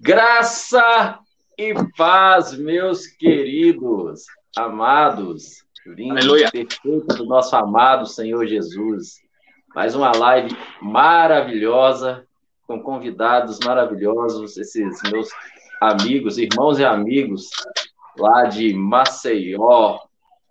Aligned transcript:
Graça 0.00 1.18
e 1.56 1.74
paz, 1.96 2.56
meus 2.56 3.06
queridos, 3.06 4.26
amados, 4.56 5.64
lindo, 5.86 6.18
Aleluia. 6.18 6.50
perfeito 6.50 7.16
do 7.16 7.24
nosso 7.24 7.56
amado 7.56 8.06
Senhor 8.06 8.46
Jesus. 8.46 9.16
Mais 9.74 9.94
uma 9.94 10.12
live 10.16 10.56
maravilhosa, 10.80 12.26
com 12.66 12.82
convidados 12.82 13.58
maravilhosos, 13.64 14.56
esses 14.56 15.00
meus 15.10 15.28
amigos, 15.80 16.38
irmãos 16.38 16.78
e 16.78 16.84
amigos 16.84 17.48
lá 18.18 18.44
de 18.44 18.74
Maceió. 18.74 19.98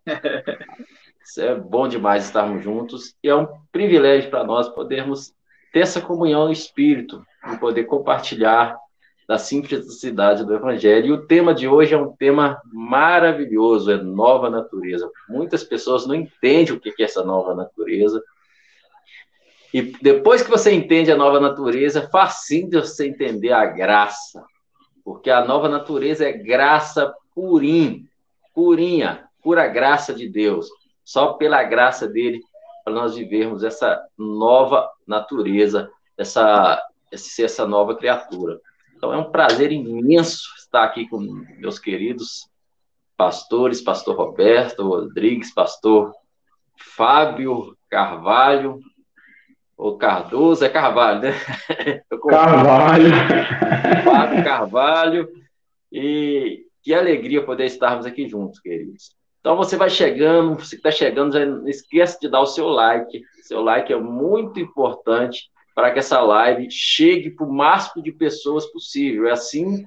Isso 1.24 1.42
é 1.42 1.54
bom 1.54 1.88
demais 1.88 2.26
estarmos 2.26 2.64
juntos 2.64 3.14
e 3.22 3.28
é 3.28 3.36
um 3.36 3.48
privilégio 3.72 4.30
para 4.30 4.46
nós 4.46 4.70
podermos 4.70 5.37
ter 5.72 5.80
essa 5.80 6.02
comunhão 6.02 6.46
no 6.46 6.52
espírito 6.52 7.24
e 7.54 7.58
poder 7.58 7.86
compartilhar 7.86 8.78
da 9.28 9.38
simplicidade 9.38 10.46
do 10.46 10.56
Evangelho. 10.56 11.08
E 11.08 11.12
o 11.12 11.28
tema 11.28 11.54
de 11.54 11.68
hoje 11.68 11.94
é 11.94 11.98
um 11.98 12.14
tema 12.14 12.62
maravilhoso, 12.72 13.92
é 13.92 13.98
nova 13.98 14.50
natureza. 14.50 15.10
Muitas 15.28 15.64
pessoas 15.64 16.08
não 16.08 16.16
entendem 16.16 16.74
o 16.74 16.80
que 16.80 16.94
é 16.98 17.06
essa 17.06 17.24
nova 17.24 17.54
natureza. 17.54 18.24
E 19.74 19.82
depois 20.02 20.42
que 20.42 20.50
você 20.50 20.72
entende 20.72 21.12
a 21.12 21.18
nova 21.18 21.42
natureza, 21.42 22.00
é 22.00 22.08
facinho 22.08 22.70
de 22.70 22.78
você 22.78 23.08
entender 23.08 23.52
a 23.52 23.66
graça. 23.66 24.44
Porque 25.04 25.30
a 25.30 25.44
nova 25.44 25.68
natureza 25.68 26.26
é 26.26 26.32
graça 26.32 27.14
purim, 27.36 28.08
purinha, 28.56 29.28
pura 29.44 29.68
graça 29.68 30.14
de 30.14 30.30
Deus. 30.30 30.70
Só 31.04 31.34
pela 31.34 31.64
graça 31.64 32.08
dele 32.08 32.42
para 32.88 32.96
nós 32.96 33.18
vivermos 33.18 33.66
essa 33.66 34.02
nova 34.18 34.90
natureza, 35.06 35.92
essa, 36.18 36.82
essa 37.12 37.68
nova 37.68 37.98
criatura. 37.98 38.62
Então 38.96 39.12
é 39.12 39.18
um 39.18 39.30
prazer 39.30 39.74
imenso 39.74 40.48
estar 40.58 40.86
aqui 40.86 41.06
com 41.06 41.20
meus 41.60 41.80
queridos 41.80 42.50
pastores, 43.18 43.82
pastor 43.82 44.16
Roberto 44.16 44.88
Rodrigues, 44.88 45.54
pastor 45.54 46.14
Fábio 46.78 47.78
Carvalho, 47.90 48.80
ou 49.76 49.98
Cardoso, 49.98 50.64
é 50.64 50.70
Carvalho, 50.70 51.24
né? 51.24 51.34
Carvalho. 52.30 53.10
Fábio 54.06 54.44
Carvalho. 54.46 55.30
E 55.92 56.66
que 56.82 56.94
alegria 56.94 57.46
poder 57.46 57.66
estarmos 57.66 58.06
aqui 58.06 58.30
juntos, 58.30 58.62
queridos. 58.62 59.17
Então 59.48 59.56
você 59.56 59.78
vai 59.78 59.90
chegando, 59.90 60.60
você 60.60 60.72
que 60.72 60.86
está 60.86 60.92
chegando, 60.92 61.32
já 61.32 61.46
não 61.46 61.70
esqueça 61.70 62.18
de 62.20 62.28
dar 62.28 62.42
o 62.42 62.46
seu 62.46 62.68
like. 62.68 63.24
Seu 63.44 63.64
like 63.64 63.94
é 63.94 63.96
muito 63.96 64.60
importante 64.60 65.50
para 65.74 65.90
que 65.90 66.00
essa 66.00 66.20
live 66.20 66.70
chegue 66.70 67.32
para 67.32 67.46
o 67.46 67.54
máximo 67.54 68.04
de 68.04 68.12
pessoas 68.12 68.66
possível. 68.66 69.26
É 69.26 69.32
assim 69.32 69.86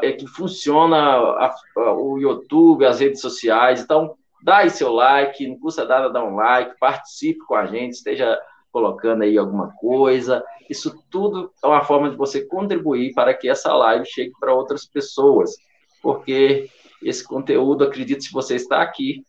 é 0.00 0.10
que 0.12 0.26
funciona 0.26 0.96
a, 0.96 1.54
a, 1.76 1.92
o 1.92 2.16
YouTube, 2.16 2.86
as 2.86 3.00
redes 3.00 3.20
sociais. 3.20 3.82
Então, 3.82 4.14
dá 4.42 4.58
aí 4.58 4.70
seu 4.70 4.90
like, 4.90 5.46
não 5.46 5.58
custa 5.58 5.84
nada 5.84 6.08
dar 6.08 6.24
um 6.24 6.36
like, 6.36 6.78
participe 6.80 7.40
com 7.40 7.56
a 7.56 7.66
gente, 7.66 7.92
esteja 7.92 8.40
colocando 8.72 9.22
aí 9.22 9.36
alguma 9.36 9.70
coisa. 9.72 10.42
Isso 10.70 10.98
tudo 11.10 11.52
é 11.62 11.66
uma 11.66 11.84
forma 11.84 12.08
de 12.08 12.16
você 12.16 12.46
contribuir 12.46 13.12
para 13.12 13.34
que 13.34 13.50
essa 13.50 13.70
live 13.74 14.06
chegue 14.06 14.32
para 14.40 14.54
outras 14.54 14.86
pessoas, 14.86 15.54
porque 16.02 16.70
esse 17.04 17.22
conteúdo, 17.22 17.84
acredito, 17.84 18.24
se 18.24 18.32
você 18.32 18.56
está 18.56 18.82
aqui, 18.82 19.24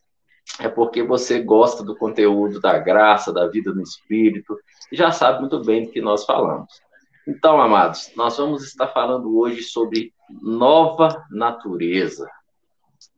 é 0.60 0.68
porque 0.68 1.02
você 1.02 1.40
gosta 1.40 1.82
do 1.82 1.96
conteúdo 1.96 2.60
da 2.60 2.78
graça, 2.78 3.32
da 3.32 3.46
vida 3.46 3.74
no 3.74 3.82
Espírito, 3.82 4.56
e 4.90 4.96
já 4.96 5.10
sabe 5.10 5.40
muito 5.40 5.62
bem 5.62 5.84
do 5.84 5.90
que 5.90 6.00
nós 6.00 6.24
falamos. 6.24 6.72
Então, 7.26 7.60
amados, 7.60 8.12
nós 8.16 8.36
vamos 8.36 8.64
estar 8.64 8.86
falando 8.86 9.36
hoje 9.36 9.62
sobre 9.62 10.12
nova 10.42 11.24
natureza. 11.30 12.28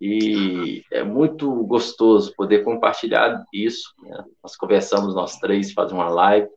E 0.01 0.83
é 0.91 1.03
muito 1.03 1.52
gostoso 1.64 2.33
poder 2.36 2.64
compartilhar 2.64 3.45
isso. 3.52 3.92
Né? 4.02 4.24
Nós 4.42 4.57
conversamos 4.57 5.14
nós 5.14 5.36
três, 5.39 5.73
fazer 5.73 5.95
uma 5.95 6.08
live. 6.08 6.48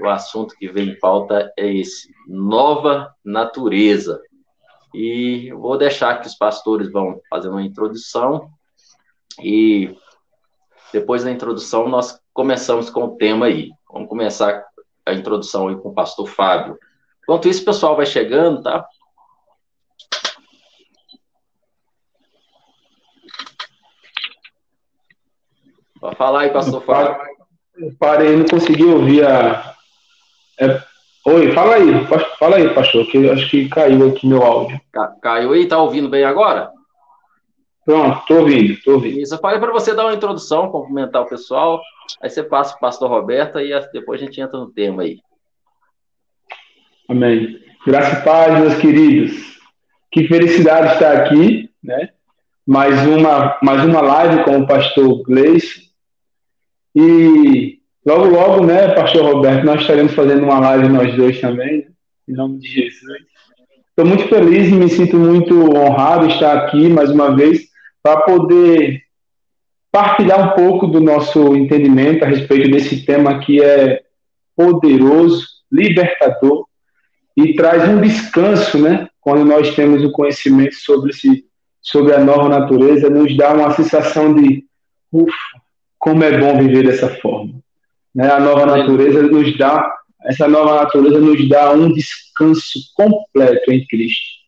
O 0.00 0.08
assunto 0.08 0.54
que 0.56 0.68
vem 0.68 0.90
em 0.90 0.98
pauta 0.98 1.52
é 1.56 1.72
esse: 1.72 2.12
nova 2.26 3.14
natureza. 3.24 4.20
E 4.92 5.52
vou 5.52 5.78
deixar 5.78 6.20
que 6.20 6.26
os 6.26 6.34
pastores 6.34 6.90
vão 6.90 7.20
fazer 7.30 7.48
uma 7.48 7.62
introdução 7.62 8.50
e 9.40 9.96
depois 10.92 11.22
da 11.22 11.30
introdução, 11.30 11.88
nós 11.88 12.20
começamos 12.32 12.90
com 12.90 13.04
o 13.04 13.16
tema 13.16 13.46
aí. 13.46 13.70
Vamos 13.92 14.08
começar 14.08 14.64
a 15.06 15.12
introdução 15.12 15.68
aí 15.68 15.76
com 15.76 15.90
o 15.90 15.94
pastor 15.94 16.26
Fábio. 16.26 16.78
Enquanto 17.22 17.48
isso, 17.48 17.62
o 17.62 17.66
pessoal 17.66 17.96
vai 17.96 18.06
chegando, 18.06 18.62
tá? 18.62 18.86
Pode 26.00 26.16
falar 26.16 26.40
aí, 26.40 26.50
pastor 26.50 26.82
Fábio. 26.82 27.30
Parei, 27.98 28.36
não 28.36 28.46
consegui 28.46 28.84
ouvir 28.84 29.26
a. 29.26 29.76
É... 30.58 30.89
Oi, 31.32 31.52
fala 31.52 31.76
aí, 31.76 31.84
fala 32.40 32.56
aí, 32.56 32.74
pastor, 32.74 33.06
que 33.06 33.30
acho 33.30 33.48
que 33.48 33.68
caiu 33.68 34.08
aqui 34.08 34.26
meu 34.26 34.42
áudio. 34.42 34.80
Caiu 35.22 35.52
aí, 35.52 35.68
tá 35.68 35.78
ouvindo 35.78 36.08
bem 36.08 36.24
agora? 36.24 36.72
Pronto, 37.84 38.18
estou 38.18 38.38
ouvindo, 38.38 38.72
estou 38.72 38.94
ouvindo. 38.94 39.20
Isso, 39.20 39.36
eu 39.36 39.38
falei 39.38 39.60
para 39.60 39.70
você 39.70 39.94
dar 39.94 40.06
uma 40.06 40.14
introdução, 40.14 40.72
cumprimentar 40.72 41.22
o 41.22 41.28
pessoal, 41.28 41.80
aí 42.20 42.28
você 42.28 42.42
passa 42.42 42.72
para 42.72 42.78
o 42.78 42.80
pastor 42.80 43.08
Roberto 43.08 43.60
e 43.60 43.70
depois 43.92 44.20
a 44.20 44.24
gente 44.24 44.40
entra 44.40 44.58
no 44.58 44.72
tema 44.72 45.02
aí. 45.02 45.20
Amém. 47.08 47.60
Graças 47.86 48.18
e 48.18 48.24
paz, 48.24 48.60
meus 48.60 48.74
queridos. 48.78 49.56
Que 50.10 50.26
felicidade 50.26 50.94
estar 50.94 51.16
aqui, 51.16 51.70
né? 51.80 52.08
Mais 52.66 53.06
uma, 53.06 53.56
mais 53.62 53.84
uma 53.84 54.00
live 54.00 54.42
com 54.42 54.58
o 54.58 54.66
pastor 54.66 55.22
Gleice. 55.22 55.90
E 56.92 57.79
logo, 58.04 58.26
logo, 58.26 58.66
né, 58.66 58.88
pastor 58.94 59.34
Roberto, 59.34 59.64
nós 59.64 59.80
estaremos 59.80 60.12
fazendo 60.14 60.44
uma 60.44 60.58
live 60.58 60.88
nós 60.88 61.14
dois 61.16 61.40
também, 61.40 61.78
né? 61.78 61.84
em 62.28 62.32
nome 62.32 62.58
de 62.58 62.68
Jesus. 62.68 63.22
Estou 63.88 64.06
muito 64.06 64.28
feliz 64.28 64.68
e 64.68 64.74
me 64.74 64.88
sinto 64.88 65.16
muito 65.16 65.76
honrado 65.76 66.26
estar 66.26 66.56
aqui 66.56 66.88
mais 66.88 67.10
uma 67.10 67.34
vez 67.34 67.68
para 68.02 68.22
poder 68.22 69.02
partilhar 69.92 70.52
um 70.52 70.54
pouco 70.54 70.86
do 70.86 71.00
nosso 71.00 71.54
entendimento 71.54 72.24
a 72.24 72.28
respeito 72.28 72.70
desse 72.70 73.04
tema 73.04 73.40
que 73.40 73.62
é 73.62 74.02
poderoso, 74.56 75.46
libertador 75.70 76.66
e 77.36 77.54
traz 77.54 77.88
um 77.88 78.00
descanso, 78.00 78.78
né? 78.78 79.08
Quando 79.20 79.44
nós 79.44 79.74
temos 79.74 80.02
o 80.04 80.12
conhecimento 80.12 80.74
sobre 80.76 81.10
esse, 81.10 81.44
sobre 81.80 82.14
a 82.14 82.24
nova 82.24 82.48
natureza, 82.48 83.10
nos 83.10 83.36
dá 83.36 83.52
uma 83.52 83.70
sensação 83.72 84.32
de 84.34 84.64
ufa, 85.12 85.32
como 85.98 86.24
é 86.24 86.38
bom 86.38 86.58
viver 86.58 86.86
dessa 86.86 87.08
forma. 87.16 87.54
Né? 88.14 88.30
A 88.30 88.40
nova 88.40 88.66
natureza 88.66 89.22
nos 89.22 89.56
dá 89.56 90.00
essa 90.24 90.46
nova 90.46 90.82
natureza 90.82 91.18
nos 91.18 91.48
dá 91.48 91.72
um 91.72 91.92
descanso 91.92 92.78
completo 92.94 93.72
em 93.72 93.86
Cristo. 93.86 94.40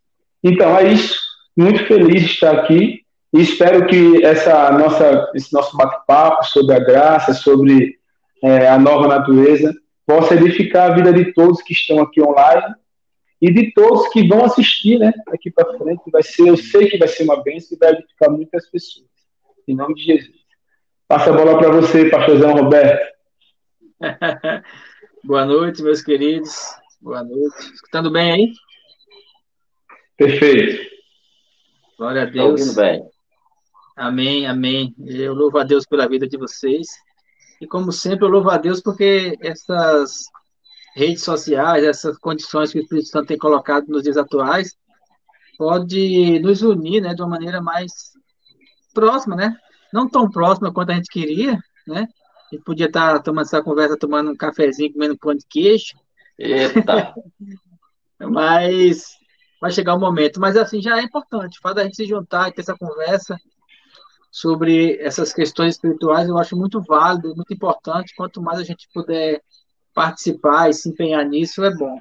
Então 0.42 0.76
é 0.76 0.92
isso. 0.92 1.18
Muito 1.56 1.84
feliz 1.86 2.22
de 2.22 2.30
estar 2.30 2.54
aqui 2.54 3.00
e 3.32 3.40
espero 3.40 3.86
que 3.86 4.24
essa 4.24 4.70
nossa, 4.72 5.30
esse 5.34 5.52
nosso 5.52 5.76
bate-papo 5.76 6.44
sobre 6.44 6.74
a 6.74 6.78
graça, 6.78 7.32
sobre 7.32 7.96
é, 8.42 8.68
a 8.68 8.78
nova 8.78 9.08
natureza, 9.08 9.74
possa 10.06 10.34
edificar 10.34 10.90
a 10.90 10.94
vida 10.94 11.12
de 11.12 11.32
todos 11.32 11.62
que 11.62 11.72
estão 11.72 12.00
aqui 12.00 12.20
online 12.20 12.74
e 13.40 13.50
de 13.52 13.72
todos 13.72 14.08
que 14.08 14.26
vão 14.26 14.44
assistir 14.44 14.98
né, 14.98 15.12
aqui 15.28 15.50
para 15.50 15.76
frente. 15.78 16.02
Vai 16.10 16.22
ser, 16.22 16.48
eu 16.48 16.56
sei 16.56 16.88
que 16.88 16.98
vai 16.98 17.08
ser 17.08 17.24
uma 17.24 17.42
bênção 17.42 17.76
e 17.76 17.78
vai 17.78 17.92
edificar 17.92 18.30
muitas 18.30 18.68
pessoas. 18.70 19.06
Em 19.66 19.74
nome 19.74 19.94
de 19.94 20.02
Jesus. 20.02 20.42
Passa 21.08 21.30
a 21.30 21.32
bola 21.32 21.58
para 21.58 21.70
você, 21.70 22.08
pastorzão 22.10 22.52
Roberto. 22.52 23.12
Boa 25.24 25.44
noite, 25.44 25.82
meus 25.82 26.02
queridos. 26.02 26.54
Boa 27.00 27.22
noite. 27.22 27.72
Escutando 27.72 28.10
bem 28.10 28.32
aí? 28.32 28.52
Perfeito. 30.16 30.90
Glória 31.96 32.22
a 32.22 32.26
Deus. 32.26 32.60
ouvindo 32.60 32.74
bem. 32.74 33.04
Amém, 33.96 34.46
amém. 34.46 34.94
Eu 35.06 35.34
louvo 35.34 35.58
a 35.58 35.64
Deus 35.64 35.86
pela 35.86 36.08
vida 36.08 36.26
de 36.26 36.36
vocês. 36.36 36.88
E 37.60 37.66
como 37.66 37.92
sempre, 37.92 38.24
eu 38.24 38.30
louvo 38.30 38.50
a 38.50 38.58
Deus 38.58 38.80
porque 38.80 39.38
essas 39.40 40.24
redes 40.96 41.22
sociais, 41.22 41.84
essas 41.84 42.18
condições 42.18 42.72
que 42.72 42.78
o 42.78 42.82
Espírito 42.82 43.08
Santo 43.08 43.28
tem 43.28 43.38
colocado 43.38 43.86
nos 43.86 44.02
dias 44.02 44.16
atuais, 44.16 44.76
pode 45.56 46.40
nos 46.40 46.62
unir, 46.62 47.00
né, 47.00 47.14
de 47.14 47.22
uma 47.22 47.30
maneira 47.30 47.62
mais 47.62 47.92
próxima, 48.92 49.36
né? 49.36 49.56
Não 49.92 50.08
tão 50.08 50.28
próxima 50.28 50.72
quanto 50.72 50.90
a 50.90 50.94
gente 50.94 51.10
queria, 51.10 51.58
né? 51.86 52.08
A 52.52 52.54
gente 52.54 52.64
podia 52.64 52.86
estar 52.86 53.20
tomando 53.22 53.46
essa 53.46 53.62
conversa, 53.62 53.96
tomando 53.96 54.30
um 54.30 54.36
cafezinho, 54.36 54.92
comendo 54.92 55.16
pão 55.16 55.34
de 55.34 55.44
queijo. 55.48 55.96
Eita! 56.38 57.14
Mas 58.20 59.16
vai 59.60 59.70
chegar 59.70 59.94
o 59.94 59.96
um 59.96 60.00
momento. 60.00 60.38
Mas 60.38 60.56
assim, 60.56 60.80
já 60.80 60.98
é 60.98 61.02
importante. 61.02 61.58
O 61.58 61.62
fato 61.62 61.76
da 61.76 61.84
gente 61.84 61.96
se 61.96 62.04
juntar 62.04 62.48
e 62.48 62.52
ter 62.52 62.60
essa 62.60 62.76
conversa, 62.76 63.38
sobre 64.32 64.96
essas 64.98 65.30
questões 65.30 65.74
espirituais, 65.74 66.26
eu 66.26 66.38
acho 66.38 66.56
muito 66.56 66.80
válido, 66.80 67.36
muito 67.36 67.52
importante. 67.52 68.14
Quanto 68.16 68.40
mais 68.40 68.58
a 68.58 68.64
gente 68.64 68.88
puder 68.92 69.42
participar 69.94 70.70
e 70.70 70.72
se 70.72 70.88
empenhar 70.88 71.22
nisso 71.26 71.62
é 71.62 71.70
bom. 71.70 72.00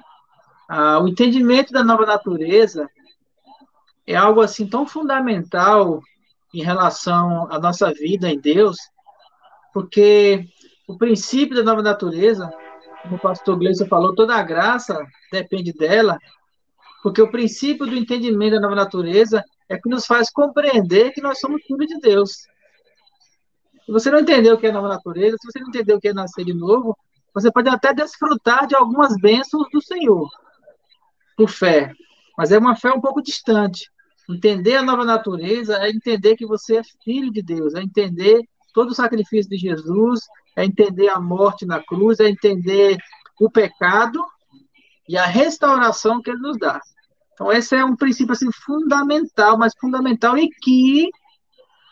Ah, 0.66 0.98
o 0.98 1.06
entendimento 1.06 1.72
da 1.72 1.84
nova 1.84 2.06
natureza 2.06 2.88
é 4.06 4.16
algo 4.16 4.40
assim 4.40 4.66
tão 4.66 4.86
fundamental 4.86 6.00
em 6.54 6.62
relação 6.62 7.52
à 7.52 7.58
nossa 7.58 7.92
vida 7.92 8.30
em 8.30 8.40
Deus, 8.40 8.78
porque 9.72 10.46
o 10.86 10.96
princípio 10.96 11.56
da 11.56 11.62
nova 11.62 11.82
natureza, 11.82 12.52
como 13.02 13.16
o 13.16 13.20
pastor 13.20 13.58
Gleison 13.58 13.86
falou, 13.86 14.14
toda 14.14 14.34
a 14.34 14.42
graça 14.42 14.98
depende 15.30 15.72
dela, 15.72 16.18
porque 17.02 17.20
o 17.20 17.30
princípio 17.30 17.86
do 17.86 17.96
entendimento 17.96 18.54
da 18.54 18.60
nova 18.60 18.76
natureza 18.76 19.42
é 19.68 19.78
que 19.78 19.88
nos 19.88 20.06
faz 20.06 20.30
compreender 20.30 21.12
que 21.12 21.22
nós 21.22 21.40
somos 21.40 21.62
filhos 21.62 21.86
de 21.86 21.98
Deus. 21.98 22.46
Se 23.84 23.90
você 23.90 24.10
não 24.10 24.20
entendeu 24.20 24.54
o 24.54 24.58
que 24.58 24.66
é 24.66 24.72
nova 24.72 24.88
natureza, 24.88 25.36
se 25.40 25.50
você 25.50 25.60
não 25.60 25.68
entendeu 25.68 25.96
o 25.96 26.00
que 26.00 26.08
é 26.08 26.12
nascer 26.12 26.44
de 26.44 26.54
novo, 26.54 26.96
você 27.34 27.50
pode 27.50 27.68
até 27.68 27.92
desfrutar 27.92 28.66
de 28.66 28.76
algumas 28.76 29.16
bênçãos 29.16 29.66
do 29.72 29.82
Senhor, 29.82 30.28
por 31.36 31.48
fé, 31.48 31.92
mas 32.36 32.52
é 32.52 32.58
uma 32.58 32.76
fé 32.76 32.92
um 32.92 33.00
pouco 33.00 33.22
distante. 33.22 33.90
Entender 34.28 34.76
a 34.76 34.82
nova 34.82 35.04
natureza 35.04 35.78
é 35.78 35.90
entender 35.90 36.36
que 36.36 36.46
você 36.46 36.76
é 36.76 36.82
filho 37.02 37.32
de 37.32 37.42
Deus, 37.42 37.74
é 37.74 37.82
entender 37.82 38.42
todo 38.72 38.90
o 38.90 38.94
sacrifício 38.94 39.50
de 39.50 39.56
Jesus, 39.56 40.20
é 40.56 40.64
entender 40.64 41.08
a 41.08 41.20
morte 41.20 41.64
na 41.64 41.82
cruz, 41.82 42.20
é 42.20 42.28
entender 42.28 42.98
o 43.40 43.50
pecado 43.50 44.22
e 45.08 45.16
a 45.16 45.26
restauração 45.26 46.20
que 46.22 46.30
ele 46.30 46.40
nos 46.40 46.58
dá. 46.58 46.80
Então, 47.34 47.50
esse 47.50 47.74
é 47.74 47.84
um 47.84 47.96
princípio 47.96 48.32
assim, 48.32 48.50
fundamental, 48.52 49.58
mas 49.58 49.72
fundamental 49.78 50.36
e 50.36 50.48
que 50.48 51.08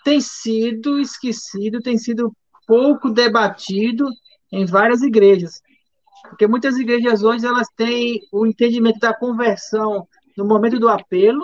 tem 0.05 0.21
sido 0.21 0.99
esquecido, 0.99 1.81
tem 1.81 1.99
sido 1.99 2.32
pouco 2.67 3.11
debatido 3.11 4.09
em 4.53 4.65
várias 4.65 5.03
igrejas. 5.03 5.61
Porque 6.29 6.47
muitas 6.47 6.77
igrejas 6.77 7.23
hoje 7.23 7.47
elas 7.47 7.69
têm 7.77 8.21
o 8.32 8.47
entendimento 8.47 8.99
da 9.00 9.15
conversão 9.15 10.06
no 10.37 10.44
momento 10.44 10.79
do 10.79 10.88
apelo, 10.88 11.43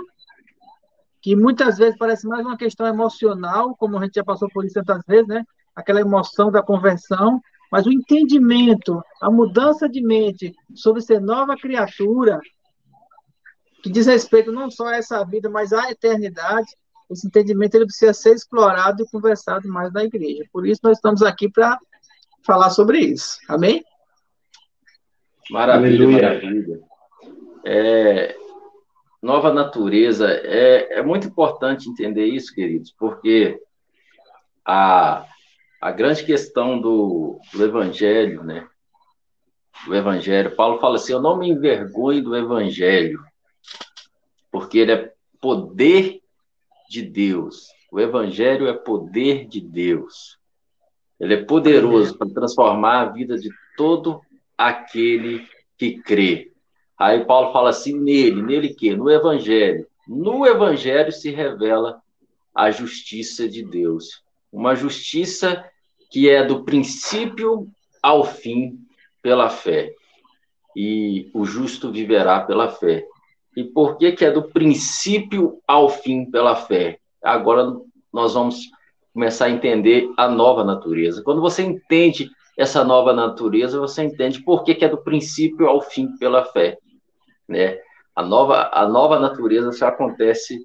que 1.26 1.34
muitas 1.34 1.76
vezes 1.76 1.98
parece 1.98 2.24
mais 2.24 2.46
uma 2.46 2.56
questão 2.56 2.86
emocional, 2.86 3.74
como 3.74 3.98
a 3.98 4.04
gente 4.04 4.14
já 4.14 4.22
passou 4.22 4.48
por 4.48 4.64
isso 4.64 4.74
tantas 4.74 5.02
vezes, 5.08 5.26
né? 5.26 5.42
Aquela 5.74 6.00
emoção 6.00 6.52
da 6.52 6.62
conversão, 6.62 7.40
mas 7.72 7.84
o 7.84 7.90
entendimento, 7.90 9.02
a 9.20 9.28
mudança 9.28 9.88
de 9.88 10.00
mente 10.00 10.54
sobre 10.72 11.02
ser 11.02 11.20
nova 11.20 11.56
criatura, 11.56 12.38
que 13.82 13.90
diz 13.90 14.06
respeito 14.06 14.52
não 14.52 14.70
só 14.70 14.86
a 14.86 14.98
essa 14.98 15.24
vida, 15.24 15.50
mas 15.50 15.72
à 15.72 15.90
eternidade, 15.90 16.68
esse 17.10 17.26
entendimento 17.26 17.74
ele 17.74 17.86
precisa 17.86 18.14
ser 18.14 18.32
explorado 18.32 19.02
e 19.02 19.10
conversado 19.10 19.68
mais 19.68 19.92
na 19.92 20.04
igreja. 20.04 20.44
Por 20.52 20.64
isso 20.64 20.80
nós 20.84 20.96
estamos 20.96 21.22
aqui 21.22 21.50
para 21.50 21.76
falar 22.44 22.70
sobre 22.70 23.00
isso. 23.00 23.36
Amém? 23.48 23.84
Maravilha, 25.50 26.04
Aleluia. 26.04 26.22
maravilha. 26.22 26.80
É, 27.64 28.45
nova 29.26 29.52
natureza, 29.52 30.30
é, 30.30 30.98
é 30.98 31.02
muito 31.02 31.26
importante 31.26 31.90
entender 31.90 32.24
isso, 32.24 32.54
queridos, 32.54 32.94
porque 32.98 33.60
a, 34.64 35.26
a 35.80 35.90
grande 35.90 36.24
questão 36.24 36.80
do, 36.80 37.38
do 37.52 37.64
evangelho, 37.64 38.42
né? 38.42 38.66
O 39.86 39.94
evangelho, 39.94 40.56
Paulo 40.56 40.78
fala 40.78 40.96
assim: 40.96 41.12
eu 41.12 41.20
não 41.20 41.36
me 41.36 41.48
envergonho 41.48 42.22
do 42.22 42.34
evangelho, 42.36 43.22
porque 44.50 44.78
ele 44.78 44.92
é 44.92 45.12
poder 45.40 46.22
de 46.88 47.02
Deus. 47.02 47.68
O 47.90 48.00
Evangelho 48.00 48.66
é 48.66 48.72
poder 48.72 49.46
de 49.46 49.60
Deus. 49.60 50.38
Ele 51.18 51.34
é 51.34 51.44
poderoso 51.44 52.16
para 52.16 52.28
transformar 52.28 53.00
a 53.00 53.08
vida 53.10 53.38
de 53.38 53.48
todo 53.76 54.20
aquele 54.56 55.46
que 55.78 55.98
crê. 55.98 56.52
Aí 56.98 57.24
Paulo 57.24 57.52
fala 57.52 57.70
assim: 57.70 57.98
nele, 57.98 58.42
nele 58.42 58.70
que? 58.70 58.94
No 58.94 59.10
Evangelho. 59.10 59.86
No 60.06 60.46
Evangelho 60.46 61.12
se 61.12 61.30
revela 61.30 62.00
a 62.54 62.70
justiça 62.70 63.48
de 63.48 63.62
Deus. 63.62 64.22
Uma 64.52 64.74
justiça 64.74 65.64
que 66.10 66.30
é 66.30 66.44
do 66.44 66.64
princípio 66.64 67.68
ao 68.02 68.24
fim 68.24 68.78
pela 69.20 69.50
fé. 69.50 69.92
E 70.74 71.30
o 71.34 71.44
justo 71.44 71.90
viverá 71.90 72.40
pela 72.40 72.70
fé. 72.70 73.04
E 73.56 73.64
por 73.64 73.96
que, 73.96 74.12
que 74.12 74.24
é 74.24 74.30
do 74.30 74.42
princípio 74.42 75.60
ao 75.66 75.88
fim 75.88 76.30
pela 76.30 76.54
fé? 76.54 76.98
Agora 77.22 77.76
nós 78.12 78.34
vamos 78.34 78.70
começar 79.12 79.46
a 79.46 79.50
entender 79.50 80.08
a 80.16 80.28
nova 80.28 80.62
natureza. 80.62 81.22
Quando 81.22 81.40
você 81.40 81.62
entende 81.62 82.30
essa 82.56 82.84
nova 82.84 83.12
natureza, 83.12 83.80
você 83.80 84.04
entende 84.04 84.42
por 84.42 84.62
que, 84.62 84.74
que 84.74 84.84
é 84.84 84.88
do 84.88 84.98
princípio 84.98 85.66
ao 85.66 85.80
fim 85.80 86.16
pela 86.18 86.44
fé. 86.44 86.78
Né? 87.48 87.78
A, 88.14 88.22
nova, 88.22 88.70
a 88.72 88.88
nova 88.88 89.18
natureza 89.18 89.72
só 89.72 89.88
acontece 89.88 90.62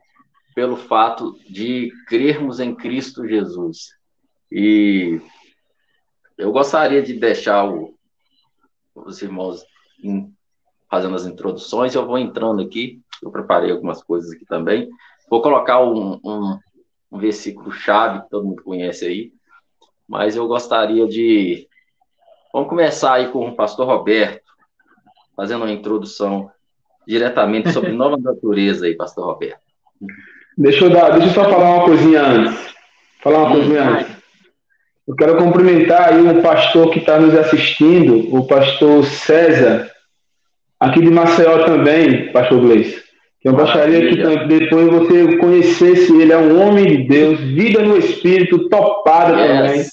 pelo 0.55 0.75
fato 0.75 1.37
de 1.49 1.91
crermos 2.07 2.59
em 2.59 2.75
Cristo 2.75 3.27
Jesus. 3.27 3.89
E 4.51 5.21
eu 6.37 6.51
gostaria 6.51 7.01
de 7.01 7.13
deixar 7.13 7.65
o, 7.65 7.95
os 8.95 9.21
irmãos 9.21 9.63
em 10.03 10.33
fazendo 10.91 11.15
as 11.15 11.25
introduções, 11.25 11.95
eu 11.95 12.05
vou 12.05 12.17
entrando 12.17 12.61
aqui, 12.61 13.01
eu 13.23 13.31
preparei 13.31 13.71
algumas 13.71 14.03
coisas 14.03 14.29
aqui 14.29 14.45
também. 14.45 14.89
Vou 15.29 15.41
colocar 15.41 15.81
um, 15.81 16.19
um, 16.21 16.59
um 17.09 17.17
versículo-chave 17.17 18.23
que 18.23 18.29
todo 18.29 18.45
mundo 18.45 18.61
conhece 18.61 19.05
aí, 19.05 19.31
mas 20.05 20.35
eu 20.35 20.45
gostaria 20.49 21.07
de. 21.07 21.65
Vamos 22.51 22.67
começar 22.67 23.13
aí 23.13 23.31
com 23.31 23.47
o 23.47 23.55
pastor 23.55 23.87
Roberto, 23.87 24.51
fazendo 25.33 25.63
uma 25.63 25.71
introdução 25.71 26.51
diretamente 27.07 27.71
sobre 27.71 27.91
nova 27.91 28.17
natureza 28.17 28.85
aí, 28.85 28.95
pastor 28.95 29.25
Roberto. 29.25 29.59
Deixa 30.57 30.85
eu, 30.85 30.89
dar, 30.89 31.11
deixa 31.11 31.27
eu 31.27 31.33
só 31.33 31.49
falar 31.49 31.75
uma 31.75 31.85
coisinha 31.85 32.21
antes. 32.21 32.73
Falar 33.21 33.39
uma 33.39 33.49
hum, 33.49 33.53
coisinha 33.53 33.83
antes. 33.83 34.15
Eu 35.07 35.15
quero 35.15 35.37
cumprimentar 35.37 36.09
aí 36.09 36.21
um 36.21 36.41
pastor 36.41 36.91
que 36.91 36.99
está 36.99 37.19
nos 37.19 37.35
assistindo, 37.35 38.33
o 38.35 38.45
pastor 38.45 39.03
César 39.05 39.89
aqui 40.79 40.99
de 40.99 41.11
Maceió 41.11 41.63
também, 41.63 42.31
pastor 42.31 42.59
Gleice. 42.59 43.01
Eu 43.43 43.53
gostaria 43.53 44.07
que 44.07 44.15
depois 44.47 44.87
você 44.87 45.37
conhecesse 45.37 46.15
ele, 46.15 46.31
é 46.31 46.37
um 46.37 46.61
homem 46.61 46.85
de 46.85 47.07
Deus, 47.07 47.39
vida 47.39 47.81
no 47.81 47.97
Espírito, 47.97 48.69
topada 48.69 49.39
yes. 49.39 49.47
também. 49.57 49.85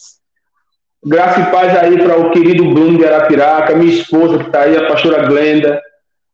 Graça 1.07 1.41
e 1.41 1.47
paz 1.51 1.77
aí 1.79 1.97
para 1.99 2.19
o 2.19 2.31
querido 2.31 2.65
Bruno 2.75 2.99
de 2.99 3.07
Arapiraca, 3.07 3.75
minha 3.75 3.93
esposa 3.93 4.39
que 4.39 4.47
está 4.47 4.63
aí, 4.63 4.77
a 4.77 4.87
pastora 4.87 5.27
Glenda. 5.27 5.81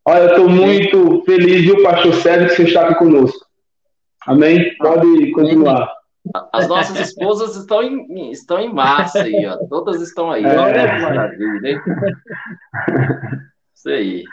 Olha, 0.06 0.22
eu 0.24 0.28
estou 0.28 0.48
muito 0.48 1.22
feliz, 1.24 1.62
viu, 1.62 1.82
pastor 1.82 2.12
Sérgio, 2.14 2.48
que 2.48 2.56
você 2.56 2.62
está 2.64 2.88
aqui 2.88 2.94
conosco. 2.96 3.46
Amém? 4.26 4.76
Pode 4.76 5.32
continuar. 5.32 5.90
As 6.52 6.68
nossas 6.68 6.98
esposas 6.98 7.56
estão 7.56 7.82
em, 7.82 8.30
estão 8.30 8.58
em 8.58 8.72
massa 8.72 9.22
aí, 9.22 9.46
ó. 9.46 9.58
Todas 9.68 10.00
estão 10.00 10.30
aí. 10.30 10.44
É. 10.44 10.58
Olha 10.58 10.94
que 10.94 11.02
maravilha, 11.02 11.68
hein? 11.68 11.80
Isso 13.74 13.88
aí. 13.88 14.24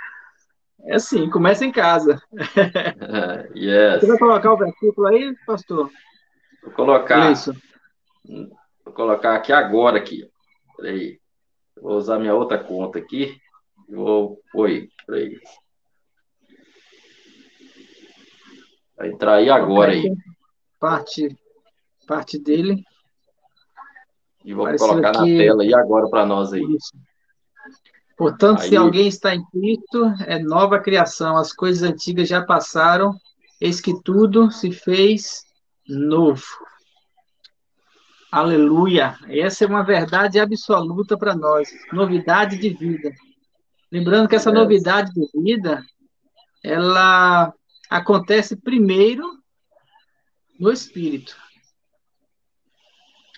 É 0.83 0.95
assim, 0.95 1.29
começa 1.29 1.65
em 1.65 1.71
casa. 1.71 2.21
yes. 3.55 4.01
Você 4.01 4.07
vai 4.07 4.17
colocar 4.17 4.53
o 4.53 4.57
versículo 4.57 5.07
aí, 5.07 5.35
pastor? 5.45 5.89
Vou 6.63 6.71
colocar. 6.71 7.31
Isso. 7.31 7.53
Vou 8.83 8.93
colocar 8.93 9.35
aqui 9.35 9.51
agora 9.51 9.97
aqui. 9.97 10.25
Peraí. 10.77 11.19
Vou 11.81 11.97
usar 11.97 12.19
minha 12.19 12.33
outra 12.33 12.57
conta 12.57 12.99
aqui. 12.99 13.37
Vou. 13.89 14.39
Oi, 14.53 14.87
peraí. 15.05 15.37
Vai 19.01 19.09
entrar 19.09 19.33
aí 19.37 19.49
agora 19.49 19.93
aí. 19.93 20.15
Parte, 20.79 21.35
parte 22.07 22.37
dele. 22.37 22.83
E 24.45 24.53
vou 24.53 24.67
colocar 24.77 25.11
na 25.11 25.23
tela 25.23 25.63
aí 25.63 25.73
agora 25.73 26.07
para 26.07 26.23
nós 26.23 26.53
aí. 26.53 26.61
Isso. 26.61 26.91
Portanto, 28.15 28.61
Aí... 28.61 28.69
se 28.69 28.75
alguém 28.75 29.07
está 29.07 29.33
em 29.33 29.43
Cristo, 29.45 30.05
é 30.27 30.37
nova 30.37 30.79
criação, 30.79 31.35
as 31.35 31.51
coisas 31.51 31.81
antigas 31.81 32.29
já 32.29 32.45
passaram, 32.45 33.15
eis 33.59 33.81
que 33.81 33.99
tudo 34.03 34.51
se 34.51 34.71
fez 34.71 35.45
novo. 35.87 36.45
Aleluia! 38.31 39.17
Essa 39.27 39.65
é 39.65 39.67
uma 39.67 39.83
verdade 39.83 40.39
absoluta 40.39 41.17
para 41.17 41.33
nós, 41.33 41.71
novidade 41.91 42.59
de 42.59 42.69
vida. 42.69 43.11
Lembrando 43.91 44.29
que 44.29 44.35
essa 44.35 44.51
novidade 44.51 45.11
de 45.11 45.27
vida, 45.41 45.83
ela 46.63 47.51
acontece 47.91 48.55
primeiro 48.55 49.37
no 50.57 50.71
espírito. 50.71 51.35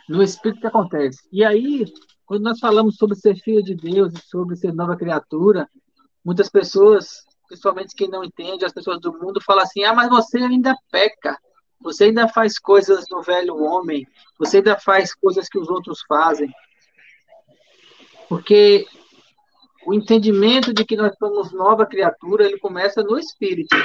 No 0.07 0.21
espírito 0.21 0.61
que 0.61 0.67
acontece. 0.67 1.27
E 1.31 1.43
aí, 1.43 1.91
quando 2.23 2.43
nós 2.43 2.59
falamos 2.59 2.95
sobre 2.97 3.15
ser 3.15 3.35
filho 3.37 3.63
de 3.63 3.73
Deus 3.73 4.13
e 4.13 4.21
sobre 4.21 4.55
ser 4.55 4.71
nova 4.71 4.95
criatura, 4.95 5.67
muitas 6.23 6.49
pessoas, 6.49 7.25
principalmente 7.47 7.95
quem 7.95 8.07
não 8.07 8.23
entende, 8.23 8.63
as 8.63 8.73
pessoas 8.73 8.99
do 9.01 9.11
mundo, 9.13 9.41
falam 9.41 9.63
assim: 9.63 9.83
ah, 9.85 9.93
mas 9.93 10.07
você 10.09 10.37
ainda 10.37 10.75
peca, 10.91 11.35
você 11.81 12.05
ainda 12.05 12.27
faz 12.27 12.59
coisas 12.59 13.07
do 13.07 13.23
velho 13.23 13.57
homem, 13.57 14.05
você 14.37 14.57
ainda 14.57 14.77
faz 14.77 15.15
coisas 15.15 15.49
que 15.49 15.57
os 15.57 15.67
outros 15.67 16.03
fazem. 16.07 16.53
Porque 18.29 18.85
o 19.85 19.93
entendimento 19.95 20.73
de 20.73 20.85
que 20.85 20.95
nós 20.95 21.15
somos 21.17 21.51
nova 21.51 21.87
criatura, 21.87 22.45
ele 22.45 22.59
começa 22.59 23.01
no 23.01 23.17
espírito. 23.17 23.75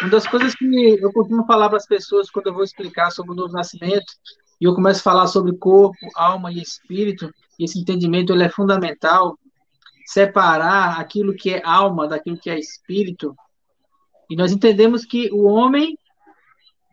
Uma 0.00 0.10
das 0.10 0.26
coisas 0.26 0.54
que 0.54 0.64
eu 1.00 1.12
costumo 1.12 1.44
falar 1.46 1.68
para 1.68 1.78
as 1.78 1.86
pessoas 1.86 2.30
quando 2.30 2.48
eu 2.48 2.54
vou 2.54 2.64
explicar 2.64 3.10
sobre 3.10 3.32
o 3.32 3.34
novo 3.34 3.52
nascimento, 3.52 4.12
e 4.60 4.64
eu 4.64 4.74
começo 4.74 5.00
a 5.00 5.02
falar 5.02 5.26
sobre 5.26 5.56
corpo, 5.56 5.96
alma 6.14 6.52
e 6.52 6.60
espírito, 6.60 7.30
e 7.58 7.64
esse 7.64 7.78
entendimento 7.78 8.32
ele 8.32 8.44
é 8.44 8.48
fundamental, 8.48 9.38
separar 10.06 11.00
aquilo 11.00 11.34
que 11.34 11.50
é 11.50 11.62
alma 11.64 12.06
daquilo 12.06 12.38
que 12.38 12.48
é 12.50 12.58
espírito. 12.58 13.34
E 14.30 14.36
nós 14.36 14.52
entendemos 14.52 15.04
que 15.04 15.30
o 15.32 15.44
homem 15.44 15.98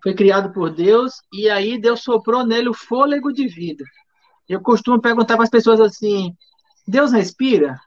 foi 0.01 0.13
criado 0.13 0.51
por 0.51 0.69
Deus 0.69 1.13
e 1.31 1.50
aí 1.50 1.79
Deus 1.79 2.01
soprou 2.01 2.45
nele 2.45 2.69
o 2.69 2.74
fôlego 2.74 3.31
de 3.31 3.48
vida. 3.48 3.86
Eu 4.48 4.62
costumo 4.62 5.00
perguntar 5.00 5.36
para 5.36 5.45
as 5.45 5.50
pessoas 5.50 5.79
assim: 5.79 6.36
Deus 6.88 7.12
respira? 7.12 7.79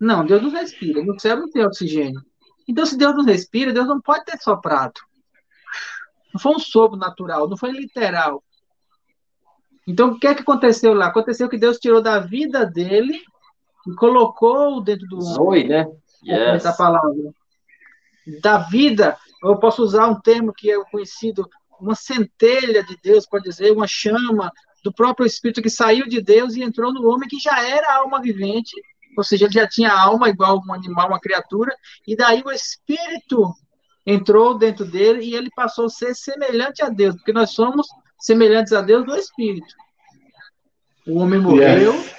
Não, 0.00 0.24
Deus 0.26 0.42
não 0.42 0.50
respira. 0.50 1.04
No 1.04 1.18
céu 1.20 1.36
não 1.36 1.50
tem 1.50 1.64
oxigênio. 1.64 2.20
Então, 2.72 2.86
se 2.86 2.96
Deus 2.96 3.14
não 3.14 3.22
respira, 3.22 3.70
Deus 3.70 3.86
não 3.86 4.00
pode 4.00 4.24
ter 4.24 4.38
soprado. 4.38 4.98
Não 6.32 6.40
foi 6.40 6.54
um 6.54 6.58
sopro 6.58 6.96
natural, 6.96 7.46
não 7.46 7.54
foi 7.54 7.70
literal. 7.70 8.42
Então, 9.86 10.12
o 10.12 10.18
que 10.18 10.26
é 10.26 10.34
que 10.34 10.40
aconteceu 10.40 10.94
lá? 10.94 11.08
Aconteceu 11.08 11.50
que 11.50 11.58
Deus 11.58 11.76
tirou 11.76 12.00
da 12.00 12.18
vida 12.18 12.64
dele 12.64 13.20
e 13.86 13.94
colocou 13.94 14.82
dentro 14.82 15.06
do 15.06 15.18
homem. 15.18 15.34
Zoe, 15.34 15.68
né? 15.68 15.86
Yes. 16.24 16.64
Essa 16.64 16.72
palavra. 16.72 17.34
Da 18.40 18.56
vida, 18.56 19.18
eu 19.44 19.58
posso 19.58 19.82
usar 19.82 20.06
um 20.06 20.18
termo 20.18 20.50
que 20.50 20.70
é 20.70 20.82
conhecido, 20.84 21.46
uma 21.78 21.94
centelha 21.94 22.82
de 22.82 22.96
Deus, 23.02 23.26
pode 23.26 23.44
dizer, 23.44 23.70
uma 23.70 23.86
chama 23.86 24.50
do 24.82 24.90
próprio 24.90 25.26
Espírito 25.26 25.60
que 25.60 25.68
saiu 25.68 26.08
de 26.08 26.22
Deus 26.22 26.54
e 26.54 26.62
entrou 26.62 26.90
no 26.90 27.06
homem 27.10 27.28
que 27.28 27.38
já 27.38 27.62
era 27.68 27.96
alma 27.96 28.18
vivente, 28.18 28.72
ou 29.16 29.24
seja, 29.24 29.44
ele 29.44 29.54
já 29.54 29.66
tinha 29.66 29.92
alma 29.92 30.28
igual 30.28 30.62
um 30.66 30.72
animal, 30.72 31.08
uma 31.08 31.20
criatura, 31.20 31.74
e 32.06 32.16
daí 32.16 32.42
o 32.44 32.50
Espírito 32.50 33.52
entrou 34.06 34.58
dentro 34.58 34.84
dele 34.84 35.24
e 35.24 35.34
ele 35.34 35.50
passou 35.54 35.86
a 35.86 35.90
ser 35.90 36.14
semelhante 36.14 36.82
a 36.82 36.88
Deus, 36.88 37.14
porque 37.14 37.32
nós 37.32 37.50
somos 37.50 37.86
semelhantes 38.18 38.72
a 38.72 38.80
Deus 38.80 39.06
no 39.06 39.16
Espírito. 39.16 39.74
O 41.06 41.18
homem 41.18 41.40
morreu, 41.40 41.94
yes. 41.94 42.14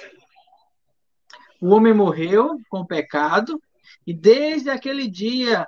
o 1.60 1.70
homem 1.70 1.94
morreu 1.94 2.58
com 2.68 2.80
o 2.80 2.86
pecado, 2.86 3.60
e 4.06 4.12
desde 4.12 4.68
aquele 4.68 5.08
dia, 5.08 5.66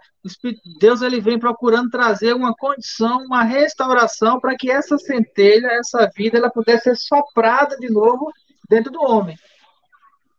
Deus 0.79 1.01
ele 1.01 1.21
vem 1.21 1.39
procurando 1.39 1.89
trazer 1.89 2.35
uma 2.35 2.55
condição, 2.55 3.25
uma 3.25 3.43
restauração 3.43 4.39
para 4.39 4.55
que 4.57 4.71
essa 4.71 4.99
centelha, 4.99 5.69
essa 5.69 6.11
vida, 6.15 6.37
ela 6.37 6.51
pudesse 6.51 6.85
ser 6.85 6.97
soprada 6.97 7.79
de 7.79 7.91
novo 7.91 8.31
dentro 8.69 8.93
do 8.93 9.01
homem. 9.01 9.39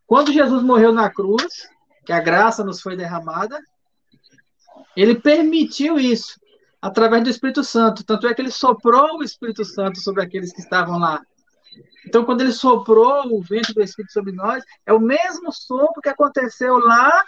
Quando 0.08 0.32
Jesus 0.32 0.64
morreu 0.64 0.94
na 0.94 1.10
cruz, 1.10 1.70
que 2.06 2.14
a 2.14 2.22
graça 2.22 2.64
nos 2.64 2.82
foi 2.82 2.96
derramada, 2.96 3.60
ele 4.96 5.16
permitiu 5.16 6.00
isso 6.00 6.40
através 6.82 7.24
do 7.24 7.30
Espírito 7.30 7.64
Santo. 7.64 8.06
Tanto 8.06 8.26
é 8.26 8.34
que 8.34 8.42
ele 8.42 8.52
soprou 8.52 9.18
o 9.18 9.24
Espírito 9.24 9.66
Santo 9.66 10.00
sobre 10.00 10.24
aqueles 10.24 10.54
que 10.54 10.62
estavam 10.62 10.98
lá. 10.98 11.22
Então, 12.08 12.24
quando 12.24 12.42
ele 12.42 12.54
soprou 12.54 13.28
o 13.28 13.42
vento 13.42 13.74
do 13.74 13.84
Espírito 13.84 14.14
sobre 14.14 14.32
nós, 14.32 14.64
é 14.86 14.94
o 14.94 15.00
mesmo 15.00 15.52
sopro 15.52 16.02
que 16.02 16.08
aconteceu 16.08 16.78
lá 16.78 17.22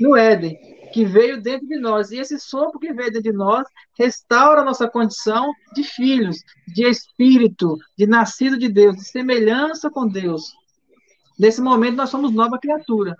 no 0.00 0.16
Éden, 0.16 0.58
que 0.92 1.04
veio 1.04 1.40
dentro 1.40 1.66
de 1.66 1.78
nós. 1.78 2.10
E 2.10 2.18
esse 2.18 2.38
sopro 2.40 2.80
que 2.80 2.94
veio 2.94 3.12
dentro 3.12 3.30
de 3.30 3.36
nós 3.36 3.66
restaura 3.98 4.62
a 4.62 4.64
nossa 4.64 4.88
condição 4.88 5.52
de 5.74 5.84
filhos, 5.84 6.38
de 6.66 6.88
espírito, 6.88 7.76
de 7.96 8.06
nascido 8.06 8.58
de 8.58 8.70
Deus, 8.70 8.96
de 8.96 9.04
semelhança 9.04 9.90
com 9.90 10.08
Deus. 10.08 10.54
Nesse 11.38 11.60
momento, 11.60 11.96
nós 11.96 12.10
somos 12.10 12.32
nova 12.32 12.58
criatura. 12.58 13.16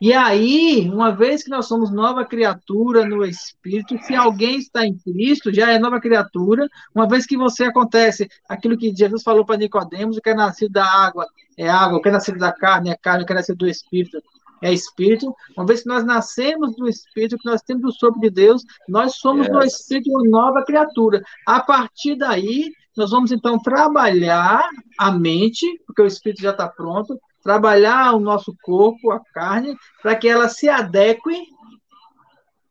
E 0.00 0.14
aí, 0.14 0.88
uma 0.90 1.14
vez 1.14 1.42
que 1.42 1.50
nós 1.50 1.66
somos 1.66 1.90
nova 1.90 2.24
criatura 2.24 3.04
no 3.04 3.22
Espírito, 3.22 3.98
se 3.98 4.14
alguém 4.14 4.56
está 4.56 4.86
em 4.86 4.96
Cristo, 4.96 5.52
já 5.52 5.70
é 5.70 5.78
nova 5.78 6.00
criatura. 6.00 6.66
Uma 6.94 7.06
vez 7.06 7.26
que 7.26 7.36
você 7.36 7.64
acontece 7.64 8.26
aquilo 8.48 8.78
que 8.78 8.96
Jesus 8.96 9.22
falou 9.22 9.44
para 9.44 9.58
Nicodemos, 9.58 10.16
o 10.16 10.22
que 10.22 10.30
é 10.30 10.34
nascido 10.34 10.72
da 10.72 10.86
água 10.86 11.26
é 11.56 11.68
água, 11.68 11.98
o 11.98 12.02
que 12.02 12.08
é 12.08 12.12
nascido 12.12 12.38
da 12.38 12.50
carne 12.50 12.88
é 12.88 12.96
carne, 12.96 13.24
o 13.24 13.26
que 13.26 13.32
é 13.32 13.36
nascido 13.36 13.58
do 13.58 13.68
Espírito 13.68 14.22
é 14.62 14.72
Espírito. 14.72 15.34
Uma 15.56 15.66
vez 15.66 15.82
que 15.82 15.88
nós 15.88 16.04
nascemos 16.04 16.74
do 16.76 16.88
Espírito, 16.88 17.38
que 17.38 17.48
nós 17.48 17.62
temos 17.62 17.84
o 17.84 17.98
sopro 17.98 18.20
de 18.20 18.30
Deus, 18.30 18.62
nós 18.88 19.16
somos 19.16 19.46
yes. 19.46 19.54
no 19.54 19.62
Espírito 19.62 20.10
uma 20.10 20.28
nova 20.28 20.64
criatura. 20.64 21.22
A 21.46 21.60
partir 21.60 22.16
daí, 22.16 22.72
nós 23.00 23.10
vamos 23.10 23.32
então 23.32 23.58
trabalhar 23.58 24.68
a 24.98 25.10
mente, 25.10 25.66
porque 25.86 26.02
o 26.02 26.06
Espírito 26.06 26.42
já 26.42 26.50
está 26.50 26.68
pronto, 26.68 27.18
trabalhar 27.42 28.12
o 28.14 28.20
nosso 28.20 28.54
corpo, 28.62 29.10
a 29.10 29.20
carne, 29.32 29.74
para 30.02 30.14
que 30.14 30.28
ela 30.28 30.48
se 30.48 30.68
adeque 30.68 31.46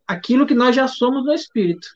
àquilo 0.08 0.46
que 0.46 0.54
nós 0.54 0.76
já 0.76 0.88
somos 0.88 1.26
no 1.26 1.34
Espírito. 1.34 1.88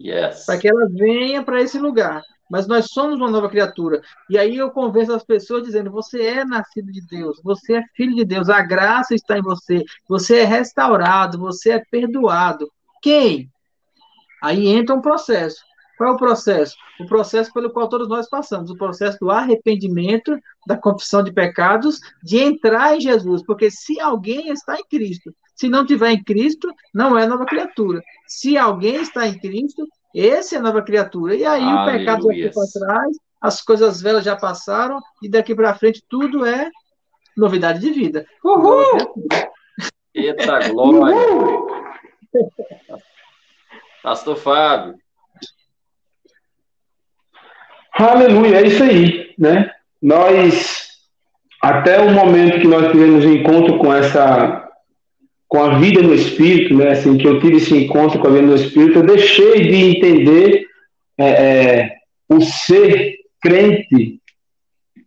Yes. 0.00 0.44
Para 0.44 0.58
que 0.58 0.68
ela 0.68 0.88
venha 0.88 1.42
para 1.42 1.60
esse 1.60 1.78
lugar 1.78 2.22
mas 2.50 2.66
nós 2.66 2.86
somos 2.86 3.16
uma 3.16 3.30
nova 3.30 3.48
criatura. 3.48 4.00
E 4.30 4.38
aí 4.38 4.56
eu 4.56 4.70
converso 4.70 5.12
as 5.12 5.24
pessoas 5.24 5.64
dizendo: 5.64 5.90
você 5.90 6.22
é 6.22 6.44
nascido 6.44 6.90
de 6.90 7.06
Deus, 7.06 7.38
você 7.42 7.76
é 7.76 7.82
filho 7.94 8.14
de 8.14 8.24
Deus, 8.24 8.48
a 8.48 8.62
graça 8.62 9.14
está 9.14 9.38
em 9.38 9.42
você, 9.42 9.84
você 10.08 10.38
é 10.40 10.44
restaurado, 10.44 11.38
você 11.38 11.72
é 11.72 11.84
perdoado. 11.90 12.70
Quem? 13.02 13.50
Aí 14.42 14.66
entra 14.66 14.94
um 14.94 15.00
processo. 15.00 15.67
Qual 15.98 16.10
é 16.10 16.12
o 16.12 16.16
processo? 16.16 16.76
O 17.00 17.06
processo 17.06 17.52
pelo 17.52 17.70
qual 17.70 17.88
todos 17.88 18.08
nós 18.08 18.28
passamos, 18.28 18.70
o 18.70 18.76
processo 18.76 19.18
do 19.18 19.32
arrependimento, 19.32 20.38
da 20.64 20.76
confissão 20.76 21.24
de 21.24 21.32
pecados, 21.32 21.98
de 22.22 22.38
entrar 22.38 22.96
em 22.96 23.00
Jesus, 23.00 23.42
porque 23.44 23.68
se 23.68 24.00
alguém 24.00 24.48
está 24.50 24.76
em 24.76 24.84
Cristo, 24.88 25.34
se 25.56 25.68
não 25.68 25.84
tiver 25.84 26.12
em 26.12 26.22
Cristo, 26.22 26.72
não 26.94 27.18
é 27.18 27.26
nova 27.26 27.44
criatura. 27.44 28.00
Se 28.28 28.56
alguém 28.56 29.02
está 29.02 29.26
em 29.26 29.36
Cristo, 29.40 29.88
esse 30.14 30.54
é 30.54 30.58
a 30.58 30.62
nova 30.62 30.82
criatura. 30.82 31.34
E 31.34 31.44
aí 31.44 31.64
Aleluia. 31.64 31.82
o 31.82 31.98
pecado 31.98 32.22
já 32.22 32.48
ficou 32.48 32.62
para 32.70 32.86
trás, 32.86 33.16
as 33.40 33.60
coisas 33.60 34.00
velhas 34.00 34.24
já 34.24 34.36
passaram, 34.36 35.00
e 35.20 35.28
daqui 35.28 35.52
para 35.52 35.74
frente 35.74 36.00
tudo 36.08 36.46
é 36.46 36.70
novidade 37.36 37.80
de 37.80 37.90
vida. 37.90 38.24
Uhul! 38.44 38.84
Eita 40.14 40.68
glória! 40.68 41.16
Uhul! 41.16 41.66
Pastor 44.00 44.36
Fábio. 44.36 44.94
Aleluia, 47.98 48.60
é 48.60 48.66
isso 48.68 48.84
aí, 48.84 49.30
né? 49.36 49.68
Nós, 50.00 50.86
até 51.60 51.98
o 52.00 52.12
momento 52.12 52.60
que 52.60 52.68
nós 52.68 52.92
tivemos 52.92 53.24
encontro 53.24 53.76
com 53.78 53.92
essa 53.92 54.64
com 55.48 55.60
a 55.60 55.78
vida 55.78 56.00
no 56.02 56.14
Espírito, 56.14 56.76
né, 56.76 56.90
assim, 56.90 57.16
que 57.16 57.26
eu 57.26 57.40
tive 57.40 57.56
esse 57.56 57.74
encontro 57.74 58.20
com 58.20 58.28
a 58.28 58.30
vida 58.30 58.46
no 58.46 58.54
Espírito, 58.54 58.98
eu 58.98 59.06
deixei 59.06 59.62
de 59.62 59.96
entender 59.96 60.66
é, 61.18 61.26
é, 61.26 61.92
o 62.28 62.40
ser 62.40 63.16
crente 63.40 64.20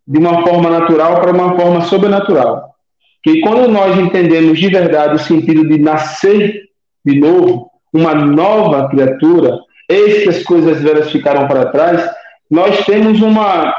de 0.05 0.19
uma 0.19 0.45
forma 0.45 0.69
natural 0.69 1.21
para 1.21 1.31
uma 1.31 1.55
forma 1.55 1.81
sobrenatural. 1.81 2.75
Que 3.23 3.39
quando 3.39 3.71
nós 3.71 3.97
entendemos 3.97 4.59
de 4.59 4.67
verdade 4.67 5.15
o 5.15 5.19
sentido 5.19 5.65
de 5.65 5.77
nascer 5.77 6.63
de 7.05 7.19
novo, 7.19 7.69
uma 7.93 8.15
nova 8.15 8.89
criatura, 8.89 9.59
eis 9.87 10.23
que 10.23 10.29
as 10.29 10.43
coisas 10.43 10.81
velhas 10.81 11.11
ficaram 11.11 11.47
para 11.47 11.67
trás, 11.67 12.03
nós 12.51 12.85
temos 12.85 13.21
uma, 13.21 13.73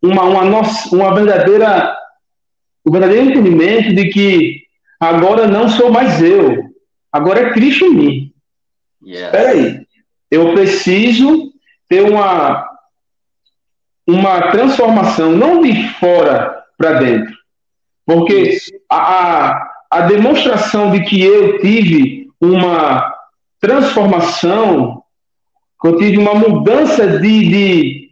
uma, 0.00 0.22
uma, 0.22 0.44
nossa, 0.44 0.94
uma 0.94 1.12
verdadeira, 1.14 1.94
um 2.86 2.92
verdadeiro 2.92 3.30
entendimento 3.30 3.92
de 3.92 4.08
que 4.08 4.66
Agora 5.00 5.46
não 5.46 5.68
sou 5.68 5.90
mais 5.90 6.22
eu. 6.22 6.70
Agora 7.12 7.40
é 7.40 7.52
Cristo 7.52 7.84
em 7.84 7.94
mim. 7.94 8.32
Espera 9.04 9.50
aí. 9.50 9.86
Eu 10.30 10.52
preciso 10.54 11.52
ter 11.88 12.02
uma, 12.02 12.66
uma 14.06 14.50
transformação, 14.50 15.32
não 15.32 15.62
de 15.62 15.88
fora 15.94 16.64
para 16.76 16.94
dentro. 16.94 17.34
Porque 18.04 18.58
a, 18.90 18.96
a, 18.96 19.72
a 19.90 20.00
demonstração 20.02 20.90
de 20.90 21.04
que 21.04 21.22
eu 21.22 21.60
tive 21.60 22.28
uma 22.40 23.14
transformação, 23.60 25.02
eu 25.84 25.98
tive 25.98 26.18
uma 26.18 26.34
mudança 26.34 27.06
de, 27.18 27.48
de, 27.48 28.10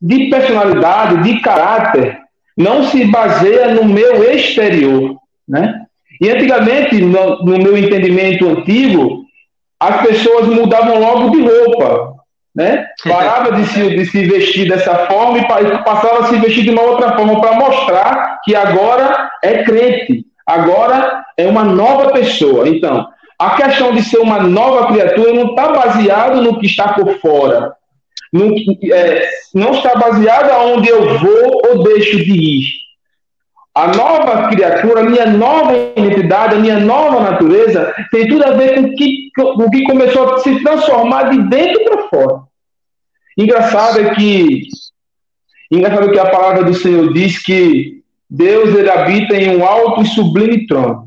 de 0.00 0.30
personalidade, 0.30 1.22
de 1.22 1.40
caráter, 1.40 2.18
não 2.56 2.84
se 2.84 3.04
baseia 3.04 3.74
no 3.74 3.84
meu 3.84 4.22
exterior, 4.32 5.16
né? 5.46 5.82
E 6.20 6.30
antigamente, 6.30 7.00
no, 7.02 7.44
no 7.44 7.58
meu 7.58 7.76
entendimento 7.76 8.48
antigo, 8.48 9.24
as 9.78 10.06
pessoas 10.06 10.46
mudavam 10.46 10.98
logo 10.98 11.30
de 11.30 11.42
roupa, 11.42 12.14
né? 12.54 12.86
Parava 13.06 13.52
de 13.52 13.66
se, 13.66 13.96
de 13.96 14.06
se 14.06 14.24
vestir 14.24 14.68
dessa 14.68 15.06
forma 15.06 15.38
e 15.38 15.46
passava 15.84 16.20
a 16.20 16.24
se 16.28 16.36
vestir 16.36 16.64
de 16.64 16.70
uma 16.70 16.82
outra 16.82 17.14
forma 17.14 17.40
para 17.40 17.56
mostrar 17.56 18.40
que 18.42 18.54
agora 18.54 19.30
é 19.42 19.62
crente, 19.62 20.24
agora 20.46 21.22
é 21.36 21.46
uma 21.46 21.64
nova 21.64 22.12
pessoa. 22.12 22.66
Então, 22.66 23.06
a 23.38 23.50
questão 23.56 23.94
de 23.94 24.02
ser 24.02 24.18
uma 24.18 24.42
nova 24.42 24.88
criatura 24.88 25.32
não 25.32 25.50
está 25.50 25.72
baseado 25.72 26.42
no 26.42 26.58
que 26.58 26.66
está 26.66 26.94
por 26.94 27.18
fora, 27.20 27.74
não, 28.32 28.54
é, 28.92 29.28
não 29.54 29.72
está 29.72 29.94
baseado 29.94 30.50
aonde 30.50 30.88
eu 30.88 31.18
vou 31.18 31.62
ou 31.68 31.84
deixo 31.84 32.24
de 32.24 32.32
ir. 32.32 32.66
a 33.74 33.88
nova 33.88 34.48
criatura, 34.48 35.00
a 35.00 35.04
minha 35.04 35.26
nova 35.26 35.76
identidade, 35.76 36.54
a 36.54 36.58
minha 36.58 36.80
nova 36.80 37.20
natureza, 37.20 37.94
tem 38.10 38.26
tudo 38.26 38.44
a 38.44 38.52
ver 38.52 38.74
com 38.74 38.88
o 38.88 38.94
que, 38.94 39.30
com 39.36 39.64
o 39.64 39.70
que 39.70 39.84
começou 39.84 40.34
a 40.34 40.38
se 40.38 40.62
transformar 40.62 41.30
de 41.30 41.42
dentro 41.48 41.84
para 41.84 42.08
fora. 42.08 42.40
Engraçado 43.36 44.00
é 44.00 44.14
que, 44.14 44.62
engraçado 45.70 46.10
que 46.10 46.18
a 46.18 46.30
palavra 46.30 46.64
do 46.64 46.72
Senhor 46.72 47.12
diz 47.12 47.42
que 47.42 48.00
Deus 48.30 48.74
ele 48.74 48.90
habita 48.90 49.36
em 49.36 49.56
um 49.56 49.64
alto 49.64 50.00
e 50.00 50.06
sublime 50.06 50.66
trono, 50.66 51.05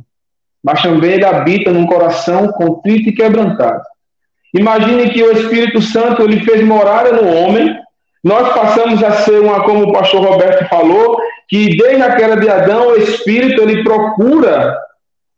mas 0.64 0.82
também 0.82 1.14
ele 1.14 1.26
habita 1.26 1.72
num 1.72 1.86
coração 1.86 2.48
contrito 2.50 3.10
e 3.10 3.14
quebrantado. 3.14 3.82
Imagine 4.54 5.10
que 5.10 5.24
o 5.24 5.32
Espírito 5.32 5.82
Santo 5.82 6.24
ele 6.24 6.44
fez 6.44 6.64
morada 6.64 7.12
no 7.12 7.28
homem. 7.28 7.76
Nós 8.24 8.54
passamos 8.54 9.04
a 9.04 9.12
ser 9.12 9.40
uma, 9.40 9.64
como 9.64 9.86
o 9.86 9.94
pastor 9.94 10.26
Roberto 10.26 10.68
falou, 10.68 11.18
que 11.48 11.78
desde 11.78 12.02
a 12.02 12.16
queda 12.16 12.38
de 12.38 12.50
Adão, 12.50 12.90
o 12.90 12.96
Espírito 12.98 13.62
ele 13.62 13.84
procura, 13.84 14.76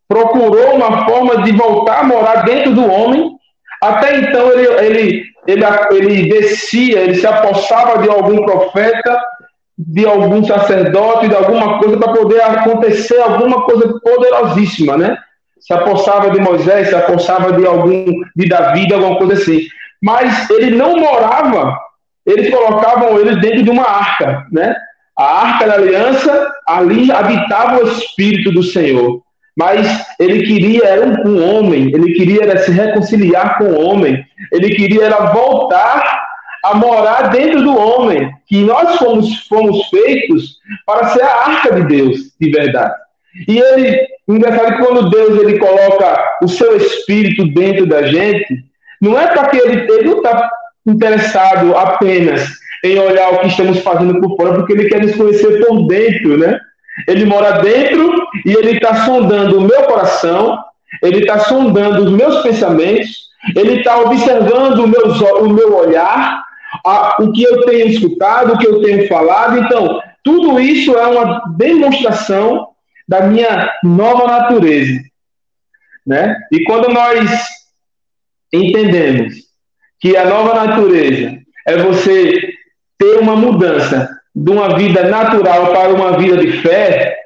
procurou 0.08 0.76
uma 0.76 1.06
forma 1.06 1.44
de 1.44 1.52
voltar 1.52 2.00
a 2.00 2.04
morar 2.04 2.44
dentro 2.44 2.74
do 2.74 2.90
homem. 2.90 3.32
Até 3.82 4.18
então 4.18 4.52
ele, 4.52 4.68
ele, 4.86 5.24
ele, 5.48 5.64
ele 5.92 6.30
descia, 6.30 7.00
ele 7.00 7.16
se 7.16 7.28
apossava 7.28 8.02
de 8.02 8.10
algum 8.10 8.44
profeta, 8.44 9.22
de 9.88 10.06
algum 10.06 10.44
sacerdote, 10.44 11.28
de 11.28 11.36
alguma 11.36 11.80
coisa 11.80 11.98
para 11.98 12.14
poder 12.14 12.42
acontecer 12.42 13.20
alguma 13.20 13.64
coisa 13.64 14.00
poderosíssima, 14.00 14.96
né? 14.96 15.18
Se 15.60 15.74
apossava 15.74 16.30
de 16.30 16.40
Moisés, 16.40 16.90
se 16.90 16.96
apossava 16.96 17.54
de 17.54 17.66
algum 17.66 18.06
de 18.36 18.48
Davi, 18.48 18.88
de 18.88 18.94
alguma 18.94 19.18
coisa 19.18 19.34
assim. 19.34 19.62
Mas 20.02 20.50
ele 20.52 20.76
não 20.76 20.98
morava, 20.98 21.78
eles 22.26 22.50
colocavam 22.50 23.20
ele 23.20 23.40
dentro 23.40 23.64
de 23.64 23.70
uma 23.70 23.84
arca, 23.84 24.46
né? 24.52 24.76
A 25.18 25.48
arca 25.48 25.68
da 25.68 25.74
aliança, 25.74 26.52
ali 26.68 27.12
habitava 27.12 27.84
o 27.84 27.88
Espírito 27.88 28.52
do 28.52 28.64
Senhor. 28.64 29.22
Mas 29.58 30.06
ele 30.20 30.44
queria, 30.44 30.86
era 30.86 31.06
um, 31.06 31.28
um 31.28 31.58
homem, 31.58 31.92
ele 31.94 32.14
queria 32.14 32.44
era 32.44 32.58
se 32.60 32.72
reconciliar 32.72 33.58
com 33.58 33.66
o 33.66 33.82
homem, 33.82 34.24
ele 34.52 34.70
queria 34.70 35.06
era 35.06 35.26
voltar 35.26 36.31
a 36.64 36.76
morar 36.76 37.30
dentro 37.30 37.64
do 37.64 37.76
homem, 37.76 38.32
que 38.48 38.64
nós 38.64 38.98
fomos, 38.98 39.48
fomos 39.48 39.88
feitos 39.88 40.58
para 40.86 41.08
ser 41.10 41.24
a 41.24 41.48
arca 41.48 41.74
de 41.76 41.84
Deus, 41.86 42.18
de 42.40 42.52
verdade. 42.52 42.94
E 43.48 43.58
ele, 43.58 44.08
engraçado 44.28 44.76
que 44.76 44.86
quando 44.86 45.10
Deus 45.10 45.42
ele 45.42 45.58
coloca 45.58 46.38
o 46.44 46.48
seu 46.48 46.76
espírito 46.78 47.48
dentro 47.54 47.86
da 47.86 48.04
gente, 48.04 48.64
não 49.02 49.20
é 49.20 49.28
para 49.28 49.48
que 49.48 49.58
ele, 49.58 49.92
ele 49.92 50.10
não 50.10 50.18
está 50.18 50.50
interessado 50.86 51.76
apenas 51.76 52.48
em 52.84 53.00
olhar 53.00 53.34
o 53.34 53.40
que 53.40 53.48
estamos 53.48 53.80
fazendo 53.80 54.20
por 54.20 54.36
fora, 54.36 54.54
porque 54.56 54.74
ele 54.74 54.90
quer 54.90 55.02
nos 55.02 55.16
conhecer 55.16 55.66
por 55.66 55.88
dentro, 55.88 56.38
né? 56.38 56.60
Ele 57.08 57.26
mora 57.26 57.62
dentro 57.62 58.14
e 58.46 58.52
ele 58.54 58.72
está 58.72 59.06
sondando 59.06 59.60
o 59.60 59.62
meu 59.62 59.84
coração, 59.84 60.58
ele 61.02 61.20
está 61.20 61.40
sondando 61.40 62.04
os 62.04 62.12
meus 62.12 62.42
pensamentos, 62.42 63.30
ele 63.56 63.80
está 63.80 64.00
observando 64.00 64.80
o 64.80 64.88
meu, 64.88 65.06
o 65.42 65.50
meu 65.50 65.76
olhar, 65.76 66.44
a, 66.86 67.18
o 67.22 67.32
que 67.32 67.44
eu 67.44 67.66
tenho 67.66 67.88
escutado, 67.88 68.54
o 68.54 68.58
que 68.58 68.68
eu 68.68 68.82
tenho 68.82 69.08
falado. 69.08 69.58
Então, 69.60 70.02
tudo 70.24 70.60
isso 70.60 70.96
é 70.98 71.08
uma 71.08 71.42
demonstração 71.58 72.68
da 73.08 73.22
minha 73.22 73.72
nova 73.84 74.28
natureza. 74.28 75.02
Né? 76.06 76.36
E 76.52 76.64
quando 76.64 76.90
nós 76.90 77.30
entendemos 78.54 79.34
que 80.00 80.16
a 80.18 80.26
nova 80.26 80.66
natureza 80.66 81.38
é 81.68 81.78
você 81.78 82.54
ter 82.98 83.20
uma 83.20 83.36
mudança 83.36 84.10
de 84.34 84.52
uma 84.52 84.78
vida 84.78 85.04
natural 85.10 85.72
para 85.72 85.94
uma 85.94 86.18
vida 86.18 86.38
de 86.38 86.54
fé, 86.62 87.18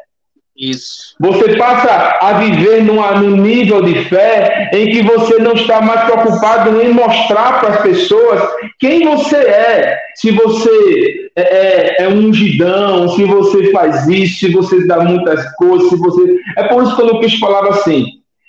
isso. 0.56 1.16
Você 1.20 1.58
passa 1.58 2.18
a 2.22 2.34
viver 2.34 2.84
numa, 2.84 3.12
num 3.12 3.38
nível 3.38 3.82
de 3.82 4.06
fé 4.06 4.70
em 4.74 4.90
que 4.92 5.02
você 5.02 5.38
não 5.40 5.54
está 5.54 5.82
mais 5.82 6.06
preocupado 6.06 6.82
em 6.82 6.90
mostrar 6.90 7.60
para 7.60 7.70
as 7.70 7.82
pessoas 7.82 8.42
quem 8.80 9.06
você 9.06 9.36
é. 9.36 9.98
Se 10.16 10.32
você 10.32 11.30
é, 11.36 11.42
é, 11.42 12.04
é 12.04 12.08
um 12.08 12.28
ungidão, 12.28 13.10
se 13.10 13.24
você 13.26 13.72
faz 13.72 14.08
isso, 14.08 14.40
se 14.40 14.54
você 14.54 14.88
dá 14.88 15.00
muitas 15.00 15.44
coisas, 15.56 15.90
se 15.90 15.98
você. 15.98 16.38
É 16.58 16.64
por 16.64 16.84
isso 16.84 16.96
que 16.96 17.02
eu 17.02 17.20
quis 17.20 17.38
falava 17.40 17.70
assim. 17.70 18.06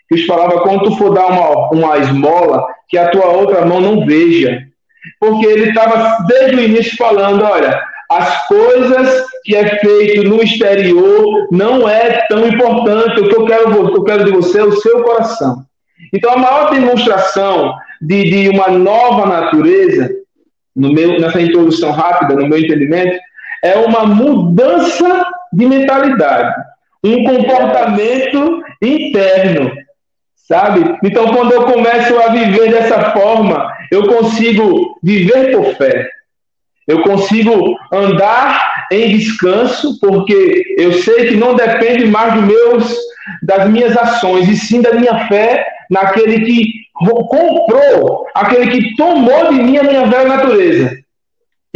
Quis 0.09 0.25
falava 0.27 0.61
quando 0.61 0.85
tu 0.85 0.97
for 0.97 1.13
dar 1.13 1.27
uma, 1.27 1.71
uma 1.71 1.99
esmola, 1.99 2.65
que 2.89 2.97
a 2.97 3.09
tua 3.09 3.27
outra 3.27 3.67
mão 3.67 3.81
não 3.81 4.07
veja 4.07 4.67
porque 5.21 5.47
ele 5.47 5.69
estava 5.69 6.25
desde 6.27 6.57
o 6.57 6.63
início 6.63 6.97
falando: 6.97 7.45
olha, 7.45 7.81
as 8.11 8.47
coisas 8.47 9.25
que 9.47 9.55
é 9.55 9.79
feito 9.79 10.25
no 10.25 10.43
exterior 10.43 11.47
não 11.53 11.89
é 11.89 12.27
tão 12.29 12.49
importante. 12.49 13.21
O 13.21 13.29
que 13.29 13.37
eu 13.37 13.47
quero, 13.47 13.85
o 13.85 13.93
que 13.93 13.99
eu 13.99 14.05
quero 14.05 14.25
de 14.25 14.33
você 14.33 14.59
é 14.59 14.65
o 14.65 14.73
seu 14.73 15.05
coração. 15.05 15.65
Então, 16.13 16.33
a 16.33 16.37
maior 16.37 16.71
demonstração 16.71 17.73
de, 18.03 18.25
de 18.25 18.49
uma 18.49 18.69
nova 18.69 19.25
natureza, 19.25 20.11
no 20.75 20.93
meu, 20.93 21.21
nessa 21.21 21.41
introdução 21.41 21.93
rápida, 21.93 22.35
no 22.35 22.49
meu 22.49 22.59
entendimento, 22.59 23.17
é 23.63 23.77
uma 23.77 24.05
mudança 24.05 25.25
de 25.53 25.65
mentalidade, 25.65 26.53
um 27.05 27.23
comportamento 27.23 28.63
interno, 28.83 29.71
sabe? 30.35 30.99
Então, 31.05 31.29
quando 31.29 31.53
eu 31.53 31.63
começo 31.67 32.19
a 32.19 32.29
viver 32.31 32.73
dessa 32.73 33.13
forma, 33.13 33.73
eu 33.93 34.09
consigo 34.09 34.99
viver 35.05 35.57
por 35.57 35.77
fé. 35.77 36.11
Eu 36.87 37.03
consigo 37.03 37.77
andar 37.93 38.76
em 38.91 39.17
descanso, 39.17 39.99
porque 40.01 40.75
eu 40.79 40.93
sei 40.93 41.29
que 41.29 41.37
não 41.37 41.55
depende 41.55 42.07
mais 42.07 42.35
dos 42.35 42.45
meus, 42.45 42.97
das 43.43 43.69
minhas 43.69 43.97
ações, 43.97 44.49
e 44.49 44.57
sim 44.57 44.81
da 44.81 44.95
minha 44.95 45.27
fé 45.29 45.67
naquele 45.91 46.45
que 46.45 46.73
comprou, 46.95 48.27
aquele 48.35 48.71
que 48.71 48.97
tomou 48.97 49.53
de 49.53 49.63
mim 49.63 49.79
a 49.79 49.83
minha 49.83 50.07
velha 50.07 50.29
natureza 50.29 50.97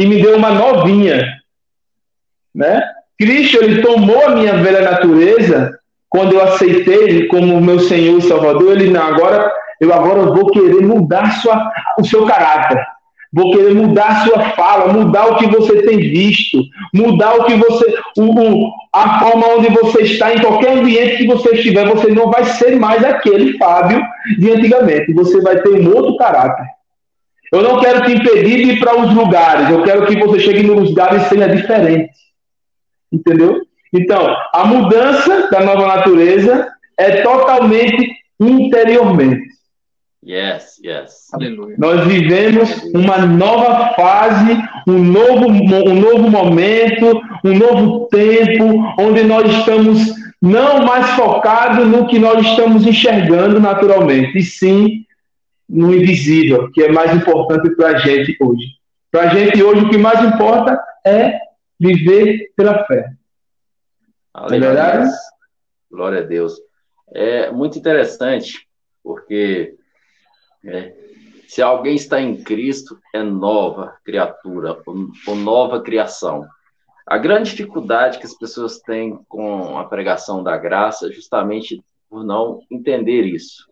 e 0.01 0.05
me 0.05 0.21
deu 0.21 0.35
uma 0.35 0.49
novinha. 0.49 1.23
Né? 2.53 2.81
Cristo 3.17 3.63
ele 3.63 3.81
tomou 3.81 4.25
a 4.25 4.35
minha 4.35 4.53
velha 4.55 4.81
natureza 4.81 5.77
quando 6.09 6.33
eu 6.33 6.43
aceitei 6.43 7.03
ele 7.03 7.27
como 7.27 7.61
meu 7.61 7.79
Senhor 7.79 8.17
e 8.17 8.21
Salvador. 8.21 8.79
Ele 8.79 8.97
agora 8.97 9.51
eu 9.79 9.93
agora 9.93 10.21
vou 10.23 10.47
querer 10.47 10.81
mudar 10.81 11.31
sua, 11.41 11.71
o 11.99 12.03
seu 12.03 12.25
caráter. 12.25 12.83
Vou 13.33 13.51
querer 13.51 13.73
mudar 13.73 14.25
sua 14.25 14.49
fala, 14.51 14.91
mudar 14.91 15.27
o 15.27 15.37
que 15.37 15.47
você 15.47 15.81
tem 15.83 15.97
visto, 15.97 16.63
mudar 16.93 17.35
o 17.35 17.45
que 17.45 17.53
você. 17.53 17.97
O, 18.17 18.23
o, 18.23 18.71
a 18.93 19.19
forma 19.19 19.47
onde 19.55 19.69
você 19.69 20.01
está, 20.01 20.33
em 20.33 20.41
qualquer 20.41 20.77
ambiente 20.77 21.17
que 21.17 21.27
você 21.27 21.55
estiver, 21.55 21.87
você 21.87 22.11
não 22.11 22.29
vai 22.29 22.43
ser 22.43 22.77
mais 22.77 23.03
aquele 23.05 23.57
Fábio 23.57 24.01
de 24.37 24.51
antigamente. 24.51 25.13
Você 25.13 25.39
vai 25.41 25.61
ter 25.61 25.69
um 25.69 25.95
outro 25.95 26.17
caráter. 26.17 26.65
Eu 27.53 27.63
não 27.63 27.79
quero 27.79 28.05
te 28.05 28.13
impedir 28.13 28.65
de 28.65 28.71
ir 28.73 28.79
para 28.79 28.97
os 28.97 29.13
lugares, 29.13 29.69
eu 29.69 29.83
quero 29.83 30.05
que 30.05 30.17
você 30.17 30.39
chegue 30.39 30.63
nos 30.63 30.89
lugares 30.89 31.23
e 31.23 31.29
seja 31.29 31.49
diferente. 31.49 32.11
Entendeu? 33.11 33.61
Então, 33.93 34.35
a 34.53 34.65
mudança 34.65 35.49
da 35.49 35.59
nova 35.59 35.85
natureza 35.85 36.69
é 36.97 37.21
totalmente 37.21 38.09
interiormente. 38.39 39.51
Yes, 40.23 40.79
yes. 40.83 41.33
Aleluia. 41.33 41.75
Nós 41.79 42.05
vivemos 42.05 42.83
uma 42.93 43.25
nova 43.25 43.95
fase, 43.95 44.55
um 44.87 45.03
novo, 45.03 45.47
um 45.47 45.99
novo 45.99 46.29
momento, 46.29 47.19
um 47.43 47.57
novo 47.57 48.07
tempo, 48.07 48.83
onde 48.99 49.23
nós 49.23 49.51
estamos 49.51 50.13
não 50.39 50.85
mais 50.85 51.09
focados 51.11 51.87
no 51.87 52.07
que 52.07 52.19
nós 52.19 52.45
estamos 52.45 52.85
enxergando 52.85 53.59
naturalmente, 53.59 54.37
e 54.37 54.43
sim 54.43 55.05
no 55.67 55.93
invisível, 55.93 56.71
que 56.71 56.83
é 56.83 56.91
mais 56.91 57.15
importante 57.15 57.69
para 57.75 57.89
a 57.89 57.97
gente 57.97 58.35
hoje. 58.39 58.65
Para 59.09 59.23
a 59.23 59.33
gente 59.33 59.61
hoje, 59.63 59.85
o 59.85 59.89
que 59.89 59.97
mais 59.97 60.23
importa 60.23 60.79
é 61.05 61.39
viver 61.79 62.51
pela 62.55 62.85
fé. 62.85 63.11
Aleluia. 64.33 65.09
Glória 65.89 66.19
a 66.19 66.23
Deus. 66.23 66.53
É 67.13 67.51
muito 67.51 67.77
interessante, 67.77 68.67
porque 69.03 69.75
é. 70.65 70.93
Se 71.47 71.61
alguém 71.61 71.95
está 71.95 72.21
em 72.21 72.41
Cristo, 72.41 72.97
é 73.13 73.21
nova 73.21 73.97
criatura, 74.05 74.81
ou 74.85 75.35
nova 75.35 75.81
criação. 75.81 76.47
A 77.05 77.17
grande 77.17 77.49
dificuldade 77.49 78.19
que 78.19 78.25
as 78.25 78.33
pessoas 78.33 78.79
têm 78.79 79.17
com 79.27 79.77
a 79.77 79.83
pregação 79.83 80.41
da 80.41 80.55
graça 80.57 81.07
é 81.07 81.11
justamente 81.11 81.83
por 82.09 82.23
não 82.23 82.61
entender 82.71 83.23
isso. 83.23 83.69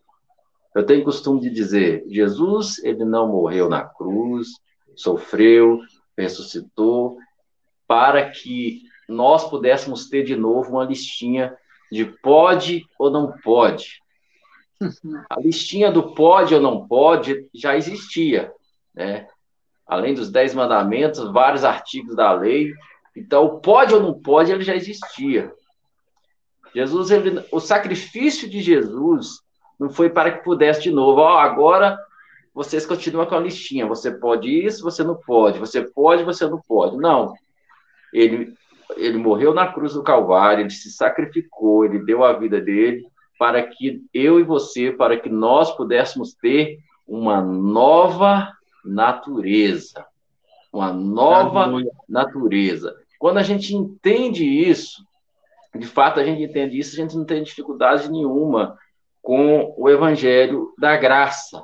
Eu 0.75 0.86
tenho 0.86 1.04
costume 1.04 1.39
de 1.39 1.49
dizer, 1.49 2.04
Jesus, 2.08 2.84
ele 2.84 3.06
não 3.06 3.30
morreu 3.30 3.69
na 3.69 3.84
cruz, 3.84 4.49
sofreu, 4.95 5.80
ressuscitou, 6.17 7.17
para 7.88 8.30
que 8.30 8.82
nós 9.08 9.49
pudéssemos 9.49 10.08
ter 10.10 10.23
de 10.23 10.36
novo 10.36 10.71
uma 10.71 10.84
listinha 10.84 11.56
de 11.91 12.06
pode 12.06 12.86
ou 12.99 13.10
não 13.10 13.34
pode. 13.41 14.02
A 15.30 15.39
listinha 15.39 15.92
do 15.92 16.13
pode 16.13 16.56
ou 16.56 16.62
não 16.62 16.88
pode 16.88 17.48
já 17.54 17.76
existia, 17.76 18.52
né? 18.94 19.28
Além 19.86 20.13
dos 20.13 20.32
dez 20.32 20.54
mandamentos, 20.54 21.32
vários 21.32 21.63
artigos 21.63 22.15
da 22.15 22.32
lei. 22.32 22.72
Então, 23.15 23.46
o 23.46 23.60
pode 23.60 23.94
ou 23.94 24.02
não 24.02 24.13
pode, 24.13 24.52
ele 24.52 24.63
já 24.63 24.76
existia. 24.76 25.52
Jesus, 26.74 27.10
ele, 27.10 27.44
o 27.52 27.60
sacrifício 27.60 28.48
de 28.48 28.62
Jesus 28.62 29.39
não 29.80 29.89
foi 29.89 30.10
para 30.10 30.32
que 30.32 30.44
pudesse 30.44 30.84
de 30.84 30.92
novo, 30.92 31.22
oh, 31.22 31.28
agora 31.28 31.98
vocês 32.54 32.86
continuam 32.86 33.26
com 33.26 33.36
a 33.36 33.39
listinha, 33.39 33.88
você 33.88 34.12
pode 34.12 34.50
isso, 34.50 34.84
você 34.84 35.04
não 35.04 35.15
pode, 35.15 35.58
você 35.58 35.82
pode, 35.82 36.24
você 36.24 36.48
não 36.48 36.62
pode. 36.62 36.98
Não. 36.98 37.34
Ele, 38.13 38.54
ele 38.96 39.18
morreu 39.18 39.54
na 39.54 39.72
cruz 39.72 39.94
do 39.94 40.04
Calvário, 40.04 40.62
ele 40.62 40.70
se 40.70 40.92
sacrificou, 40.92 41.84
ele 41.84 42.00
deu 42.00 42.24
a 42.24 42.34
vida 42.34 42.62
dele 42.62 43.09
para 43.39 43.63
que 43.63 44.04
eu 44.13 44.38
e 44.38 44.43
você, 44.43 44.91
para 44.91 45.17
que 45.17 45.30
nós 45.30 45.71
pudéssemos 45.71 46.34
ter 46.34 46.78
uma 47.08 47.41
nova 47.41 48.52
natureza. 48.84 50.06
Uma 50.73 50.91
nova 50.91 51.71
natureza. 52.08 52.93
Quando 53.17 53.38
a 53.38 53.43
gente 53.43 53.73
entende 53.73 54.43
isso, 54.43 55.04
de 55.73 55.88
fato 55.88 56.19
a 56.19 56.23
gente 56.25 56.43
entende 56.43 56.78
isso, 56.78 56.95
a 56.95 57.02
gente 57.02 57.15
não 57.15 57.23
tem 57.23 57.41
dificuldade 57.41 58.12
nenhuma 58.12 58.78
com 59.21 59.73
o 59.78 59.89
evangelho 59.89 60.73
da 60.78 60.97
graça. 60.97 61.63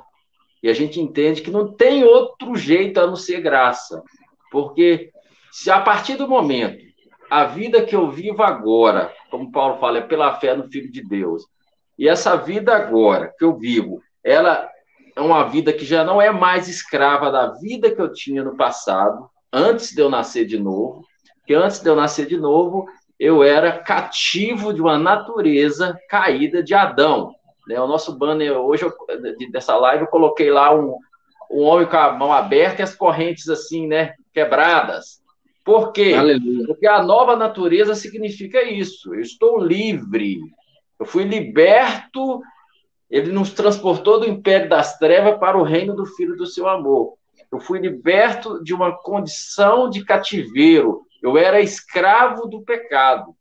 E 0.62 0.70
a 0.70 0.72
gente 0.72 0.98
entende 0.98 1.42
que 1.42 1.50
não 1.50 1.70
tem 1.70 2.04
outro 2.04 2.56
jeito 2.56 2.98
a 2.98 3.06
não 3.06 3.16
ser 3.16 3.42
graça. 3.42 4.02
Porque 4.50 5.10
se 5.52 5.70
a 5.70 5.80
partir 5.80 6.16
do 6.16 6.26
momento 6.26 6.86
a 7.30 7.44
vida 7.44 7.84
que 7.84 7.94
eu 7.94 8.10
vivo 8.10 8.42
agora, 8.42 9.12
como 9.30 9.52
Paulo 9.52 9.78
fala, 9.78 9.98
é 9.98 10.00
pela 10.00 10.38
fé 10.38 10.56
no 10.56 10.68
Filho 10.70 10.90
de 10.90 11.02
Deus, 11.02 11.44
e 11.98 12.08
essa 12.08 12.36
vida 12.36 12.74
agora 12.74 13.32
que 13.38 13.44
eu 13.44 13.56
vivo, 13.56 14.00
ela 14.22 14.68
é 15.14 15.20
uma 15.20 15.44
vida 15.44 15.72
que 15.72 15.84
já 15.84 16.04
não 16.04 16.20
é 16.20 16.30
mais 16.30 16.68
escrava 16.68 17.30
da 17.30 17.52
vida 17.54 17.90
que 17.90 18.00
eu 18.00 18.12
tinha 18.12 18.44
no 18.44 18.56
passado, 18.56 19.28
antes 19.52 19.94
de 19.94 20.00
eu 20.00 20.10
nascer 20.10 20.44
de 20.44 20.58
novo, 20.58 21.02
que 21.46 21.54
antes 21.54 21.80
de 21.80 21.88
eu 21.88 21.96
nascer 21.96 22.26
de 22.26 22.36
novo, 22.36 22.86
eu 23.18 23.42
era 23.42 23.78
cativo 23.78 24.74
de 24.74 24.82
uma 24.82 24.98
natureza 24.98 25.98
caída 26.08 26.62
de 26.62 26.74
Adão. 26.74 27.34
Né? 27.66 27.80
O 27.80 27.86
nosso 27.86 28.16
banner 28.16 28.52
hoje, 28.52 28.84
eu, 28.84 28.92
dessa 29.50 29.76
live, 29.76 30.04
eu 30.04 30.10
coloquei 30.10 30.50
lá 30.50 30.74
um, 30.74 30.98
um 31.50 31.62
homem 31.62 31.86
com 31.86 31.96
a 31.96 32.12
mão 32.12 32.32
aberta 32.32 32.82
e 32.82 32.84
as 32.84 32.94
correntes 32.94 33.48
assim, 33.48 33.86
né, 33.86 34.14
quebradas. 34.34 35.20
Por 35.64 35.92
quê? 35.92 36.14
Aleluia. 36.16 36.66
Porque 36.66 36.86
a 36.86 37.02
nova 37.02 37.34
natureza 37.34 37.94
significa 37.94 38.62
isso. 38.62 39.14
Eu 39.14 39.20
estou 39.20 39.58
livre. 39.58 40.38
Eu 40.98 41.06
fui 41.06 41.24
liberto. 41.24 42.42
Ele 43.08 43.30
nos 43.30 43.52
transportou 43.52 44.20
do 44.20 44.28
império 44.28 44.68
das 44.68 44.98
trevas 44.98 45.38
para 45.38 45.56
o 45.56 45.62
reino 45.62 45.94
do 45.94 46.06
Filho 46.06 46.36
do 46.36 46.46
seu 46.46 46.68
amor. 46.68 47.14
Eu 47.52 47.60
fui 47.60 47.78
liberto 47.78 48.62
de 48.62 48.74
uma 48.74 48.92
condição 48.92 49.88
de 49.88 50.04
cativeiro. 50.04 51.06
Eu 51.22 51.38
era 51.38 51.60
escravo 51.60 52.46
do 52.46 52.62
pecado. 52.62 53.34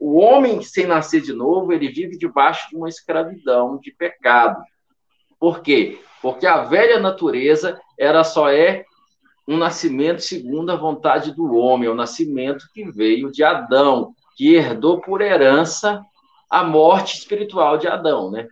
O 0.00 0.18
homem 0.18 0.62
sem 0.62 0.86
nascer 0.86 1.20
de 1.20 1.34
novo, 1.34 1.72
ele 1.72 1.88
vive 1.88 2.16
debaixo 2.16 2.70
de 2.70 2.76
uma 2.76 2.88
escravidão 2.88 3.78
de 3.78 3.90
pecado. 3.92 4.62
Por 5.38 5.60
quê? 5.60 6.00
Porque 6.22 6.46
a 6.46 6.62
velha 6.64 6.98
natureza 6.98 7.78
era 7.98 8.24
só 8.24 8.50
é 8.50 8.84
um 9.46 9.56
nascimento 9.56 10.22
segundo 10.22 10.70
a 10.70 10.76
vontade 10.76 11.34
do 11.34 11.54
homem, 11.54 11.88
o 11.88 11.94
nascimento 11.94 12.66
que 12.72 12.90
veio 12.90 13.30
de 13.30 13.42
Adão, 13.42 14.14
que 14.40 14.54
herdou 14.54 15.02
por 15.02 15.20
herança 15.20 16.02
a 16.48 16.64
morte 16.64 17.18
espiritual 17.18 17.76
de 17.76 17.86
Adão, 17.86 18.30
né? 18.30 18.48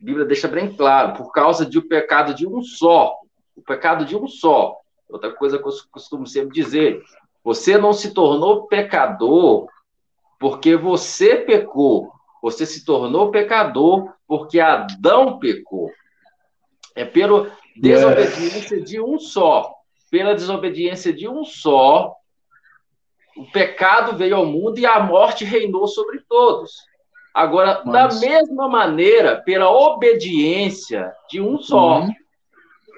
A 0.00 0.02
Bíblia 0.02 0.24
deixa 0.24 0.48
bem 0.48 0.74
claro, 0.74 1.12
por 1.12 1.30
causa 1.30 1.66
do 1.66 1.82
pecado 1.82 2.32
de 2.32 2.48
um 2.48 2.62
só, 2.62 3.18
o 3.54 3.60
pecado 3.60 4.06
de 4.06 4.16
um 4.16 4.26
só. 4.26 4.78
Outra 5.06 5.30
coisa 5.30 5.58
que 5.58 5.68
eu 5.68 5.72
costumo 5.90 6.26
sempre 6.26 6.54
dizer, 6.54 7.02
você 7.44 7.76
não 7.76 7.92
se 7.92 8.14
tornou 8.14 8.66
pecador 8.66 9.68
porque 10.38 10.74
você 10.74 11.36
pecou. 11.36 12.10
Você 12.42 12.64
se 12.64 12.82
tornou 12.82 13.30
pecador 13.30 14.10
porque 14.26 14.58
Adão 14.58 15.38
pecou. 15.38 15.90
É 16.96 17.04
pela 17.04 17.52
desobediência 17.76 18.80
de 18.80 18.98
um 18.98 19.18
só. 19.18 19.70
Pela 20.10 20.34
desobediência 20.34 21.12
de 21.12 21.28
um 21.28 21.44
só, 21.44 22.16
o 23.40 23.50
pecado 23.50 24.18
veio 24.18 24.36
ao 24.36 24.44
mundo 24.44 24.78
e 24.78 24.84
a 24.84 25.00
morte 25.00 25.46
reinou 25.46 25.88
sobre 25.88 26.20
todos. 26.28 26.84
Agora, 27.32 27.82
da 27.84 28.08
mesma 28.08 28.68
maneira, 28.68 29.40
pela 29.40 29.70
obediência 29.70 31.10
de 31.30 31.40
um 31.40 31.56
só, 31.56 32.00
uhum. 32.00 32.12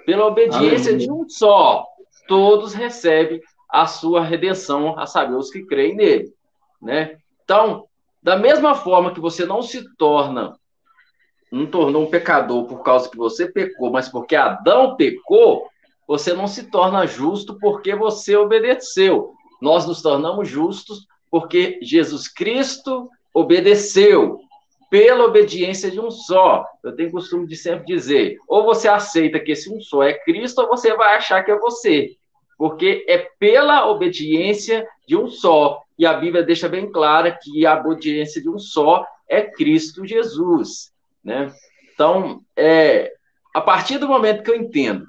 pela 0.04 0.26
obediência 0.26 0.90
Aleluia. 0.90 0.98
de 0.98 1.12
um 1.12 1.28
só, 1.28 1.86
todos 2.26 2.74
recebem 2.74 3.40
a 3.70 3.86
sua 3.86 4.24
redenção, 4.24 4.98
a 4.98 5.06
saber, 5.06 5.36
os 5.36 5.48
que 5.48 5.64
creem 5.64 5.94
nele. 5.94 6.34
Né? 6.80 7.18
Então, 7.44 7.84
da 8.20 8.36
mesma 8.36 8.74
forma 8.74 9.14
que 9.14 9.20
você 9.20 9.46
não 9.46 9.62
se 9.62 9.94
torna, 9.96 10.58
não 11.52 11.66
tornou 11.66 12.02
um 12.02 12.10
pecador 12.10 12.64
por 12.64 12.82
causa 12.82 13.08
que 13.08 13.16
você 13.16 13.46
pecou, 13.46 13.92
mas 13.92 14.08
porque 14.08 14.34
Adão 14.34 14.96
pecou, 14.96 15.68
você 16.04 16.32
não 16.32 16.48
se 16.48 16.68
torna 16.68 17.06
justo 17.06 17.56
porque 17.60 17.94
você 17.94 18.34
obedeceu. 18.34 19.36
Nós 19.62 19.86
nos 19.86 20.02
tornamos 20.02 20.48
justos 20.48 21.06
porque 21.30 21.78
Jesus 21.80 22.28
Cristo 22.28 23.08
obedeceu 23.32 24.40
pela 24.90 25.24
obediência 25.24 25.90
de 25.90 25.98
um 25.98 26.10
só. 26.10 26.66
Eu 26.84 26.94
tenho 26.94 27.10
costume 27.10 27.46
de 27.46 27.56
sempre 27.56 27.86
dizer: 27.86 28.36
ou 28.46 28.64
você 28.64 28.88
aceita 28.88 29.40
que 29.40 29.52
esse 29.52 29.72
um 29.72 29.80
só 29.80 30.02
é 30.02 30.12
Cristo, 30.12 30.60
ou 30.60 30.68
você 30.68 30.94
vai 30.94 31.16
achar 31.16 31.42
que 31.42 31.50
é 31.50 31.58
você 31.58 32.16
porque 32.62 33.04
é 33.08 33.18
pela 33.40 33.90
obediência 33.90 34.86
de 35.04 35.16
um 35.16 35.26
só. 35.26 35.82
E 35.98 36.06
a 36.06 36.14
Bíblia 36.14 36.44
deixa 36.44 36.68
bem 36.68 36.92
clara 36.92 37.36
que 37.42 37.66
a 37.66 37.76
obediência 37.76 38.40
de 38.40 38.48
um 38.48 38.56
só 38.56 39.04
é 39.28 39.42
Cristo 39.42 40.06
Jesus, 40.06 40.92
né? 41.24 41.52
Então, 41.92 42.40
é, 42.56 43.12
a 43.52 43.60
partir 43.60 43.98
do 43.98 44.06
momento 44.06 44.44
que 44.44 44.50
eu 44.52 44.54
entendo 44.54 45.04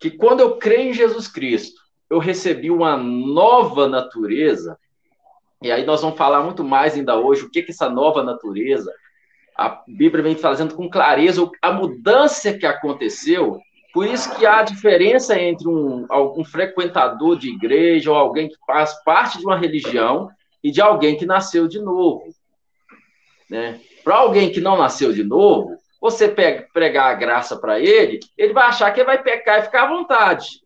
que 0.00 0.10
quando 0.10 0.40
eu 0.40 0.56
creio 0.56 0.88
em 0.88 0.94
Jesus 0.94 1.28
Cristo, 1.28 1.82
eu 2.10 2.18
recebi 2.18 2.70
uma 2.70 2.96
nova 2.96 3.88
natureza, 3.88 4.78
e 5.62 5.70
aí 5.72 5.84
nós 5.84 6.02
vamos 6.02 6.18
falar 6.18 6.42
muito 6.42 6.62
mais 6.62 6.94
ainda 6.94 7.16
hoje 7.16 7.44
o 7.44 7.50
que 7.50 7.60
é 7.60 7.70
essa 7.70 7.88
nova 7.88 8.22
natureza. 8.22 8.92
A 9.56 9.82
Bíblia 9.86 10.22
vem 10.22 10.36
fazendo 10.36 10.74
com 10.74 10.90
clareza 10.90 11.48
a 11.62 11.72
mudança 11.72 12.52
que 12.52 12.66
aconteceu 12.66 13.60
por 13.94 14.08
isso 14.08 14.36
que 14.36 14.44
há 14.44 14.60
diferença 14.62 15.40
entre 15.40 15.68
um, 15.68 16.04
um 16.36 16.44
frequentador 16.44 17.38
de 17.38 17.48
igreja 17.48 18.10
ou 18.10 18.16
alguém 18.16 18.48
que 18.48 18.56
faz 18.66 18.92
parte 19.04 19.38
de 19.38 19.44
uma 19.44 19.56
religião 19.56 20.28
e 20.64 20.72
de 20.72 20.80
alguém 20.80 21.16
que 21.16 21.24
nasceu 21.24 21.68
de 21.68 21.78
novo. 21.78 22.24
Né? 23.48 23.80
Para 24.02 24.16
alguém 24.16 24.50
que 24.50 24.60
não 24.60 24.76
nasceu 24.76 25.12
de 25.12 25.22
novo, 25.22 25.78
você 26.00 26.26
pega, 26.26 26.66
pregar 26.72 27.12
a 27.12 27.14
graça 27.14 27.56
para 27.56 27.78
ele, 27.78 28.18
ele 28.36 28.52
vai 28.52 28.66
achar 28.66 28.90
que 28.90 28.98
ele 28.98 29.06
vai 29.06 29.22
pecar 29.22 29.60
e 29.60 29.62
ficar 29.62 29.84
à 29.84 29.88
vontade. 29.88 30.63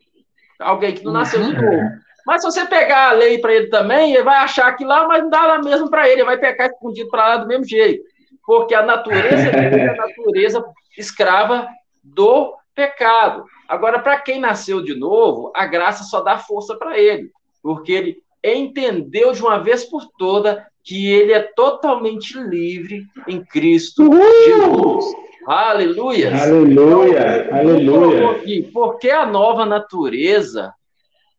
Alguém 0.59 0.95
que 0.95 1.05
não 1.05 1.13
nasceu 1.13 1.43
de 1.43 1.53
novo. 1.55 1.91
Mas 2.27 2.43
se 2.43 2.51
você 2.51 2.67
pegar 2.67 3.11
a 3.11 3.13
lei 3.13 3.39
para 3.39 3.55
ele 3.55 3.69
também, 3.69 4.13
ele 4.13 4.23
vai 4.23 4.37
achar 4.37 4.73
que 4.77 4.85
lá, 4.85 5.07
mas 5.07 5.23
não 5.23 5.31
dá 5.31 5.47
lá 5.47 5.63
mesmo 5.63 5.89
para 5.89 6.07
ele, 6.07 6.21
ele 6.21 6.27
vai 6.27 6.37
pecar 6.37 6.69
escondido 6.69 7.09
para 7.09 7.29
lá 7.29 7.37
do 7.39 7.47
mesmo 7.47 7.65
jeito. 7.65 8.05
Porque 8.45 8.75
a 8.75 8.83
natureza 8.83 9.49
é 9.49 9.89
a 9.91 9.97
natureza 9.97 10.65
escrava 10.97 11.69
do 12.03 12.55
pecado. 12.75 13.45
Agora, 13.69 13.99
para 13.99 14.21
quem 14.21 14.41
nasceu 14.41 14.83
de 14.83 14.95
novo, 14.95 15.53
a 15.55 15.67
graça 15.67 16.05
só 16.05 16.21
dá 16.21 16.39
força 16.39 16.77
para 16.77 16.99
ele, 16.99 17.31
porque 17.63 17.93
ele 17.93 18.23
entendeu 18.45 19.33
de 19.33 19.43
uma 19.43 19.59
vez 19.59 19.85
por 19.85 20.07
toda 20.19 20.67
que 20.85 21.11
ele 21.11 21.33
é 21.33 21.41
totalmente 21.41 22.39
livre 22.39 23.05
em 23.27 23.45
Cristo 23.45 24.11
Jesus. 24.45 25.05
Aleluia! 25.49 26.43
Aleluia! 26.43 27.49
Aleluia! 27.51 28.71
Porque 28.71 29.09
a 29.09 29.25
nova 29.25 29.65
natureza 29.65 30.75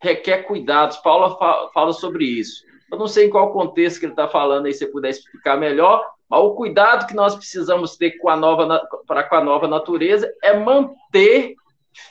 requer 0.02 0.48
cuidados. 0.48 0.98
Paulo 0.98 1.38
fala 1.72 1.94
sobre 1.94 2.26
isso. 2.26 2.64
Eu 2.92 2.98
não 2.98 3.08
sei 3.08 3.28
em 3.28 3.30
qual 3.30 3.54
contexto 3.54 4.00
que 4.00 4.06
ele 4.08 4.14
está 4.14 4.28
falando 4.28 4.66
aí, 4.66 4.74
se 4.74 4.80
você 4.80 4.88
puder 4.88 5.10
explicar 5.10 5.58
melhor, 5.58 6.04
mas 6.28 6.40
o 6.40 6.56
cuidado 6.56 7.06
que 7.06 7.14
nós 7.14 7.36
precisamos 7.36 7.98
ter 7.98 8.18
com 8.18 8.30
a 8.30 8.36
nova, 8.36 8.82
para 9.06 9.22
com 9.26 9.36
a 9.36 9.44
nova 9.44 9.68
natureza 9.68 10.28
é 10.42 10.58
manter 10.58 11.54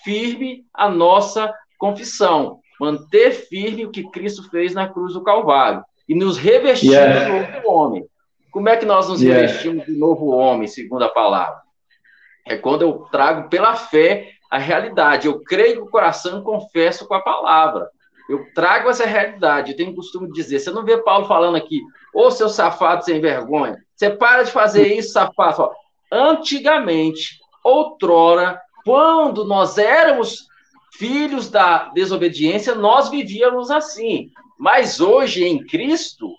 firme 0.05 0.67
a 0.73 0.89
nossa 0.89 1.53
confissão, 1.79 2.61
manter 2.81 3.33
firme 3.33 3.87
o 3.87 3.91
que 3.91 4.09
Cristo 4.11 4.49
fez 4.51 4.73
na 4.73 4.87
cruz 4.87 5.15
do 5.15 5.25
Calvário 5.25 5.83
e 6.09 6.15
nos 6.15 6.39
revestir 6.39 6.93
yes. 6.93 7.25
de 7.25 7.33
novo 7.33 7.73
homem. 7.73 8.07
Como 8.53 8.69
é 8.69 8.77
que 8.77 8.87
nós 8.87 9.09
nos 9.09 9.21
yes. 9.21 9.35
revestimos 9.35 9.85
de 9.85 9.99
novo 9.99 10.29
homem, 10.29 10.69
segundo 10.69 11.03
a 11.03 11.09
palavra? 11.09 11.67
É 12.49 12.57
quando 12.57 12.83
eu 12.83 13.07
trago 13.11 13.49
pela 13.49 13.77
fé 13.77 14.33
a 14.51 14.59
realidade. 14.59 15.27
Eu 15.27 15.41
creio 15.41 15.81
com 15.81 15.87
o 15.87 15.91
coração 15.91 16.41
e 16.41 16.45
confesso 16.45 17.07
com 17.07 17.15
a 17.15 17.21
palavra. 17.21 17.89
Eu 18.29 18.53
trago 18.55 18.89
essa 18.89 19.07
realidade. 19.07 19.73
Eu 19.73 19.77
tenho 19.77 19.93
o 19.93 19.97
costume 19.97 20.29
de 20.29 20.35
dizer. 20.35 20.59
Você 20.59 20.71
não 20.71 20.85
vê 20.85 20.99
Paulo 20.99 21.27
falando 21.27 21.57
aqui, 21.57 21.81
ô 22.15 22.27
oh, 22.27 22.31
seu 22.31 22.49
safado 22.49 23.05
sem 23.05 23.21
vergonha. 23.21 23.77
Você 23.95 24.11
para 24.11 24.43
de 24.43 24.51
fazer 24.51 24.87
isso, 24.87 25.13
safado. 25.13 25.71
Antigamente, 26.11 27.39
outrora, 27.63 28.61
quando 28.85 29.45
nós 29.45 29.77
éramos 29.77 30.47
filhos 30.95 31.51
da 31.51 31.91
desobediência, 31.91 32.75
nós 32.75 33.09
vivíamos 33.09 33.71
assim. 33.71 34.31
Mas 34.59 35.01
hoje, 35.01 35.45
em 35.45 35.65
Cristo, 35.65 36.33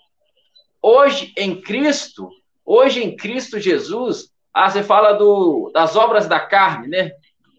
hoje 0.82 1.32
em 1.36 1.60
Cristo, 1.60 2.28
hoje 2.64 3.02
em 3.02 3.16
Cristo 3.16 3.58
Jesus, 3.58 4.29
ah, 4.52 4.68
você 4.68 4.82
fala 4.82 5.12
do, 5.12 5.70
das 5.72 5.96
obras 5.96 6.26
da 6.26 6.40
carne, 6.40 6.88
né? 6.88 7.12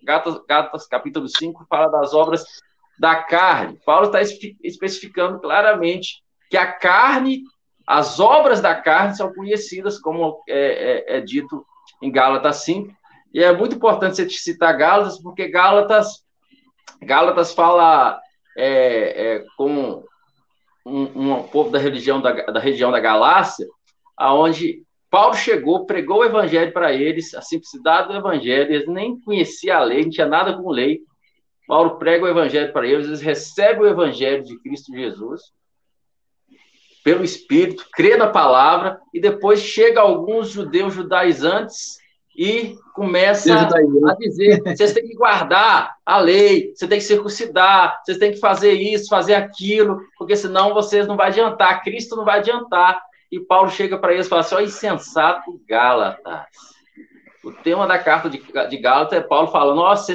Gatas, 0.04 0.40
Gatas 0.48 0.88
capítulo 0.88 1.28
5 1.28 1.66
fala 1.70 1.88
das 1.88 2.14
obras 2.14 2.44
da 3.00 3.16
carne. 3.16 3.80
Paulo 3.86 4.08
está 4.08 4.22
especificando 4.22 5.40
claramente 5.40 6.24
que 6.50 6.58
a 6.58 6.72
carne, 6.72 7.44
as 7.88 8.20
obras 8.20 8.62
da 8.62 8.76
carne 8.76 9.16
são 9.16 9.34
conhecidas, 9.34 10.00
como 10.00 10.44
é, 10.48 11.16
é, 11.16 11.18
é 11.18 11.22
dito 11.22 11.66
em 12.02 12.12
Gálatas 12.12 12.58
5. 12.58 12.94
E 13.34 13.42
é 13.42 13.56
muito 13.56 13.76
importante 13.76 14.18
você 14.18 14.30
citar 14.30 14.78
Gálatas, 14.78 15.22
porque 15.22 15.48
Gálatas, 15.48 16.26
Gálatas 17.02 17.54
fala 17.54 18.20
é, 18.58 19.36
é, 19.36 19.46
com 19.56 20.04
um, 20.86 21.32
um, 21.32 21.44
povo 21.44 21.70
da 21.70 21.80
religião 21.80 22.20
da, 22.20 22.34
da 22.34 22.60
região 22.60 22.92
da 22.92 23.00
Galácia, 23.00 23.66
aonde 24.18 24.84
Paulo 25.12 25.36
chegou, 25.36 25.86
pregou 25.86 26.20
o 26.20 26.26
evangelho 26.26 26.72
para 26.72 26.94
eles, 26.94 27.36
a 27.36 27.42
simplicidade 27.42 28.08
do 28.08 28.16
evangelho, 28.16 28.74
eles 28.74 28.88
nem 28.88 29.20
conheciam 29.20 29.78
a 29.78 29.84
lei, 29.84 30.04
não 30.04 30.10
tinha 30.10 30.26
nada 30.26 30.58
com 30.58 30.72
lei. 30.72 31.02
Paulo 31.68 31.98
prega 31.98 32.26
o 32.26 32.30
evangelho 32.30 32.72
para 32.72 32.88
eles, 32.88 33.08
eles 33.08 33.22
recebem 33.22 33.84
o 33.84 33.88
evangelho 33.88 34.44
de 34.44 34.58
Cristo 34.60 34.96
Jesus 34.96 35.42
pelo 37.04 37.24
Espírito, 37.24 37.86
crê 37.92 38.16
na 38.16 38.28
palavra, 38.28 39.00
e 39.14 39.20
depois 39.20 39.60
chega 39.60 40.00
alguns 40.00 40.50
judeus 40.50 40.94
judaizantes 40.94 41.98
e 42.38 42.76
começa 42.94 43.54
a 43.54 44.16
dizer: 44.16 44.62
vocês 44.64 44.94
têm 44.94 45.08
que 45.08 45.16
guardar 45.16 45.96
a 46.06 46.18
lei, 46.18 46.72
você 46.74 46.88
tem 46.88 47.00
que 47.00 47.06
circuncidar, 47.06 48.00
vocês 48.04 48.18
têm 48.18 48.32
que 48.32 48.40
fazer 48.40 48.74
isso, 48.74 49.10
fazer 49.10 49.34
aquilo, 49.34 50.00
porque 50.18 50.36
senão 50.36 50.74
vocês 50.74 51.08
não 51.08 51.18
vai 51.18 51.28
adiantar, 51.28 51.84
Cristo 51.84 52.16
não 52.16 52.24
vai 52.24 52.40
adiantar. 52.40 53.02
E 53.32 53.40
Paulo 53.40 53.70
chega 53.70 53.98
para 53.98 54.14
eles 54.14 54.26
e 54.26 54.30
fala 54.30 54.42
assim: 54.42 54.56
ó, 54.56 54.60
insensato 54.60 55.62
Gálatas. 55.68 56.46
O 57.44 57.52
tema 57.52 57.88
da 57.88 57.98
carta 57.98 58.30
de, 58.30 58.40
de 58.40 58.78
Gálatas 58.78 59.20
é 59.20 59.22
Paulo 59.22 59.48
falando: 59.48 59.78
nossa, 59.78 60.14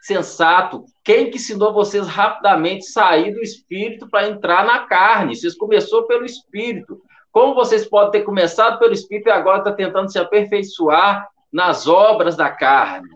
sensato, 0.00 0.84
quem 1.04 1.30
que 1.30 1.36
ensinou 1.36 1.72
vocês 1.72 2.06
rapidamente 2.06 2.86
sair 2.86 3.32
do 3.32 3.40
espírito 3.40 4.08
para 4.08 4.28
entrar 4.28 4.64
na 4.64 4.80
carne? 4.80 5.36
Vocês 5.36 5.56
começou 5.56 6.06
pelo 6.06 6.24
espírito. 6.24 7.00
Como 7.30 7.54
vocês 7.54 7.86
podem 7.86 8.12
ter 8.12 8.22
começado 8.22 8.78
pelo 8.78 8.94
espírito 8.94 9.28
e 9.28 9.32
agora 9.32 9.58
está 9.58 9.72
tentando 9.72 10.10
se 10.10 10.18
aperfeiçoar 10.18 11.28
nas 11.52 11.86
obras 11.86 12.36
da 12.36 12.50
carne? 12.50 13.08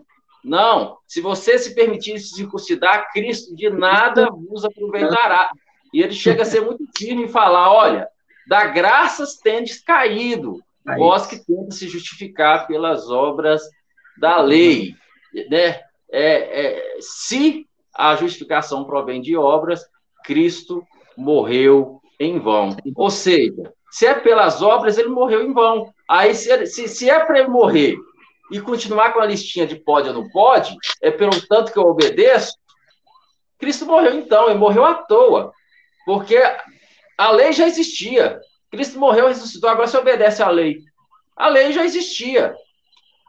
Não. 0.43 0.97
Se 1.07 1.21
você 1.21 1.57
se 1.57 1.75
permitir 1.75 2.19
se 2.19 2.35
circuncidar, 2.35 3.11
Cristo 3.11 3.55
de 3.55 3.69
nada 3.69 4.27
vos 4.29 4.63
aproveitará. 4.63 5.49
E 5.93 6.01
ele 6.01 6.13
chega 6.13 6.43
a 6.43 6.45
ser 6.45 6.61
muito 6.61 6.83
firme 6.97 7.25
e 7.25 7.29
falar: 7.29 7.71
olha, 7.71 8.07
da 8.51 8.65
graças 8.65 9.37
tendes 9.37 9.81
caído, 9.81 10.61
Aí. 10.85 10.99
vós 10.99 11.25
que 11.25 11.39
tenta 11.39 11.71
se 11.71 11.87
justificar 11.87 12.67
pelas 12.67 13.09
obras 13.09 13.61
da 14.19 14.41
lei. 14.41 14.93
Né? 15.49 15.79
É, 16.11 16.65
é, 16.65 16.97
se 16.99 17.65
a 17.95 18.13
justificação 18.17 18.83
provém 18.83 19.21
de 19.21 19.37
obras, 19.37 19.85
Cristo 20.25 20.85
morreu 21.15 22.01
em 22.19 22.39
vão. 22.39 22.75
Ou 22.93 23.09
seja, 23.09 23.71
se 23.89 24.05
é 24.05 24.15
pelas 24.15 24.61
obras, 24.61 24.97
ele 24.97 25.07
morreu 25.07 25.45
em 25.47 25.53
vão. 25.53 25.93
Aí, 26.05 26.35
se, 26.35 26.65
se, 26.65 26.89
se 26.89 27.09
é 27.09 27.23
para 27.23 27.39
ele 27.39 27.47
morrer 27.47 27.95
e 28.51 28.59
continuar 28.59 29.13
com 29.13 29.21
a 29.21 29.25
listinha 29.25 29.65
de 29.65 29.77
pode 29.77 30.09
ou 30.09 30.13
não 30.13 30.27
pode, 30.27 30.75
é 31.01 31.09
pelo 31.09 31.39
tanto 31.47 31.71
que 31.71 31.79
eu 31.79 31.83
obedeço, 31.83 32.53
Cristo 33.57 33.85
morreu 33.85 34.13
então, 34.13 34.49
ele 34.49 34.59
morreu 34.59 34.83
à 34.83 34.95
toa. 34.95 35.53
Porque 36.05 36.37
a 37.21 37.29
lei 37.29 37.53
já 37.53 37.67
existia. 37.67 38.41
Cristo 38.71 38.97
morreu, 38.97 39.27
ressuscitou, 39.27 39.69
agora 39.69 39.85
você 39.85 39.95
obedece 39.95 40.41
à 40.41 40.49
lei. 40.49 40.79
A 41.35 41.47
lei 41.47 41.71
já 41.71 41.85
existia. 41.85 42.55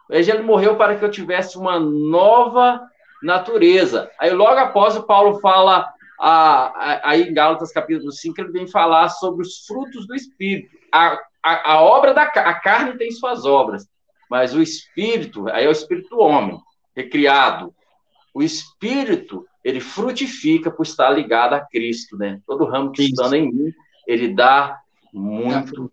Ele 0.08 0.42
morreu 0.42 0.76
para 0.76 0.96
que 0.96 1.04
eu 1.04 1.10
tivesse 1.10 1.58
uma 1.58 1.78
nova 1.78 2.80
natureza. 3.22 4.10
Aí, 4.18 4.30
logo 4.30 4.58
após, 4.58 4.96
o 4.96 5.02
Paulo 5.02 5.40
fala, 5.40 5.86
aí 6.18 7.24
em 7.24 7.34
Gálatas 7.34 7.70
capítulo 7.70 8.10
5, 8.10 8.40
ele 8.40 8.50
vem 8.50 8.66
falar 8.66 9.10
sobre 9.10 9.42
os 9.42 9.66
frutos 9.66 10.06
do 10.06 10.14
Espírito. 10.14 10.74
A, 10.90 11.18
a, 11.42 11.72
a 11.72 11.82
obra 11.82 12.14
da 12.14 12.22
a 12.22 12.54
carne 12.54 12.96
tem 12.96 13.10
suas 13.10 13.44
obras, 13.44 13.86
mas 14.30 14.54
o 14.54 14.62
Espírito, 14.62 15.50
aí 15.50 15.66
é 15.66 15.68
o 15.68 15.72
Espírito 15.72 16.08
do 16.08 16.18
homem, 16.18 16.58
recriado. 16.96 17.74
O 18.32 18.42
Espírito, 18.42 19.46
ele 19.62 19.80
frutifica 19.80 20.70
por 20.70 20.84
estar 20.84 21.10
ligado 21.10 21.52
a 21.52 21.60
Cristo, 21.60 22.16
né? 22.16 22.40
Todo 22.46 22.64
ramo 22.64 22.90
que 22.90 23.02
está 23.02 23.36
em 23.36 23.52
mim, 23.52 23.74
ele 24.06 24.28
dá 24.28 24.80
muitos 25.12 25.90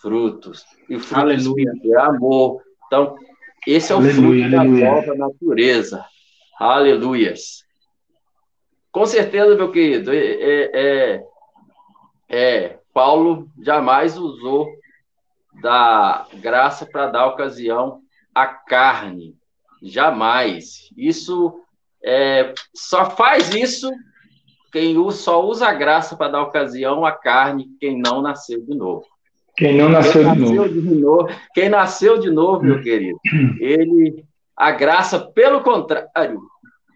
frutos. 0.00 0.64
E 0.88 0.96
o 0.96 1.00
fruto 1.00 1.20
Aleluia. 1.20 1.72
é 1.84 2.00
amor. 2.00 2.62
Então, 2.86 3.16
esse 3.66 3.92
é 3.92 3.94
o 3.94 3.98
aleluia, 3.98 4.44
fruto 4.44 4.60
aleluia. 4.60 4.86
da 4.86 4.94
nova 4.94 5.14
natureza. 5.14 6.04
Aleluias. 6.58 7.64
Com 8.90 9.06
certeza, 9.06 9.56
meu 9.56 9.70
querido, 9.70 10.12
é, 10.12 10.18
é, 10.18 10.70
é, 10.74 11.24
é 12.28 12.78
Paulo 12.92 13.48
jamais 13.62 14.18
usou 14.18 14.68
da 15.62 16.26
graça 16.34 16.84
para 16.84 17.06
dar 17.06 17.26
ocasião 17.26 18.02
à 18.34 18.46
carne. 18.46 19.36
Jamais. 19.82 20.90
Isso 20.96 21.58
é, 22.04 22.52
só 22.74 23.10
faz 23.10 23.54
isso 23.54 23.90
quem 24.72 25.10
só 25.10 25.44
usa 25.44 25.68
a 25.68 25.74
graça 25.74 26.16
para 26.16 26.32
dar 26.32 26.42
ocasião 26.42 27.04
à 27.04 27.12
carne, 27.12 27.68
quem 27.78 28.00
não 28.00 28.22
nasceu 28.22 28.60
de 28.62 28.74
novo. 28.74 29.04
Quem 29.54 29.76
não 29.76 29.90
nasceu, 29.90 30.22
quem 30.22 30.24
nasceu 30.24 30.68
de, 30.68 30.80
novo. 30.80 30.80
de, 30.80 31.00
novo. 31.00 31.28
Quem 31.54 31.68
nasceu 31.68 32.18
de 32.18 32.30
novo, 32.30 32.64
meu 32.64 32.80
querido, 32.82 33.18
ele, 33.60 34.24
a 34.56 34.70
graça, 34.70 35.20
pelo 35.20 35.60
contrário, 35.60 36.40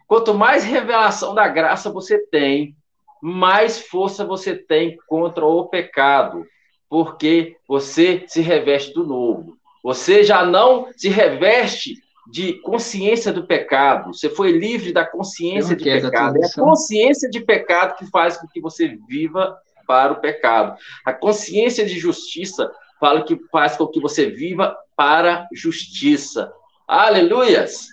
quanto 0.07 0.33
mais 0.33 0.63
revelação 0.63 1.35
da 1.35 1.47
graça 1.47 1.91
você 1.91 2.17
tem, 2.17 2.75
mais 3.21 3.79
força 3.79 4.25
você 4.25 4.55
tem 4.55 4.97
contra 5.07 5.45
o 5.45 5.67
pecado, 5.67 6.45
porque 6.89 7.55
você 7.67 8.23
se 8.27 8.41
reveste 8.41 8.91
do 8.91 9.05
novo. 9.05 9.55
Você 9.83 10.23
já 10.23 10.43
não 10.43 10.87
se 10.97 11.09
reveste 11.09 11.95
de 12.31 12.53
consciência 12.61 13.31
do 13.31 13.45
pecado. 13.45 14.13
Você 14.13 14.29
foi 14.29 14.51
livre 14.51 14.91
da 14.91 15.05
consciência 15.05 15.75
de 15.75 15.83
pecado. 15.83 16.37
É 16.37 16.45
a 16.45 16.53
consciência 16.53 17.29
de 17.29 17.39
pecado 17.39 17.97
que 17.97 18.05
faz 18.09 18.37
com 18.37 18.47
que 18.47 18.59
você 18.59 18.97
viva 19.07 19.57
para 19.87 20.13
o 20.13 20.19
pecado. 20.19 20.77
A 21.05 21.13
consciência 21.13 21.85
de 21.85 21.97
justiça 21.97 22.71
fala 22.99 23.23
que 23.23 23.39
faz 23.51 23.77
com 23.77 23.87
que 23.87 23.99
você 23.99 24.29
viva 24.29 24.75
para 24.95 25.47
justiça. 25.53 26.51
Aleluias! 26.87 27.87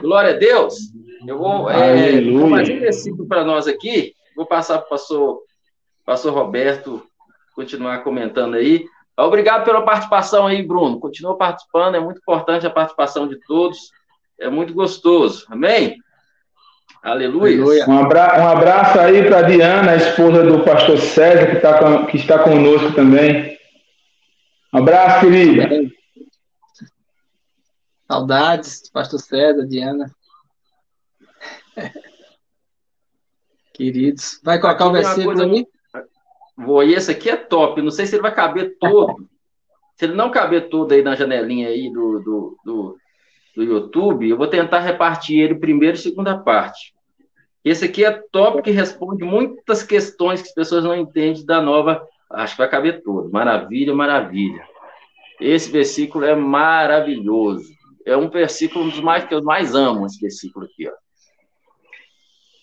Glória 0.00 0.34
a 0.34 0.38
Deus! 0.38 0.74
Eu 1.26 1.38
vou, 1.38 1.68
é, 1.68 2.20
vou 2.20 2.48
fazer 2.50 2.76
um 2.76 2.80
versículo 2.80 3.26
para 3.26 3.44
nós 3.44 3.66
aqui. 3.66 4.14
Vou 4.34 4.46
passar 4.46 4.78
para 4.78 4.86
o 4.86 4.90
pastor, 4.90 5.40
pastor 6.04 6.32
Roberto 6.32 7.02
continuar 7.54 8.04
comentando 8.04 8.54
aí. 8.54 8.86
Obrigado 9.16 9.64
pela 9.64 9.82
participação 9.82 10.46
aí, 10.46 10.62
Bruno. 10.62 11.00
Continua 11.00 11.38
participando, 11.38 11.94
é 11.94 12.00
muito 12.00 12.18
importante 12.18 12.66
a 12.66 12.70
participação 12.70 13.26
de 13.26 13.36
todos. 13.46 13.90
É 14.38 14.50
muito 14.50 14.74
gostoso. 14.74 15.46
Amém? 15.48 15.96
Aleluia. 17.02 17.88
Um, 17.88 17.98
abra 17.98 18.40
um 18.42 18.48
abraço 18.48 18.98
aí 18.98 19.26
para 19.26 19.42
Diana, 19.42 19.92
a 19.92 19.96
esposa 19.96 20.42
do 20.42 20.64
pastor 20.64 20.98
César, 20.98 21.46
que, 21.46 21.60
tá 21.60 21.78
com, 21.78 22.06
que 22.06 22.16
está 22.16 22.38
conosco 22.40 22.92
também. 22.92 23.56
Um 24.74 24.78
abraço, 24.78 25.20
querida. 25.20 25.68
Saudades, 28.06 28.90
pastor 28.90 29.20
César, 29.20 29.66
Diana. 29.66 30.10
Queridos. 33.72 34.40
Vai 34.42 34.58
colocar 34.58 34.86
o 34.86 34.92
versículo 34.92 35.42
aí? 35.42 35.66
Vou, 36.56 36.82
e 36.82 36.94
esse 36.94 37.10
aqui 37.10 37.28
é 37.28 37.36
top. 37.36 37.82
Não 37.82 37.90
sei 37.90 38.06
se 38.06 38.14
ele 38.14 38.22
vai 38.22 38.34
caber 38.34 38.76
todo. 38.80 39.28
se 39.94 40.06
ele 40.06 40.14
não 40.14 40.30
caber 40.30 40.68
todo 40.68 40.92
aí 40.92 41.02
na 41.02 41.14
janelinha 41.14 41.68
aí 41.68 41.90
do, 41.92 42.20
do, 42.20 42.58
do, 42.64 42.96
do 43.54 43.62
YouTube, 43.62 44.28
eu 44.28 44.36
vou 44.36 44.46
tentar 44.46 44.80
repartir 44.80 45.40
ele 45.40 45.54
primeiro 45.54 45.96
e 45.96 46.00
segunda 46.00 46.38
parte. 46.38 46.94
Esse 47.64 47.84
aqui 47.84 48.04
é 48.04 48.12
top 48.12 48.62
que 48.62 48.70
responde 48.70 49.24
muitas 49.24 49.82
questões 49.82 50.40
que 50.40 50.48
as 50.48 50.54
pessoas 50.54 50.84
não 50.84 50.94
entendem 50.94 51.44
da 51.44 51.60
nova. 51.60 52.06
Acho 52.30 52.54
que 52.54 52.58
vai 52.58 52.70
caber 52.70 53.02
todo. 53.02 53.30
Maravilha, 53.30 53.94
maravilha. 53.94 54.64
Esse 55.40 55.70
versículo 55.70 56.24
é 56.24 56.34
maravilhoso. 56.34 57.68
É 58.04 58.16
um 58.16 58.30
versículo 58.30 58.88
dos 58.88 59.00
mais 59.00 59.24
que 59.24 59.34
eu 59.34 59.42
mais 59.42 59.74
amo, 59.74 60.06
esse 60.06 60.20
versículo 60.20 60.64
aqui, 60.64 60.88
ó. 60.88 60.92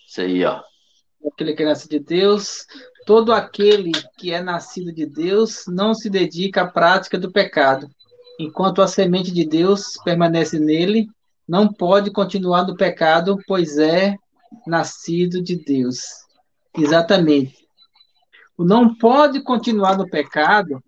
Isso 0.06 0.20
aí, 0.22 0.44
ó. 0.44 0.62
Aquele 1.30 1.54
que 1.54 1.64
nasce 1.64 1.88
de 1.88 1.98
Deus 1.98 2.66
Todo 3.04 3.32
aquele 3.32 3.92
que 4.16 4.32
é 4.32 4.42
nascido 4.42 4.92
de 4.92 5.06
Deus 5.06 5.64
não 5.68 5.94
se 5.94 6.08
dedica 6.08 6.62
à 6.62 6.66
prática 6.66 7.18
do 7.18 7.30
pecado. 7.30 7.88
Enquanto 8.38 8.82
a 8.82 8.88
semente 8.88 9.30
de 9.30 9.44
Deus 9.44 9.94
permanece 10.04 10.58
nele, 10.58 11.08
não 11.46 11.72
pode 11.72 12.10
continuar 12.10 12.66
no 12.66 12.76
pecado, 12.76 13.38
pois 13.46 13.78
é 13.78 14.16
nascido 14.66 15.42
de 15.42 15.56
Deus. 15.56 16.00
Exatamente. 16.76 17.68
O 18.56 18.64
não 18.64 18.96
pode 18.96 19.40
continuar 19.42 19.98
no 19.98 20.08
pecado 20.08 20.82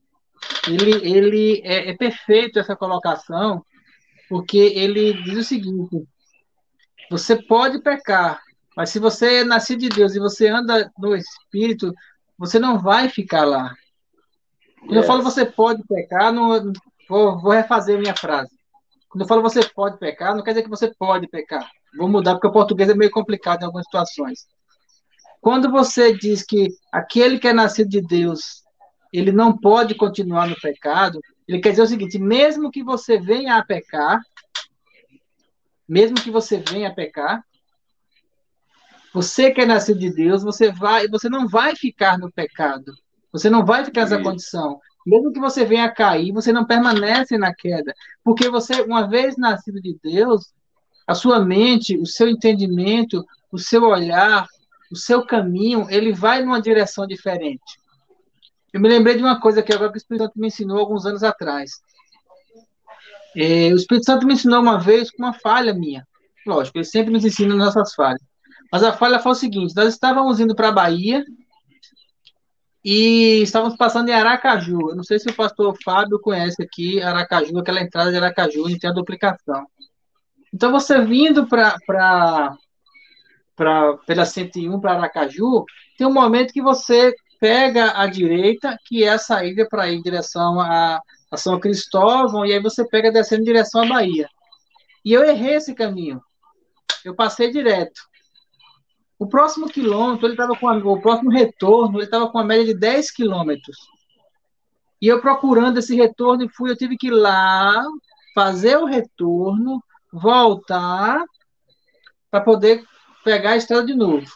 ele, 0.68 1.08
ele 1.08 1.60
é, 1.64 1.90
é 1.90 1.96
perfeito 1.96 2.58
essa 2.58 2.76
colocação, 2.76 3.64
porque 4.28 4.58
ele 4.58 5.12
diz 5.22 5.38
o 5.38 5.44
seguinte: 5.44 6.06
você 7.10 7.40
pode 7.42 7.80
pecar, 7.80 8.40
mas 8.76 8.90
se 8.90 8.98
você 8.98 9.36
é 9.36 9.44
nascido 9.44 9.80
de 9.80 9.88
Deus 9.88 10.14
e 10.14 10.20
você 10.20 10.48
anda 10.48 10.92
no 10.98 11.16
Espírito, 11.16 11.94
você 12.36 12.58
não 12.58 12.78
vai 12.78 13.08
ficar 13.08 13.44
lá. 13.44 13.74
Quando 14.80 14.92
yes. 14.92 15.02
eu 15.02 15.04
falo 15.04 15.22
você 15.22 15.46
pode 15.46 15.82
pecar, 15.88 16.30
não, 16.30 16.72
vou, 17.08 17.40
vou 17.40 17.52
refazer 17.52 17.98
minha 17.98 18.14
frase. 18.14 18.54
Quando 19.08 19.22
eu 19.22 19.28
falo 19.28 19.40
você 19.40 19.64
pode 19.64 19.98
pecar, 19.98 20.36
não 20.36 20.42
quer 20.42 20.50
dizer 20.50 20.62
que 20.62 20.68
você 20.68 20.92
pode 20.94 21.26
pecar. 21.26 21.66
Vou 21.96 22.06
mudar, 22.06 22.34
porque 22.34 22.48
o 22.48 22.52
português 22.52 22.90
é 22.90 22.94
meio 22.94 23.10
complicado 23.10 23.62
em 23.62 23.64
algumas 23.64 23.86
situações. 23.86 24.46
Quando 25.40 25.70
você 25.70 26.12
diz 26.12 26.42
que 26.42 26.68
aquele 26.92 27.38
que 27.38 27.48
é 27.48 27.54
nascido 27.54 27.88
de 27.88 28.02
Deus, 28.02 28.62
ele 29.10 29.32
não 29.32 29.56
pode 29.56 29.94
continuar 29.94 30.48
no 30.48 30.60
pecado, 30.60 31.18
ele 31.48 31.60
quer 31.60 31.70
dizer 31.70 31.82
o 31.82 31.86
seguinte: 31.86 32.18
mesmo 32.18 32.70
que 32.70 32.82
você 32.82 33.18
venha 33.18 33.56
a 33.56 33.64
pecar, 33.64 34.20
mesmo 35.88 36.16
que 36.16 36.30
você 36.30 36.58
venha 36.58 36.88
a 36.88 36.94
pecar, 36.94 37.42
você 39.16 39.50
que 39.50 39.62
é 39.62 39.64
nascido 39.64 39.98
de 39.98 40.12
Deus, 40.12 40.42
você 40.42 40.70
vai, 40.70 41.08
você 41.08 41.26
não 41.30 41.48
vai 41.48 41.74
ficar 41.74 42.18
no 42.18 42.30
pecado. 42.30 42.92
Você 43.32 43.48
não 43.48 43.64
vai 43.64 43.82
ficar 43.82 44.02
nessa 44.02 44.22
condição. 44.22 44.78
Mesmo 45.06 45.32
que 45.32 45.40
você 45.40 45.64
venha 45.64 45.86
a 45.86 45.90
cair, 45.90 46.32
você 46.32 46.52
não 46.52 46.66
permanece 46.66 47.38
na 47.38 47.54
queda, 47.54 47.94
porque 48.22 48.50
você, 48.50 48.82
uma 48.82 49.08
vez 49.08 49.38
nascido 49.38 49.80
de 49.80 49.98
Deus, 50.02 50.52
a 51.06 51.14
sua 51.14 51.42
mente, 51.42 51.96
o 51.96 52.04
seu 52.04 52.28
entendimento, 52.28 53.24
o 53.50 53.56
seu 53.56 53.84
olhar, 53.84 54.46
o 54.92 54.96
seu 54.96 55.24
caminho, 55.24 55.86
ele 55.88 56.12
vai 56.12 56.42
numa 56.42 56.60
direção 56.60 57.06
diferente. 57.06 57.80
Eu 58.70 58.82
me 58.82 58.88
lembrei 58.90 59.16
de 59.16 59.22
uma 59.22 59.40
coisa 59.40 59.62
que 59.62 59.72
agora 59.72 59.90
que 59.90 59.96
o 59.96 59.98
Espírito 59.98 60.24
Santo 60.24 60.38
me 60.38 60.48
ensinou 60.48 60.78
alguns 60.78 61.06
anos 61.06 61.22
atrás. 61.22 61.70
É, 63.34 63.72
o 63.72 63.76
Espírito 63.76 64.04
Santo 64.04 64.26
me 64.26 64.34
ensinou 64.34 64.60
uma 64.60 64.78
vez 64.78 65.10
com 65.10 65.22
uma 65.22 65.32
falha 65.32 65.72
minha. 65.72 66.06
Lógico, 66.46 66.76
ele 66.76 66.84
sempre 66.84 67.14
nos 67.14 67.24
ensina 67.24 67.54
nossas 67.54 67.94
falhas. 67.94 68.20
Mas 68.70 68.82
a 68.82 68.92
falha 68.92 69.18
foi 69.18 69.32
o 69.32 69.34
seguinte: 69.34 69.74
nós 69.74 69.92
estávamos 69.92 70.40
indo 70.40 70.54
para 70.54 70.68
a 70.68 70.72
Bahia 70.72 71.24
e 72.84 73.42
estávamos 73.42 73.76
passando 73.76 74.08
em 74.08 74.12
Aracaju. 74.12 74.90
Eu 74.90 74.96
não 74.96 75.02
sei 75.02 75.18
se 75.18 75.28
o 75.28 75.34
pastor 75.34 75.76
Fábio 75.84 76.20
conhece 76.20 76.62
aqui 76.62 77.02
Aracaju, 77.02 77.58
aquela 77.58 77.80
entrada 77.80 78.10
de 78.10 78.16
Aracaju, 78.16 78.66
onde 78.66 78.78
tem 78.78 78.88
a 78.88 78.92
duplicação. 78.92 79.66
Então, 80.54 80.70
você 80.70 81.00
vindo 81.00 81.46
para 81.46 82.56
pela 84.06 84.24
101 84.24 84.78
para 84.80 84.92
Aracaju, 84.92 85.64
tem 85.96 86.06
um 86.06 86.12
momento 86.12 86.52
que 86.52 86.62
você 86.62 87.14
pega 87.40 87.98
a 87.98 88.06
direita, 88.06 88.78
que 88.84 89.02
é 89.04 89.10
a 89.10 89.18
saída 89.18 89.66
para 89.68 89.88
ir 89.88 89.96
em 89.96 90.02
direção 90.02 90.60
a, 90.60 91.00
a, 91.30 91.36
São 91.36 91.58
Cristóvão, 91.58 92.44
e 92.44 92.52
aí 92.52 92.60
você 92.60 92.86
pega 92.86 93.10
descendo 93.10 93.42
em 93.42 93.46
direção 93.46 93.82
à 93.82 93.86
Bahia. 93.86 94.28
E 95.04 95.12
eu 95.12 95.24
errei 95.24 95.54
esse 95.54 95.74
caminho. 95.74 96.22
Eu 97.04 97.14
passei 97.14 97.50
direto. 97.50 98.00
O 99.18 99.26
próximo 99.26 99.68
quilômetro, 99.68 100.26
ele 100.26 100.34
estava 100.34 100.54
com 100.54 100.68
a, 100.68 100.76
o 100.76 101.00
próximo 101.00 101.30
retorno, 101.30 101.98
ele 101.98 102.04
estava 102.04 102.28
com 102.28 102.38
a 102.38 102.44
média 102.44 102.66
de 102.66 102.74
10 102.74 103.10
quilômetros. 103.10 103.76
E 105.00 105.08
eu 105.08 105.20
procurando 105.20 105.78
esse 105.78 105.94
retorno 105.94 106.44
e 106.44 106.48
fui, 106.48 106.70
eu 106.70 106.76
tive 106.76 106.96
que 106.96 107.08
ir 107.08 107.12
lá 107.12 107.82
fazer 108.34 108.76
o 108.76 108.84
retorno, 108.84 109.82
voltar 110.12 111.24
para 112.30 112.40
poder 112.40 112.84
pegar 113.24 113.52
a 113.52 113.56
estrada 113.56 113.86
de 113.86 113.94
novo. 113.94 114.26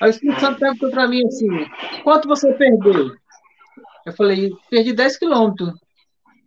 Aí 0.00 0.08
o 0.08 0.10
Espírito 0.10 0.40
Santo 0.40 0.60
perguntou 0.60 0.90
para 0.90 1.08
mim 1.08 1.26
assim: 1.26 1.48
quanto 2.02 2.28
você 2.28 2.52
perdeu? 2.52 3.14
Eu 4.04 4.12
falei: 4.12 4.50
perdi 4.70 4.92
10 4.92 5.16
quilômetros. 5.16 5.72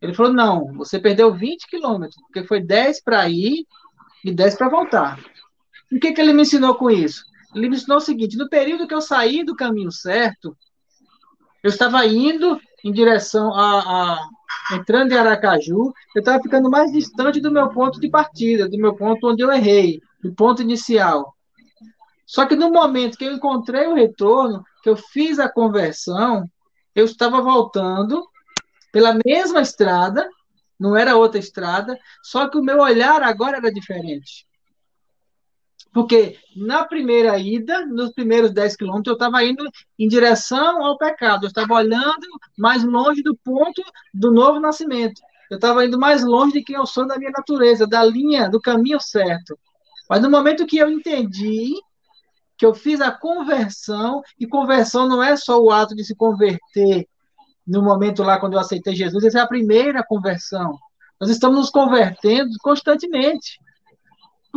Ele 0.01 0.13
falou: 0.13 0.33
não, 0.33 0.73
você 0.73 0.99
perdeu 0.99 1.33
20 1.33 1.67
quilômetros, 1.67 2.21
porque 2.21 2.47
foi 2.47 2.61
10 2.61 3.01
para 3.03 3.27
ir 3.27 3.65
e 4.23 4.31
10 4.31 4.55
para 4.55 4.69
voltar. 4.69 5.19
O 5.91 5.99
que, 5.99 6.11
que 6.11 6.21
ele 6.21 6.33
me 6.33 6.43
ensinou 6.43 6.75
com 6.75 6.89
isso? 6.89 7.25
Ele 7.55 7.69
me 7.69 7.75
ensinou 7.75 7.97
o 7.97 8.01
seguinte: 8.01 8.37
no 8.37 8.49
período 8.49 8.87
que 8.87 8.93
eu 8.93 9.01
saí 9.01 9.43
do 9.43 9.55
caminho 9.55 9.91
certo, 9.91 10.55
eu 11.63 11.69
estava 11.69 12.05
indo 12.05 12.59
em 12.83 12.91
direção 12.91 13.53
a, 13.53 13.79
a 14.15 14.29
entrando 14.71 15.11
em 15.11 15.17
Aracaju, 15.17 15.93
eu 16.15 16.19
estava 16.19 16.41
ficando 16.41 16.69
mais 16.69 16.91
distante 16.91 17.39
do 17.39 17.51
meu 17.51 17.69
ponto 17.69 17.99
de 17.99 18.09
partida, 18.09 18.67
do 18.67 18.77
meu 18.77 18.95
ponto 18.95 19.27
onde 19.27 19.41
eu 19.41 19.51
errei, 19.51 20.01
do 20.21 20.33
ponto 20.33 20.61
inicial. 20.61 21.33
Só 22.25 22.45
que 22.45 22.55
no 22.55 22.71
momento 22.71 23.17
que 23.17 23.25
eu 23.25 23.33
encontrei 23.33 23.87
o 23.87 23.93
retorno, 23.93 24.63
que 24.83 24.89
eu 24.89 24.97
fiz 24.97 25.39
a 25.39 25.49
conversão, 25.49 26.49
eu 26.93 27.05
estava 27.05 27.41
voltando 27.41 28.27
pela 28.91 29.17
mesma 29.25 29.61
estrada, 29.61 30.27
não 30.79 30.95
era 30.95 31.15
outra 31.15 31.39
estrada, 31.39 31.97
só 32.23 32.49
que 32.49 32.57
o 32.57 32.63
meu 32.63 32.79
olhar 32.79 33.21
agora 33.23 33.57
era 33.57 33.71
diferente. 33.71 34.46
Porque 35.97 36.37
na 36.55 36.85
primeira 36.85 37.39
ida, 37.39 37.83
nos 37.87 38.11
primeiros 38.11 38.51
10 38.51 38.75
quilômetros, 38.75 39.07
eu 39.07 39.13
estava 39.13 39.43
indo 39.43 39.67
em 39.97 40.07
direção 40.07 40.85
ao 40.85 40.95
pecado. 40.95 41.45
Eu 41.45 41.47
estava 41.47 41.73
olhando 41.73 42.21
mais 42.55 42.83
longe 42.83 43.23
do 43.23 43.35
ponto 43.35 43.81
do 44.13 44.31
novo 44.31 44.59
nascimento. 44.59 45.19
Eu 45.49 45.55
estava 45.55 45.83
indo 45.83 45.97
mais 45.97 46.23
longe 46.23 46.53
de 46.53 46.63
quem 46.63 46.75
eu 46.75 46.85
sou 46.85 47.07
da 47.07 47.17
minha 47.17 47.31
natureza, 47.31 47.87
da 47.87 48.03
linha, 48.03 48.47
do 48.47 48.61
caminho 48.61 48.99
certo. 49.01 49.57
Mas 50.07 50.21
no 50.21 50.29
momento 50.29 50.67
que 50.67 50.77
eu 50.77 50.87
entendi 50.87 51.73
que 52.55 52.65
eu 52.67 52.75
fiz 52.75 53.01
a 53.01 53.09
conversão, 53.09 54.21
e 54.39 54.45
conversão 54.45 55.07
não 55.07 55.23
é 55.23 55.35
só 55.35 55.59
o 55.59 55.71
ato 55.71 55.95
de 55.95 56.05
se 56.05 56.15
converter 56.15 57.07
no 57.65 57.81
momento 57.81 58.21
lá 58.21 58.39
quando 58.39 58.53
eu 58.53 58.59
aceitei 58.59 58.93
Jesus, 58.93 59.23
essa 59.23 59.39
é 59.39 59.41
a 59.41 59.47
primeira 59.47 60.03
conversão. 60.03 60.77
Nós 61.19 61.31
estamos 61.31 61.57
nos 61.57 61.69
convertendo 61.71 62.51
constantemente. 62.61 63.57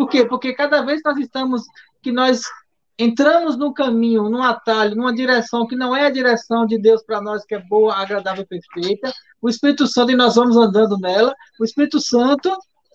Por 0.01 0.09
quê? 0.09 0.25
Porque 0.25 0.55
cada 0.55 0.81
vez 0.81 1.03
que 1.03 1.11
nós 1.11 1.19
estamos, 1.19 1.63
que 2.03 2.11
nós 2.11 2.41
entramos 2.99 3.59
no 3.59 3.75
caminho, 3.75 4.31
num 4.31 4.43
atalho, 4.43 4.97
numa 4.97 5.15
direção 5.15 5.67
que 5.67 5.77
não 5.77 5.95
é 5.95 6.07
a 6.07 6.11
direção 6.11 6.65
de 6.65 6.79
Deus 6.79 7.03
para 7.03 7.21
nós, 7.21 7.45
que 7.45 7.55
é 7.55 7.59
boa, 7.59 7.97
agradável 7.97 8.43
e 8.43 8.47
perfeita, 8.47 9.13
o 9.43 9.51
Espírito 9.51 9.87
Santo, 9.87 10.11
e 10.11 10.17
nós 10.17 10.37
vamos 10.37 10.57
andando 10.57 10.97
nela, 10.97 11.35
o 11.61 11.65
Espírito 11.67 12.01
Santo, 12.01 12.51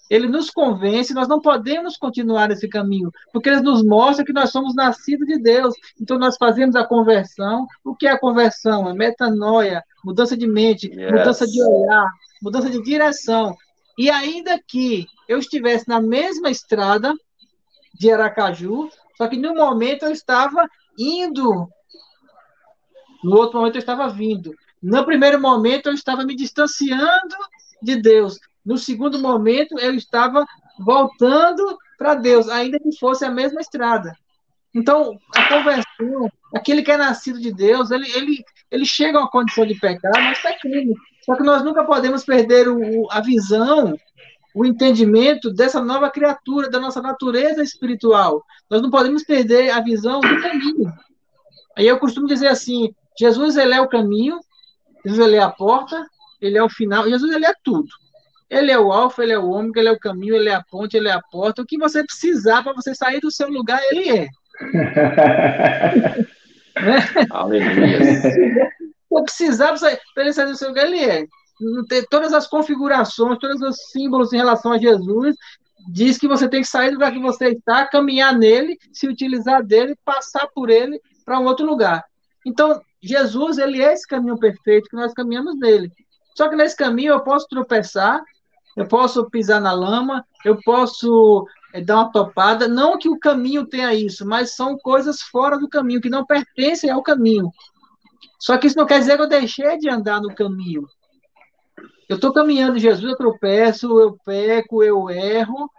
ele 0.09 0.27
nos 0.27 0.49
convence, 0.49 1.13
nós 1.13 1.27
não 1.27 1.39
podemos 1.39 1.95
continuar 1.95 2.49
nesse 2.49 2.67
caminho, 2.67 3.11
porque 3.31 3.49
ele 3.49 3.61
nos 3.61 3.85
mostra 3.85 4.25
que 4.25 4.33
nós 4.33 4.49
somos 4.49 4.73
nascidos 4.73 5.27
de 5.27 5.37
Deus. 5.37 5.75
Então 6.01 6.17
nós 6.17 6.37
fazemos 6.37 6.75
a 6.75 6.83
conversão. 6.83 7.67
O 7.83 7.95
que 7.95 8.07
é 8.07 8.13
a 8.13 8.19
conversão? 8.19 8.89
É 8.89 8.95
metanoia, 8.95 9.83
mudança 10.03 10.35
de 10.35 10.47
mente, 10.47 10.87
yes. 10.87 11.11
mudança 11.11 11.45
de 11.45 11.61
olhar, 11.61 12.07
mudança 12.41 12.67
de 12.67 12.81
direção. 12.81 13.55
E 13.95 14.09
ainda 14.09 14.59
que 14.67 15.05
eu 15.27 15.37
estivesse 15.37 15.87
na 15.87 16.01
mesma 16.01 16.49
estrada 16.49 17.13
de 17.93 18.11
Aracaju, 18.11 18.89
só 19.17 19.27
que 19.27 19.37
no 19.37 19.55
momento 19.55 20.05
eu 20.05 20.11
estava 20.11 20.67
indo, 20.97 21.67
no 23.23 23.37
outro 23.37 23.59
momento 23.59 23.75
eu 23.75 23.79
estava 23.79 24.09
vindo. 24.09 24.53
No 24.81 25.05
primeiro 25.05 25.41
momento 25.41 25.87
eu 25.87 25.93
estava 25.93 26.23
me 26.23 26.35
distanciando 26.35 27.35
de 27.81 27.95
Deus. 28.01 28.39
No 28.63 28.77
segundo 28.77 29.19
momento 29.19 29.79
eu 29.79 29.95
estava 29.95 30.45
voltando 30.77 31.77
para 31.97 32.15
Deus, 32.15 32.49
ainda 32.49 32.79
que 32.79 32.97
fosse 32.97 33.25
a 33.25 33.31
mesma 33.31 33.61
estrada. 33.61 34.15
Então, 34.73 35.17
a 35.33 35.47
conversão, 35.47 36.29
aquele 36.53 36.83
que 36.83 36.91
é 36.91 36.97
nascido 36.97 37.39
de 37.39 37.53
Deus, 37.53 37.91
ele, 37.91 38.11
ele, 38.11 38.43
ele 38.69 38.85
chega 38.85 39.17
a 39.17 39.21
uma 39.21 39.29
condição 39.29 39.65
de 39.65 39.73
pecar, 39.75 40.11
mas 40.15 40.41
pecando. 40.41 40.93
Só 41.23 41.35
que 41.35 41.43
nós 41.43 41.63
nunca 41.63 41.85
podemos 41.85 42.25
perder 42.25 42.67
o, 42.67 43.09
a 43.09 43.21
visão 43.21 43.95
o 44.55 44.65
entendimento 44.65 45.53
dessa 45.53 45.83
nova 45.83 46.09
criatura, 46.09 46.69
da 46.69 46.79
nossa 46.79 47.01
natureza 47.01 47.61
espiritual. 47.61 48.41
Nós 48.69 48.81
não 48.81 48.89
podemos 48.89 49.21
perder 49.21 49.69
a 49.69 49.81
visão 49.81 50.21
do 50.21 50.41
caminho. 50.41 50.93
Aí 51.77 51.85
eu 51.85 51.99
costumo 51.99 52.25
dizer 52.25 52.47
assim: 52.47 52.95
Jesus 53.19 53.57
ele 53.57 53.73
é 53.73 53.81
o 53.81 53.89
caminho, 53.89 54.39
Jesus 55.05 55.27
ele 55.27 55.35
é 55.35 55.41
a 55.41 55.49
porta, 55.49 56.05
ele 56.41 56.57
é 56.57 56.63
o 56.63 56.69
final, 56.69 57.09
Jesus 57.09 57.33
ele 57.33 57.45
é 57.45 57.53
tudo. 57.61 57.89
Ele 58.49 58.71
é 58.71 58.79
o 58.79 58.93
alfa, 58.93 59.23
ele 59.23 59.33
é 59.33 59.39
o 59.39 59.49
ômega, 59.49 59.81
ele 59.81 59.89
é 59.89 59.91
o 59.91 59.99
caminho, 59.99 60.35
ele 60.35 60.47
é 60.47 60.55
a 60.55 60.63
ponte, 60.63 60.95
ele 60.95 61.09
é 61.09 61.11
a 61.11 61.21
porta. 61.21 61.61
O 61.61 61.65
que 61.65 61.77
você 61.77 62.05
precisar 62.05 62.63
para 62.63 62.71
você 62.73 62.95
sair 62.95 63.19
do 63.19 63.31
seu 63.31 63.49
lugar, 63.49 63.81
ele 63.91 64.09
é. 64.09 64.29
Aleluia. 67.29 68.05
Se 68.15 69.23
precisar 69.23 69.73
para 70.13 70.23
ele 70.23 70.33
sair 70.33 70.47
do 70.47 70.55
seu 70.55 70.69
lugar, 70.69 70.85
ele 70.85 71.03
é 71.03 71.27
todas 72.09 72.33
as 72.33 72.47
configurações, 72.47 73.39
todos 73.39 73.61
os 73.61 73.91
símbolos 73.91 74.33
em 74.33 74.37
relação 74.37 74.71
a 74.71 74.77
Jesus, 74.77 75.35
diz 75.87 76.17
que 76.17 76.27
você 76.27 76.47
tem 76.47 76.61
que 76.61 76.67
sair 76.67 76.89
do 76.89 76.95
lugar 76.95 77.11
que 77.11 77.19
você 77.19 77.49
está, 77.49 77.85
caminhar 77.85 78.35
nele, 78.37 78.77
se 78.91 79.07
utilizar 79.07 79.63
dele, 79.63 79.95
passar 80.03 80.47
por 80.53 80.69
ele 80.69 80.99
para 81.23 81.39
um 81.39 81.45
outro 81.45 81.65
lugar. 81.65 82.03
Então, 82.45 82.81
Jesus, 83.01 83.57
ele 83.57 83.81
é 83.81 83.93
esse 83.93 84.07
caminho 84.07 84.37
perfeito 84.37 84.89
que 84.89 84.95
nós 84.95 85.13
caminhamos 85.13 85.57
nele. 85.57 85.91
Só 86.35 86.49
que 86.49 86.55
nesse 86.55 86.75
caminho 86.75 87.13
eu 87.13 87.19
posso 87.21 87.47
tropeçar, 87.47 88.21
eu 88.75 88.87
posso 88.87 89.29
pisar 89.29 89.61
na 89.61 89.71
lama, 89.71 90.25
eu 90.43 90.59
posso 90.63 91.47
é, 91.73 91.81
dar 91.81 91.95
uma 91.95 92.11
topada. 92.11 92.67
Não 92.67 92.97
que 92.97 93.07
o 93.07 93.17
caminho 93.17 93.65
tenha 93.65 93.93
isso, 93.93 94.25
mas 94.25 94.55
são 94.55 94.77
coisas 94.77 95.21
fora 95.21 95.57
do 95.57 95.69
caminho, 95.69 96.01
que 96.01 96.09
não 96.09 96.25
pertencem 96.25 96.89
ao 96.89 97.01
caminho. 97.01 97.49
Só 98.39 98.57
que 98.57 98.67
isso 98.67 98.77
não 98.77 98.85
quer 98.85 98.99
dizer 98.99 99.15
que 99.15 99.23
eu 99.23 99.29
deixei 99.29 99.77
de 99.77 99.89
andar 99.89 100.21
no 100.21 100.33
caminho. 100.35 100.87
Eu 102.07 102.15
estou 102.15 102.33
caminhando 102.33 102.79
Jesus, 102.79 103.11
eu 103.11 103.17
tropeço, 103.17 103.99
eu 103.99 104.17
peco, 104.25 104.83
eu 104.83 105.09
erro, 105.09 105.69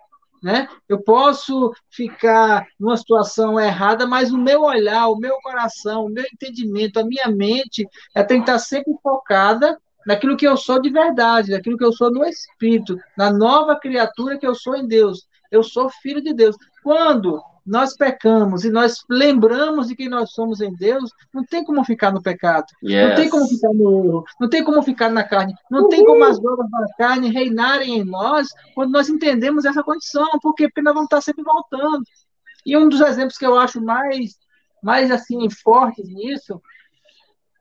né? 0.42 0.68
Eu 0.88 1.02
posso 1.02 1.72
ficar 1.90 2.66
numa 2.78 2.96
situação 2.96 3.58
errada, 3.58 4.06
mas 4.06 4.30
o 4.32 4.38
meu 4.38 4.62
olhar, 4.62 5.08
o 5.08 5.16
meu 5.16 5.36
coração, 5.42 6.04
o 6.06 6.08
meu 6.10 6.24
entendimento, 6.32 6.98
a 6.98 7.04
minha 7.04 7.28
mente, 7.28 7.86
é 8.14 8.22
que 8.22 8.34
estar 8.34 8.58
sempre 8.58 8.92
focada 9.02 9.78
naquilo 10.06 10.36
que 10.36 10.46
eu 10.46 10.56
sou 10.56 10.80
de 10.80 10.88
verdade, 10.88 11.50
naquilo 11.50 11.76
que 11.76 11.84
eu 11.84 11.92
sou 11.92 12.12
no 12.12 12.24
Espírito, 12.24 12.96
na 13.16 13.32
nova 13.32 13.78
criatura 13.78 14.38
que 14.38 14.46
eu 14.46 14.54
sou 14.54 14.76
em 14.76 14.86
Deus. 14.86 15.26
Eu 15.50 15.62
sou 15.62 15.90
filho 15.90 16.22
de 16.22 16.32
Deus. 16.32 16.56
Quando 16.82 17.42
nós 17.66 17.96
pecamos 17.96 18.64
e 18.64 18.70
nós 18.70 19.04
lembramos 19.10 19.88
de 19.88 19.96
quem 19.96 20.08
nós 20.08 20.30
somos 20.30 20.60
em 20.60 20.72
Deus, 20.72 21.10
não 21.34 21.44
tem 21.44 21.64
como 21.64 21.84
ficar 21.84 22.12
no 22.12 22.22
pecado, 22.22 22.66
yes. 22.82 23.08
não 23.08 23.16
tem 23.16 23.28
como 23.28 23.48
ficar 23.48 23.74
no 23.74 24.04
erro, 24.04 24.24
não 24.40 24.48
tem 24.48 24.64
como 24.64 24.82
ficar 24.82 25.10
na 25.10 25.24
carne, 25.24 25.54
não 25.68 25.80
Uhul. 25.80 25.88
tem 25.88 26.04
como 26.04 26.24
as 26.24 26.38
obras 26.38 26.70
da 26.70 26.86
carne 26.96 27.30
reinarem 27.30 27.98
em 27.98 28.04
nós 28.04 28.48
quando 28.74 28.92
nós 28.92 29.08
entendemos 29.08 29.64
essa 29.64 29.82
condição. 29.82 30.26
Por 30.40 30.54
quê? 30.54 30.68
Porque 30.68 30.82
nós 30.82 30.94
vamos 30.94 31.06
estar 31.06 31.20
sempre 31.20 31.42
voltando. 31.42 32.04
E 32.64 32.76
um 32.76 32.88
dos 32.88 33.00
exemplos 33.00 33.36
que 33.36 33.46
eu 33.46 33.58
acho 33.58 33.80
mais, 33.80 34.36
mais 34.82 35.10
assim, 35.10 35.48
fortes 35.50 36.08
nisso, 36.08 36.60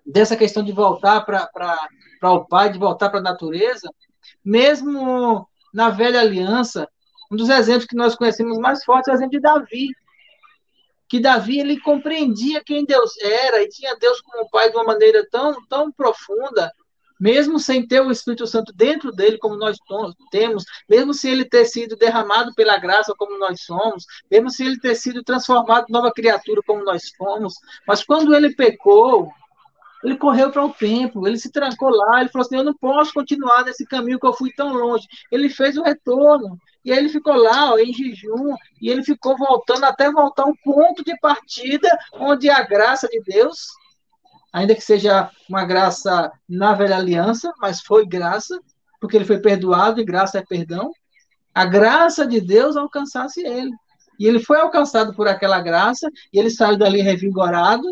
dessa 0.06 0.36
questão 0.36 0.64
de 0.64 0.72
voltar 0.72 1.22
para 1.22 2.32
o 2.32 2.46
Pai, 2.46 2.72
de 2.72 2.78
voltar 2.78 3.10
para 3.10 3.20
a 3.20 3.24
natureza, 3.24 3.90
mesmo 4.44 5.48
na 5.74 5.90
velha 5.90 6.22
aliança, 6.22 6.88
um 7.32 7.36
dos 7.36 7.50
exemplos 7.50 7.86
que 7.86 7.96
nós 7.96 8.16
conhecemos 8.16 8.58
mais 8.58 8.84
fortes 8.84 9.08
é 9.08 9.12
o 9.12 9.16
exemplo 9.16 9.32
de 9.32 9.40
Davi. 9.40 9.88
Que 11.08 11.20
Davi 11.20 11.60
ele 11.60 11.80
compreendia 11.80 12.64
quem 12.64 12.86
Deus 12.86 13.18
era 13.22 13.62
e 13.62 13.70
tinha 13.70 13.96
Deus 13.96 14.22
como 14.22 14.50
pai 14.50 14.70
de 14.70 14.76
uma 14.76 14.86
maneira 14.86 15.26
tão, 15.30 15.56
tão 15.68 15.92
profunda, 15.92 16.72
mesmo 17.20 17.60
sem 17.60 17.88
ter 17.88 18.02
o 18.02 18.12
Espírito 18.12 18.46
Santo 18.48 18.74
dentro 18.74 19.12
dele, 19.12 19.38
como 19.38 19.56
nós 19.56 19.78
temos, 20.32 20.64
mesmo 20.90 21.14
se 21.14 21.30
ele 21.30 21.46
ter 21.46 21.66
sido 21.66 21.96
derramado 21.96 22.54
pela 22.56 22.78
graça, 22.78 23.14
como 23.18 23.38
nós 23.38 23.62
somos, 23.62 24.06
mesmo 24.30 24.50
se 24.50 24.66
ele 24.66 24.80
ter 24.80 24.96
sido 24.96 25.24
transformado 25.24 25.86
em 25.88 25.94
nova 25.94 26.12
criatura, 26.12 26.62
como 26.66 26.84
nós 26.84 27.10
fomos, 27.16 27.54
mas 27.88 28.04
quando 28.04 28.36
ele 28.36 28.54
pecou, 28.56 29.32
ele 30.04 30.18
correu 30.18 30.52
para 30.52 30.64
o 30.64 30.74
templo, 30.74 31.28
ele 31.28 31.38
se 31.38 31.52
trancou 31.52 31.90
lá, 31.90 32.22
ele 32.22 32.30
falou 32.30 32.46
assim: 32.46 32.58
Eu 32.58 32.64
não 32.64 32.76
posso 32.76 33.12
continuar 33.12 33.64
nesse 33.64 33.86
caminho 33.86 34.20
que 34.20 34.28
eu 34.28 34.34
fui 34.34 34.52
tão 34.54 34.72
longe. 34.72 35.08
Ele 35.32 35.50
fez 35.50 35.78
o 35.78 35.84
retorno, 35.84 36.60
e 36.86 36.92
ele 36.92 37.10
ficou 37.10 37.34
lá 37.34 37.74
ó, 37.74 37.80
em 37.80 37.92
jejum, 37.92 38.56
e 38.80 38.90
ele 38.92 39.04
ficou 39.04 39.36
voltando 39.36 39.84
até 39.86 40.12
voltar 40.12 40.44
ao 40.44 40.56
ponto 40.64 41.04
de 41.04 41.18
partida 41.20 41.90
onde 42.14 42.48
a 42.48 42.62
graça 42.62 43.08
de 43.08 43.20
Deus, 43.24 43.70
ainda 44.54 44.76
que 44.76 44.82
seja 44.82 45.32
uma 45.50 45.66
graça 45.66 46.32
na 46.48 46.74
velha 46.74 46.96
aliança, 46.96 47.52
mas 47.60 47.82
foi 47.82 48.06
graça, 48.06 48.62
porque 49.02 49.18
ele 49.18 49.26
foi 49.26 49.40
perdoado 49.40 50.00
e 50.00 50.06
graça 50.06 50.38
é 50.38 50.46
perdão, 50.48 50.92
a 51.54 51.66
graça 51.66 52.28
de 52.28 52.40
Deus 52.40 52.78
alcançasse 52.78 53.42
ele. 53.42 53.72
E 54.20 54.28
ele 54.28 54.40
foi 54.40 54.60
alcançado 54.60 55.14
por 55.14 55.28
aquela 55.28 55.60
graça, 55.60 56.08
e 56.32 56.38
ele 56.38 56.52
saiu 56.52 56.78
dali 56.78 57.02
revigorado, 57.02 57.88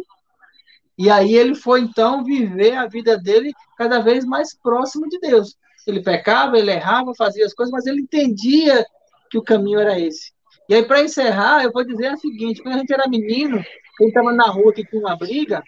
e 0.97 1.09
aí 1.09 1.33
ele 1.35 1.55
foi 1.55 1.81
então 1.81 2.23
viver 2.23 2.75
a 2.75 2.85
vida 2.85 3.17
dele 3.17 3.51
cada 3.75 3.99
vez 3.99 4.23
mais 4.23 4.55
próximo 4.55 5.09
de 5.09 5.19
Deus. 5.19 5.57
Ele 5.85 6.01
pecava, 6.01 6.57
ele 6.57 6.71
errava, 6.71 7.13
fazia 7.15 7.45
as 7.45 7.53
coisas, 7.53 7.71
mas 7.71 7.85
ele 7.85 8.01
entendia 8.01 8.85
que 9.29 9.37
o 9.37 9.43
caminho 9.43 9.79
era 9.79 9.99
esse. 9.99 10.31
E 10.69 10.75
aí, 10.75 10.83
para 10.85 11.01
encerrar, 11.01 11.63
eu 11.63 11.71
vou 11.71 11.85
dizer 11.85 12.13
o 12.13 12.17
seguinte: 12.17 12.61
quando 12.61 12.75
a 12.75 12.77
gente 12.77 12.93
era 12.93 13.07
menino, 13.07 13.63
quem 13.97 14.07
estava 14.07 14.31
na 14.31 14.45
rua 14.45 14.73
que 14.73 14.85
tinha 14.85 15.01
uma 15.01 15.15
briga, 15.15 15.63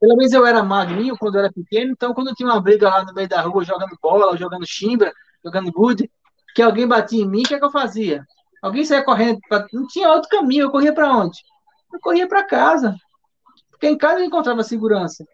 pelo 0.00 0.16
menos 0.16 0.32
eu 0.32 0.46
era 0.46 0.62
magrinho 0.62 1.16
quando 1.16 1.36
eu 1.36 1.40
era 1.40 1.52
pequeno, 1.52 1.92
então 1.92 2.12
quando 2.14 2.34
tinha 2.34 2.48
uma 2.48 2.60
briga 2.60 2.88
lá 2.88 3.04
no 3.04 3.14
meio 3.14 3.28
da 3.28 3.40
rua, 3.40 3.64
jogando 3.64 3.96
bola, 4.02 4.36
jogando 4.36 4.66
chimbra, 4.66 5.12
jogando 5.44 5.72
gude, 5.72 6.10
que 6.54 6.62
alguém 6.62 6.86
batia 6.86 7.22
em 7.22 7.28
mim, 7.28 7.42
o 7.42 7.44
que, 7.44 7.54
é 7.54 7.58
que 7.58 7.64
eu 7.64 7.70
fazia? 7.70 8.24
Alguém 8.60 8.84
saía 8.84 9.04
correndo, 9.04 9.40
pra... 9.48 9.66
não 9.72 9.86
tinha 9.86 10.08
outro 10.10 10.28
caminho, 10.28 10.64
eu 10.64 10.70
corria 10.70 10.92
para 10.92 11.12
onde? 11.12 11.38
Eu 11.92 12.00
corria 12.00 12.26
para 12.26 12.44
casa. 12.44 12.96
Porque 13.70 13.88
em 13.88 13.96
casa 13.96 14.20
eu 14.20 14.24
encontrava 14.24 14.62
segurança. 14.64 15.24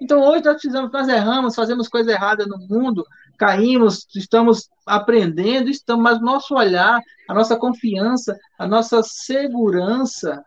Então 0.00 0.20
hoje 0.20 0.44
nós 0.44 0.54
precisamos, 0.54 0.92
nós 0.92 1.08
erramos, 1.08 1.54
fazemos 1.54 1.88
coisa 1.88 2.12
errada 2.12 2.46
no 2.46 2.58
mundo, 2.58 3.06
caímos, 3.38 4.06
estamos 4.14 4.68
aprendendo, 4.86 5.70
estamos, 5.70 6.02
mas 6.02 6.20
nosso 6.20 6.54
olhar, 6.54 7.00
a 7.28 7.34
nossa 7.34 7.56
confiança, 7.56 8.38
a 8.58 8.66
nossa 8.66 9.02
segurança, 9.02 10.44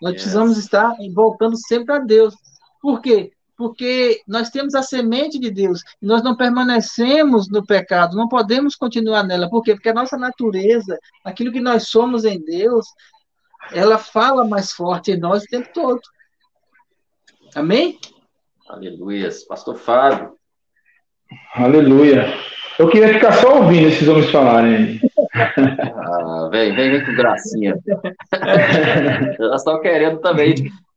nós 0.00 0.12
yes. 0.12 0.22
precisamos 0.22 0.58
estar 0.58 0.94
voltando 1.14 1.56
sempre 1.56 1.94
a 1.94 1.98
Deus. 1.98 2.34
Por 2.80 3.00
quê? 3.00 3.32
Porque 3.56 4.22
nós 4.28 4.50
temos 4.50 4.74
a 4.76 4.82
semente 4.82 5.38
de 5.38 5.50
Deus 5.50 5.82
e 6.00 6.06
nós 6.06 6.22
não 6.22 6.36
permanecemos 6.36 7.48
no 7.48 7.66
pecado, 7.66 8.16
não 8.16 8.28
podemos 8.28 8.76
continuar 8.76 9.24
nela. 9.24 9.50
Por 9.50 9.62
quê? 9.62 9.74
Porque 9.74 9.88
a 9.88 9.94
nossa 9.94 10.16
natureza, 10.16 10.96
aquilo 11.24 11.50
que 11.50 11.60
nós 11.60 11.88
somos 11.88 12.24
em 12.24 12.40
Deus, 12.40 12.86
ela 13.72 13.98
fala 13.98 14.46
mais 14.46 14.70
forte 14.70 15.10
em 15.10 15.18
nós 15.18 15.42
o 15.42 15.46
tempo 15.46 15.68
todo. 15.74 16.00
Amém? 17.54 17.98
Aleluia. 18.68 19.30
Pastor 19.48 19.76
Fábio. 19.76 20.34
Aleluia. 21.54 22.34
Eu 22.78 22.88
queria 22.88 23.14
ficar 23.14 23.32
só 23.32 23.56
ouvindo 23.56 23.88
esses 23.88 24.06
homens 24.06 24.30
falarem. 24.30 25.00
Ah, 25.34 26.48
vem, 26.50 26.74
vem, 26.74 26.90
vem 26.92 27.04
com 27.04 27.14
gracinha. 27.14 27.76
Elas 29.40 29.62
estão 29.62 29.80
querendo 29.80 30.20
também 30.20 30.54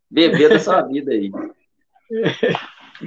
beber 0.09 0.49
da 0.49 0.59
sua 0.59 0.81
vida 0.81 1.11
aí. 1.11 1.31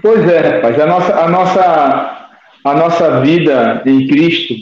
Pois 0.01 0.29
é, 0.29 0.57
rapaz. 0.57 0.81
A 0.81 0.87
nossa, 0.87 1.15
a 1.15 1.29
nossa, 1.29 2.29
a 2.65 2.75
nossa 2.75 3.21
vida 3.21 3.83
em 3.87 4.09
Cristo, 4.09 4.55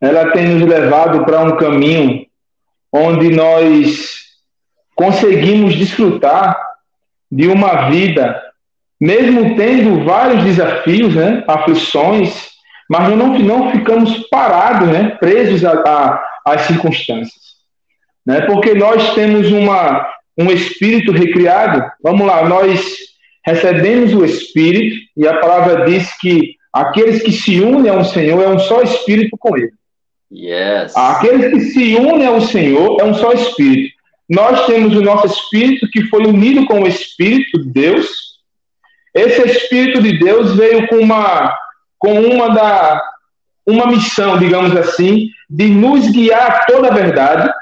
ela 0.00 0.32
tem 0.32 0.48
nos 0.48 0.68
levado 0.68 1.24
para 1.24 1.42
um 1.42 1.56
caminho 1.56 2.26
onde 2.92 3.30
nós 3.30 4.20
conseguimos 4.96 5.76
desfrutar 5.76 6.58
de 7.30 7.46
uma 7.46 7.88
vida, 7.88 8.49
mesmo 9.00 9.56
tendo 9.56 10.04
vários 10.04 10.44
desafios, 10.44 11.14
né, 11.14 11.42
aflições, 11.46 12.50
mas 12.88 13.08
não, 13.16 13.38
não 13.38 13.70
ficamos 13.72 14.28
parados, 14.28 14.88
né, 14.88 15.16
presos 15.20 15.62
às 16.44 16.62
circunstâncias. 16.62 17.50
Né, 18.26 18.42
porque 18.42 18.74
nós 18.74 19.14
temos 19.14 19.50
uma, 19.50 20.06
um 20.36 20.50
espírito 20.50 21.12
recriado. 21.12 21.82
Vamos 22.02 22.26
lá, 22.26 22.46
nós 22.46 22.96
recebemos 23.44 24.12
o 24.12 24.24
espírito, 24.24 24.96
e 25.16 25.26
a 25.26 25.38
palavra 25.38 25.86
diz 25.86 26.16
que 26.18 26.56
aqueles 26.72 27.22
que 27.22 27.32
se 27.32 27.60
unem 27.60 27.90
ao 27.90 28.04
Senhor 28.04 28.42
é 28.42 28.48
um 28.48 28.58
só 28.58 28.82
espírito 28.82 29.36
com 29.38 29.56
ele. 29.56 29.72
Yes. 30.32 30.96
Aqueles 30.96 31.50
que 31.50 31.60
se 31.72 31.94
unem 31.96 32.26
ao 32.26 32.40
Senhor 32.40 33.00
é 33.00 33.04
um 33.04 33.14
só 33.14 33.32
espírito 33.32 34.00
nós 34.30 34.64
temos 34.66 34.94
o 34.94 35.02
nosso 35.02 35.26
espírito 35.26 35.90
que 35.90 36.04
foi 36.04 36.24
unido 36.24 36.64
com 36.64 36.82
o 36.82 36.86
Espírito 36.86 37.58
de 37.58 37.68
Deus. 37.68 38.29
Esse 39.14 39.42
Espírito 39.42 40.02
de 40.02 40.18
Deus 40.18 40.54
veio 40.56 40.86
com 40.88 40.96
uma, 40.96 41.56
com 41.98 42.12
uma, 42.20 42.48
da, 42.54 43.02
uma 43.66 43.86
missão, 43.86 44.38
digamos 44.38 44.76
assim, 44.76 45.28
de 45.48 45.66
nos 45.66 46.08
guiar 46.10 46.50
a 46.50 46.64
toda 46.64 46.88
a 46.88 46.94
verdade, 46.94 47.52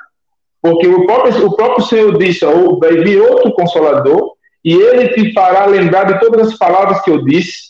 porque 0.60 0.86
o 0.86 1.06
próprio, 1.06 1.46
o 1.46 1.56
próprio 1.56 1.86
Senhor 1.86 2.18
disse: 2.18 2.44
oh, 2.44 2.78
vai 2.78 2.98
vir 2.98 3.20
outro 3.20 3.52
consolador, 3.52 4.34
e 4.64 4.74
ele 4.74 5.08
te 5.08 5.32
fará 5.32 5.64
lembrar 5.66 6.04
de 6.04 6.20
todas 6.20 6.48
as 6.48 6.58
palavras 6.58 7.00
que 7.02 7.10
eu 7.10 7.24
disse, 7.24 7.68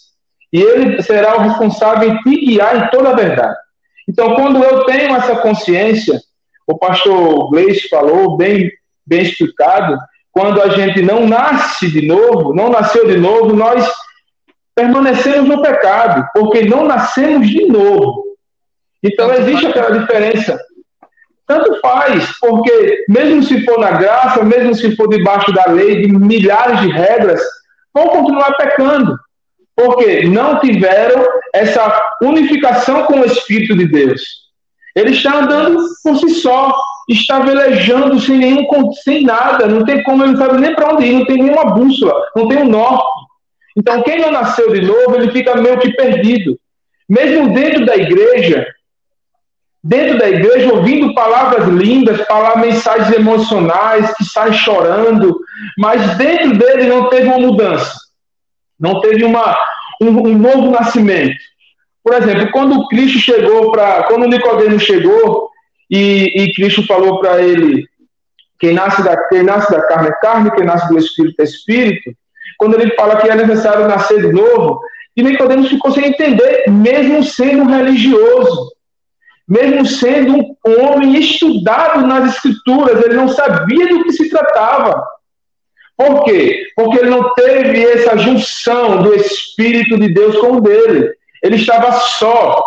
e 0.53 0.61
ele 0.61 1.01
será 1.03 1.37
o 1.37 1.43
responsável 1.43 2.11
em 2.11 2.19
te 2.23 2.47
guiar 2.47 2.77
em 2.77 2.91
toda 2.91 3.11
a 3.11 3.17
verdade. 3.17 3.57
Então, 4.09 4.35
quando 4.35 4.63
eu 4.65 4.85
tenho 4.85 5.15
essa 5.15 5.37
consciência, 5.37 6.19
o 6.67 6.77
pastor 6.79 7.51
Gleice 7.51 7.89
falou 7.89 8.37
bem 8.37 8.71
bem 9.09 9.23
explicado, 9.23 9.99
quando 10.33 10.63
a 10.63 10.69
gente 10.69 11.03
não 11.03 11.27
nasce 11.27 11.91
de 11.91 12.07
novo, 12.07 12.55
não 12.55 12.71
nasceu 12.71 13.07
de 13.07 13.17
novo, 13.17 13.55
nós 13.55 13.89
permanecemos 14.75 15.49
no 15.49 15.61
pecado, 15.61 16.29
porque 16.33 16.63
não 16.63 16.85
nascemos 16.85 17.49
de 17.49 17.67
novo. 17.67 18.25
Então 19.03 19.33
existe 19.35 19.67
aquela 19.67 19.99
diferença. 19.99 20.59
Tanto 21.47 21.81
faz, 21.81 22.39
porque 22.41 23.05
mesmo 23.09 23.43
se 23.43 23.65
for 23.65 23.79
na 23.79 23.93
graça, 23.93 24.45
mesmo 24.45 24.75
se 24.75 24.95
for 24.95 25.09
debaixo 25.09 25.51
da 25.53 25.67
lei, 25.67 26.03
de 26.03 26.13
milhares 26.13 26.81
de 26.81 26.91
regras, 26.91 27.41
vão 27.93 28.09
continuar 28.09 28.53
pecando. 28.57 29.19
Porque 29.75 30.29
não 30.29 30.61
tiveram 30.61 31.25
essa 31.55 31.91
unificação 32.23 33.05
com 33.05 33.21
o 33.21 33.25
Espírito 33.25 33.77
de 33.77 33.87
Deus. 33.87 34.21
Ele 34.95 35.11
está 35.11 35.39
andando 35.39 35.81
por 36.03 36.17
si 36.17 36.31
só, 36.31 36.75
está 37.09 37.41
velejando 37.41 38.21
sem 38.21 38.37
nenhum, 38.37 38.67
sem 39.05 39.23
nada, 39.23 39.67
não 39.67 39.85
tem 39.85 40.03
como, 40.03 40.23
ele 40.23 40.33
não 40.33 40.39
sabe 40.39 40.61
nem 40.61 40.75
para 40.75 40.93
onde 40.93 41.07
ir, 41.07 41.13
não 41.13 41.25
tem 41.25 41.43
nenhuma 41.43 41.65
bússola, 41.65 42.15
não 42.37 42.47
tem 42.47 42.59
um 42.59 42.69
norte. 42.69 43.07
Então, 43.77 44.03
quem 44.03 44.21
não 44.21 44.31
nasceu 44.31 44.73
de 44.73 44.83
novo, 44.83 45.17
ele 45.17 45.31
fica 45.31 45.57
meio 45.57 45.79
que 45.79 45.93
perdido. 45.93 46.59
Mesmo 47.09 47.55
dentro 47.55 47.87
da 47.87 47.97
igreja, 47.97 48.67
dentro 49.83 50.19
da 50.19 50.29
igreja, 50.29 50.75
ouvindo 50.75 51.15
palavras 51.15 51.67
lindas, 51.69 52.21
palavras, 52.27 52.67
mensagens 52.67 53.11
emocionais, 53.17 54.13
que 54.15 54.25
sai 54.25 54.53
chorando, 54.53 55.39
mas 55.79 56.17
dentro 56.19 56.59
dele 56.59 56.89
não 56.89 57.09
teve 57.09 57.29
uma 57.29 57.39
mudança, 57.39 57.95
não 58.79 59.01
teve 59.01 59.25
uma, 59.25 59.57
um, 60.03 60.29
um 60.29 60.37
novo 60.37 60.71
nascimento. 60.71 61.39
Por 62.05 62.15
exemplo, 62.15 62.51
quando 62.53 62.87
Cristo 62.89 63.19
chegou 63.19 63.71
para. 63.71 64.05
Quando 64.05 64.29
Nicodemo 64.29 64.79
chegou 64.79 65.51
e, 65.91 66.33
e 66.43 66.53
Cristo 66.55 66.87
falou 66.87 67.21
para 67.21 67.43
ele: 67.43 67.87
quem 68.59 68.75
nasce, 68.75 69.03
da, 69.03 69.17
quem 69.29 69.43
nasce 69.43 69.71
da 69.71 69.83
carne 69.83 70.09
é 70.09 70.13
carne, 70.21 70.51
quem 70.53 70.65
nasce 70.65 70.89
do 70.89 70.99
espírito 70.99 71.41
é 71.41 71.45
espírito. 71.45 72.11
Quando 72.59 72.81
ele 72.81 72.95
fala 72.95 73.17
que 73.17 73.29
é 73.29 73.35
necessário 73.35 73.87
nascer 73.87 74.21
de 74.21 74.33
novo, 74.33 74.81
e 75.17 75.23
Nicodemos 75.23 75.69
ficou 75.69 75.93
sem 75.93 76.07
entender, 76.07 76.65
mesmo 76.69 77.23
sendo 77.25 77.65
religioso, 77.69 78.73
mesmo 79.49 79.87
sendo 79.87 80.57
um 80.67 80.85
homem 80.85 81.19
estudado 81.19 82.07
nas 82.07 82.35
escrituras, 82.35 83.03
ele 83.03 83.15
não 83.15 83.29
sabia 83.29 83.89
do 83.89 84.05
que 84.05 84.13
se 84.13 84.29
tratava. 84.29 85.03
Por 85.97 86.25
quê? 86.25 86.63
Porque 86.77 86.99
ele 86.99 87.11
não 87.11 87.35
teve 87.35 87.85
essa 87.85 88.17
junção 88.17 89.03
do 89.03 89.15
Espírito 89.15 89.99
de 89.99 90.13
Deus 90.15 90.37
com 90.39 90.53
o 90.53 90.61
dele. 90.61 91.13
Ele 91.43 91.57
estava 91.57 91.91
só. 91.93 92.63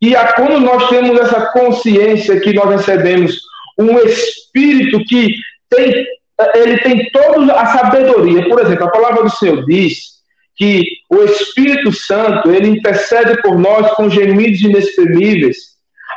E 0.00 0.14
a, 0.14 0.32
quando 0.34 0.60
nós 0.60 0.88
temos 0.88 1.18
essa 1.18 1.52
consciência 1.52 2.40
que 2.40 2.52
nós 2.52 2.70
recebemos 2.70 3.38
um 3.78 3.98
Espírito 3.98 5.02
que 5.04 5.34
tem, 5.70 6.06
ele 6.54 6.78
tem 6.78 7.10
toda 7.10 7.52
a 7.52 7.66
sabedoria. 7.66 8.48
Por 8.48 8.60
exemplo, 8.60 8.84
a 8.84 8.90
palavra 8.90 9.24
do 9.24 9.30
Senhor 9.30 9.64
diz 9.64 10.16
que 10.56 10.84
o 11.10 11.22
Espírito 11.22 11.92
Santo, 11.92 12.50
ele 12.50 12.68
intercede 12.68 13.40
por 13.42 13.58
nós 13.58 13.92
com 13.92 14.08
gemidos 14.08 14.60
inexprimíveis. 14.60 15.56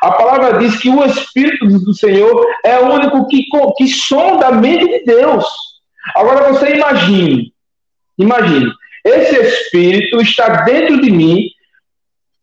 A 0.02 0.12
palavra 0.12 0.60
diz 0.60 0.78
que 0.78 0.90
o 0.90 1.04
Espírito 1.04 1.68
do 1.68 1.94
Senhor 1.94 2.46
é 2.64 2.80
o 2.80 2.94
único 2.94 3.28
que, 3.28 3.46
que 3.78 3.88
sonda 3.88 4.48
a 4.48 4.52
mente 4.52 4.86
de 4.86 5.04
Deus. 5.04 5.46
Agora 6.16 6.54
você 6.54 6.74
imagine, 6.76 7.54
imagine, 8.18 8.72
esse 9.04 9.36
Espírito 9.36 10.22
está 10.22 10.64
dentro 10.64 11.02
de 11.02 11.12
mim, 11.12 11.50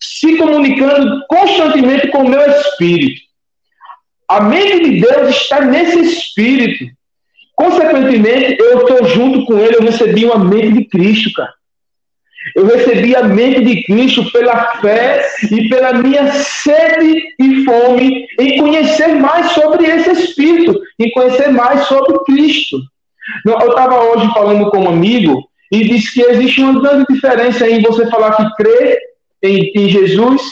se 0.00 0.36
comunicando 0.36 1.22
constantemente 1.28 2.08
com 2.08 2.18
o 2.18 2.28
meu 2.28 2.40
Espírito. 2.40 3.20
A 4.28 4.40
mente 4.40 4.90
de 4.90 5.00
Deus 5.00 5.28
está 5.36 5.60
nesse 5.60 6.00
Espírito. 6.00 6.92
Consequentemente, 7.54 8.60
eu 8.60 8.80
estou 8.80 9.06
junto 9.08 9.46
com 9.46 9.58
ele, 9.58 9.76
eu 9.76 9.82
recebi 9.82 10.24
uma 10.26 10.38
mente 10.38 10.72
de 10.72 10.84
Cristo, 10.84 11.32
cara. 11.32 11.54
Eu 12.54 12.66
recebi 12.66 13.16
a 13.16 13.24
mente 13.24 13.64
de 13.64 13.82
Cristo 13.84 14.30
pela 14.30 14.76
fé 14.80 15.26
e 15.50 15.68
pela 15.68 15.94
minha 15.94 16.30
sede 16.32 17.22
e 17.40 17.64
fome 17.64 18.26
em 18.38 18.58
conhecer 18.58 19.08
mais 19.16 19.52
sobre 19.52 19.86
esse 19.86 20.10
Espírito, 20.10 20.78
em 20.98 21.10
conhecer 21.10 21.48
mais 21.48 21.86
sobre 21.86 22.18
Cristo. 22.24 22.78
Eu 23.44 23.70
estava 23.70 24.00
hoje 24.04 24.32
falando 24.32 24.70
com 24.70 24.78
um 24.78 24.88
amigo 24.88 25.48
e 25.72 25.88
disse 25.88 26.14
que 26.14 26.22
existe 26.22 26.60
uma 26.60 26.80
grande 26.80 27.06
diferença 27.12 27.68
em 27.68 27.82
você 27.82 28.08
falar 28.08 28.36
que 28.36 28.54
crê 28.62 28.98
em, 29.42 29.72
em 29.74 29.88
Jesus, 29.88 30.42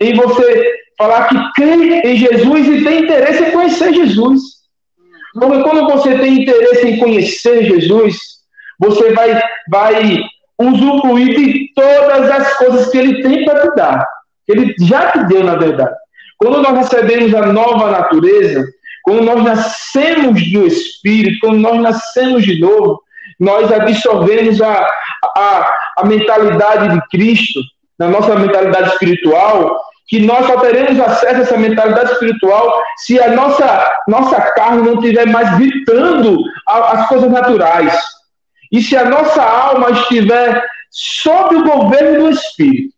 em 0.00 0.14
você 0.14 0.72
falar 0.98 1.28
que 1.28 1.52
crê 1.54 2.00
em 2.04 2.16
Jesus 2.16 2.68
e 2.68 2.84
tem 2.84 3.02
interesse 3.04 3.44
em 3.44 3.50
conhecer 3.50 3.94
Jesus. 3.94 4.40
Porque 5.34 5.62
quando 5.62 5.88
você 5.90 6.18
tem 6.18 6.42
interesse 6.42 6.86
em 6.86 6.98
conhecer 6.98 7.64
Jesus, 7.64 8.18
você 8.78 9.12
vai, 9.12 9.40
vai 9.70 10.18
usufruir 10.58 11.36
de 11.36 11.72
todas 11.74 12.30
as 12.30 12.54
coisas 12.58 12.90
que 12.90 12.98
ele 12.98 13.22
tem 13.22 13.44
para 13.44 13.62
te 13.62 13.76
dar. 13.76 14.06
Ele 14.48 14.74
já 14.80 15.10
te 15.10 15.24
deu, 15.26 15.42
na 15.44 15.56
verdade. 15.56 15.94
Quando 16.36 16.60
nós 16.60 16.76
recebemos 16.76 17.34
a 17.34 17.46
nova 17.46 17.90
natureza, 17.90 18.66
quando 19.04 19.22
nós 19.22 19.42
nascemos 19.42 20.42
do 20.50 20.66
Espírito, 20.66 21.38
quando 21.40 21.58
nós 21.58 21.80
nascemos 21.80 22.44
de 22.44 22.60
novo, 22.60 23.00
nós 23.38 23.72
absorvemos 23.72 24.60
a, 24.60 24.88
a, 25.36 25.74
a 25.98 26.04
mentalidade 26.04 26.94
de 26.94 27.08
Cristo, 27.08 27.60
na 27.98 28.08
nossa 28.08 28.34
mentalidade 28.36 28.90
espiritual, 28.90 29.80
que 30.08 30.20
nós 30.20 30.46
só 30.46 30.58
teremos 30.60 31.00
acesso 31.00 31.36
a 31.36 31.40
essa 31.40 31.56
mentalidade 31.56 32.12
espiritual 32.12 32.82
se 32.98 33.18
a 33.20 33.30
nossa, 33.30 33.92
nossa 34.08 34.40
carne 34.52 34.82
não 34.82 34.94
estiver 34.94 35.26
mais 35.26 35.56
gritando 35.56 36.38
as 36.66 37.08
coisas 37.08 37.30
naturais. 37.30 37.98
E 38.70 38.82
se 38.82 38.96
a 38.96 39.04
nossa 39.04 39.42
alma 39.42 39.90
estiver 39.90 40.62
sob 40.90 41.56
o 41.56 41.64
governo 41.64 42.24
do 42.24 42.30
Espírito. 42.30 42.92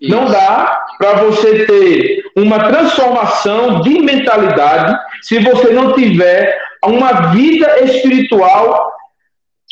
Não 0.00 0.26
dá 0.26 0.84
para 0.98 1.14
você 1.22 1.64
ter 1.64 2.24
uma 2.36 2.58
transformação 2.58 3.80
de 3.82 4.00
mentalidade 4.00 4.98
se 5.22 5.38
você 5.38 5.72
não 5.72 5.92
tiver 5.92 6.60
uma 6.84 7.30
vida 7.30 7.84
espiritual 7.84 8.92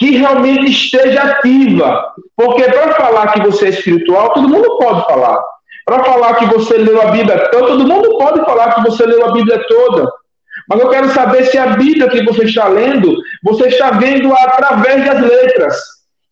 que 0.00 0.16
realmente 0.16 0.70
esteja 0.70 1.22
ativa. 1.24 2.14
Porque 2.34 2.62
para 2.64 2.94
falar 2.94 3.34
que 3.34 3.42
você 3.42 3.66
é 3.66 3.68
espiritual, 3.68 4.32
todo 4.32 4.48
mundo 4.48 4.78
pode 4.78 5.04
falar. 5.04 5.38
Para 5.84 6.02
falar 6.02 6.34
que 6.36 6.46
você 6.46 6.78
leu 6.78 7.02
a 7.02 7.10
Bíblia 7.10 7.50
toda, 7.50 7.66
todo 7.66 7.86
mundo 7.86 8.16
pode 8.16 8.40
falar 8.40 8.74
que 8.74 8.80
você 8.80 9.04
leu 9.04 9.26
a 9.26 9.32
Bíblia 9.32 9.62
toda. 9.68 10.10
Mas 10.66 10.80
eu 10.80 10.88
quero 10.88 11.10
saber 11.10 11.44
se 11.44 11.58
a 11.58 11.76
Bíblia 11.76 12.08
que 12.08 12.22
você 12.22 12.44
está 12.44 12.66
lendo, 12.66 13.14
você 13.42 13.68
está 13.68 13.90
vendo 13.90 14.32
através 14.32 15.04
das 15.04 15.20
letras. 15.20 15.76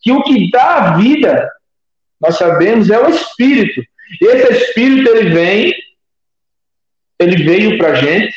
Que 0.01 0.13
o 0.13 0.23
que 0.23 0.49
dá 0.49 0.75
a 0.75 0.97
vida, 0.97 1.47
nós 2.19 2.37
sabemos, 2.37 2.89
é 2.89 2.99
o 2.99 3.07
Espírito. 3.07 3.83
Esse 4.19 4.51
Espírito, 4.63 5.11
ele 5.11 5.29
vem, 5.29 5.73
ele 7.19 7.43
veio 7.43 7.77
para 7.77 7.89
a 7.89 7.95
gente, 7.95 8.33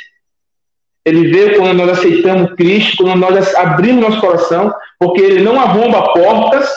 ele 1.04 1.32
veio 1.32 1.58
quando 1.58 1.74
nós 1.74 1.98
aceitamos 1.98 2.54
Cristo, 2.54 3.04
quando 3.04 3.18
nós 3.18 3.54
abrimos 3.56 4.04
nosso 4.04 4.20
coração, 4.20 4.72
porque 4.98 5.20
ele 5.20 5.42
não 5.42 5.60
arromba 5.60 6.12
portas, 6.12 6.68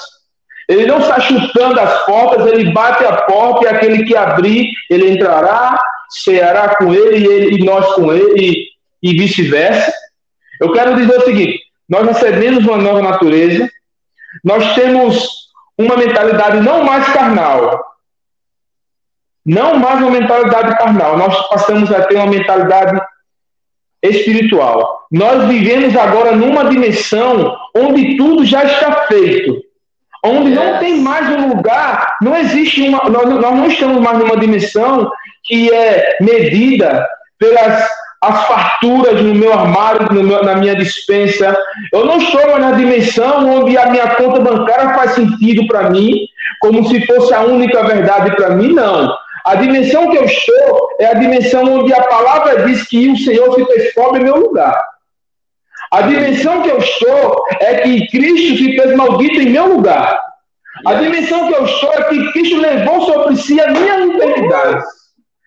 ele 0.67 0.87
não 0.87 0.99
está 0.99 1.19
chutando 1.19 1.79
as 1.79 2.05
portas, 2.05 2.47
ele 2.47 2.71
bate 2.71 3.05
a 3.05 3.17
porta 3.21 3.65
e 3.65 3.67
aquele 3.67 4.03
que 4.03 4.15
abrir, 4.15 4.71
ele 4.89 5.11
entrará, 5.11 5.79
ceará 6.09 6.75
com 6.75 6.91
ele 6.91 7.17
e, 7.17 7.25
ele, 7.27 7.55
e 7.55 7.63
nós 7.63 7.85
com 7.93 8.11
ele, 8.11 8.67
e, 9.03 9.11
e 9.11 9.17
vice-versa. 9.17 9.93
Eu 10.59 10.71
quero 10.71 10.95
dizer 10.95 11.17
o 11.19 11.25
seguinte: 11.25 11.59
nós 11.87 12.07
recebemos 12.07 12.65
uma 12.65 12.77
nova 12.77 13.01
natureza, 13.03 13.69
nós 14.43 14.73
temos 14.73 15.45
uma 15.77 15.97
mentalidade 15.97 16.61
não 16.61 16.83
mais 16.83 17.05
carnal, 17.13 17.85
não 19.45 19.75
mais 19.75 20.01
uma 20.01 20.09
mentalidade 20.09 20.75
carnal, 20.77 21.15
nós 21.15 21.47
passamos 21.49 21.91
a 21.91 22.01
ter 22.05 22.15
uma 22.15 22.25
mentalidade 22.25 22.99
espiritual. 24.09 25.05
Nós 25.11 25.47
vivemos 25.47 25.95
agora 25.95 26.35
numa 26.35 26.65
dimensão 26.65 27.55
onde 27.75 28.17
tudo 28.17 28.45
já 28.45 28.63
está 28.63 29.05
feito. 29.07 29.61
Onde 30.23 30.51
não 30.51 30.79
tem 30.79 31.01
mais 31.01 31.29
um 31.29 31.49
lugar, 31.49 32.17
não 32.21 32.35
existe 32.35 32.81
uma. 32.81 33.07
Nós, 33.09 33.29
nós 33.29 33.55
não 33.55 33.67
estamos 33.67 34.01
mais 34.01 34.17
numa 34.17 34.37
dimensão 34.37 35.09
que 35.43 35.71
é 35.71 36.17
medida 36.19 37.07
pelas 37.37 37.87
as 38.25 38.47
farturas 38.47 39.21
no 39.21 39.35
meu 39.35 39.53
armário, 39.53 40.11
no 40.11 40.23
meu, 40.23 40.43
na 40.43 40.55
minha 40.55 40.75
dispensa. 40.75 41.55
Eu 41.93 42.05
não 42.05 42.17
estou 42.17 42.41
mais 42.47 42.59
na 42.59 42.71
dimensão 42.71 43.61
onde 43.61 43.77
a 43.77 43.89
minha 43.91 44.15
conta 44.15 44.39
bancária 44.39 44.95
faz 44.95 45.11
sentido 45.11 45.67
para 45.67 45.89
mim, 45.89 46.27
como 46.59 46.87
se 46.87 47.05
fosse 47.05 47.33
a 47.33 47.41
única 47.41 47.83
verdade 47.83 48.35
para 48.35 48.51
mim, 48.51 48.73
não. 48.73 49.15
A 49.45 49.55
dimensão 49.55 50.09
que 50.09 50.17
eu 50.17 50.25
estou 50.25 50.89
é 50.99 51.05
a 51.05 51.13
dimensão 51.13 51.63
onde 51.63 51.93
a 51.93 52.01
palavra 52.01 52.65
diz 52.65 52.87
que 52.87 53.09
o 53.09 53.17
Senhor 53.17 53.53
se 53.53 53.65
fez 53.65 53.93
pobre 53.93 54.21
em 54.21 54.23
meu 54.23 54.37
lugar. 54.37 54.83
A 55.91 56.01
dimensão 56.01 56.63
que 56.63 56.69
eu 56.69 56.79
estou 56.79 57.45
é 57.61 57.75
que 57.75 58.07
Cristo 58.07 58.57
se 58.57 58.75
fez 58.75 58.95
maldito 58.95 59.39
em 59.39 59.51
meu 59.51 59.67
lugar. 59.67 60.19
A 60.87 60.95
dimensão 60.95 61.47
que 61.47 61.53
eu 61.53 61.65
estou 61.65 61.93
é 61.93 62.03
que 62.05 62.31
Cristo 62.31 62.59
levou 62.59 63.01
sobre 63.01 63.35
si 63.37 63.61
a 63.61 63.69
minha 63.69 63.99
enfermidade. 63.99 64.83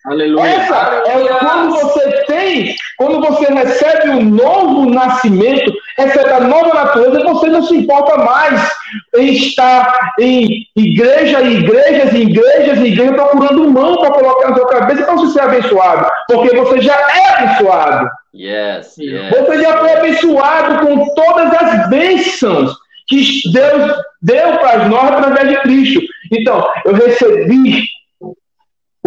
Aleluia. 0.09 0.49
Essa 0.49 1.03
é 1.07 1.39
quando 1.39 1.71
você 1.71 2.25
tem, 2.25 2.75
quando 2.97 3.21
você 3.21 3.53
recebe 3.53 4.11
um 4.11 4.25
novo 4.25 4.89
nascimento, 4.89 5.73
recebe 5.99 6.31
a 6.31 6.41
nova 6.41 6.73
natureza, 6.73 7.23
você 7.25 7.49
não 7.49 7.63
se 7.63 7.77
importa 7.77 8.17
mais 8.17 8.71
em 9.17 9.35
estar 9.35 10.15
em 10.19 10.67
igreja 10.75 11.43
e 11.43 11.59
igrejas 11.59 12.13
e 12.13 12.23
igrejas 12.23 12.79
e 12.79 12.87
igrejas 12.87 13.15
procurando 13.17 13.71
mão 13.71 13.99
para 13.99 14.13
colocar 14.13 14.51
na 14.51 14.57
sua 14.57 14.69
cabeça 14.69 15.05
para 15.05 15.15
você 15.15 15.33
ser 15.33 15.41
abençoado, 15.41 16.11
porque 16.27 16.57
você 16.57 16.81
já 16.81 16.95
é 16.95 17.43
abençoado. 17.43 18.09
Yes, 18.35 18.97
yes. 18.99 19.31
Você 19.31 19.63
já 19.63 19.79
foi 19.79 19.93
abençoado 19.93 20.87
com 20.87 21.15
todas 21.15 21.53
as 21.53 21.89
bênçãos 21.91 22.73
que 23.09 23.41
Deus 23.53 23.95
deu 24.23 24.59
para 24.59 24.89
nós 24.89 25.11
através 25.11 25.49
de 25.49 25.57
Cristo. 25.63 26.01
Então, 26.31 26.67
eu 26.85 26.95
recebi 26.95 27.85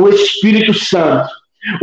o 0.01 0.09
Espírito 0.09 0.73
Santo. 0.73 1.29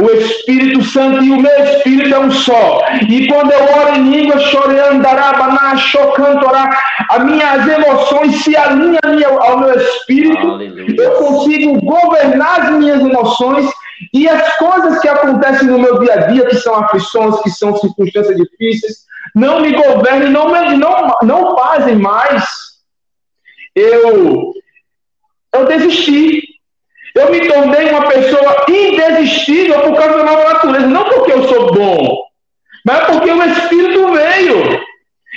O 0.00 0.10
Espírito 0.10 0.82
Santo 0.82 1.22
e 1.22 1.30
o 1.30 1.40
meu 1.40 1.64
Espírito 1.64 2.12
é 2.12 2.18
um 2.18 2.30
só. 2.32 2.84
E 3.08 3.28
quando 3.28 3.52
eu 3.52 3.62
oro 3.62 3.94
em 3.94 4.10
língua, 4.10 4.38
choreandarabana, 4.40 5.76
chocantorá, 5.76 6.76
as 7.08 7.24
minhas 7.24 7.68
emoções 7.68 8.42
se 8.42 8.56
alinham 8.56 9.40
ao 9.40 9.60
meu 9.60 9.78
Espírito. 9.78 10.36
Aleluia. 10.36 10.96
Eu 11.00 11.12
consigo 11.12 11.80
governar 11.80 12.62
as 12.62 12.70
minhas 12.72 13.00
emoções 13.00 13.70
e 14.12 14.28
as 14.28 14.56
coisas 14.56 14.98
que 15.00 15.08
acontecem 15.08 15.68
no 15.68 15.78
meu 15.78 16.00
dia 16.00 16.14
a 16.14 16.26
dia, 16.26 16.46
que 16.46 16.56
são 16.56 16.74
aflições, 16.74 17.40
que 17.42 17.50
são 17.50 17.76
circunstâncias 17.76 18.36
difíceis, 18.36 19.06
não 19.34 19.60
me 19.60 19.72
governam, 19.72 20.30
não, 20.30 20.76
não, 20.76 21.16
não 21.22 21.56
fazem 21.56 21.94
mais 21.94 22.44
eu 23.74 24.52
eu 25.54 25.66
desisti. 25.66 26.47
Eu 27.14 27.30
me 27.30 27.40
tornei 27.48 27.90
uma 27.90 28.02
pessoa 28.08 28.64
indesistível 28.68 29.80
por 29.80 29.96
causa 29.96 30.18
da 30.18 30.24
nova 30.24 30.52
natureza. 30.52 30.86
Não 30.86 31.04
porque 31.04 31.32
eu 31.32 31.48
sou 31.48 31.72
bom, 31.72 32.22
mas 32.84 33.06
porque 33.06 33.30
o 33.30 33.42
Espírito 33.44 34.12
veio. 34.12 34.88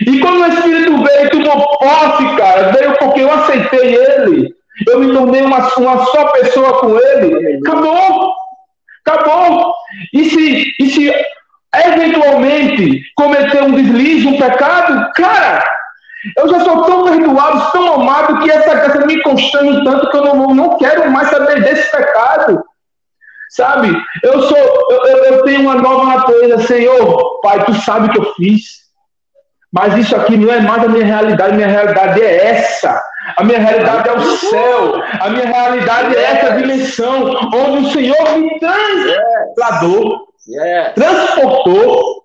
E 0.08 0.20
quando 0.20 0.42
o 0.42 0.48
Espírito 0.48 1.04
veio 1.04 1.30
tomou 1.30 1.78
posse, 1.78 2.36
cara, 2.36 2.72
veio 2.72 2.98
porque 2.98 3.22
eu 3.22 3.32
aceitei 3.32 3.96
ele. 3.96 4.54
Eu 4.88 5.00
me 5.00 5.14
tornei 5.14 5.42
uma, 5.42 5.68
uma 5.78 6.06
só 6.06 6.28
pessoa 6.30 6.80
com 6.80 6.98
ele. 6.98 7.58
Acabou. 7.58 8.34
Acabou. 9.06 9.74
E 10.14 10.30
se, 10.30 10.74
e 10.80 10.90
se 10.90 11.14
eventualmente 11.86 13.02
cometer 13.16 13.64
um 13.64 13.72
deslize, 13.72 14.28
um 14.28 14.38
pecado, 14.38 15.12
cara, 15.16 15.61
eu 16.38 16.50
já 16.50 16.60
sou 16.62 16.84
tão 16.84 17.04
perdoado, 17.04 17.72
tão 17.72 17.94
amado, 17.94 18.40
que 18.40 18.52
essa 18.52 18.76
graça 18.76 19.06
me 19.06 19.22
constrange 19.22 19.84
tanto 19.84 20.10
que 20.10 20.18
eu 20.18 20.24
não, 20.24 20.48
não 20.54 20.78
quero 20.78 21.10
mais 21.12 21.30
saber 21.30 21.64
desse 21.64 21.90
pecado. 21.92 22.64
Sabe? 23.50 23.92
Eu 24.24 24.44
sou, 24.44 24.58
eu, 24.58 25.26
eu 25.26 25.44
tenho 25.44 25.62
uma 25.62 25.76
nova 25.76 26.06
natureza, 26.06 26.68
Senhor, 26.68 27.42
Pai, 27.42 27.66
tu 27.66 27.74
sabe 27.82 28.08
o 28.08 28.12
que 28.12 28.20
eu 28.20 28.34
fiz. 28.36 28.82
Mas 29.72 29.98
isso 29.98 30.16
aqui 30.16 30.36
não 30.38 30.54
é 30.54 30.60
mais 30.60 30.84
a 30.84 30.90
minha 30.90 31.06
realidade, 31.06 31.56
minha 31.56 31.68
realidade 31.68 32.22
é 32.22 32.46
essa. 32.48 33.02
A 33.38 33.44
minha 33.44 33.60
realidade 33.60 34.10
é 34.10 34.14
o 34.14 34.22
céu. 34.38 35.02
A 35.20 35.30
minha 35.30 35.46
realidade 35.46 36.16
é 36.16 36.24
essa 36.24 36.56
dimensão 36.58 37.32
onde 37.54 37.88
o 37.88 37.92
Senhor 37.92 38.38
me 38.38 38.60
trasladou, 38.60 40.28
transportou. 40.94 42.21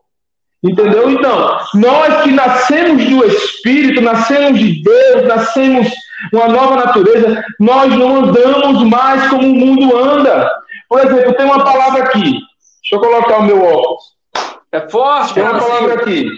Entendeu? 0.67 1.11
Então, 1.11 1.59
nós 1.75 2.23
que 2.23 2.33
nascemos 2.33 3.05
do 3.05 3.25
Espírito, 3.25 4.01
nascemos 4.01 4.59
de 4.59 4.83
Deus, 4.83 5.27
nascemos 5.27 5.89
uma 6.33 6.49
nova 6.49 6.77
natureza, 6.77 7.45
nós 7.61 7.95
não 7.95 8.25
andamos 8.25 8.83
mais 8.85 9.29
como 9.29 9.47
o 9.47 9.55
mundo 9.55 9.97
anda. 9.97 10.51
Por 10.89 11.01
exemplo, 11.01 11.35
tem 11.35 11.47
uma 11.47 11.63
palavra 11.65 12.05
aqui. 12.05 12.23
Deixa 12.23 12.95
eu 12.95 13.01
colocar 13.01 13.39
o 13.39 13.43
meu 13.45 13.65
óculos. 13.65 14.03
É 14.73 14.81
forte, 14.89 15.35
Tem 15.35 15.43
uma 15.43 15.59
palavra 15.59 15.95
aqui. 15.95 16.29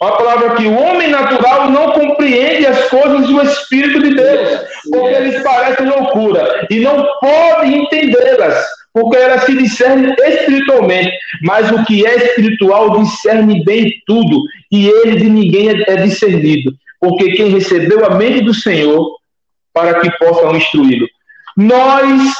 Uma 0.00 0.12
palavra 0.16 0.52
aqui. 0.52 0.66
O 0.66 0.78
homem 0.78 1.08
natural 1.08 1.70
não 1.70 1.92
compreende 1.92 2.66
as 2.66 2.88
coisas 2.88 3.26
do 3.26 3.42
Espírito 3.42 4.00
de 4.00 4.14
Deus, 4.14 4.60
porque 4.90 5.14
eles 5.14 5.42
parecem 5.42 5.86
loucura 5.86 6.66
e 6.70 6.80
não 6.80 7.04
pode 7.20 7.74
entendê-las, 7.74 8.64
porque 8.98 9.16
elas 9.16 9.44
se 9.44 9.56
discernem 9.56 10.14
espiritualmente. 10.18 11.12
Mas 11.42 11.70
o 11.70 11.84
que 11.84 12.04
é 12.04 12.16
espiritual 12.16 13.00
discerne 13.00 13.64
bem 13.64 13.92
tudo, 14.06 14.42
e 14.72 14.88
ele 14.88 15.16
de 15.16 15.30
ninguém 15.30 15.68
é, 15.68 15.92
é 15.92 15.96
discernido, 15.96 16.72
porque 17.00 17.32
quem 17.32 17.50
recebeu 17.50 18.04
a 18.04 18.16
mente 18.16 18.40
do 18.40 18.52
Senhor 18.52 19.16
para 19.72 20.00
que 20.00 20.10
possam 20.18 20.56
instruí-lo. 20.56 21.06
Nós 21.56 22.32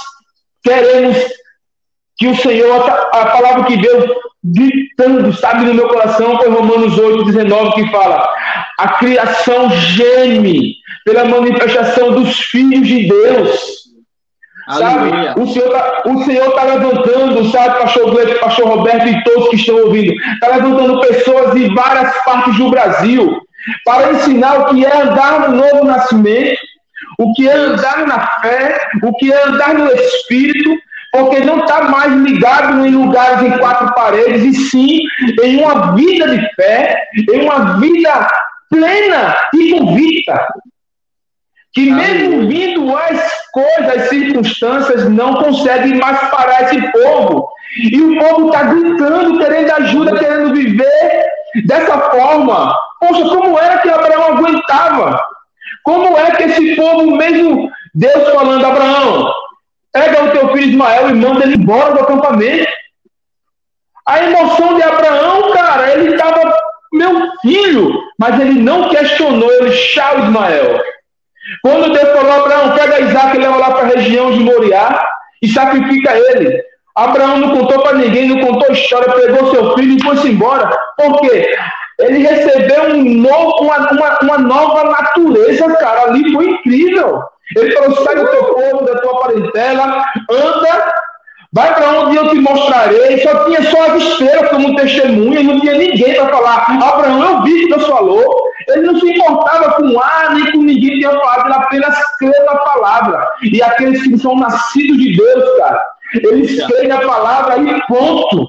queremos 0.65 1.17
que 2.17 2.27
o 2.27 2.37
Senhor, 2.37 2.91
a 3.13 3.27
palavra 3.27 3.65
que 3.65 3.77
veio 3.77 4.17
gritando, 4.43 5.33
sabe, 5.35 5.65
no 5.65 5.75
meu 5.75 5.89
coração, 5.89 6.37
foi 6.39 6.49
Romanos 6.49 6.99
8, 6.99 7.25
19, 7.25 7.75
que 7.75 7.91
fala: 7.93 8.29
a 8.79 8.89
criação 8.95 9.71
geme 9.71 10.75
pela 11.05 11.25
manifestação 11.25 12.13
dos 12.13 12.41
filhos 12.41 12.87
de 12.87 13.07
Deus. 13.07 13.78
Sabe? 14.69 15.41
O 15.41 15.47
Senhor, 15.47 15.71
tá, 15.71 16.03
o 16.05 16.25
Senhor 16.25 16.49
está 16.49 16.63
levantando, 16.65 17.51
sabe, 17.51 17.79
pastor 17.79 18.11
Gleito, 18.11 18.41
pastor 18.41 18.69
Roberto 18.69 19.09
e 19.09 19.25
todos 19.25 19.49
que 19.49 19.57
estão 19.57 19.77
ouvindo, 19.77 20.13
está 20.35 20.49
levantando 20.49 21.01
pessoas 21.01 21.57
em 21.57 21.75
várias 21.75 22.23
partes 22.23 22.57
do 22.59 22.71
Brasil 22.71 23.41
para 23.85 24.13
ensinar 24.13 24.61
o 24.61 24.65
que 24.67 24.85
é 24.85 25.03
andar 25.03 25.49
no 25.49 25.57
novo 25.57 25.85
nascimento, 25.85 26.59
o 27.19 27.33
que 27.33 27.49
é 27.49 27.53
andar 27.53 28.07
na 28.07 28.27
fé, 28.41 28.79
o 29.03 29.13
que 29.15 29.33
é 29.33 29.45
andar 29.47 29.75
no 29.75 29.91
Espírito, 29.91 30.77
porque 31.13 31.41
não 31.41 31.61
está 31.61 31.83
mais 31.85 32.13
ligado 32.13 32.87
em 32.87 32.91
lugares 32.91 33.43
em 33.43 33.59
quatro 33.59 33.93
paredes, 33.95 34.45
e 34.45 34.55
sim 34.69 35.01
em 35.43 35.57
uma 35.57 35.95
vida 35.95 36.29
de 36.29 36.55
fé, 36.55 37.03
em 37.33 37.41
uma 37.41 37.79
vida 37.79 38.29
plena 38.71 39.35
e 39.55 39.71
convicta. 39.71 40.47
Que 41.79 41.93
mesmo 41.93 42.49
vindo 42.49 42.97
as 42.97 43.49
coisas, 43.53 43.97
as 43.97 44.09
circunstâncias, 44.09 45.09
não 45.09 45.35
conseguem 45.35 45.95
mais 45.95 46.19
parar 46.29 46.65
esse 46.65 46.91
povo. 46.91 47.49
E 47.81 48.01
o 48.01 48.19
povo 48.19 48.47
está 48.49 48.65
gritando, 48.65 49.39
querendo 49.39 49.71
ajuda, 49.71 50.19
querendo 50.19 50.53
viver 50.53 51.25
dessa 51.67 51.97
forma. 52.11 52.77
Poxa, 52.99 53.29
como 53.29 53.57
era 53.57 53.79
que 53.79 53.89
Abraão 53.89 54.39
aguentava? 54.39 55.23
Como 55.85 56.19
é 56.19 56.33
que 56.33 56.43
esse 56.43 56.75
povo, 56.75 57.17
mesmo 57.17 57.71
Deus 57.95 58.29
falando, 58.29 58.67
Abraão, 58.67 59.33
pega 59.93 60.25
o 60.25 60.31
teu 60.33 60.49
filho 60.49 60.71
Ismael 60.71 61.11
e 61.11 61.15
manda 61.15 61.45
ele 61.45 61.55
embora 61.55 61.95
do 61.95 62.01
acampamento. 62.01 62.73
A 64.05 64.25
emoção 64.25 64.75
de 64.75 64.83
Abraão, 64.83 65.53
cara, 65.53 65.93
ele 65.93 66.17
estava, 66.17 66.57
meu 66.93 67.31
filho, 67.41 67.93
mas 68.19 68.41
ele 68.41 68.61
não 68.61 68.89
questionou, 68.89 69.53
ele 69.53 69.71
chau 69.71 70.25
Ismael. 70.25 70.98
Quando 71.63 71.93
Deus 71.93 72.09
falou, 72.11 72.33
Abraão, 72.33 72.75
pega 72.75 73.01
Isaac 73.01 73.37
e 73.37 73.41
leva 73.41 73.57
lá 73.57 73.71
para 73.71 73.83
a 73.83 73.97
região 73.97 74.33
de 74.33 74.41
Moriá 74.41 75.07
e 75.43 75.49
sacrifica 75.49 76.17
ele. 76.17 76.63
Abraão 76.97 77.39
não 77.39 77.57
contou 77.57 77.81
para 77.83 77.97
ninguém, 77.97 78.29
não 78.29 78.41
contou 78.41 78.73
história, 78.73 79.13
pegou 79.13 79.51
seu 79.53 79.75
filho 79.75 79.97
e 79.97 80.03
foi-se 80.03 80.29
embora. 80.29 80.71
Por 80.97 81.21
quê? 81.21 81.57
Ele 82.01 82.19
recebeu 82.19 82.95
um 82.95 83.05
novo, 83.05 83.63
uma, 83.63 83.91
uma, 83.91 84.19
uma 84.23 84.39
nova 84.39 84.85
natureza, 84.85 85.75
cara. 85.77 86.03
Ali 86.03 86.33
foi 86.33 86.51
incrível. 86.51 87.23
Ele 87.57 87.73
falou: 87.73 88.05
sai 88.05 88.17
do 88.17 88.27
teu 88.29 88.45
povo, 88.45 88.85
da 88.85 89.01
tua 89.01 89.21
parentela, 89.21 90.05
anda, 90.31 90.93
vai 91.53 91.75
para 91.75 92.01
onde 92.01 92.17
eu 92.17 92.29
te 92.31 92.37
mostrarei. 92.37 93.19
Só 93.19 93.45
tinha 93.45 93.63
só 93.63 93.87
as 93.87 94.03
estrelas 94.03 94.51
como 94.51 94.77
testemunha, 94.77 95.43
não 95.43 95.61
tinha 95.61 95.75
ninguém 95.75 96.15
para 96.15 96.29
falar. 96.29 96.67
Abraão, 96.83 97.23
eu 97.23 97.43
vi 97.43 97.63
que 97.63 97.69
Deus 97.69 97.87
falou. 97.87 98.48
Ele 98.67 98.83
não 98.83 98.99
se 98.99 99.07
importava 99.07 99.73
com 99.73 100.01
ar 100.01 100.35
nem 100.35 100.53
com 100.53 100.59
ninguém 100.59 100.91
que 100.91 100.99
tinha 100.99 101.11
falado, 101.11 101.47
ele 101.47 101.55
apenas 101.55 102.17
crê 102.19 102.45
na 102.45 102.57
palavra. 102.57 103.29
E 103.43 103.63
aqueles 103.63 104.03
que 104.03 104.19
são 104.19 104.37
nascidos 104.37 104.99
de 104.99 105.17
Deus, 105.17 105.59
cara, 105.59 105.85
eles 106.15 106.67
creem 106.67 106.89
na 106.89 107.01
palavra 107.01 107.59
e 107.59 107.87
ponto. 107.87 108.49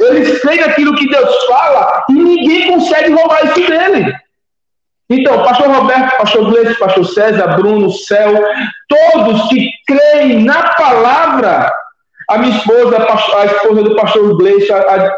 Eles 0.00 0.40
creem 0.40 0.60
naquilo 0.60 0.94
que 0.94 1.08
Deus 1.08 1.44
fala 1.44 2.04
e 2.10 2.12
ninguém 2.12 2.72
consegue 2.72 3.12
roubar 3.12 3.44
isso 3.46 3.66
dele. 3.66 4.14
Então, 5.08 5.42
pastor 5.42 5.68
Roberto, 5.68 6.18
pastor 6.18 6.50
Gleice, 6.50 6.78
pastor 6.78 7.04
César, 7.04 7.56
Bruno, 7.56 7.90
Céu, 7.90 8.32
todos 8.88 9.48
que 9.48 9.68
creem 9.86 10.44
na 10.44 10.62
palavra, 10.74 11.72
a 12.28 12.38
minha 12.38 12.56
esposa, 12.56 12.96
a 13.36 13.46
esposa 13.46 13.82
do 13.82 13.96
pastor 13.96 14.36
Gleice, 14.36 14.72
a, 14.72 15.12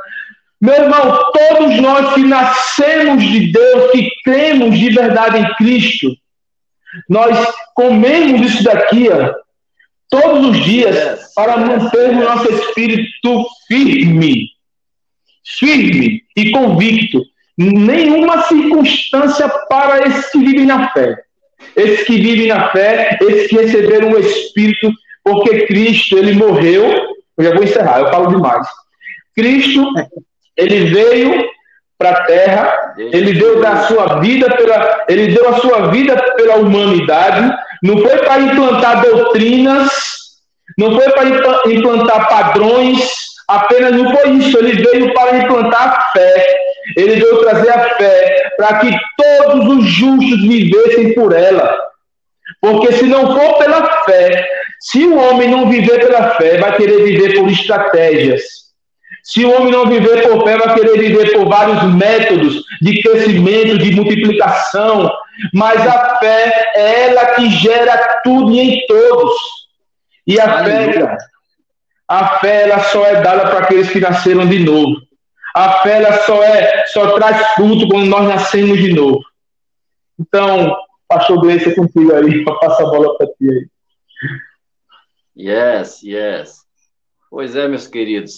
meu 0.62 0.74
irmão, 0.74 1.18
todos 1.32 1.80
nós 1.80 2.14
que 2.14 2.20
nascemos 2.22 3.22
de 3.24 3.50
Deus, 3.50 3.90
que 3.90 4.08
cremos 4.24 4.78
de 4.78 4.90
verdade 4.90 5.38
em 5.38 5.54
Cristo, 5.56 6.16
nós 7.08 7.36
comemos 7.74 8.40
isso 8.48 8.62
daqui, 8.62 9.08
ó, 9.10 9.34
todos 10.08 10.50
os 10.50 10.64
dias, 10.64 11.32
para 11.34 11.56
mantermos 11.56 12.24
nosso 12.24 12.48
espírito 12.52 13.44
firme, 13.66 14.50
firme 15.44 16.22
e 16.36 16.50
convicto 16.52 17.22
nenhuma 17.56 18.42
circunstância 18.42 19.48
para 19.68 20.06
esses 20.06 20.30
que 20.30 20.38
vivem 20.38 20.66
na 20.66 20.90
fé. 20.92 21.24
Esses 21.76 22.06
que 22.06 22.20
vivem 22.20 22.48
na 22.48 22.70
fé, 22.70 23.18
esses 23.20 23.48
que 23.48 23.56
receberam 23.56 24.10
o 24.10 24.18
Espírito, 24.18 24.92
porque 25.24 25.66
Cristo, 25.66 26.18
ele 26.18 26.34
morreu. 26.34 26.84
Eu 27.36 27.44
já 27.44 27.54
vou 27.54 27.62
encerrar, 27.62 28.00
eu 28.00 28.10
falo 28.10 28.28
demais. 28.28 28.66
Cristo, 29.34 29.84
ele 30.56 30.86
veio 30.86 31.44
para 31.98 32.10
a 32.10 32.24
terra, 32.24 32.94
ele 32.98 33.34
deu 33.34 33.60
da 33.60 33.86
sua 33.86 34.20
vida 34.20 34.48
pela, 34.56 35.04
ele 35.08 35.28
deu 35.28 35.48
a 35.48 35.58
sua 35.60 35.88
vida 35.90 36.16
pela 36.36 36.56
humanidade, 36.56 37.54
não 37.82 37.98
foi 37.98 38.16
para 38.18 38.40
implantar 38.40 39.02
doutrinas, 39.02 39.90
não 40.78 40.98
foi 40.98 41.10
para 41.10 41.70
implantar 41.70 42.28
padrões, 42.28 42.98
apenas 43.48 43.92
não 43.92 44.14
foi 44.14 44.30
isso, 44.32 44.58
ele 44.58 44.82
veio 44.82 45.14
para 45.14 45.36
implantar 45.36 45.88
a 45.88 46.12
fé. 46.12 46.58
Ele 46.96 47.14
veio 47.14 47.38
trazer 47.38 47.70
a 47.70 47.96
fé 47.96 48.52
para 48.56 48.78
que 48.78 48.90
todos 49.16 49.76
os 49.76 49.84
justos 49.84 50.40
vivessem 50.40 51.14
por 51.14 51.32
ela. 51.32 51.78
Porque 52.60 52.92
se 52.92 53.04
não 53.04 53.36
for 53.36 53.58
pela 53.58 53.86
fé, 54.04 54.48
se 54.80 55.04
o 55.06 55.16
homem 55.16 55.48
não 55.48 55.70
viver 55.70 56.00
pela 56.00 56.30
fé, 56.30 56.58
vai 56.58 56.76
querer 56.76 57.04
viver 57.04 57.34
por 57.38 57.48
estratégias. 57.48 58.42
Se 59.22 59.44
o 59.44 59.54
homem 59.54 59.72
não 59.72 59.86
viver 59.86 60.28
por 60.28 60.44
fé, 60.44 60.58
vai 60.58 60.74
querer 60.74 60.98
viver 60.98 61.32
por 61.32 61.48
vários 61.48 61.82
métodos 61.94 62.64
de 62.80 63.02
crescimento, 63.02 63.78
de 63.78 63.94
multiplicação. 63.94 65.10
Mas 65.54 65.86
a 65.86 66.16
fé 66.18 66.72
é 66.74 67.08
ela 67.08 67.26
que 67.34 67.48
gera 67.50 68.20
tudo 68.24 68.52
e 68.52 68.60
em 68.60 68.86
todos. 68.86 69.32
E 70.26 70.40
a 70.40 70.64
fé, 70.64 71.16
a 72.08 72.38
fé 72.38 72.62
ela 72.62 72.80
só 72.80 73.06
é 73.06 73.20
dada 73.20 73.48
para 73.48 73.60
aqueles 73.60 73.90
que 73.90 74.00
nasceram 74.00 74.46
de 74.46 74.58
novo. 74.58 74.96
A 75.54 75.82
fé 75.82 75.98
ela 75.98 76.18
só 76.24 76.42
é, 76.42 76.84
só 76.86 77.12
traz 77.18 77.54
fruto 77.54 77.88
quando 77.88 78.06
nós 78.06 78.28
nascemos 78.28 78.78
de 78.78 78.92
novo. 78.92 79.20
Então, 80.18 80.76
pastor 81.08 81.40
Gleice, 81.40 81.70
é 81.70 81.74
contigo 81.74 82.14
aí, 82.14 82.44
para 82.44 82.54
passar 82.56 82.84
a 82.84 82.90
bola 82.90 83.16
para 83.16 83.26
ti 83.28 83.48
aí. 83.48 83.68
Yes, 85.36 86.02
yes. 86.02 86.62
Pois 87.30 87.56
é, 87.56 87.68
meus 87.68 87.86
queridos. 87.86 88.34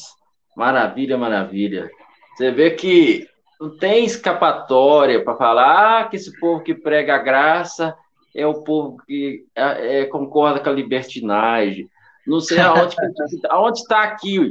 Maravilha, 0.57 1.19
maravilha. 1.19 1.91
Você 2.37 2.51
vê 2.51 2.71
que 2.71 3.27
não 3.61 3.77
tem 3.77 4.05
escapatória 4.05 5.23
para 5.23 5.37
falar 5.37 6.01
ah, 6.01 6.05
que 6.05 6.17
esse 6.17 6.39
povo 6.39 6.63
que 6.63 6.75
prega 6.75 7.15
a 7.15 7.19
graça 7.19 7.97
é 8.35 8.47
o 8.47 8.63
povo 8.65 8.97
que 9.07 9.45
é, 9.55 10.01
é, 10.01 10.05
concorda 10.07 10.61
com 10.61 10.69
a 10.69 10.73
libertinagem. 10.73 11.89
Não 12.27 12.41
sei 12.41 12.59
aonde, 12.59 12.97
aonde 13.49 13.79
está 13.81 14.03
aqui. 14.03 14.51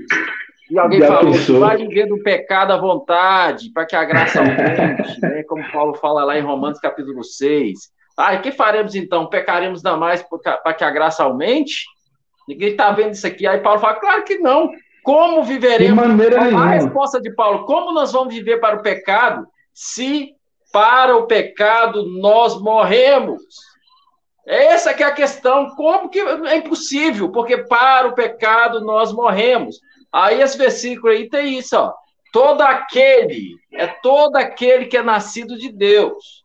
E 0.72 0.80
alguém 0.80 1.00
Já 1.00 1.08
falou 1.08 1.34
pensou? 1.34 1.60
vai 1.60 1.78
viver 1.78 2.08
do 2.08 2.22
pecado 2.24 2.72
à 2.72 2.78
vontade, 2.78 3.70
para 3.72 3.86
que 3.86 3.96
a 3.96 4.06
graça 4.06 4.40
aumente, 4.40 5.22
né? 5.22 5.44
como 5.44 5.70
Paulo 5.72 5.94
fala 5.96 6.24
lá 6.24 6.38
em 6.38 6.42
Romanos 6.42 6.80
capítulo 6.80 7.24
6. 7.24 7.92
Ah, 8.18 8.36
e 8.36 8.42
que 8.42 8.52
faremos 8.52 8.96
então? 8.96 9.28
Pecaremos 9.28 9.84
ainda 9.86 9.98
mais 9.98 10.24
para 10.24 10.74
que 10.74 10.84
a 10.84 10.92
graça 10.92 11.24
aumente? 11.24 11.86
Ninguém 12.48 12.72
está 12.72 12.92
vendo 12.92 13.14
isso 13.14 13.26
aqui. 13.26 13.46
Aí 13.48 13.60
Paulo 13.60 13.80
fala, 13.80 13.96
claro 13.96 14.24
que 14.24 14.38
não. 14.38 14.70
Como 15.04 15.44
viveremos? 15.44 16.04
A 16.56 16.68
resposta 16.68 17.20
de 17.20 17.34
Paulo? 17.34 17.66
Como 17.66 17.92
nós 17.92 18.12
vamos 18.12 18.34
viver 18.34 18.60
para 18.60 18.78
o 18.78 18.82
pecado 18.82 19.46
se 19.74 20.34
para 20.72 21.16
o 21.18 21.28
pecado 21.28 22.06
nós 22.20 22.60
morremos? 22.60 23.42
Essa 24.46 24.94
que 24.94 25.04
é 25.04 25.06
a 25.06 25.12
questão. 25.12 25.70
Como 25.76 26.10
que 26.10 26.20
é 26.20 26.56
impossível? 26.58 27.32
Porque 27.32 27.58
para 27.58 28.08
o 28.08 28.16
pecado 28.16 28.82
nós 28.82 29.12
morremos. 29.14 29.80
Aí 30.12 30.42
esse 30.42 30.58
versículo 30.58 31.12
aí 31.12 31.30
tem 31.30 31.58
isso, 31.58 31.76
ó. 31.78 31.94
Todo 32.32 32.62
aquele, 32.62 33.56
é 33.72 33.88
todo 33.88 34.36
aquele 34.38 34.86
que 34.86 34.98
é 34.98 35.04
nascido 35.04 35.58
de 35.58 35.72
Deus. 35.72 36.44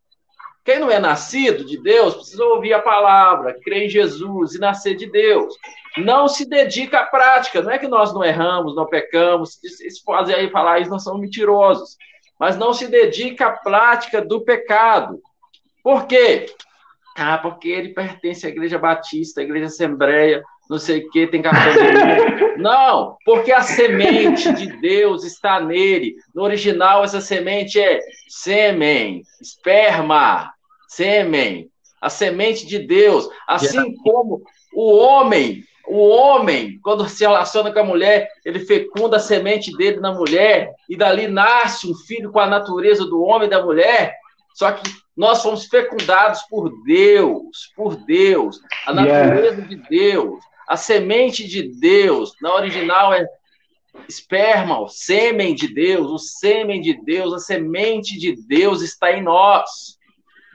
Quem 0.64 0.78
não 0.78 0.90
é 0.90 0.98
nascido 0.98 1.64
de 1.64 1.82
Deus 1.82 2.14
precisa 2.14 2.44
ouvir 2.44 2.74
a 2.74 2.82
palavra, 2.82 3.58
crer 3.64 3.86
em 3.86 3.88
Jesus 3.88 4.54
e 4.54 4.58
nascer 4.58 4.94
de 4.96 5.10
Deus. 5.10 5.54
Não 6.04 6.28
se 6.28 6.48
dedica 6.48 7.00
à 7.00 7.06
prática. 7.06 7.62
Não 7.62 7.70
é 7.70 7.78
que 7.78 7.88
nós 7.88 8.12
não 8.12 8.24
erramos, 8.24 8.74
não 8.74 8.86
pecamos. 8.86 9.58
Se 9.62 10.02
fazer 10.04 10.34
aí 10.34 10.50
falar 10.50 10.80
isso, 10.80 10.90
nós 10.90 11.02
somos 11.02 11.20
mentirosos. 11.20 11.96
Mas 12.38 12.56
não 12.56 12.72
se 12.72 12.86
dedica 12.86 13.46
à 13.46 13.52
prática 13.52 14.22
do 14.22 14.42
pecado. 14.42 15.20
Por 15.82 16.06
quê? 16.06 16.46
Ah, 17.16 17.38
porque 17.38 17.68
ele 17.68 17.88
pertence 17.94 18.46
à 18.46 18.48
Igreja 18.48 18.78
Batista, 18.78 19.40
à 19.40 19.44
Igreja 19.44 19.66
Assembleia, 19.66 20.42
não 20.70 20.78
sei 20.78 21.00
o 21.00 21.10
que, 21.10 21.26
tem 21.26 21.42
cartão 21.42 21.72
de 21.72 22.58
Não, 22.62 23.16
porque 23.24 23.52
a 23.52 23.62
semente 23.62 24.52
de 24.52 24.66
Deus 24.80 25.24
está 25.24 25.60
nele. 25.60 26.14
No 26.34 26.42
original, 26.42 27.02
essa 27.02 27.20
semente 27.20 27.80
é 27.80 28.00
sêmen, 28.28 29.22
esperma, 29.40 30.52
sêmen, 30.88 31.70
a 32.00 32.10
semente 32.10 32.66
de 32.66 32.78
Deus. 32.80 33.28
Assim 33.46 33.94
como 33.96 34.42
o 34.74 34.96
homem, 34.96 35.64
o 35.86 36.08
homem, 36.08 36.78
quando 36.82 37.08
se 37.08 37.24
relaciona 37.24 37.72
com 37.72 37.78
a 37.78 37.84
mulher, 37.84 38.28
ele 38.44 38.60
fecunda 38.60 39.16
a 39.16 39.20
semente 39.20 39.74
dele 39.76 40.00
na 40.00 40.12
mulher, 40.12 40.74
e 40.88 40.96
dali 40.96 41.26
nasce 41.26 41.90
um 41.90 41.94
filho 41.94 42.30
com 42.30 42.40
a 42.40 42.46
natureza 42.46 43.04
do 43.04 43.22
homem 43.22 43.46
e 43.46 43.50
da 43.50 43.62
mulher. 43.62 44.16
Só 44.54 44.72
que 44.72 44.90
nós 45.16 45.42
fomos 45.42 45.66
fecundados 45.66 46.42
por 46.42 46.70
Deus, 46.84 47.72
por 47.74 47.96
Deus, 47.96 48.60
a 48.86 48.92
natureza 48.92 49.62
yeah. 49.62 49.66
de 49.66 49.76
Deus, 49.88 50.38
a 50.68 50.76
semente 50.76 51.46
de 51.46 51.62
Deus. 51.62 52.34
Na 52.42 52.54
original 52.54 53.14
é 53.14 53.26
esperma, 54.08 54.80
o 54.80 54.88
sêmen 54.88 55.54
de 55.54 55.72
Deus, 55.72 56.10
o 56.10 56.18
sêmen 56.18 56.80
de 56.80 56.94
Deus, 57.04 57.32
a 57.32 57.38
semente 57.38 58.18
de 58.18 58.36
Deus 58.46 58.82
está 58.82 59.12
em 59.12 59.22
nós. 59.22 59.98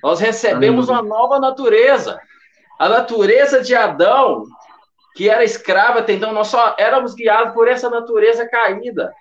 Nós 0.02 0.20
recebemos 0.20 0.90
uma 0.90 1.02
nova 1.02 1.40
natureza. 1.40 2.20
A 2.78 2.90
natureza 2.90 3.62
de 3.62 3.74
Adão, 3.74 4.44
que 5.16 5.30
era 5.30 5.44
escrava 5.44 6.00
até 6.00 6.14
então, 6.14 6.34
nós 6.34 6.48
só 6.48 6.76
éramos 6.78 7.14
guiados 7.14 7.54
por 7.54 7.68
essa 7.68 7.90
natureza 7.90 8.48
caída. 8.48 9.14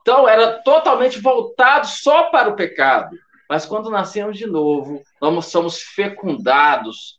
Então, 0.00 0.28
era 0.28 0.62
totalmente 0.62 1.20
voltado 1.20 1.86
só 1.86 2.24
para 2.24 2.50
o 2.50 2.56
pecado. 2.56 3.16
Mas 3.48 3.64
quando 3.66 3.90
nascemos 3.90 4.36
de 4.36 4.46
novo, 4.46 5.02
nós 5.20 5.46
somos 5.46 5.80
fecundados, 5.80 7.18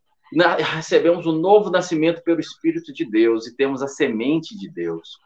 recebemos 0.76 1.26
um 1.26 1.32
novo 1.32 1.70
nascimento 1.70 2.22
pelo 2.24 2.40
Espírito 2.40 2.92
de 2.92 3.10
Deus 3.10 3.48
e 3.48 3.56
temos 3.56 3.82
a 3.82 3.88
semente 3.88 4.58
de 4.58 4.70
Deus. 4.70 5.20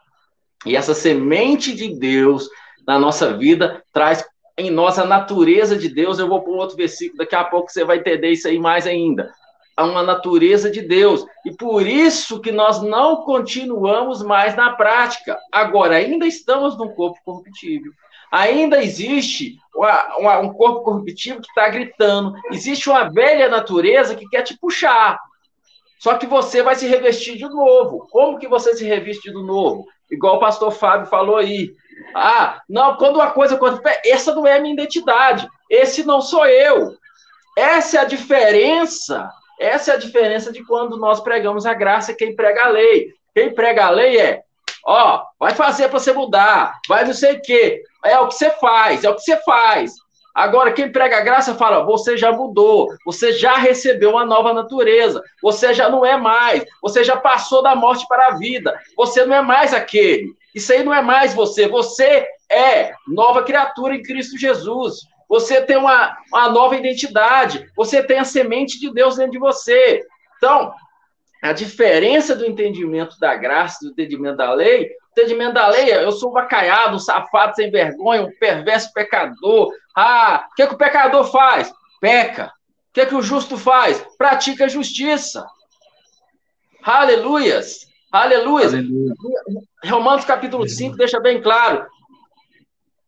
E 0.64 0.76
essa 0.76 0.94
semente 0.94 1.74
de 1.74 1.98
Deus 1.98 2.48
na 2.86 2.98
nossa 2.98 3.36
vida 3.36 3.82
traz 3.92 4.24
em 4.56 4.70
nós 4.70 4.98
a 4.98 5.06
natureza 5.06 5.76
de 5.76 5.88
Deus. 5.88 6.18
Eu 6.18 6.28
vou 6.28 6.42
para 6.42 6.52
um 6.52 6.56
outro 6.56 6.76
versículo, 6.76 7.18
daqui 7.18 7.34
a 7.34 7.44
pouco 7.44 7.70
você 7.70 7.84
vai 7.84 7.98
entender 7.98 8.30
isso 8.30 8.46
aí 8.46 8.58
mais 8.58 8.86
ainda. 8.86 9.32
Há 9.80 9.84
uma 9.84 10.02
natureza 10.02 10.70
de 10.70 10.82
Deus. 10.82 11.24
E 11.44 11.52
por 11.52 11.86
isso 11.86 12.40
que 12.40 12.52
nós 12.52 12.82
não 12.82 13.16
continuamos 13.24 14.22
mais 14.22 14.54
na 14.54 14.72
prática. 14.72 15.38
Agora, 15.50 15.96
ainda 15.96 16.26
estamos 16.26 16.76
num 16.76 16.88
corpo 16.88 17.18
corruptível 17.24 17.92
ainda 18.30 18.82
existe 18.82 19.58
uma, 19.74 20.16
uma, 20.16 20.38
um 20.38 20.52
corpo 20.52 20.82
corruptivo 20.82 21.40
que 21.40 21.48
está 21.48 21.68
gritando, 21.68 22.32
existe 22.52 22.88
uma 22.88 23.10
velha 23.10 23.48
natureza 23.48 24.14
que 24.14 24.28
quer 24.28 24.42
te 24.42 24.56
puxar. 24.56 25.18
Só 25.98 26.14
que 26.16 26.26
você 26.26 26.62
vai 26.62 26.76
se 26.76 26.86
revestir 26.86 27.36
de 27.36 27.48
novo. 27.48 28.06
Como 28.10 28.38
que 28.38 28.48
você 28.48 28.74
se 28.74 28.84
reveste 28.84 29.30
do 29.30 29.42
novo? 29.42 29.84
Igual 30.10 30.36
o 30.36 30.40
pastor 30.40 30.70
Fábio 30.70 31.06
falou 31.06 31.36
aí. 31.36 31.74
Ah, 32.14 32.62
não, 32.68 32.96
quando 32.96 33.16
uma 33.16 33.30
coisa 33.32 33.56
acontece, 33.56 34.00
essa 34.06 34.34
não 34.34 34.46
é 34.46 34.56
a 34.56 34.60
minha 34.60 34.72
identidade. 34.72 35.46
Esse 35.68 36.02
não 36.02 36.22
sou 36.22 36.46
eu. 36.46 36.96
Essa 37.56 37.98
é 37.98 38.00
a 38.00 38.04
diferença. 38.04 39.28
Essa 39.60 39.92
é 39.92 39.94
a 39.94 39.98
diferença 39.98 40.50
de 40.50 40.64
quando 40.64 40.96
nós 40.96 41.20
pregamos 41.20 41.66
a 41.66 41.74
graça 41.74 42.14
quem 42.14 42.34
prega 42.34 42.64
a 42.64 42.68
lei. 42.68 43.12
Quem 43.34 43.54
prega 43.54 43.84
a 43.84 43.90
lei 43.90 44.18
é, 44.18 44.42
ó, 44.84 45.22
vai 45.38 45.54
fazer 45.54 45.88
para 45.88 45.98
você 45.98 46.14
mudar, 46.14 46.80
vai 46.88 47.04
não 47.04 47.12
sei 47.12 47.36
o 47.36 47.42
quê. 47.42 47.82
É 48.02 48.18
o 48.18 48.26
que 48.26 48.34
você 48.34 48.50
faz, 48.50 49.04
é 49.04 49.10
o 49.10 49.14
que 49.14 49.20
você 49.20 49.36
faz. 49.42 49.92
Agora, 50.34 50.72
quem 50.72 50.90
prega 50.90 51.18
a 51.18 51.22
graça 51.22 51.54
fala: 51.54 51.84
você 51.84 52.16
já 52.16 52.32
mudou, 52.32 52.88
você 53.04 53.32
já 53.32 53.56
recebeu 53.56 54.12
uma 54.12 54.24
nova 54.24 54.54
natureza, 54.54 55.22
você 55.42 55.74
já 55.74 55.90
não 55.90 56.06
é 56.06 56.16
mais, 56.16 56.64
você 56.80 57.04
já 57.04 57.16
passou 57.16 57.62
da 57.62 57.76
morte 57.76 58.06
para 58.08 58.28
a 58.28 58.36
vida, 58.38 58.74
você 58.96 59.26
não 59.26 59.36
é 59.36 59.42
mais 59.42 59.74
aquele. 59.74 60.32
Isso 60.54 60.72
aí 60.72 60.82
não 60.82 60.94
é 60.94 61.02
mais 61.02 61.34
você, 61.34 61.68
você 61.68 62.26
é 62.50 62.92
nova 63.06 63.42
criatura 63.42 63.94
em 63.94 64.02
Cristo 64.02 64.38
Jesus. 64.38 65.00
Você 65.30 65.62
tem 65.62 65.76
uma, 65.76 66.18
uma 66.32 66.48
nova 66.48 66.74
identidade, 66.74 67.70
você 67.76 68.02
tem 68.02 68.18
a 68.18 68.24
semente 68.24 68.80
de 68.80 68.92
Deus 68.92 69.14
dentro 69.14 69.30
de 69.30 69.38
você. 69.38 70.04
Então, 70.36 70.74
a 71.40 71.52
diferença 71.52 72.34
do 72.34 72.44
entendimento 72.44 73.16
da 73.20 73.36
graça, 73.36 73.78
do 73.80 73.92
entendimento 73.92 74.38
da 74.38 74.52
lei, 74.52 74.90
entendimento 75.12 75.54
da 75.54 75.68
lei, 75.68 75.94
eu 75.94 76.10
sou 76.10 76.30
um 76.30 76.32
vacaiado, 76.32 76.96
um 76.96 76.98
safado 76.98 77.54
sem 77.54 77.70
vergonha, 77.70 78.22
um 78.22 78.38
perverso 78.40 78.92
pecador. 78.92 79.72
Ah, 79.96 80.48
o 80.50 80.54
que, 80.56 80.66
que 80.66 80.74
o 80.74 80.78
pecador 80.78 81.30
faz? 81.30 81.72
Peca. 82.00 82.46
O 82.46 82.92
que, 82.92 83.06
que 83.06 83.14
o 83.14 83.22
justo 83.22 83.56
faz? 83.56 84.04
Pratica 84.18 84.68
justiça. 84.68 85.46
Aleluias. 86.82 87.86
Aleluias. 88.10 88.74
Aleluia. 88.74 89.14
Romanos 89.84 90.24
capítulo 90.24 90.68
5 90.68 90.96
deixa 90.96 91.20
bem 91.20 91.40
claro. 91.40 91.86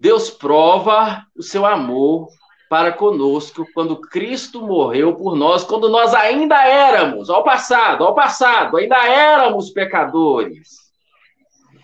Deus 0.03 0.31
prova 0.31 1.25
o 1.33 1.45
seu 1.45 1.65
amor 1.65 2.27
para 2.69 2.91
conosco 2.91 3.65
quando 3.73 4.01
Cristo 4.01 4.61
morreu 4.61 5.15
por 5.15 5.37
nós, 5.37 5.63
quando 5.63 5.89
nós 5.89 6.13
ainda 6.13 6.61
éramos, 6.67 7.31
ao 7.31 7.45
passado, 7.45 8.03
ao 8.03 8.13
passado, 8.13 8.79
ainda 8.79 8.97
éramos 8.97 9.71
pecadores. 9.71 10.71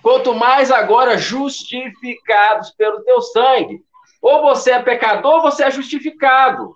Quanto 0.03 0.35
mais 0.35 0.73
agora 0.73 1.16
justificados 1.16 2.71
pelo 2.71 3.05
teu 3.05 3.23
sangue. 3.23 3.85
Ou 4.21 4.43
você 4.43 4.73
é 4.73 4.83
pecador, 4.83 5.35
ou 5.35 5.43
você 5.43 5.62
é 5.62 5.71
justificado. 5.71 6.75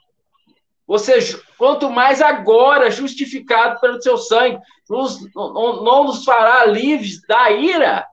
Você, 0.86 1.18
quanto 1.58 1.90
mais 1.90 2.22
agora 2.22 2.88
justificado 2.88 3.80
pelo 3.80 4.00
seu 4.00 4.16
sangue, 4.16 4.60
nos, 4.88 5.18
não, 5.34 5.82
não 5.82 6.04
nos 6.04 6.24
fará 6.24 6.66
livres 6.66 7.20
da 7.26 7.50
ira. 7.50 8.06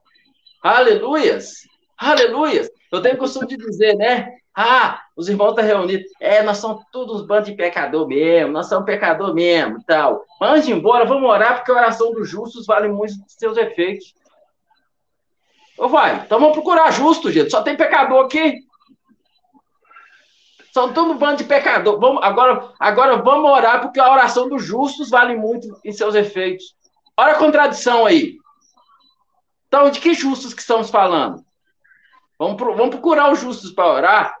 Aleluias. 0.64 1.60
Aleluias. 1.96 2.68
Eu 2.90 3.00
tenho 3.00 3.16
costume 3.16 3.46
de 3.46 3.56
dizer, 3.56 3.94
né? 3.94 4.36
Ah, 4.54 5.02
os 5.16 5.28
irmãos 5.28 5.50
estão 5.50 5.64
reunidos. 5.64 6.10
É, 6.20 6.42
nós 6.42 6.58
somos 6.58 6.84
todos 6.90 7.24
bandos 7.24 7.48
de 7.48 7.54
pecador 7.54 8.06
mesmo, 8.06 8.52
nós 8.52 8.66
somos 8.66 8.84
pecador 8.84 9.32
mesmo 9.32 9.82
tal. 9.86 10.24
Mande 10.40 10.72
embora, 10.72 11.04
vamos 11.04 11.28
orar, 11.28 11.56
porque 11.56 11.70
a 11.70 11.76
oração 11.76 12.12
dos 12.12 12.28
justos 12.28 12.66
vale 12.66 12.88
muito 12.88 13.16
dos 13.18 13.34
seus 13.34 13.56
efeitos. 13.56 14.12
Ou 15.78 15.88
vai, 15.88 16.16
então 16.16 16.38
vamos 16.38 16.54
procurar 16.54 16.90
justo, 16.90 17.30
gente. 17.30 17.50
Só 17.50 17.62
tem 17.62 17.76
pecador 17.76 18.24
aqui. 18.24 18.58
São 20.72 20.92
todo 20.92 21.12
um 21.12 21.18
bando 21.18 21.38
de 21.38 21.44
pecador. 21.44 21.98
Vamos, 21.98 22.22
agora, 22.22 22.72
agora 22.78 23.16
vamos 23.16 23.50
orar, 23.50 23.80
porque 23.80 23.98
a 23.98 24.12
oração 24.12 24.48
dos 24.48 24.64
justos 24.64 25.10
vale 25.10 25.36
muito 25.36 25.68
em 25.84 25.92
seus 25.92 26.14
efeitos. 26.14 26.76
Olha 27.16 27.32
a 27.32 27.38
contradição 27.38 28.04
aí. 28.04 28.36
Então, 29.68 29.90
de 29.90 30.00
que 30.00 30.12
justos 30.14 30.52
que 30.52 30.60
estamos 30.60 30.90
falando? 30.90 31.44
Vamos, 32.40 32.58
vamos 32.58 32.88
procurar 32.88 33.30
os 33.30 33.38
justos 33.38 33.70
para 33.70 33.92
orar? 33.92 34.34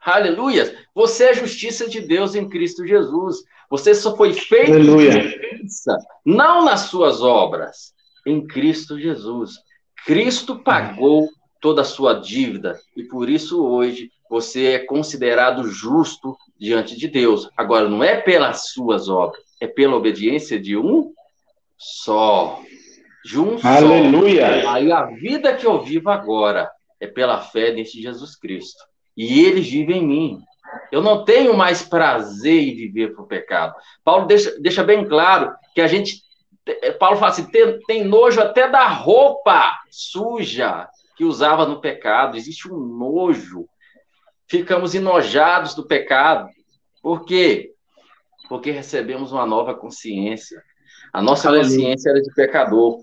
Aleluia! 0.00 0.74
Você 0.94 1.24
é 1.24 1.34
justiça 1.34 1.86
de 1.86 2.00
Deus 2.00 2.34
em 2.34 2.48
Cristo 2.48 2.86
Jesus. 2.86 3.44
Você 3.68 3.94
só 3.94 4.16
foi 4.16 4.32
feito 4.32 4.72
justiça, 4.80 5.98
não 6.24 6.64
nas 6.64 6.80
suas 6.88 7.20
obras, 7.20 7.92
em 8.26 8.46
Cristo 8.46 8.98
Jesus. 8.98 9.56
Cristo 10.06 10.58
pagou 10.58 11.28
toda 11.60 11.82
a 11.82 11.84
sua 11.84 12.14
dívida 12.14 12.80
e 12.96 13.02
por 13.02 13.28
isso 13.28 13.62
hoje 13.62 14.10
você 14.30 14.68
é 14.68 14.78
considerado 14.78 15.68
justo 15.68 16.34
diante 16.58 16.96
de 16.96 17.08
Deus. 17.08 17.50
Agora, 17.58 17.90
não 17.90 18.02
é 18.02 18.18
pelas 18.22 18.70
suas 18.70 19.06
obras, 19.06 19.42
é 19.60 19.66
pela 19.66 19.96
obediência 19.96 20.58
de 20.58 20.78
um 20.78 21.12
só. 21.76 22.62
De 23.24 23.38
um 23.38 23.58
Aleluia. 23.62 24.62
só. 24.62 24.70
Aí 24.70 24.90
a 24.90 25.04
vida 25.06 25.54
que 25.54 25.66
eu 25.66 25.82
vivo 25.82 26.10
agora 26.10 26.70
é 26.98 27.06
pela 27.06 27.40
fé 27.40 27.72
neste 27.72 28.00
Jesus 28.00 28.36
Cristo. 28.36 28.82
E 29.16 29.44
ele 29.44 29.60
vive 29.60 29.92
em 29.92 30.06
mim. 30.06 30.38
Eu 30.90 31.02
não 31.02 31.24
tenho 31.24 31.56
mais 31.56 31.82
prazer 31.82 32.68
em 32.68 32.74
viver 32.74 33.14
para 33.14 33.22
o 33.22 33.26
pecado. 33.26 33.74
Paulo 34.04 34.26
deixa, 34.26 34.58
deixa 34.60 34.84
bem 34.84 35.06
claro 35.06 35.52
que 35.74 35.80
a 35.80 35.86
gente. 35.86 36.22
Paulo 36.98 37.16
fala 37.16 37.32
assim: 37.32 37.50
tem, 37.50 37.78
tem 37.80 38.04
nojo 38.04 38.40
até 38.40 38.68
da 38.68 38.86
roupa 38.86 39.76
suja 39.90 40.88
que 41.16 41.24
usava 41.24 41.66
no 41.66 41.80
pecado. 41.80 42.36
Existe 42.36 42.72
um 42.72 42.78
nojo. 42.78 43.66
Ficamos 44.46 44.94
enojados 44.94 45.74
do 45.74 45.86
pecado. 45.86 46.48
Por 47.02 47.24
quê? 47.24 47.72
Porque 48.48 48.70
recebemos 48.70 49.32
uma 49.32 49.46
nova 49.46 49.74
consciência. 49.74 50.62
A 51.12 51.22
nossa 51.22 51.48
Aleluia. 51.48 51.68
consciência 51.68 52.10
era 52.10 52.20
de 52.20 52.32
pecador. 52.34 53.00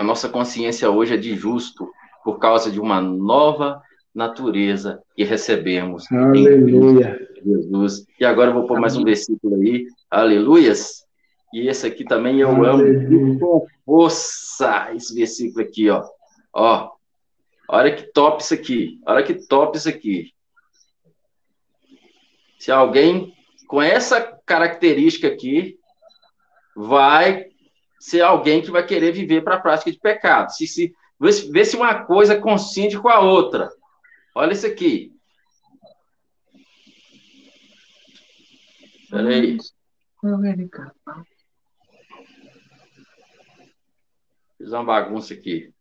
A 0.00 0.02
nossa 0.02 0.30
consciência 0.30 0.90
hoje 0.90 1.12
é 1.12 1.16
de 1.18 1.36
justo, 1.36 1.92
por 2.24 2.38
causa 2.38 2.70
de 2.70 2.80
uma 2.80 3.02
nova 3.02 3.82
natureza 4.14 5.02
que 5.14 5.24
recebemos 5.24 6.10
Aleluia. 6.10 7.20
em 7.36 7.44
Jesus. 7.44 8.06
E 8.18 8.24
agora 8.24 8.48
eu 8.48 8.54
vou 8.54 8.62
pôr 8.62 8.78
Amém. 8.78 8.80
mais 8.80 8.96
um 8.96 9.04
versículo 9.04 9.56
aí. 9.56 9.86
Aleluias. 10.10 11.04
E 11.52 11.68
esse 11.68 11.86
aqui 11.86 12.02
também 12.02 12.40
eu 12.40 12.48
Aleluia. 12.48 12.98
amo 12.98 13.38
com 13.38 13.66
força. 13.84 14.88
Esse 14.94 15.14
versículo 15.14 15.62
aqui, 15.66 15.90
ó. 15.90 16.02
Ó. 16.54 16.92
Olha 17.68 17.94
que 17.94 18.04
top 18.04 18.42
isso 18.42 18.54
aqui. 18.54 18.98
Olha 19.04 19.22
que 19.22 19.34
top 19.34 19.76
isso 19.76 19.90
aqui. 19.90 20.32
Se 22.58 22.72
alguém 22.72 23.34
com 23.68 23.82
essa 23.82 24.18
característica 24.46 25.28
aqui 25.28 25.78
vai 26.74 27.49
ser 28.00 28.22
alguém 28.22 28.62
que 28.62 28.70
vai 28.70 28.84
querer 28.84 29.12
viver 29.12 29.42
para 29.42 29.56
a 29.56 29.60
prática 29.60 29.92
de 29.92 29.98
pecado. 29.98 30.50
Se, 30.50 30.66
se, 30.66 30.94
vê 31.52 31.64
se 31.64 31.76
uma 31.76 32.02
coisa 32.04 32.40
coincide 32.40 32.98
com 32.98 33.10
a 33.10 33.20
outra. 33.20 33.70
Olha 34.34 34.54
isso 34.54 34.66
aqui. 34.66 35.14
Espera 39.02 39.28
aí. 39.28 39.58
Fiz 44.56 44.72
uma 44.72 44.84
bagunça 44.84 45.34
aqui. 45.34 45.74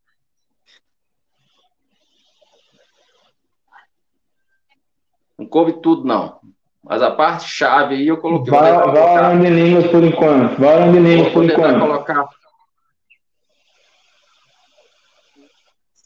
Não 5.37 5.47
coube 5.47 5.81
tudo, 5.81 6.03
não. 6.03 6.41
Mas 6.83 7.01
a 7.01 7.11
parte 7.11 7.47
chave 7.47 7.95
aí 7.95 8.07
eu 8.07 8.17
coloquei. 8.17 8.51
Vai, 8.51 8.71
vai 8.71 9.39
de 9.39 9.49
línguas 9.49 9.87
por 9.87 10.03
enquanto. 10.03 10.59
Vai 10.59 10.91
de 10.91 10.99
línguas 10.99 11.33
por 11.33 11.43
enquanto. 11.43 11.79
Colocar. 11.79 12.29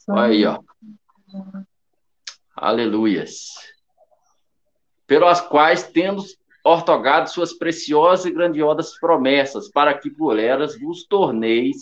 Olha 0.10 0.24
aí, 0.24 0.46
ó. 0.46 0.60
Aleluias. 2.56 3.54
Pelas 5.08 5.42
quais 5.42 5.84
tendo 5.84 6.24
ortogado 6.64 7.30
suas 7.30 7.54
preciosas 7.54 8.26
e 8.26 8.32
grandiosas 8.32 8.98
promessas, 9.00 9.70
para 9.70 9.94
que 9.94 10.10
por 10.10 10.40
elas 10.40 10.80
vos 10.80 11.06
torneis 11.06 11.78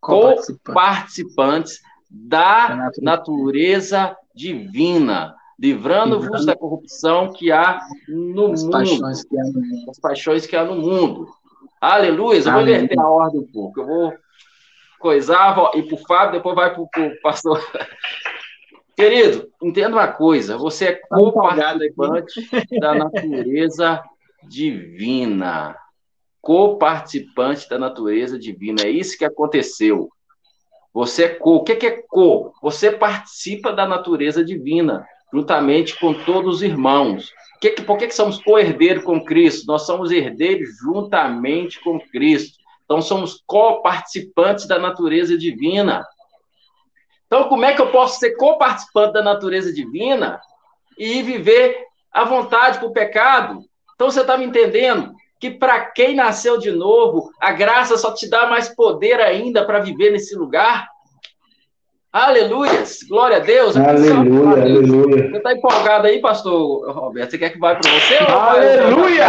co-participantes 0.00 1.80
da 2.10 2.90
natureza 3.00 4.16
divina 4.34 5.34
livrando-vos 5.62 6.44
da 6.44 6.56
corrupção 6.56 7.32
que 7.32 7.52
há 7.52 7.80
no 8.08 8.52
as 8.52 8.64
mundo, 8.64 8.72
paixões 8.72 9.24
que 9.24 9.38
há 9.38 9.44
no 9.44 9.52
mundo. 9.52 9.90
as 9.90 10.00
paixões 10.00 10.46
que 10.46 10.56
há 10.56 10.64
no 10.64 10.74
mundo. 10.74 11.28
Aleluia, 11.80 12.38
eu 12.38 12.52
vou 12.52 12.62
inverter 12.62 12.98
a 12.98 13.08
ordem 13.08 13.40
um 13.40 13.46
pouco, 13.46 13.80
eu 13.80 13.86
vou 13.86 14.12
coisar 14.98 15.56
e 15.74 15.82
para 15.84 15.94
o 15.94 15.98
Fábio, 15.98 16.32
depois 16.32 16.56
vai 16.56 16.74
para 16.74 16.82
o 16.82 17.20
pastor. 17.22 17.60
Querido, 18.96 19.48
entenda 19.62 19.96
uma 19.96 20.08
coisa, 20.08 20.58
você 20.58 20.86
é 20.86 20.92
tá 20.94 21.16
co-participante 21.16 22.42
da 22.80 22.94
natureza 22.94 24.02
divina. 24.42 25.76
Co-participante 26.40 27.68
da 27.68 27.78
natureza 27.78 28.36
divina. 28.36 28.82
É 28.82 28.90
isso 28.90 29.16
que 29.16 29.24
aconteceu. 29.24 30.08
Você 30.92 31.24
é 31.24 31.28
co. 31.28 31.56
O 31.56 31.64
que 31.64 31.86
é 31.86 32.02
co? 32.08 32.52
Você 32.60 32.90
participa 32.90 33.72
da 33.72 33.86
natureza 33.86 34.44
divina 34.44 35.06
juntamente 35.32 35.98
com 35.98 36.12
todos 36.12 36.56
os 36.56 36.62
irmãos. 36.62 37.32
Que, 37.60 37.70
por 37.82 37.96
que, 37.96 38.08
que 38.08 38.14
somos 38.14 38.42
co-herdeiros 38.42 39.04
com 39.04 39.24
Cristo? 39.24 39.66
Nós 39.66 39.86
somos 39.86 40.10
herdeiros 40.10 40.68
juntamente 40.82 41.80
com 41.80 41.98
Cristo. 41.98 42.58
Então, 42.84 43.00
somos 43.00 43.42
co-participantes 43.46 44.66
da 44.66 44.78
natureza 44.78 45.38
divina. 45.38 46.06
Então, 47.26 47.48
como 47.48 47.64
é 47.64 47.72
que 47.72 47.80
eu 47.80 47.90
posso 47.90 48.18
ser 48.18 48.32
co-participante 48.32 49.14
da 49.14 49.22
natureza 49.22 49.72
divina 49.72 50.40
e 50.98 51.22
viver 51.22 51.86
à 52.12 52.24
vontade 52.24 52.78
com 52.78 52.86
o 52.86 52.92
pecado? 52.92 53.64
Então, 53.94 54.10
você 54.10 54.20
está 54.20 54.36
me 54.36 54.44
entendendo? 54.44 55.14
Que 55.40 55.50
para 55.50 55.86
quem 55.86 56.14
nasceu 56.14 56.58
de 56.58 56.70
novo, 56.70 57.30
a 57.40 57.52
graça 57.52 57.96
só 57.96 58.12
te 58.12 58.28
dá 58.28 58.46
mais 58.46 58.68
poder 58.68 59.20
ainda 59.20 59.64
para 59.64 59.78
viver 59.78 60.10
nesse 60.10 60.34
lugar. 60.34 60.88
Aleluias! 62.12 62.98
Glória 63.08 63.38
a 63.38 63.40
Deus! 63.40 63.74
Aleluia, 63.74 64.62
aleluia. 64.62 65.30
Você 65.30 65.36
está 65.38 65.54
empolgado 65.54 66.06
aí, 66.06 66.20
pastor 66.20 66.92
Roberto? 66.92 67.30
Você 67.30 67.38
quer 67.38 67.48
que 67.48 67.58
vá 67.58 67.74
para 67.74 67.90
você? 67.90 68.18
Aleluia! 68.30 69.26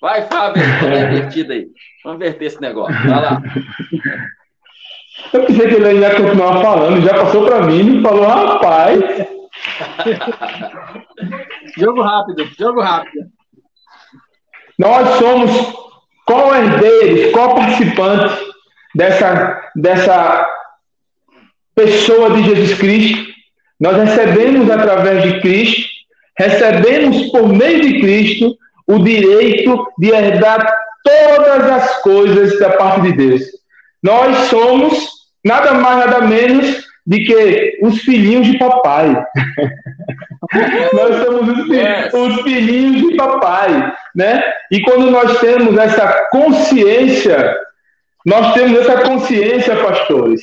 Vai, 0.00 0.22
Fábio, 0.28 0.62
vai 0.80 1.02
invertido 1.06 1.52
aí. 1.52 1.66
Vamos 2.04 2.20
inverter 2.20 2.46
esse 2.46 2.60
negócio. 2.60 2.94
Vai 3.02 3.20
lá. 3.20 3.42
Eu 5.32 5.44
pensei 5.44 5.68
que 5.68 5.74
ele 5.74 5.98
ia 5.98 6.14
continuar 6.14 6.62
falando, 6.62 7.02
já 7.02 7.14
passou 7.14 7.46
para 7.46 7.62
mim 7.62 7.98
e 7.98 8.02
falou, 8.02 8.26
rapaz. 8.26 9.00
jogo 11.76 12.00
rápido, 12.00 12.44
jogo 12.56 12.80
rápido. 12.80 13.24
Nós 14.78 15.08
somos 15.18 15.50
co-herdeiros, 16.26 17.32
co-participantes 17.32 18.38
dessa, 18.94 19.60
dessa 19.74 20.59
pessoa 21.74 22.30
de 22.30 22.42
Jesus 22.44 22.78
Cristo, 22.78 23.30
nós 23.78 23.96
recebemos 23.96 24.70
através 24.70 25.22
de 25.22 25.40
Cristo, 25.40 25.88
recebemos 26.38 27.30
por 27.30 27.48
meio 27.48 27.80
de 27.80 28.00
Cristo 28.00 28.56
o 28.86 28.98
direito 28.98 29.86
de 29.98 30.10
herdar 30.10 30.66
todas 31.02 31.70
as 31.70 32.02
coisas 32.02 32.58
da 32.58 32.70
parte 32.70 33.02
de 33.02 33.12
Deus. 33.12 33.42
Nós 34.02 34.36
somos 34.48 35.08
nada 35.44 35.74
mais, 35.74 35.98
nada 35.98 36.20
menos 36.22 36.84
de 37.06 37.24
que 37.24 37.78
os 37.82 38.00
filhinhos 38.00 38.46
de 38.46 38.58
papai. 38.58 39.10
nós 40.92 41.24
somos 41.24 41.58
os, 41.58 41.68
yes. 41.68 42.12
os, 42.12 42.42
filhinhos 42.42 43.08
de 43.08 43.16
papai, 43.16 43.92
né? 44.14 44.42
E 44.70 44.80
quando 44.82 45.10
nós 45.10 45.38
temos 45.40 45.76
essa 45.78 46.28
consciência, 46.30 47.56
nós 48.26 48.52
temos 48.54 48.78
essa 48.78 49.02
consciência, 49.02 49.76
pastores, 49.76 50.42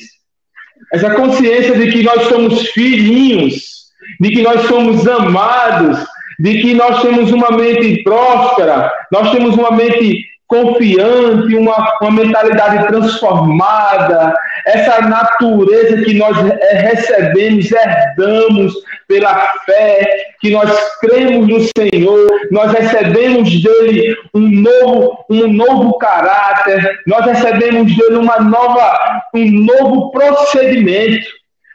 essa 0.92 1.10
consciência 1.14 1.74
de 1.74 1.90
que 1.90 2.02
nós 2.02 2.22
somos 2.24 2.68
filhinhos, 2.70 3.78
de 4.20 4.30
que 4.30 4.42
nós 4.42 4.62
somos 4.62 5.06
amados, 5.06 5.98
de 6.38 6.60
que 6.60 6.74
nós 6.74 7.02
temos 7.02 7.30
uma 7.32 7.50
mente 7.50 8.02
próspera, 8.02 8.90
nós 9.12 9.30
temos 9.30 9.54
uma 9.56 9.72
mente 9.72 10.24
confiante, 10.46 11.54
uma, 11.54 11.98
uma 12.00 12.10
mentalidade 12.10 12.86
transformada, 12.88 14.34
essa 14.64 15.02
natureza 15.02 16.02
que 16.02 16.14
nós 16.14 16.36
recebemos, 16.72 17.70
herdamos 17.70 18.72
pela 19.08 19.34
fé, 19.64 20.06
que 20.38 20.50
nós 20.50 20.70
cremos 21.00 21.48
no 21.48 21.60
Senhor, 21.60 22.28
nós 22.50 22.70
recebemos 22.72 23.50
dele 23.62 24.14
um 24.34 24.40
novo, 24.40 25.24
um 25.30 25.50
novo 25.50 25.98
caráter, 25.98 27.00
nós 27.06 27.24
recebemos 27.24 27.96
dele 27.96 28.16
uma 28.16 28.38
nova, 28.38 29.22
um 29.34 29.50
novo 29.50 30.10
procedimento. 30.10 31.26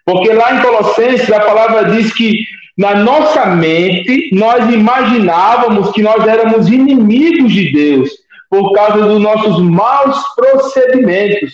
Porque 0.06 0.32
lá 0.32 0.54
em 0.54 0.62
Colossenses 0.62 1.32
a 1.32 1.40
palavra 1.40 1.86
diz 1.86 2.14
que 2.14 2.46
na 2.78 2.96
nossa 2.96 3.48
mente 3.48 4.30
nós 4.34 4.72
imaginávamos 4.72 5.92
que 5.92 6.04
nós 6.04 6.26
éramos 6.28 6.68
inimigos 6.68 7.52
de 7.52 7.72
Deus 7.72 8.10
por 8.50 8.74
causa 8.74 9.08
dos 9.08 9.20
nossos 9.20 9.60
maus 9.64 10.22
procedimentos. 10.36 11.52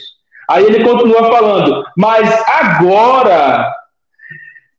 Aí 0.49 0.65
ele 0.65 0.84
continua 0.84 1.32
falando, 1.32 1.84
mas 1.95 2.27
agora 2.47 3.71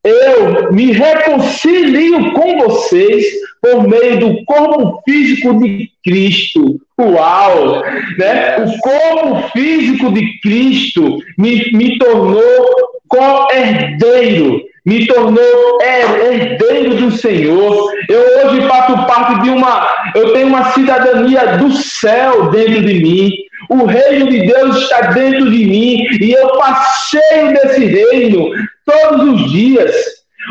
eu 0.03 0.71
me 0.71 0.91
reconcilio 0.91 2.31
com 2.33 2.57
vocês 2.59 3.23
por 3.61 3.87
meio 3.87 4.19
do 4.19 4.45
corpo 4.45 5.01
físico 5.07 5.59
de 5.59 5.91
Cristo. 6.03 6.81
Uau! 6.99 7.83
Né? 8.17 8.57
O 8.57 8.79
corpo 8.79 9.49
físico 9.51 10.11
de 10.11 10.39
Cristo 10.41 11.19
me, 11.37 11.71
me 11.73 11.99
tornou 11.99 12.65
co-herdeiro, 13.07 14.61
me 14.85 15.05
tornou 15.05 15.79
herdeiro 15.81 16.95
do 16.95 17.11
Senhor. 17.11 17.91
Eu 18.09 18.49
hoje 18.49 18.67
faço 18.67 19.05
parte 19.05 19.43
de 19.43 19.49
uma, 19.49 19.87
eu 20.15 20.33
tenho 20.33 20.47
uma 20.47 20.71
cidadania 20.71 21.57
do 21.57 21.71
céu 21.73 22.49
dentro 22.49 22.83
de 22.85 22.93
mim. 22.95 23.31
O 23.69 23.85
reino 23.85 24.27
de 24.27 24.47
Deus 24.47 24.77
está 24.77 25.01
dentro 25.11 25.49
de 25.51 25.65
mim 25.65 26.07
e 26.19 26.31
eu 26.31 26.57
passeio 26.57 27.53
desse 27.53 27.85
reino 27.85 28.49
todos 28.85 29.41
os 29.41 29.51
dias. 29.51 29.93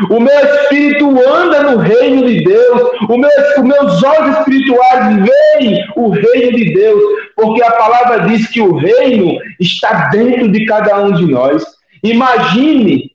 O 0.09 0.19
meu 0.19 0.39
espírito 0.39 1.09
anda 1.27 1.63
no 1.63 1.77
reino 1.77 2.25
de 2.25 2.43
Deus. 2.43 2.81
O 3.09 3.17
meu, 3.17 3.29
os 3.57 3.63
meus 3.63 4.03
olhos 4.03 4.37
espirituais 4.39 5.15
veem 5.15 5.85
o 5.95 6.09
reino 6.09 6.57
de 6.57 6.73
Deus, 6.73 7.01
porque 7.35 7.61
a 7.61 7.71
palavra 7.71 8.27
diz 8.27 8.47
que 8.47 8.61
o 8.61 8.75
reino 8.77 9.37
está 9.59 10.09
dentro 10.09 10.49
de 10.49 10.65
cada 10.65 11.03
um 11.03 11.13
de 11.13 11.25
nós. 11.25 11.63
Imagine, 12.03 13.11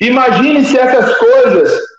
imagine 0.00 0.64
se 0.64 0.78
essas 0.78 1.16
coisas 1.18 1.91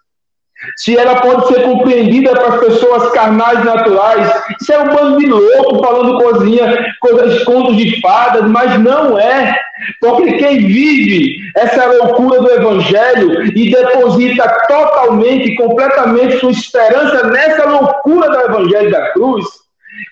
se 0.78 0.98
ela 0.98 1.22
pode 1.22 1.48
ser 1.48 1.64
compreendida 1.64 2.32
para 2.32 2.56
as 2.56 2.60
pessoas 2.60 3.12
carnais 3.12 3.64
naturais. 3.64 4.44
Isso 4.60 4.74
é 4.74 4.80
um 4.80 4.96
bando 4.96 5.18
de 5.18 5.28
louco 5.28 5.84
falando 5.84 6.18
coisinha, 6.20 6.86
coisas, 7.00 7.44
contos 7.44 7.78
de 7.78 8.00
fadas, 8.02 8.50
mas 8.50 8.80
não 8.80 9.18
é. 9.18 9.56
Porque 10.00 10.34
quem 10.34 10.66
vive 10.66 11.38
essa 11.56 11.86
loucura 11.86 12.42
do 12.42 12.52
Evangelho 12.52 13.46
e 13.46 13.72
deposita 13.72 14.48
totalmente, 14.68 15.56
completamente 15.56 16.40
sua 16.40 16.52
esperança 16.52 17.28
nessa 17.28 17.66
loucura 17.68 18.30
do 18.30 18.40
Evangelho 18.40 18.92
da 18.92 19.12
cruz, 19.12 19.46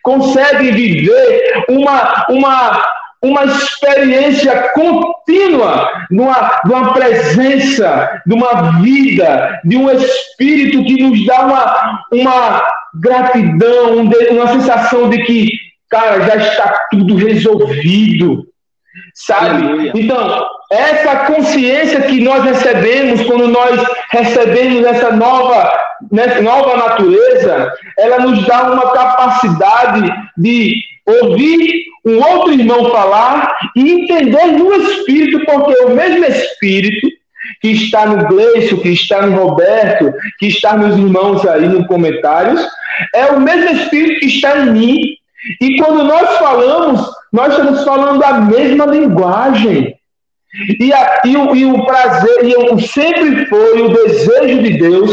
consegue 0.04 0.72
viver 0.72 1.64
uma, 1.70 2.26
uma 2.30 2.86
uma 3.22 3.46
experiência 3.46 4.70
contínua 4.74 5.92
de 6.10 6.20
uma, 6.20 6.62
de 6.66 6.72
uma 6.72 6.94
presença, 6.94 8.22
de 8.26 8.34
uma 8.34 8.82
vida, 8.82 9.60
de 9.64 9.78
um 9.78 9.92
espírito 9.92 10.84
que 10.84 11.04
nos 11.04 11.26
dá 11.26 11.46
uma, 11.46 12.04
uma 12.12 12.64
gratidão, 12.96 14.10
uma 14.32 14.48
sensação 14.48 15.10
de 15.10 15.24
que, 15.24 15.50
cara, 15.90 16.22
já 16.22 16.36
está 16.36 16.88
tudo 16.90 17.16
resolvido. 17.16 18.46
Sabe? 19.14 19.92
Então, 19.96 20.46
essa 20.72 21.26
consciência 21.26 22.02
que 22.02 22.22
nós 22.22 22.44
recebemos 22.44 23.22
quando 23.26 23.48
nós 23.48 23.82
recebemos 24.10 24.86
essa 24.86 25.12
nova, 25.12 25.72
nessa 26.12 26.42
nova 26.42 26.76
natureza, 26.76 27.72
ela 27.98 28.20
nos 28.20 28.46
dá 28.46 28.64
uma 28.72 28.92
capacidade 28.92 30.12
de 30.38 30.91
ouvir 31.06 31.86
um 32.06 32.18
outro 32.18 32.54
irmão 32.54 32.92
falar 32.92 33.54
e 33.76 33.92
entender 33.92 34.46
no 34.48 34.74
Espírito, 34.76 35.46
porque 35.46 35.84
o 35.84 35.96
mesmo 35.96 36.26
Espírito 36.26 37.08
que 37.62 37.70
está 37.70 38.06
no 38.06 38.28
Gleicio, 38.28 38.82
que 38.82 38.90
está 38.90 39.26
no 39.26 39.36
Roberto, 39.36 40.14
que 40.40 40.48
está 40.48 40.76
nos 40.76 40.98
irmãos 40.98 41.46
aí 41.46 41.68
nos 41.68 41.88
comentários, 41.88 42.66
é 43.14 43.26
o 43.28 43.40
mesmo 43.40 43.70
Espírito 43.70 44.20
que 44.20 44.28
está 44.28 44.60
em 44.60 44.72
mim. 44.72 45.00
E 45.60 45.76
quando 45.78 46.04
nós 46.04 46.38
falamos, 46.38 47.08
nós 47.32 47.52
estamos 47.52 47.84
falando 47.84 48.24
a 48.24 48.42
mesma 48.42 48.86
linguagem. 48.86 49.96
E, 50.80 50.92
a, 50.92 51.22
e, 51.24 51.38
o, 51.38 51.56
e 51.56 51.66
o 51.66 51.86
prazer, 51.86 52.44
e 52.44 52.56
o, 52.56 52.80
sempre 52.80 53.46
foi 53.46 53.82
o 53.82 53.94
desejo 53.94 54.62
de 54.62 54.78
Deus 54.78 55.12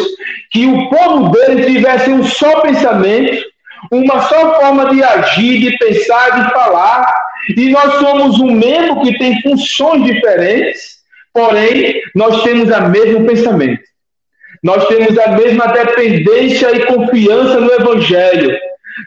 que 0.51 0.67
o 0.67 0.89
povo 0.89 1.31
dele 1.31 1.65
tivesse 1.67 2.11
um 2.11 2.25
só 2.25 2.61
pensamento, 2.61 3.45
uma 3.91 4.23
só 4.23 4.55
forma 4.61 4.91
de 4.91 5.03
agir, 5.03 5.61
de 5.61 5.79
pensar, 5.79 6.43
de 6.43 6.53
falar. 6.53 7.13
E 7.57 7.71
nós 7.71 7.95
somos 7.95 8.41
um 8.41 8.51
membro 8.51 9.01
que 9.03 9.17
tem 9.19 9.41
funções 9.43 10.05
diferentes, 10.05 10.99
porém, 11.33 12.01
nós 12.15 12.43
temos 12.43 12.71
o 12.71 12.89
mesmo 12.89 13.27
pensamento. 13.27 13.83
Nós 14.63 14.87
temos 14.89 15.17
a 15.19 15.29
mesma 15.33 15.67
dependência 15.69 16.75
e 16.75 16.87
confiança 16.87 17.61
no 17.61 17.73
Evangelho. 17.73 18.59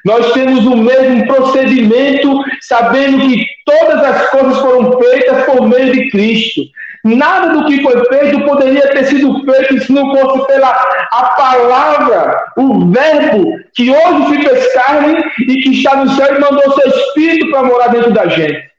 Nós 0.06 0.32
temos 0.32 0.66
o 0.66 0.78
mesmo 0.78 1.28
procedimento, 1.28 2.42
sabendo 2.62 3.28
que 3.28 3.46
todas 3.66 4.02
as 4.04 4.30
coisas 4.30 4.58
foram 4.60 5.00
feitas 5.00 5.46
por 5.46 5.68
meio 5.68 5.92
de 5.92 6.10
Cristo. 6.10 6.62
Nada 7.04 7.54
do 7.54 7.66
que 7.66 7.82
foi 7.82 8.06
feito 8.06 8.46
poderia 8.46 8.88
ter 8.90 9.06
sido 9.06 9.44
feito 9.44 9.84
se 9.84 9.92
não 9.92 10.16
fosse 10.16 10.46
pela 10.48 10.70
a 11.12 11.24
palavra, 11.36 12.44
o 12.58 12.92
verbo 12.92 13.60
que 13.74 13.90
hoje 13.90 14.30
se 14.30 14.48
fez 14.48 14.74
carne 14.74 15.24
e 15.48 15.62
que 15.62 15.70
está 15.70 15.96
no 15.96 16.12
céu 16.12 16.36
e 16.36 16.40
mandou 16.40 16.80
seu 16.80 16.90
espírito 16.90 17.50
para 17.50 17.64
morar 17.64 17.88
dentro 17.88 18.14
da 18.14 18.28
gente. 18.28 18.70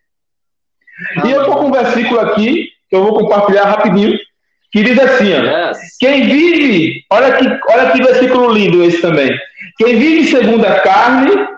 E 1.24 1.30
eu 1.30 1.40
estou 1.40 1.56
com 1.56 1.66
um 1.66 1.72
versículo 1.72 2.20
aqui, 2.20 2.68
que 2.88 2.96
eu 2.96 3.02
vou 3.02 3.18
compartilhar 3.18 3.64
rapidinho, 3.64 4.16
que 4.70 4.82
diz 4.82 4.98
assim: 4.98 5.32
ó, 5.34 5.72
quem 5.98 6.22
vive, 6.22 7.04
olha 7.10 7.32
que, 7.32 7.46
olha 7.68 7.90
que 7.90 8.02
versículo 8.02 8.52
lindo 8.52 8.84
esse 8.84 9.00
também. 9.00 9.30
Quem 9.78 9.98
vive 9.98 10.30
segundo 10.30 10.64
a 10.64 10.80
carne 10.80 11.48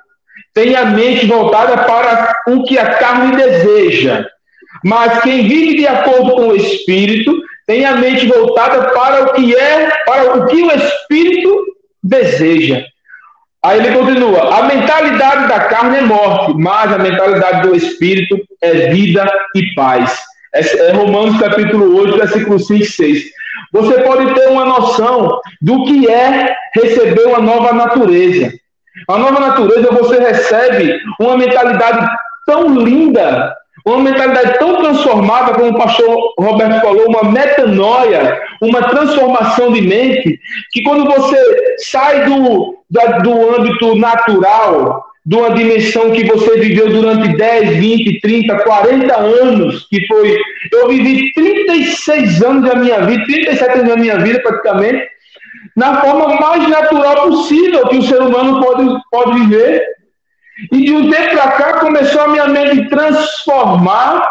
tem 0.54 0.74
a 0.76 0.86
mente 0.86 1.26
voltada 1.26 1.84
para 1.84 2.32
o 2.48 2.64
que 2.64 2.78
a 2.78 2.94
carne 2.94 3.36
deseja. 3.36 4.26
Mas 4.84 5.22
quem 5.22 5.48
vive 5.48 5.78
de 5.78 5.86
acordo 5.86 6.32
com 6.32 6.48
o 6.48 6.56
Espírito 6.56 7.34
tem 7.66 7.86
a 7.86 7.96
mente 7.96 8.26
voltada 8.26 8.90
para 8.90 9.24
o 9.24 9.32
que 9.32 9.56
é, 9.56 9.90
para 10.04 10.34
o 10.36 10.46
que 10.46 10.62
o 10.62 10.70
Espírito 10.70 11.64
deseja. 12.02 12.84
Aí 13.64 13.78
ele 13.78 13.96
continua: 13.96 14.58
a 14.58 14.64
mentalidade 14.64 15.48
da 15.48 15.60
carne 15.60 15.98
é 15.98 16.02
morte, 16.02 16.52
mas 16.58 16.92
a 16.92 16.98
mentalidade 16.98 17.66
do 17.66 17.74
Espírito 17.74 18.38
é 18.60 18.90
vida 18.90 19.26
e 19.54 19.74
paz. 19.74 20.20
É 20.52 20.92
Romanos 20.92 21.40
capítulo 21.40 21.96
8, 21.98 22.18
versículo 22.18 22.58
5 22.60 22.82
e 22.82 22.86
6. 22.86 23.24
Você 23.72 24.02
pode 24.02 24.34
ter 24.34 24.48
uma 24.48 24.66
noção 24.66 25.40
do 25.60 25.84
que 25.84 26.08
é 26.08 26.54
receber 26.74 27.24
uma 27.24 27.40
nova 27.40 27.72
natureza. 27.72 28.52
A 29.08 29.18
nova 29.18 29.40
natureza 29.40 29.90
você 29.90 30.20
recebe 30.20 30.96
uma 31.18 31.36
mentalidade 31.36 32.06
tão 32.46 32.78
linda 32.78 33.52
uma 33.84 33.98
mentalidade 33.98 34.58
tão 34.58 34.76
transformada, 34.76 35.52
como 35.52 35.70
o 35.70 35.78
pastor 35.78 36.34
Roberto 36.38 36.80
falou, 36.80 37.06
uma 37.06 37.30
metanoia, 37.30 38.40
uma 38.60 38.82
transformação 38.88 39.72
de 39.72 39.82
mente, 39.82 40.40
que 40.72 40.82
quando 40.82 41.04
você 41.04 41.36
sai 41.78 42.24
do, 42.24 42.78
do 43.22 43.54
âmbito 43.56 43.94
natural, 43.96 45.04
de 45.26 45.36
uma 45.36 45.50
dimensão 45.54 46.12
que 46.12 46.24
você 46.24 46.58
viveu 46.58 46.90
durante 46.90 47.36
10, 47.36 47.76
20, 47.76 48.20
30, 48.20 48.56
40 48.62 49.16
anos, 49.16 49.86
que 49.88 50.06
foi. 50.06 50.36
Eu 50.72 50.88
vivi 50.88 51.32
36 51.32 52.42
anos 52.42 52.68
da 52.68 52.76
minha 52.76 53.00
vida, 53.06 53.24
37 53.24 53.78
anos 53.78 53.88
da 53.88 53.96
minha 53.96 54.18
vida 54.18 54.40
praticamente, 54.40 55.08
na 55.74 56.00
forma 56.00 56.38
mais 56.40 56.68
natural 56.68 57.28
possível 57.28 57.88
que 57.88 57.98
o 57.98 58.02
ser 58.02 58.20
humano 58.20 58.62
pode, 58.62 58.86
pode 59.10 59.40
viver. 59.40 59.93
E 60.72 60.84
de 60.84 60.92
um 60.92 61.10
tempo 61.10 61.36
para 61.36 61.50
cá 61.52 61.72
começou 61.80 62.20
a 62.22 62.28
minha 62.28 62.46
mente 62.46 62.88
transformar, 62.88 64.28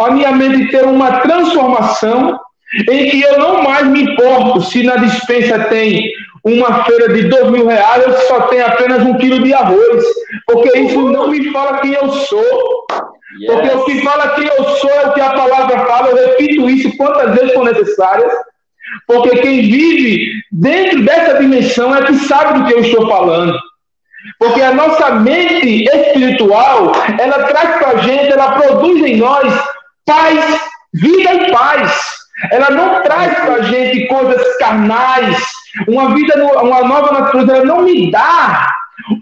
a 0.00 0.10
minha 0.10 0.32
mente 0.32 0.70
ter 0.70 0.84
uma 0.84 1.20
transformação 1.20 2.38
em 2.88 3.10
que 3.10 3.22
eu 3.22 3.38
não 3.38 3.62
mais 3.62 3.86
me 3.86 4.02
importo 4.02 4.60
se 4.62 4.82
na 4.82 4.96
dispensa 4.96 5.58
tem 5.64 6.10
uma 6.44 6.84
feira 6.84 7.12
de 7.12 7.24
dois 7.24 7.50
mil 7.50 7.66
reais 7.66 8.06
ou 8.06 8.12
se 8.12 8.28
só 8.28 8.42
tem 8.42 8.60
apenas 8.60 9.02
um 9.02 9.18
quilo 9.18 9.42
de 9.42 9.52
arroz, 9.52 10.04
porque 10.46 10.78
isso 10.78 11.00
não 11.10 11.28
me 11.28 11.50
fala 11.50 11.78
quem 11.78 11.92
eu 11.94 12.08
sou. 12.10 12.86
Yes. 13.40 13.52
Porque 13.52 13.68
o 13.76 13.84
que 13.84 14.00
fala 14.02 14.28
quem 14.30 14.46
eu 14.46 14.64
sou 14.76 14.90
é 14.90 15.06
o 15.08 15.12
que 15.12 15.20
a 15.20 15.32
palavra 15.32 15.84
fala, 15.86 16.08
eu 16.08 16.28
repito 16.28 16.70
isso 16.70 16.96
quantas 16.96 17.34
vezes 17.34 17.52
for 17.52 17.64
necessárias, 17.64 18.32
porque 19.06 19.36
quem 19.38 19.62
vive 19.62 20.30
dentro 20.52 21.04
dessa 21.04 21.38
dimensão 21.38 21.94
é 21.94 22.02
que 22.02 22.14
sabe 22.14 22.60
do 22.60 22.66
que 22.66 22.74
eu 22.74 22.80
estou 22.80 23.08
falando. 23.08 23.58
Porque 24.38 24.60
a 24.60 24.72
nossa 24.72 25.10
mente 25.16 25.84
espiritual, 25.84 26.92
ela 27.18 27.44
traz 27.44 27.76
para 27.78 27.88
a 27.90 27.96
gente, 27.98 28.32
ela 28.32 28.52
produz 28.52 29.02
em 29.04 29.16
nós 29.16 29.52
paz, 30.04 30.60
vida 30.92 31.34
e 31.34 31.52
paz. 31.52 32.16
Ela 32.52 32.70
não 32.70 33.02
traz 33.02 33.34
para 33.34 33.54
a 33.54 33.62
gente 33.62 34.06
coisas 34.08 34.56
carnais, 34.58 35.36
uma 35.88 36.14
vida, 36.14 36.34
uma 36.62 36.82
nova 36.82 37.20
natureza. 37.20 37.56
Ela 37.56 37.64
não 37.64 37.82
me 37.82 38.10
dá 38.10 38.70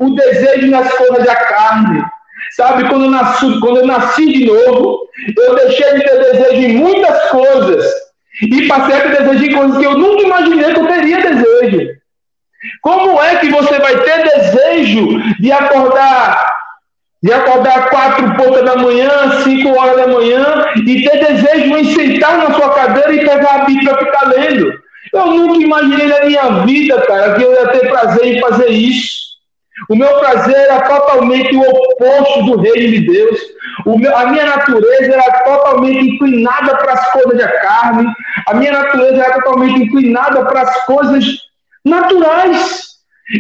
o 0.00 0.14
desejo 0.14 0.70
nas 0.70 0.92
coisas 0.94 1.24
da 1.24 1.36
carne. 1.36 2.04
Sabe, 2.56 2.88
quando 2.88 3.06
eu, 3.06 3.10
nasci, 3.10 3.60
quando 3.60 3.78
eu 3.78 3.86
nasci 3.86 4.26
de 4.26 4.46
novo, 4.46 5.08
eu 5.36 5.54
deixei 5.56 5.94
de 5.94 6.04
ter 6.04 6.18
desejo 6.18 6.62
em 6.62 6.76
muitas 6.76 7.30
coisas 7.30 7.84
e 8.42 8.68
passei 8.68 8.96
a 8.96 9.00
ter 9.00 9.22
desejo 9.22 9.44
em 9.44 9.54
coisas 9.54 9.78
que 9.78 9.84
eu 9.84 9.98
nunca 9.98 10.22
imaginei 10.22 10.72
que 10.72 10.80
eu 10.80 10.86
teria 10.86 11.20
desejo. 11.20 12.03
Como 12.82 13.22
é 13.22 13.36
que 13.36 13.50
você 13.50 13.78
vai 13.78 13.96
ter 13.98 14.22
desejo 14.22 15.20
de 15.40 15.52
acordar, 15.52 16.52
de 17.22 17.32
acordar 17.32 17.90
quatro 17.90 18.26
e 18.26 18.36
pouca 18.36 18.62
da 18.62 18.76
manhã, 18.76 19.42
cinco 19.42 19.78
horas 19.78 19.96
da 19.96 20.06
manhã, 20.06 20.66
e 20.76 21.08
ter 21.08 21.24
desejo 21.24 21.76
em 21.76 21.94
sentar 21.94 22.38
na 22.38 22.54
sua 22.54 22.70
cadeira 22.70 23.12
e 23.12 23.24
pegar 23.24 23.54
a 23.54 23.64
Bíblia 23.64 23.94
para 23.94 24.06
ficar 24.06 24.28
lendo? 24.28 24.84
Eu 25.12 25.26
nunca 25.26 25.62
imaginei 25.62 26.08
na 26.08 26.24
minha 26.24 26.64
vida, 26.64 27.00
cara, 27.02 27.34
que 27.34 27.42
eu 27.42 27.52
ia 27.52 27.68
ter 27.68 27.88
prazer 27.88 28.26
em 28.26 28.40
fazer 28.40 28.68
isso. 28.68 29.24
O 29.88 29.96
meu 29.96 30.18
prazer 30.18 30.56
era 30.56 30.80
totalmente 30.80 31.54
o 31.56 31.60
oposto 31.60 32.42
do 32.44 32.60
reino 32.60 32.92
de 32.92 33.00
Deus. 33.06 33.40
Meu, 33.86 34.16
a 34.16 34.26
minha 34.26 34.46
natureza 34.46 35.12
era 35.12 35.42
totalmente 35.44 36.10
inclinada 36.10 36.76
para 36.76 36.92
as 36.92 37.12
coisas 37.12 37.38
da 37.38 37.48
carne. 37.48 38.06
A 38.46 38.54
minha 38.54 38.72
natureza 38.72 39.22
era 39.24 39.34
totalmente 39.34 39.82
inclinada 39.82 40.44
para 40.46 40.62
as 40.62 40.84
coisas 40.84 41.24
naturais. 41.84 42.84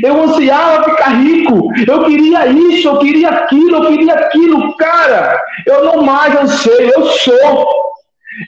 Eu 0.02 0.22
ansiava 0.22 0.84
ficar 0.84 1.08
rico. 1.10 1.68
Eu 1.86 2.04
queria 2.04 2.46
isso, 2.46 2.88
eu 2.88 2.98
queria 2.98 3.28
aquilo, 3.30 3.76
eu 3.76 3.88
queria 3.88 4.14
aquilo. 4.14 4.76
Cara, 4.76 5.42
eu 5.66 5.84
não 5.84 6.02
mais 6.02 6.34
anseio, 6.34 6.92
eu 6.96 7.04
sou. 7.06 7.68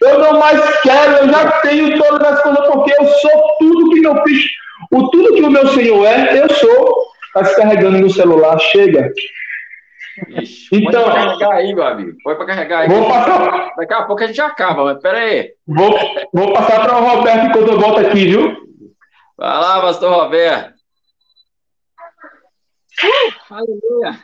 Eu 0.02 0.18
não 0.18 0.38
mais 0.38 0.60
quero, 0.80 1.12
eu 1.18 1.28
já 1.28 1.50
tenho 1.60 1.98
todas 1.98 2.32
as 2.32 2.42
coisas, 2.42 2.66
porque 2.66 2.92
eu 2.98 3.06
sou 3.06 3.56
tudo 3.58 3.90
que 3.90 4.00
meu 4.00 4.20
filho, 4.24 4.48
o 4.92 5.08
tudo 5.10 5.34
que 5.34 5.42
o 5.42 5.50
meu 5.50 5.68
Senhor 5.68 6.04
é, 6.06 6.42
eu 6.42 6.52
sou. 6.54 7.06
Está 7.28 7.44
se 7.44 7.56
carregando 7.56 7.98
no 7.98 8.10
celular, 8.10 8.58
chega. 8.58 9.12
Ixi, 10.40 10.68
então, 10.72 11.04
pode 11.04 11.38
carregar 11.38 11.52
aí, 11.52 11.74
meu 11.74 11.86
amigo. 11.86 12.16
Pode 12.24 12.38
para 12.38 12.46
carregar 12.46 12.78
aí. 12.80 12.88
Vou 12.88 13.06
passar... 13.06 13.72
Daqui 13.76 13.92
a 13.92 14.02
pouco 14.04 14.24
a 14.24 14.26
gente 14.26 14.40
acaba, 14.40 14.84
mas 14.84 15.02
pera 15.02 15.18
aí. 15.18 15.50
Vou, 15.66 15.94
vou 16.32 16.52
passar 16.54 16.80
para 16.80 16.96
o 16.96 17.04
Roberto 17.04 17.46
enquanto 17.46 17.72
eu 17.72 17.78
volto 17.78 18.00
aqui, 18.00 18.24
viu? 18.24 18.65
Vai 19.36 19.60
lá, 19.60 19.82
pastor 19.82 20.12
Roberto. 20.12 20.74
Uh, 23.04 23.54
aleluia! 23.54 24.18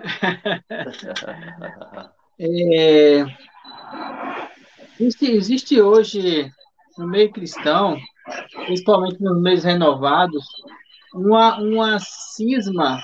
é, 2.41 3.27
existe, 4.99 5.31
existe 5.31 5.83
hoje 5.83 6.51
no 6.97 7.07
meio 7.07 7.31
cristão, 7.31 7.99
principalmente 8.65 9.21
nos 9.21 9.39
meios 9.43 9.65
renovados, 9.65 10.47
uma, 11.13 11.59
uma 11.59 11.99
cisma, 11.99 12.99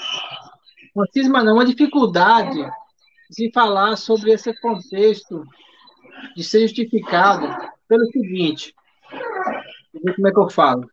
uma 0.95 1.07
cisma 1.13 1.45
não, 1.45 1.57
uma 1.57 1.67
dificuldade 1.67 2.59
de 3.31 3.53
falar 3.53 3.97
sobre 3.97 4.33
esse 4.33 4.59
contexto 4.63 5.45
de 6.35 6.43
ser 6.43 6.63
justificado 6.63 7.55
pelo 7.87 8.07
seguinte, 8.07 8.75
como 10.17 10.29
é 10.29 10.33
que 10.33 10.41
eu 10.41 10.49
falo. 10.49 10.89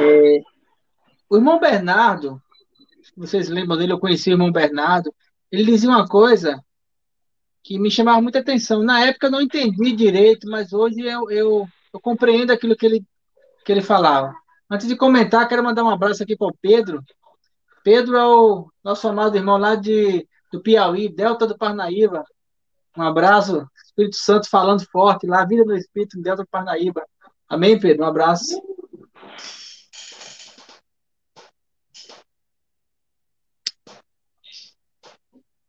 É, 0.00 0.40
o 1.28 1.36
irmão 1.36 1.60
Bernardo, 1.60 2.40
vocês 3.16 3.48
lembram 3.48 3.76
dele, 3.76 3.92
eu 3.92 4.00
conheci 4.00 4.30
o 4.30 4.34
irmão 4.34 4.50
Bernardo, 4.50 5.14
ele 5.50 5.64
dizia 5.64 5.88
uma 5.88 6.06
coisa 6.06 6.62
que 7.62 7.78
me 7.78 7.90
chamava 7.90 8.20
muita 8.22 8.38
atenção. 8.38 8.82
Na 8.82 9.04
época 9.04 9.26
eu 9.26 9.30
não 9.30 9.40
entendi 9.40 9.92
direito, 9.92 10.48
mas 10.48 10.72
hoje 10.72 11.00
eu, 11.00 11.30
eu, 11.30 11.68
eu 11.92 12.00
compreendo 12.00 12.52
aquilo 12.52 12.76
que 12.76 12.86
ele, 12.86 13.04
que 13.64 13.72
ele 13.72 13.82
falava. 13.82 14.34
Antes 14.70 14.86
de 14.86 14.96
comentar, 14.96 15.48
quero 15.48 15.62
mandar 15.62 15.84
um 15.84 15.90
abraço 15.90 16.22
aqui 16.22 16.36
para 16.36 16.48
o 16.48 16.56
Pedro. 16.60 17.02
Pedro 17.82 18.16
é 18.16 18.26
o 18.26 18.70
nosso 18.84 19.08
amado 19.08 19.36
irmão 19.36 19.56
lá 19.56 19.74
de, 19.74 20.26
do 20.52 20.62
Piauí, 20.62 21.08
Delta 21.08 21.46
do 21.46 21.58
Parnaíba. 21.58 22.24
Um 22.96 23.02
abraço, 23.02 23.66
Espírito 23.84 24.16
Santo 24.16 24.48
falando 24.48 24.84
forte 24.90 25.26
lá, 25.26 25.44
vida 25.44 25.64
no 25.64 25.76
Espírito, 25.76 26.20
Delta 26.20 26.42
do 26.42 26.48
Parnaíba. 26.48 27.04
Amém, 27.48 27.78
Pedro? 27.78 28.04
Um 28.04 28.08
abraço. 28.08 28.60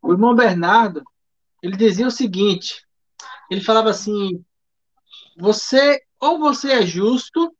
O 0.01 0.11
irmão 0.11 0.35
Bernardo, 0.35 1.03
ele 1.61 1.77
dizia 1.77 2.07
o 2.07 2.11
seguinte: 2.11 2.85
ele 3.49 3.61
falava 3.61 3.89
assim, 3.89 4.43
você 5.37 6.01
ou 6.19 6.39
você 6.39 6.71
é 6.71 6.85
justo 6.85 7.55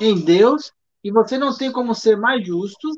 em 0.00 0.18
Deus 0.24 0.72
e 1.02 1.10
você 1.10 1.38
não 1.38 1.56
tem 1.56 1.72
como 1.72 1.94
ser 1.94 2.16
mais 2.16 2.46
justo, 2.46 2.88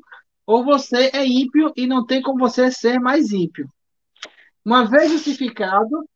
ou 0.46 0.64
você 0.64 1.10
é 1.12 1.26
ímpio 1.26 1.72
e 1.76 1.86
não 1.86 2.04
tem 2.04 2.20
como 2.20 2.38
você 2.38 2.70
ser 2.70 2.98
mais 2.98 3.30
ímpio. 3.30 3.68
Uma 4.64 4.84
vez 4.84 5.10
justificado, 5.10 6.08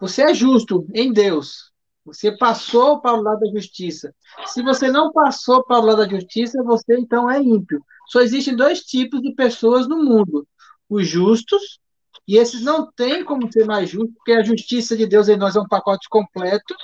você 0.00 0.22
é 0.22 0.34
justo 0.34 0.86
em 0.94 1.12
Deus. 1.12 1.72
Você 2.04 2.36
passou 2.36 3.00
para 3.00 3.14
o 3.14 3.22
lado 3.22 3.40
da 3.40 3.50
justiça. 3.52 4.12
Se 4.46 4.62
você 4.62 4.90
não 4.90 5.12
passou 5.12 5.64
para 5.64 5.78
o 5.78 5.84
lado 5.84 5.98
da 5.98 6.08
justiça, 6.08 6.62
você 6.62 6.98
então 6.98 7.30
é 7.30 7.40
ímpio. 7.40 7.84
Só 8.08 8.20
existem 8.20 8.56
dois 8.56 8.80
tipos 8.80 9.22
de 9.22 9.32
pessoas 9.34 9.88
no 9.88 10.02
mundo: 10.02 10.46
os 10.96 11.06
justos, 11.06 11.80
e 12.26 12.36
esses 12.36 12.62
não 12.62 12.90
têm 12.92 13.24
como 13.24 13.50
ser 13.50 13.64
mais 13.64 13.90
justos, 13.90 14.14
porque 14.16 14.32
a 14.32 14.42
justiça 14.42 14.96
de 14.96 15.06
Deus 15.06 15.28
em 15.28 15.36
nós 15.36 15.56
é 15.56 15.60
um 15.60 15.68
pacote 15.68 16.08
completo, 16.08 16.74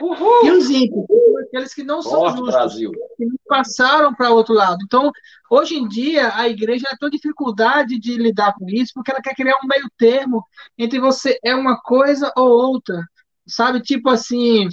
Uhul. 0.00 0.46
E 0.46 0.50
os 0.50 0.68
ímpios, 0.68 1.06
aqueles 1.46 1.74
que 1.74 1.82
não 1.82 2.02
são 2.02 2.28
justos, 2.30 2.54
Brasil. 2.54 2.92
que 3.16 3.24
não 3.24 3.36
passaram 3.46 4.14
para 4.14 4.30
outro 4.30 4.54
lado. 4.54 4.78
Então, 4.84 5.10
hoje 5.50 5.76
em 5.76 5.88
dia, 5.88 6.34
a 6.34 6.48
igreja 6.48 6.86
tem 6.98 7.10
dificuldade 7.10 7.98
de 7.98 8.16
lidar 8.16 8.54
com 8.54 8.68
isso, 8.68 8.92
porque 8.94 9.10
ela 9.10 9.22
quer 9.22 9.34
criar 9.34 9.56
um 9.62 9.66
meio 9.66 9.88
termo 9.96 10.44
entre 10.76 11.00
você 11.00 11.38
é 11.42 11.54
uma 11.54 11.80
coisa 11.80 12.32
ou 12.36 12.48
outra. 12.48 13.02
Sabe, 13.46 13.80
tipo 13.80 14.10
assim, 14.10 14.68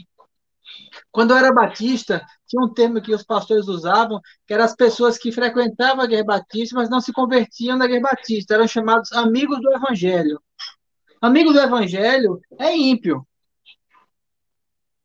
quando 1.11 1.31
eu 1.31 1.38
era 1.38 1.53
batista, 1.53 2.25
tinha 2.54 2.64
um 2.64 2.72
termo 2.72 3.01
que 3.01 3.14
os 3.14 3.24
pastores 3.24 3.68
usavam, 3.68 4.22
que 4.45 4.54
eram 4.54 4.64
as 4.64 4.76
pessoas 4.76 5.18
que 5.18 5.32
frequentavam 5.32 6.04
a 6.04 6.08
guerra 6.08 6.24
batista, 6.24 6.76
mas 6.76 6.89
não 6.89 7.01
se 7.01 7.12
convertiam 7.12 7.76
na 7.76 7.88
guerra 7.88 8.10
batista, 8.12 8.54
eram 8.54 8.68
chamados 8.68 9.12
amigos 9.12 9.60
do 9.60 9.74
evangelho. 9.74 10.39
Amigo 11.20 11.51
do 11.51 11.60
evangelho 11.60 12.39
é 12.60 12.76
ímpio. 12.76 13.26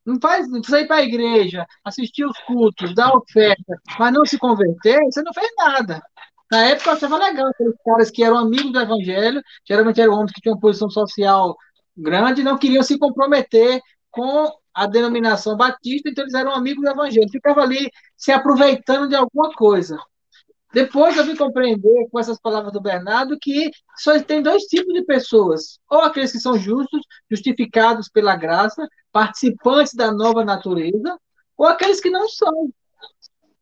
Não 0.04 0.18
faz, 0.20 0.48
não 0.48 0.60
precisa 0.60 0.80
ir 0.80 0.86
para 0.86 0.96
a 0.96 1.02
igreja, 1.02 1.66
assistir 1.84 2.26
os 2.26 2.38
cultos, 2.40 2.94
dar 2.94 3.14
oferta, 3.14 3.80
mas 3.98 4.12
não 4.12 4.24
se 4.26 4.38
converter, 4.38 5.02
você 5.04 5.22
não 5.22 5.32
fez 5.32 5.48
nada. 5.56 6.02
Na 6.50 6.64
época 6.64 6.92
achava 6.92 7.16
legal 7.16 7.46
aqueles 7.48 7.76
caras 7.84 8.10
que 8.10 8.24
eram 8.24 8.38
amigos 8.38 8.72
do 8.72 8.80
evangelho, 8.80 9.42
geralmente 9.66 10.00
eram 10.00 10.14
homens 10.14 10.32
que 10.32 10.40
tinham 10.40 10.58
posição 10.58 10.90
social 10.90 11.56
grande, 11.96 12.42
não 12.42 12.58
queriam 12.58 12.82
se 12.82 12.98
comprometer 12.98 13.80
com 14.10 14.50
a 14.78 14.86
denominação 14.86 15.56
batista, 15.56 16.08
então 16.08 16.22
eles 16.22 16.34
eram 16.34 16.52
amigos 16.52 16.84
do 16.84 16.90
evangelho, 16.90 17.28
ficava 17.30 17.62
ali 17.62 17.90
se 18.16 18.30
aproveitando 18.30 19.08
de 19.08 19.16
alguma 19.16 19.52
coisa. 19.52 19.98
Depois 20.72 21.16
eu 21.16 21.24
vim 21.24 21.34
compreender 21.34 22.08
com 22.12 22.18
essas 22.20 22.38
palavras 22.38 22.72
do 22.72 22.80
Bernardo 22.80 23.36
que 23.40 23.72
só 23.96 24.16
tem 24.22 24.40
dois 24.40 24.62
tipos 24.64 24.94
de 24.94 25.02
pessoas: 25.04 25.80
ou 25.90 26.02
aqueles 26.02 26.30
que 26.30 26.38
são 26.38 26.56
justos, 26.56 27.00
justificados 27.28 28.08
pela 28.08 28.36
graça, 28.36 28.86
participantes 29.10 29.94
da 29.94 30.12
nova 30.12 30.44
natureza, 30.44 31.18
ou 31.56 31.66
aqueles 31.66 32.00
que 32.00 32.10
não 32.10 32.28
são. 32.28 32.70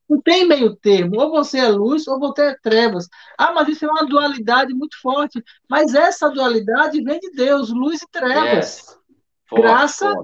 Não 0.08 0.20
tem 0.20 0.46
meio 0.46 0.76
termo. 0.76 1.20
Ou 1.20 1.30
você 1.30 1.58
é 1.58 1.68
luz, 1.68 2.06
ou 2.06 2.20
você 2.20 2.42
é 2.42 2.56
trevas. 2.62 3.08
Ah, 3.38 3.52
mas 3.52 3.68
isso 3.68 3.86
é 3.86 3.88
uma 3.88 4.06
dualidade 4.06 4.72
muito 4.72 5.00
forte. 5.00 5.42
Mas 5.68 5.94
essa 5.94 6.28
dualidade 6.28 7.02
vem 7.02 7.18
de 7.18 7.30
Deus, 7.32 7.70
luz 7.70 8.02
e 8.02 8.06
trevas. 8.12 8.76
Yes. 8.76 8.98
Graça 9.50 10.14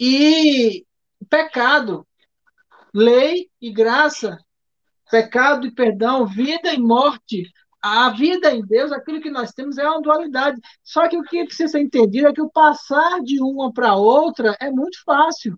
e 0.00 0.84
pecado. 1.28 2.06
Lei 2.92 3.48
e 3.60 3.72
graça 3.72 4.38
pecado 5.10 5.66
e 5.66 5.70
perdão, 5.70 6.26
vida 6.26 6.72
e 6.72 6.78
morte. 6.80 7.48
A 7.80 8.08
vida 8.10 8.50
em 8.50 8.64
Deus, 8.64 8.90
aquilo 8.90 9.20
que 9.20 9.30
nós 9.30 9.52
temos 9.52 9.76
é 9.78 9.86
uma 9.88 10.00
dualidade. 10.00 10.60
Só 10.82 11.06
que 11.06 11.16
o 11.16 11.22
que 11.22 11.44
precisa 11.44 11.72
ser 11.72 11.80
entendido 11.82 12.26
é 12.26 12.32
que 12.32 12.40
o 12.40 12.50
passar 12.50 13.20
de 13.20 13.40
uma 13.40 13.72
para 13.72 13.94
outra 13.94 14.56
é 14.58 14.70
muito 14.70 15.02
fácil. 15.04 15.56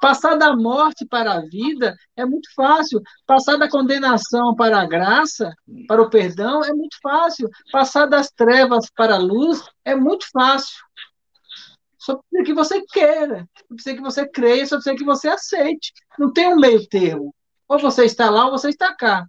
Passar 0.00 0.34
da 0.36 0.56
morte 0.56 1.06
para 1.06 1.34
a 1.34 1.40
vida 1.42 1.94
é 2.16 2.24
muito 2.24 2.52
fácil. 2.54 3.00
Passar 3.26 3.56
da 3.56 3.68
condenação 3.68 4.54
para 4.56 4.80
a 4.80 4.86
graça, 4.86 5.52
para 5.86 6.02
o 6.02 6.10
perdão, 6.10 6.64
é 6.64 6.72
muito 6.72 6.96
fácil. 7.02 7.48
Passar 7.70 8.06
das 8.06 8.30
trevas 8.30 8.90
para 8.90 9.14
a 9.14 9.18
luz 9.18 9.62
é 9.84 9.94
muito 9.94 10.26
fácil. 10.32 10.85
Só 12.06 12.16
precisa 12.18 12.44
que 12.44 12.54
você 12.54 12.86
queira, 12.86 13.48
só 13.58 13.74
precisa 13.74 13.96
que 13.96 14.02
você 14.02 14.28
creia, 14.28 14.64
só 14.64 14.76
precisa 14.76 14.94
que 14.94 15.04
você 15.04 15.28
aceite. 15.28 15.92
Não 16.16 16.32
tem 16.32 16.46
um 16.46 16.56
meio 16.56 16.86
termo. 16.86 17.34
Ou 17.68 17.80
você 17.80 18.04
está 18.04 18.30
lá 18.30 18.44
ou 18.44 18.52
você 18.52 18.68
está 18.68 18.94
cá. 18.94 19.26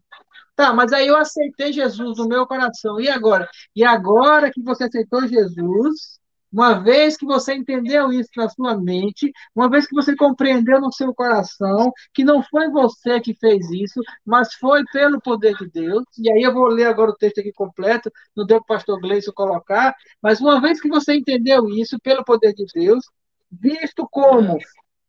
Tá, 0.56 0.72
mas 0.74 0.94
aí 0.94 1.08
eu 1.08 1.18
aceitei 1.18 1.74
Jesus 1.74 2.20
no 2.20 2.28
meu 2.28 2.46
coração. 2.46 3.02
E 3.02 3.10
agora? 3.10 3.50
E 3.76 3.84
agora 3.84 4.52
que 4.52 4.62
você 4.62 4.84
aceitou 4.84 5.28
Jesus, 5.28 6.17
uma 6.52 6.80
vez 6.82 7.18
que 7.18 7.26
você 7.26 7.54
entendeu 7.54 8.12
isso 8.12 8.30
na 8.38 8.50
sua 8.50 8.78
mente, 8.78 9.32
uma 9.56 9.70
vez 9.70 9.88
que 9.88 9.96
você 9.96 10.16
compreendeu 10.16 10.80
no 10.80 10.92
seu 10.92 11.14
coração 11.14 11.92
que 12.14 12.24
não 12.24 12.42
foi 12.42 12.70
você 12.70 13.20
que 13.20 13.34
fez 13.36 13.70
isso, 13.72 14.02
mas 14.26 14.54
foi 14.56 14.84
pelo 14.92 15.22
poder 15.22 15.56
de 15.56 15.70
Deus. 15.70 16.04
E 16.18 16.32
aí 16.32 16.42
eu 16.44 16.54
vou 16.54 16.68
ler 16.68 16.86
agora 16.86 17.12
o 17.12 17.16
texto 17.16 17.40
aqui 17.40 17.52
completo, 17.52 18.12
não 18.36 18.46
deu 18.46 18.64
para 18.64 18.76
o 18.76 18.78
pastor 18.78 19.00
Gleison 19.00 19.32
colocar, 19.34 19.96
mas 20.22 20.40
uma 20.40 20.62
vez 20.62 20.80
que 20.80 20.90
você 20.90 21.16
entendeu 21.16 21.68
isso 21.70 21.98
pelo 22.02 22.24
poder 22.24 22.54
de 22.54 22.66
Deus, 22.74 23.04
visto 23.52 24.08
como 24.10 24.58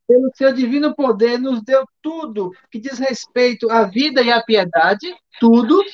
pelo 0.06 0.30
seu 0.34 0.52
divino 0.54 0.94
poder, 0.94 1.38
nos 1.38 1.62
deu 1.62 1.84
tudo 2.00 2.50
que 2.70 2.80
diz 2.80 2.98
respeito 2.98 3.70
à 3.70 3.84
vida 3.84 4.22
e 4.22 4.32
à 4.32 4.42
piedade, 4.42 5.14
tudo, 5.38 5.84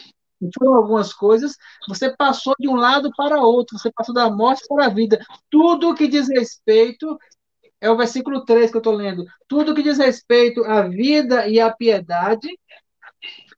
foram 0.58 0.74
algumas 0.74 1.12
coisas, 1.12 1.56
você 1.88 2.14
passou 2.16 2.54
de 2.58 2.68
um 2.68 2.74
lado 2.74 3.10
para 3.16 3.40
outro, 3.40 3.78
você 3.78 3.90
passou 3.92 4.14
da 4.14 4.30
morte 4.30 4.64
para 4.68 4.86
a 4.86 4.90
vida. 4.90 5.18
Tudo 5.50 5.94
que 5.94 6.08
diz 6.08 6.28
respeito 6.28 7.18
é 7.80 7.90
o 7.90 7.96
versículo 7.96 8.44
3 8.44 8.70
que 8.70 8.76
eu 8.76 8.80
estou 8.80 8.94
lendo. 8.94 9.24
Tudo 9.46 9.74
que 9.74 9.82
diz 9.82 9.98
respeito 9.98 10.64
à 10.64 10.82
vida 10.82 11.46
e 11.48 11.60
à 11.60 11.70
piedade 11.70 12.48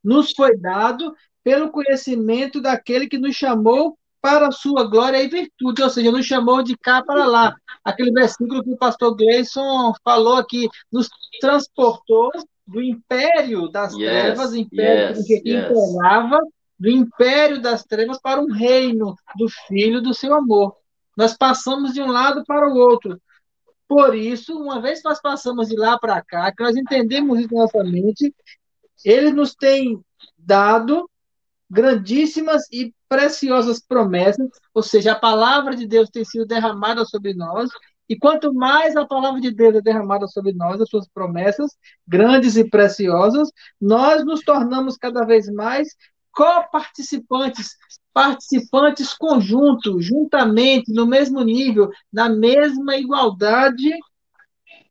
nos 0.03 0.31
foi 0.31 0.57
dado 0.57 1.13
pelo 1.43 1.71
conhecimento 1.71 2.61
daquele 2.61 3.07
que 3.07 3.17
nos 3.17 3.35
chamou 3.35 3.97
para 4.21 4.47
a 4.47 4.51
sua 4.51 4.83
glória 4.83 5.23
e 5.23 5.29
virtude, 5.29 5.81
ou 5.81 5.89
seja, 5.89 6.11
nos 6.11 6.25
chamou 6.25 6.61
de 6.61 6.75
cá 6.77 7.01
para 7.01 7.25
lá. 7.25 7.55
Aquele 7.83 8.11
versículo 8.11 8.63
que 8.63 8.71
o 8.71 8.77
pastor 8.77 9.15
Gleison 9.15 9.93
falou 10.03 10.35
aqui, 10.35 10.67
nos 10.91 11.07
transportou 11.39 12.29
do 12.67 12.81
império 12.81 13.69
das 13.69 13.93
yes, 13.93 14.09
trevas, 14.09 14.53
império 14.53 15.15
yes, 15.15 15.25
que 15.25 15.41
yes. 15.45 15.69
imperava, 15.71 16.39
do 16.79 16.89
império 16.89 17.61
das 17.61 17.83
trevas 17.83 18.19
para 18.19 18.41
um 18.41 18.51
reino 18.51 19.15
do 19.35 19.47
Filho 19.67 20.01
do 20.01 20.13
seu 20.13 20.33
amor. 20.33 20.75
Nós 21.15 21.35
passamos 21.35 21.93
de 21.93 22.01
um 22.01 22.11
lado 22.11 22.43
para 22.45 22.69
o 22.69 22.75
outro. 22.75 23.19
Por 23.87 24.15
isso, 24.15 24.59
uma 24.59 24.81
vez 24.81 25.01
que 25.01 25.09
nós 25.09 25.21
passamos 25.21 25.69
de 25.69 25.75
lá 25.75 25.97
para 25.97 26.21
cá, 26.21 26.51
que 26.51 26.61
nós 26.61 26.75
entendemos 26.75 27.39
isso 27.39 27.53
na 27.53 27.61
nossa 27.61 27.83
mente, 27.83 28.35
ele 29.03 29.31
nos 29.31 29.55
tem 29.55 29.99
dado 30.37 31.09
grandíssimas 31.69 32.63
e 32.71 32.93
preciosas 33.09 33.79
promessas, 33.79 34.49
ou 34.73 34.83
seja, 34.83 35.13
a 35.13 35.19
palavra 35.19 35.75
de 35.75 35.87
Deus 35.87 36.09
tem 36.09 36.23
sido 36.23 36.45
derramada 36.45 37.05
sobre 37.05 37.33
nós, 37.33 37.69
e 38.09 38.17
quanto 38.17 38.53
mais 38.53 38.95
a 38.95 39.05
palavra 39.05 39.41
de 39.41 39.51
Deus 39.51 39.75
é 39.75 39.81
derramada 39.81 40.27
sobre 40.27 40.53
nós, 40.53 40.79
as 40.79 40.89
suas 40.89 41.07
promessas, 41.09 41.71
grandes 42.07 42.55
e 42.55 42.69
preciosas, 42.69 43.49
nós 43.79 44.23
nos 44.25 44.41
tornamos 44.41 44.97
cada 44.97 45.25
vez 45.25 45.49
mais 45.49 45.89
coparticipantes, 46.37 47.75
participantes 48.13 49.11
conjuntos, 49.15 50.05
juntamente, 50.05 50.93
no 50.93 51.07
mesmo 51.07 51.41
nível, 51.41 51.89
na 52.13 52.29
mesma 52.29 52.95
igualdade, 52.95 53.89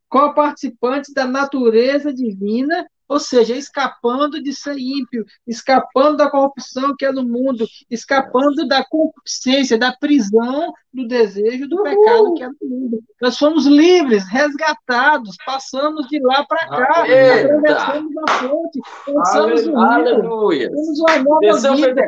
coparticipantes 0.09 1.15
da 1.15 1.25
natureza 1.25 2.13
divina 2.13 2.85
ou 3.09 3.21
seja, 3.21 3.55
escapando 3.55 4.43
de 4.43 4.53
ser 4.53 4.77
ímpio, 4.79 5.25
escapando 5.47 6.17
da 6.17 6.31
corrupção 6.31 6.95
que 6.97 7.05
é 7.05 7.13
no 7.13 7.25
mundo, 7.25 7.67
escapando 7.91 8.67
da 8.67 8.85
concupiscência, 8.85 9.79
da 9.79 9.93
prisão, 9.93 10.73
do 10.93 11.07
desejo, 11.07 11.69
do 11.69 11.83
pecado 11.83 12.35
que 12.35 12.43
é 12.43 12.49
no 12.49 12.57
mundo. 12.63 12.99
Nós 13.21 13.39
fomos 13.39 13.67
livres, 13.67 14.25
resgatados, 14.29 15.37
passamos 15.45 16.09
de 16.09 16.19
lá 16.21 16.45
para 16.45 16.69
cá, 16.69 17.03
atravessamos 17.03 18.13
a 18.17 18.49
ponte, 18.49 18.81
pensamos 19.05 19.67
no 19.67 19.79
Aleluia. 19.79 20.71
Temos 20.71 21.01
uma 21.01 21.19
nova 21.19 21.41
Desceu 21.41 21.75
vida. 21.77 22.03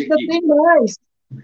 Ainda 0.00 0.16
tem 0.28 0.42
mais. 0.42 0.94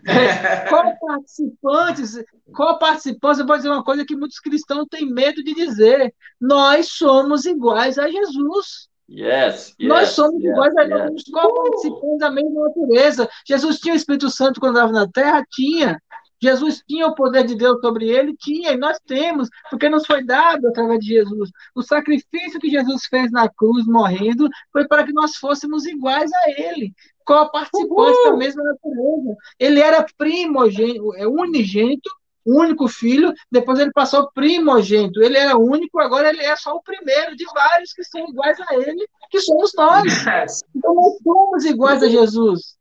É, 0.07 0.69
co-participantes, 0.70 2.24
co-participantes, 2.55 3.41
eu 3.41 3.47
vou 3.47 3.57
dizer 3.57 3.69
uma 3.69 3.83
coisa 3.83 4.05
que 4.05 4.15
muitos 4.15 4.39
cristãos 4.39 4.87
têm 4.89 5.12
medo 5.12 5.43
de 5.43 5.55
dizer: 5.55 6.15
nós 6.41 6.89
somos 6.89 7.45
iguais 7.45 7.99
a 7.99 8.09
Jesus. 8.09 8.89
Yes, 9.15 9.75
yes, 9.79 9.89
Nós 9.89 10.09
somos 10.11 10.43
yes, 10.43 10.53
iguais, 10.53 10.75
yes. 10.75 10.89
nós 10.89 11.03
somos 11.03 11.25
co-participantes 11.25 12.19
da 12.19 12.31
mesma 12.31 12.65
natureza. 12.65 13.29
Jesus 13.47 13.79
tinha 13.79 13.93
o 13.93 13.97
Espírito 13.97 14.31
Santo 14.31 14.59
quando 14.59 14.77
estava 14.77 14.93
na 14.93 15.07
terra? 15.07 15.45
Tinha. 15.51 16.01
Jesus 16.43 16.83
tinha 16.89 17.07
o 17.07 17.15
poder 17.15 17.45
de 17.45 17.55
Deus 17.55 17.79
sobre 17.81 18.09
ele? 18.09 18.35
Tinha, 18.37 18.73
e 18.73 18.77
nós 18.77 18.99
temos, 19.07 19.49
porque 19.71 19.89
nos 19.89 20.07
foi 20.07 20.25
dado 20.25 20.67
através 20.67 20.99
de 21.01 21.09
Jesus. 21.09 21.51
O 21.75 21.83
sacrifício 21.83 22.59
que 22.59 22.71
Jesus 22.71 23.05
fez 23.05 23.31
na 23.31 23.49
cruz, 23.49 23.87
morrendo, 23.87 24.49
foi 24.73 24.89
para 24.89 25.05
que 25.05 25.13
nós 25.13 25.37
fôssemos 25.37 25.87
iguais 25.87 26.31
a 26.33 26.51
ele, 26.51 26.93
co-participantes 27.25 28.25
da 28.25 28.37
mesma 28.37 28.65
natureza. 28.65 29.37
Ele 29.59 29.81
era 29.81 30.05
primogênito, 30.17 31.15
é 31.15 31.29
unigênito, 31.29 32.11
único 32.44 32.89
filho, 32.89 33.32
depois 33.51 33.78
ele 33.78 33.93
passou 33.93 34.31
primogênito. 34.32 35.23
Ele 35.23 35.39
era 35.39 35.56
único, 35.56 36.01
agora 36.01 36.28
ele 36.28 36.43
é 36.43 36.56
só 36.56 36.74
o 36.74 36.82
primeiro 36.82 37.36
de 37.36 37.44
vários 37.52 37.93
que 37.93 38.05
são 38.05 38.28
iguais 38.28 38.59
a 38.60 38.74
ele, 38.74 39.06
que 39.31 39.40
somos 39.40 39.73
nós. 39.77 40.02
Então 40.74 40.94
nós 40.94 41.19
somos 41.23 41.64
iguais 41.64 42.02
a 42.02 42.09
Jesus. 42.09 42.77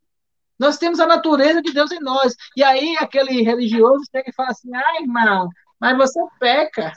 Nós 0.57 0.77
temos 0.77 0.99
a 0.99 1.07
natureza 1.07 1.61
de 1.61 1.73
Deus 1.73 1.91
em 1.91 1.99
nós. 1.99 2.35
E 2.55 2.63
aí 2.63 2.95
aquele 2.99 3.41
religioso 3.41 4.03
chega 4.11 4.29
e 4.29 4.33
fala 4.33 4.49
assim: 4.49 4.73
ah, 4.75 5.01
irmão, 5.01 5.49
mas 5.79 5.97
você 5.97 6.19
peca. 6.39 6.91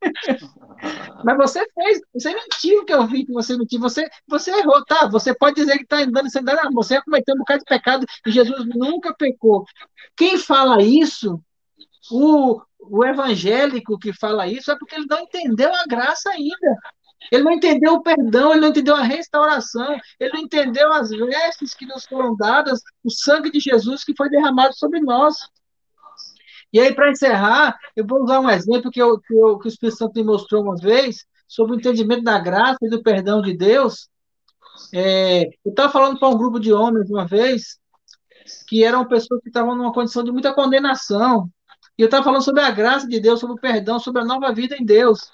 Mas 1.24 1.36
você 1.36 1.66
fez, 1.74 2.00
você 2.12 2.32
mentiu 2.32 2.84
que 2.84 2.92
eu 2.92 3.06
vi 3.06 3.24
que 3.24 3.32
você 3.32 3.56
mentiu, 3.56 3.80
você, 3.80 4.08
você 4.26 4.50
errou, 4.52 4.84
tá? 4.84 5.06
Você 5.08 5.34
pode 5.34 5.56
dizer 5.56 5.76
que 5.76 5.82
está 5.82 5.98
andando 5.98 6.30
sem 6.30 6.42
dar, 6.42 6.70
você 6.72 7.02
cometeu 7.02 7.34
um 7.34 7.38
bocado 7.38 7.60
de 7.60 7.64
pecado 7.64 8.06
e 8.26 8.30
Jesus 8.30 8.66
nunca 8.74 9.14
pecou. 9.14 9.64
Quem 10.16 10.38
fala 10.38 10.82
isso, 10.82 11.40
o, 12.10 12.60
o 12.78 13.04
evangélico 13.04 13.98
que 13.98 14.12
fala 14.12 14.46
isso, 14.46 14.70
é 14.70 14.78
porque 14.78 14.94
ele 14.94 15.06
não 15.08 15.20
entendeu 15.20 15.74
a 15.74 15.84
graça 15.86 16.30
ainda. 16.30 16.76
Ele 17.32 17.42
não 17.42 17.52
entendeu 17.52 17.94
o 17.94 18.02
perdão, 18.02 18.52
ele 18.52 18.60
não 18.60 18.68
entendeu 18.68 18.94
a 18.94 19.02
restauração, 19.02 19.98
ele 20.20 20.32
não 20.32 20.40
entendeu 20.40 20.92
as 20.92 21.10
vestes 21.10 21.74
que 21.74 21.84
nos 21.84 22.06
foram 22.06 22.36
dadas, 22.36 22.80
o 23.02 23.10
sangue 23.10 23.50
de 23.50 23.58
Jesus 23.58 24.04
que 24.04 24.14
foi 24.16 24.30
derramado 24.30 24.74
sobre 24.76 25.00
nós. 25.00 25.36
E 26.72 26.80
aí, 26.80 26.94
para 26.94 27.10
encerrar, 27.10 27.78
eu 27.96 28.06
vou 28.06 28.22
usar 28.22 28.40
um 28.40 28.50
exemplo 28.50 28.90
que, 28.90 29.00
eu, 29.00 29.18
que, 29.20 29.34
eu, 29.34 29.58
que 29.58 29.66
o 29.66 29.70
Espírito 29.70 29.96
Santo 29.96 30.12
me 30.14 30.24
mostrou 30.24 30.62
uma 30.62 30.76
vez, 30.76 31.26
sobre 31.46 31.74
o 31.74 31.78
entendimento 31.78 32.22
da 32.22 32.38
graça 32.38 32.78
e 32.82 32.90
do 32.90 33.02
perdão 33.02 33.40
de 33.40 33.56
Deus. 33.56 34.08
É, 34.92 35.46
eu 35.64 35.70
estava 35.70 35.90
falando 35.90 36.18
para 36.18 36.28
um 36.28 36.36
grupo 36.36 36.60
de 36.60 36.72
homens 36.72 37.10
uma 37.10 37.26
vez, 37.26 37.78
que 38.66 38.84
eram 38.84 39.08
pessoas 39.08 39.40
que 39.40 39.48
estavam 39.48 39.74
numa 39.74 39.92
condição 39.92 40.22
de 40.22 40.30
muita 40.30 40.52
condenação. 40.52 41.50
E 41.96 42.02
eu 42.02 42.06
estava 42.06 42.22
falando 42.22 42.42
sobre 42.42 42.62
a 42.62 42.70
graça 42.70 43.08
de 43.08 43.18
Deus, 43.18 43.40
sobre 43.40 43.56
o 43.56 43.60
perdão, 43.60 43.98
sobre 43.98 44.20
a 44.20 44.24
nova 44.24 44.52
vida 44.52 44.76
em 44.76 44.84
Deus. 44.84 45.30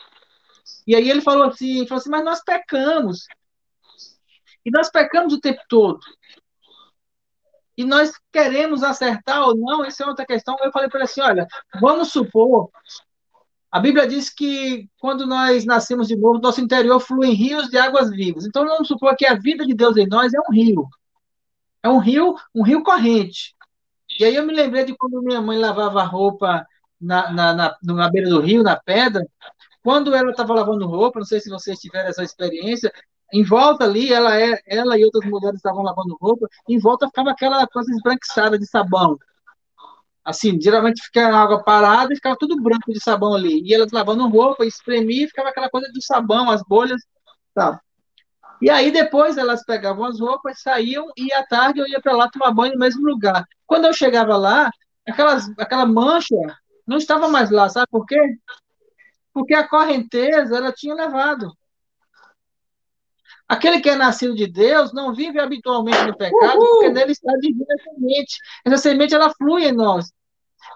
E 0.86 0.94
aí 0.94 1.10
ele 1.10 1.20
falou 1.20 1.48
assim, 1.48 1.86
falou 1.86 2.00
assim, 2.00 2.10
mas 2.10 2.24
nós 2.24 2.42
pecamos. 2.44 3.26
E 4.64 4.70
nós 4.70 4.88
pecamos 4.88 5.34
o 5.34 5.40
tempo 5.40 5.60
todo 5.68 6.00
e 7.76 7.84
nós 7.84 8.12
queremos 8.32 8.82
acertar 8.82 9.42
ou 9.42 9.56
não, 9.56 9.84
isso 9.84 10.02
é 10.02 10.06
outra 10.06 10.24
questão. 10.24 10.56
Eu 10.62 10.70
falei 10.70 10.88
para 10.88 11.00
ele 11.00 11.04
assim: 11.04 11.20
olha, 11.20 11.46
vamos 11.80 12.10
supor. 12.12 12.70
A 13.70 13.80
Bíblia 13.80 14.06
diz 14.06 14.30
que 14.30 14.88
quando 15.00 15.26
nós 15.26 15.64
nascemos 15.64 16.06
de 16.06 16.14
novo, 16.14 16.38
nosso 16.38 16.60
interior 16.60 17.00
flui 17.00 17.28
em 17.28 17.34
rios 17.34 17.68
de 17.68 17.76
águas 17.76 18.08
vivas. 18.10 18.46
Então 18.46 18.64
vamos 18.64 18.86
supor 18.86 19.16
que 19.16 19.26
a 19.26 19.34
vida 19.34 19.66
de 19.66 19.74
Deus 19.74 19.96
em 19.96 20.06
nós 20.06 20.32
é 20.32 20.38
um 20.38 20.52
rio. 20.52 20.88
É 21.82 21.88
um 21.88 21.98
rio, 21.98 22.36
um 22.54 22.62
rio 22.62 22.84
corrente. 22.84 23.54
E 24.18 24.24
aí 24.24 24.36
eu 24.36 24.46
me 24.46 24.54
lembrei 24.54 24.84
de 24.84 24.96
quando 24.96 25.20
minha 25.22 25.42
mãe 25.42 25.58
lavava 25.58 26.04
roupa 26.04 26.64
na, 27.00 27.32
na, 27.32 27.52
na, 27.52 27.76
na 27.82 28.10
beira 28.10 28.30
do 28.30 28.40
rio, 28.40 28.62
na 28.62 28.76
pedra. 28.76 29.26
Quando 29.82 30.14
ela 30.14 30.30
estava 30.30 30.54
lavando 30.54 30.86
roupa, 30.86 31.18
não 31.18 31.26
sei 31.26 31.40
se 31.40 31.50
vocês 31.50 31.78
tiveram 31.80 32.08
essa 32.08 32.22
experiência, 32.22 32.92
em 33.34 33.42
volta 33.42 33.84
ali, 33.84 34.12
ela, 34.12 34.40
é, 34.40 34.60
ela 34.64 34.96
e 34.96 35.04
outras 35.04 35.28
mulheres 35.28 35.56
estavam 35.56 35.82
lavando 35.82 36.16
roupa, 36.20 36.48
em 36.68 36.78
volta 36.78 37.08
ficava 37.08 37.32
aquela 37.32 37.66
coisa 37.66 37.90
esbranquiçada 37.90 38.56
de 38.56 38.64
sabão. 38.64 39.18
Assim, 40.24 40.58
geralmente 40.60 41.02
ficava 41.02 41.36
água 41.36 41.64
parada 41.64 42.12
e 42.12 42.16
ficava 42.16 42.36
tudo 42.38 42.62
branco 42.62 42.92
de 42.92 43.02
sabão 43.02 43.34
ali. 43.34 43.60
E 43.64 43.74
elas 43.74 43.90
lavando 43.90 44.28
roupa, 44.28 44.64
espremia 44.64 45.24
e 45.24 45.26
ficava 45.26 45.48
aquela 45.48 45.68
coisa 45.68 45.90
do 45.92 46.00
sabão, 46.00 46.48
as 46.48 46.62
bolhas, 46.62 47.02
tal. 47.52 47.80
E 48.62 48.70
aí 48.70 48.92
depois 48.92 49.36
elas 49.36 49.64
pegavam 49.64 50.04
as 50.04 50.20
roupas, 50.20 50.62
saíam 50.62 51.06
e 51.16 51.32
à 51.32 51.44
tarde 51.44 51.80
eu 51.80 51.88
ia 51.88 52.00
para 52.00 52.16
lá 52.16 52.30
tomar 52.30 52.52
banho 52.52 52.74
no 52.74 52.78
mesmo 52.78 53.04
lugar. 53.04 53.44
Quando 53.66 53.86
eu 53.86 53.92
chegava 53.92 54.36
lá, 54.36 54.70
aquelas, 55.08 55.50
aquela 55.58 55.84
mancha 55.84 56.36
não 56.86 56.98
estava 56.98 57.28
mais 57.28 57.50
lá, 57.50 57.68
sabe 57.68 57.88
por 57.90 58.06
quê? 58.06 58.38
Porque 59.32 59.54
a 59.54 59.66
correnteza 59.66 60.56
ela 60.56 60.72
tinha 60.72 60.94
levado. 60.94 61.52
Aquele 63.54 63.80
que 63.80 63.88
é 63.88 63.94
nascido 63.94 64.34
de 64.34 64.48
Deus 64.48 64.92
não 64.92 65.14
vive 65.14 65.38
habitualmente 65.38 66.02
no 66.04 66.16
pecado, 66.16 66.58
Uhul. 66.58 66.68
porque 66.70 66.88
nele 66.90 67.12
está 67.12 67.30
a 67.32 67.38
divina 67.38 67.74
semente. 67.84 68.36
Essa 68.64 68.78
semente, 68.78 69.14
ela 69.14 69.32
flui 69.32 69.64
em 69.64 69.72
nós. 69.72 70.12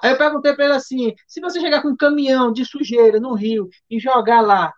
Aí 0.00 0.12
eu 0.12 0.16
perguntei 0.16 0.52
para 0.54 0.66
ele 0.66 0.74
assim: 0.74 1.12
se 1.26 1.40
você 1.40 1.60
chegar 1.60 1.82
com 1.82 1.88
um 1.88 1.96
caminhão 1.96 2.52
de 2.52 2.64
sujeira 2.64 3.18
no 3.18 3.34
rio 3.34 3.68
e 3.90 3.98
jogar 3.98 4.42
lá, 4.42 4.72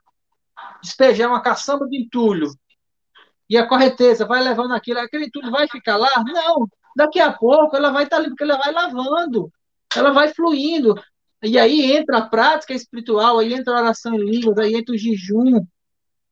despejar 0.83 1.29
uma 1.29 1.43
caçamba 1.43 1.87
de 1.87 2.01
entulho, 2.01 2.51
e 3.51 3.59
a 3.59 3.67
correnteza 3.67 4.25
vai 4.25 4.43
levando 4.43 4.73
aquilo, 4.73 5.01
aquele 5.01 5.27
entulho 5.27 5.51
vai 5.51 5.69
ficar 5.69 5.99
lá? 5.99 6.09
Não. 6.25 6.67
Daqui 6.97 7.21
a 7.21 7.31
pouco 7.31 7.77
ela 7.77 7.91
vai 7.91 8.05
estar 8.05 8.17
tá 8.17 8.23
ali, 8.23 8.31
porque 8.31 8.45
ela 8.45 8.57
vai 8.57 8.73
lavando, 8.73 9.53
ela 9.95 10.11
vai 10.11 10.33
fluindo. 10.33 10.95
E 11.43 11.59
aí 11.59 11.93
entra 11.93 12.19
a 12.19 12.27
prática 12.27 12.73
espiritual, 12.73 13.39
aí 13.39 13.53
entra 13.53 13.75
a 13.75 13.81
oração 13.81 14.15
em 14.15 14.25
línguas, 14.25 14.57
aí 14.59 14.75
entra 14.75 14.95
o 14.95 14.99
jejum, 14.99 15.67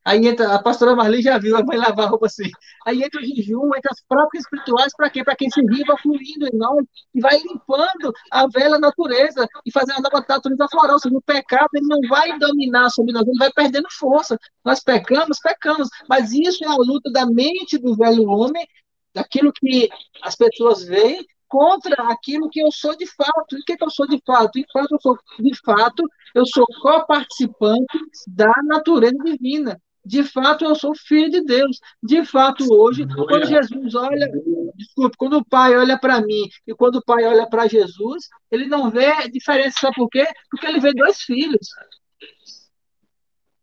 Aí 0.08 0.26
entra, 0.26 0.54
a 0.54 0.62
pastora 0.62 0.96
Marli 0.96 1.20
já 1.20 1.38
viu 1.38 1.54
a 1.54 1.62
mãe 1.62 1.76
lavar 1.76 2.08
roupa 2.08 2.24
assim. 2.24 2.50
Aí 2.86 3.02
entra 3.02 3.20
o 3.20 3.24
jejum, 3.24 3.66
entra 3.76 3.90
as 3.92 4.00
próprias 4.08 4.42
espirituais, 4.42 4.90
para 4.96 5.10
quê? 5.10 5.22
Para 5.22 5.36
que 5.36 5.44
esse 5.44 5.60
rio 5.60 5.84
vá 5.86 5.98
fluindo 5.98 6.46
em 6.46 6.56
nós 6.56 6.82
e 7.14 7.20
vai 7.20 7.36
limpando 7.36 8.10
a 8.30 8.46
velha 8.48 8.78
natureza 8.78 9.46
e 9.66 9.70
fazendo 9.70 9.98
a 9.98 10.00
nova 10.00 10.24
natureza 10.26 10.66
florar. 10.70 10.92
Ou 10.94 10.98
seja, 10.98 11.14
o 11.14 11.20
pecado 11.20 11.68
ele 11.74 11.86
não 11.86 12.00
vai 12.08 12.38
dominar 12.38 12.88
sobre 12.88 13.12
nós, 13.12 13.28
ele 13.28 13.38
vai 13.38 13.52
perdendo 13.52 13.86
força. 13.98 14.38
Nós 14.64 14.82
pecamos, 14.82 15.40
pecamos, 15.40 15.90
mas 16.08 16.32
isso 16.32 16.64
é 16.64 16.68
a 16.68 16.76
luta 16.76 17.12
da 17.12 17.26
mente 17.26 17.76
do 17.76 17.94
velho 17.94 18.30
homem, 18.30 18.66
daquilo 19.12 19.52
que 19.52 19.90
as 20.22 20.34
pessoas 20.34 20.84
veem 20.84 21.22
contra 21.46 22.04
aquilo 22.04 22.48
que 22.48 22.60
eu 22.60 22.72
sou 22.72 22.96
de 22.96 23.06
fato. 23.06 23.56
E 23.56 23.60
o 23.60 23.64
que, 23.66 23.76
que 23.76 23.84
eu 23.84 23.90
sou 23.90 24.06
de 24.06 24.22
fato? 24.24 24.58
Fato, 24.72 24.88
eu 24.90 24.98
sou, 25.02 25.18
de 25.38 25.54
fato, 25.62 26.02
eu 26.34 26.46
sou 26.46 26.66
coparticipante 26.80 27.98
da 28.26 28.50
natureza 28.64 29.18
divina. 29.22 29.78
De 30.08 30.24
fato, 30.24 30.64
eu 30.64 30.74
sou 30.74 30.94
filho 30.96 31.30
de 31.30 31.42
Deus. 31.42 31.78
De 32.02 32.24
fato, 32.24 32.64
hoje, 32.72 33.06
quando 33.06 33.46
Jesus 33.46 33.94
olha, 33.94 34.26
desculpe, 34.74 35.16
quando 35.18 35.34
o 35.34 35.44
Pai 35.44 35.76
olha 35.76 35.98
para 35.98 36.22
mim 36.22 36.48
e 36.66 36.74
quando 36.74 36.96
o 36.96 37.04
Pai 37.04 37.26
olha 37.26 37.46
para 37.46 37.68
Jesus, 37.68 38.24
ele 38.50 38.66
não 38.66 38.90
vê 38.90 39.28
diferença. 39.30 39.80
Sabe 39.80 39.96
por 39.96 40.08
quê? 40.08 40.26
Porque 40.50 40.66
ele 40.66 40.80
vê 40.80 40.94
dois 40.94 41.18
filhos. 41.20 41.68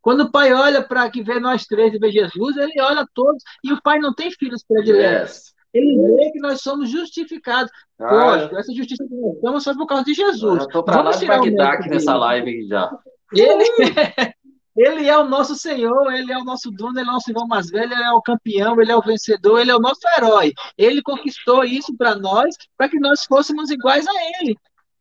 Quando 0.01 0.21
o 0.21 0.31
pai 0.31 0.53
olha 0.53 0.83
para 0.83 1.09
que 1.09 1.23
vê 1.23 1.39
nós 1.39 1.65
três 1.65 1.91
e 1.91 1.97
vê 1.97 2.11
Jesus, 2.11 2.57
ele 2.57 2.79
olha 2.79 3.07
todos, 3.11 3.41
e 3.63 3.73
o 3.73 3.81
pai 3.81 3.97
não 3.97 4.13
tem 4.13 4.29
filhos 4.29 4.63
prediletos. 4.63 5.37
Yes. 5.37 5.55
Ele 5.73 6.15
vê 6.15 6.31
que 6.31 6.39
nós 6.39 6.61
somos 6.61 6.91
justificados. 6.91 7.71
Ah, 7.99 8.13
Lógico, 8.13 8.55
essa 8.55 8.71
justiça 8.71 9.03
que 9.03 9.15
nós 9.15 9.39
temos 9.39 9.63
foi 9.63 9.73
por 9.73 9.87
causa 9.87 10.03
de 10.03 10.13
Jesus. 10.13 10.59
Eu 10.59 10.67
estou 10.67 10.83
para 10.83 11.01
lá 11.01 11.09
de 11.09 11.25
Bagdá 11.25 11.73
aqui 11.73 11.89
nessa 11.89 12.15
live 12.15 12.67
já. 12.67 12.91
Ele, 13.33 13.63
ele 14.75 15.07
é 15.07 15.17
o 15.17 15.23
nosso 15.23 15.55
Senhor, 15.55 16.11
ele 16.11 16.31
é 16.33 16.37
o 16.37 16.43
nosso 16.43 16.69
dono, 16.69 16.99
ele 16.99 17.07
é 17.07 17.11
o 17.11 17.13
nosso 17.13 17.29
irmão 17.29 17.47
mais 17.47 17.69
velho, 17.69 17.93
ele 17.93 18.03
é 18.03 18.11
o 18.11 18.21
campeão, 18.21 18.79
ele 18.81 18.91
é 18.91 18.95
o 18.95 19.01
vencedor, 19.01 19.59
ele 19.59 19.71
é 19.71 19.75
o 19.75 19.79
nosso 19.79 20.01
herói. 20.17 20.53
Ele 20.77 21.01
conquistou 21.01 21.63
isso 21.63 21.95
para 21.95 22.15
nós, 22.15 22.55
para 22.77 22.89
que 22.89 22.99
nós 22.99 23.23
fôssemos 23.25 23.69
iguais 23.69 24.05
a 24.05 24.13
ele. 24.41 24.57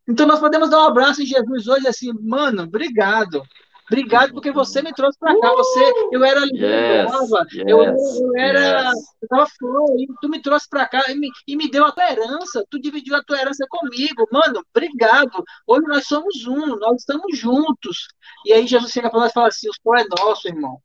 Então 0.08 0.26
nós 0.26 0.38
podemos 0.38 0.70
dar 0.70 0.82
um 0.82 0.88
abraço 0.88 1.22
em 1.22 1.26
Jesus 1.26 1.66
hoje 1.66 1.88
assim, 1.88 2.12
mano, 2.20 2.62
obrigado. 2.62 3.42
Obrigado 3.86 4.32
porque 4.32 4.50
você 4.50 4.80
me 4.80 4.92
trouxe 4.94 5.18
para 5.18 5.38
cá. 5.38 5.50
Você, 5.50 5.92
eu 6.10 6.24
era 6.24 6.40
yes, 6.40 7.12
yes, 7.12 7.66
eu, 7.66 7.82
eu, 7.82 8.36
era, 8.36 8.88
yes. 8.88 8.94
eu 9.22 9.28
tava 9.28 9.46
fora, 9.58 9.94
e 9.98 10.06
tu 10.22 10.28
me 10.28 10.40
trouxe 10.40 10.68
para 10.68 10.88
cá 10.88 11.02
e 11.08 11.14
me, 11.14 11.28
e 11.46 11.56
me 11.56 11.70
deu 11.70 11.84
a 11.84 11.92
tua 11.92 12.10
herança. 12.10 12.64
Tu 12.70 12.80
dividiu 12.80 13.14
a 13.14 13.22
tua 13.22 13.38
herança 13.38 13.66
comigo, 13.68 14.26
mano. 14.32 14.64
Obrigado. 14.74 15.44
Hoje 15.66 15.86
nós 15.86 16.06
somos 16.06 16.46
um, 16.46 16.76
nós 16.76 17.00
estamos 17.00 17.38
juntos. 17.38 18.08
E 18.46 18.52
aí 18.52 18.66
Jesus 18.66 18.90
chega 18.90 19.10
para 19.10 19.20
nós 19.20 19.30
e 19.30 19.34
fala 19.34 19.48
assim: 19.48 19.68
o 19.68 19.72
pão 19.82 19.96
é 19.96 20.04
nosso, 20.08 20.48
irmão. 20.48 20.78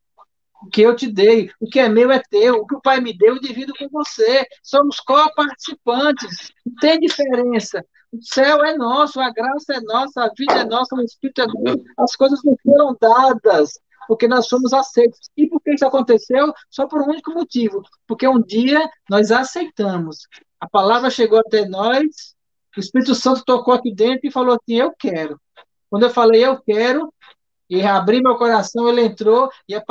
O 0.62 0.68
que 0.68 0.82
eu 0.82 0.94
te 0.94 1.08
dei, 1.08 1.50
o 1.60 1.70
que 1.70 1.80
é 1.80 1.88
meu 1.88 2.12
é 2.12 2.22
teu, 2.30 2.56
o 2.56 2.68
que 2.68 2.76
o 2.76 2.82
Pai 2.82 3.00
me 3.00 3.18
deu, 3.18 3.36
eu 3.36 3.40
divido 3.40 3.74
com 3.80 3.88
você. 3.88 4.46
Somos 4.62 5.00
co-participantes, 5.00 6.52
não 6.66 6.76
tem 6.76 7.00
diferença. 7.00 7.82
O 8.12 8.20
céu 8.22 8.64
é 8.64 8.76
nosso, 8.76 9.20
a 9.20 9.30
graça 9.30 9.74
é 9.74 9.82
nossa, 9.82 10.24
a 10.24 10.32
vida 10.36 10.54
é 10.54 10.66
nossa, 10.66 10.96
o 10.96 11.02
Espírito 11.02 11.42
é 11.42 11.48
nosso. 11.48 11.84
As 11.98 12.16
coisas 12.16 12.40
não 12.44 12.56
foram 12.64 12.98
dadas 13.00 13.80
porque 14.08 14.28
nós 14.28 14.48
somos 14.48 14.74
aceitos. 14.74 15.30
E 15.38 15.48
por 15.48 15.62
que 15.62 15.76
isso 15.76 15.86
aconteceu? 15.86 16.52
Só 16.68 16.88
por 16.88 17.02
um 17.02 17.10
único 17.10 17.32
motivo. 17.32 17.84
Porque 18.08 18.28
um 18.28 18.42
dia 18.42 18.90
nós 19.08 19.32
aceitamos. 19.32 20.28
A 20.60 20.68
palavra 20.68 21.12
chegou 21.12 21.40
até 21.40 21.68
nós, 21.68 22.36
o 22.76 22.80
Espírito 22.80 23.14
Santo 23.14 23.44
tocou 23.46 23.74
aqui 23.74 23.94
dentro 23.94 24.28
e 24.28 24.32
falou 24.32 24.56
assim: 24.56 24.80
Eu 24.80 24.92
quero. 24.98 25.40
Quando 25.90 26.04
eu 26.04 26.10
falei 26.10 26.44
eu 26.44 26.60
quero, 26.60 27.14
e 27.70 27.84
abri 27.84 28.22
meu 28.22 28.36
coração, 28.36 28.90
ele 28.90 29.02
entrou, 29.02 29.50
e 29.68 29.76
a 29.76 29.84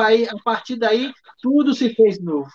partir 0.44 0.76
daí 0.76 1.12
tudo 1.40 1.72
se 1.72 1.94
fez 1.94 2.20
novo. 2.20 2.50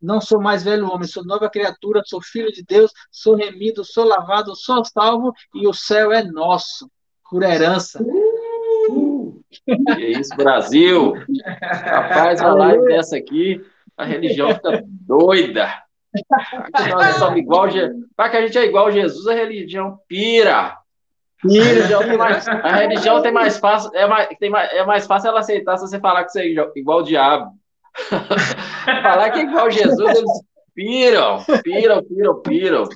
Não 0.00 0.20
sou 0.20 0.40
mais 0.40 0.62
velho 0.62 0.90
homem, 0.90 1.08
sou 1.08 1.24
nova 1.24 1.48
criatura, 1.48 2.02
sou 2.04 2.20
filho 2.20 2.52
de 2.52 2.62
Deus, 2.62 2.92
sou 3.10 3.34
remido, 3.34 3.84
sou 3.84 4.04
lavado, 4.04 4.54
sou 4.54 4.84
salvo 4.84 5.32
e 5.54 5.66
o 5.66 5.72
céu 5.72 6.12
é 6.12 6.22
nosso, 6.22 6.90
por 7.30 7.42
herança. 7.42 8.02
Uh, 8.02 9.42
que 9.94 10.06
isso, 10.06 10.36
Brasil! 10.36 11.14
Rapaz, 11.62 12.40
uma 12.40 12.54
live 12.54 12.84
dessa 12.84 13.16
aqui, 13.16 13.64
a 13.96 14.04
religião 14.04 14.54
fica 14.54 14.82
doida. 14.86 15.82
Nós 16.90 17.16
somos 17.16 17.38
igual, 17.38 17.66
para 18.14 18.30
que 18.30 18.36
a 18.36 18.46
gente 18.46 18.58
é 18.58 18.64
igual 18.64 18.86
a 18.86 18.90
Jesus, 18.90 19.26
a 19.26 19.34
religião 19.34 19.98
pira. 20.06 20.78
A 21.44 21.48
religião 21.48 22.02
tem 22.02 22.16
mais, 22.16 22.48
a 22.48 22.76
religião 22.76 23.22
tem 23.22 23.32
mais 23.32 23.58
fácil, 23.58 23.90
é 23.94 24.06
mais, 24.06 24.28
tem 24.38 24.50
mais, 24.50 24.72
é 24.72 24.84
mais 24.84 25.06
fácil 25.06 25.28
ela 25.28 25.40
aceitar 25.40 25.76
se 25.76 25.86
você 25.86 26.00
falar 26.00 26.24
que 26.24 26.32
você 26.32 26.42
é 26.42 26.78
igual 26.78 27.00
o 27.00 27.02
diabo. 27.02 27.52
Falar 29.02 29.30
que 29.30 29.40
é 29.40 29.42
igual 29.42 29.70
Jesus, 29.70 30.18
eles 30.18 30.30
piram, 30.74 31.44
piram, 31.62 32.04
piram, 32.04 32.42
piram. 32.42 32.88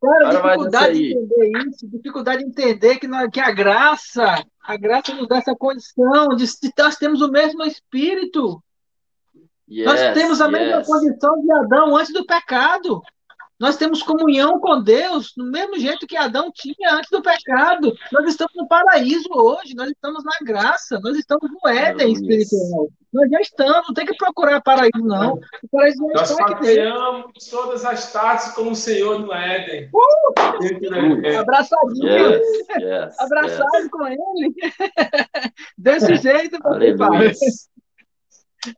Cara, 0.00 0.30
dificuldade 0.30 0.98
de 0.98 1.14
entender 1.14 1.68
isso, 1.68 1.88
dificuldade 1.88 2.44
de 2.44 2.48
entender 2.50 2.98
que, 2.98 3.08
nós, 3.08 3.30
que 3.30 3.40
a 3.40 3.50
graça, 3.50 4.44
a 4.62 4.76
graça 4.76 5.14
nos 5.14 5.26
dá 5.26 5.38
essa 5.38 5.54
condição 5.56 6.28
de, 6.28 6.44
de 6.44 6.72
nós 6.78 6.96
temos 6.96 7.22
o 7.22 7.30
mesmo 7.30 7.64
espírito. 7.64 8.62
Yes, 9.68 9.86
nós 9.86 10.00
temos 10.12 10.40
a 10.42 10.44
yes. 10.46 10.52
mesma 10.52 10.84
condição 10.84 11.40
de 11.40 11.52
Adão 11.52 11.96
antes 11.96 12.12
do 12.12 12.26
pecado. 12.26 13.00
Nós 13.58 13.76
temos 13.76 14.02
comunhão 14.02 14.58
com 14.58 14.82
Deus 14.82 15.32
do 15.36 15.44
mesmo 15.44 15.78
jeito 15.78 16.06
que 16.06 16.16
Adão 16.16 16.50
tinha 16.52 16.94
antes 16.94 17.08
do 17.10 17.22
pecado. 17.22 17.94
Nós 18.10 18.26
estamos 18.26 18.52
no 18.56 18.66
paraíso 18.66 19.28
hoje, 19.32 19.74
nós 19.76 19.90
estamos 19.90 20.24
na 20.24 20.38
graça, 20.42 20.98
nós 21.00 21.16
estamos 21.16 21.48
no 21.50 21.70
Éden 21.70 22.12
espiritual. 22.12 22.88
Nós 23.12 23.30
já 23.30 23.40
estamos, 23.40 23.86
não 23.86 23.94
tem 23.94 24.06
que 24.06 24.16
procurar 24.16 24.60
paraíso, 24.60 24.98
não. 24.98 25.34
O 25.34 25.68
paraíso 25.70 25.98
não 26.02 26.08
nós 26.08 26.32
papeamos 26.32 27.32
todas 27.48 27.84
as 27.84 28.12
tardes 28.12 28.48
com 28.54 28.72
o 28.72 28.74
Senhor 28.74 29.20
no 29.20 29.32
Éden. 29.32 29.88
Uh! 29.94 31.38
Abraçadinho. 31.38 32.08
Yes, 32.08 32.42
yes, 32.80 33.20
Abraçado 33.20 33.76
yes. 33.76 33.88
com 33.88 34.08
ele. 34.08 34.54
Desse 35.78 36.16
jeito, 36.16 36.58
Aleluia. 36.64 37.32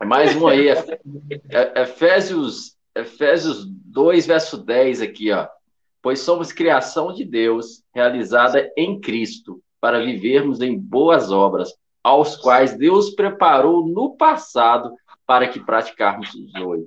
Mais 0.04 0.36
um 0.36 0.48
aí, 0.48 0.68
Efésios 1.76 2.75
Efésios 2.96 3.66
2, 3.66 4.26
verso 4.26 4.58
10 4.58 5.02
aqui, 5.02 5.30
ó. 5.30 5.46
Pois 6.00 6.20
somos 6.20 6.52
criação 6.52 7.12
de 7.12 7.24
Deus, 7.24 7.82
realizada 7.94 8.70
em 8.76 9.00
Cristo, 9.00 9.60
para 9.80 10.00
vivermos 10.00 10.60
em 10.60 10.78
boas 10.78 11.30
obras, 11.30 11.74
aos 12.02 12.36
quais 12.36 12.76
Deus 12.76 13.10
preparou 13.10 13.86
no 13.86 14.16
passado 14.16 14.94
para 15.26 15.48
que 15.48 15.58
praticarmos 15.58 16.30
hoje. 16.60 16.84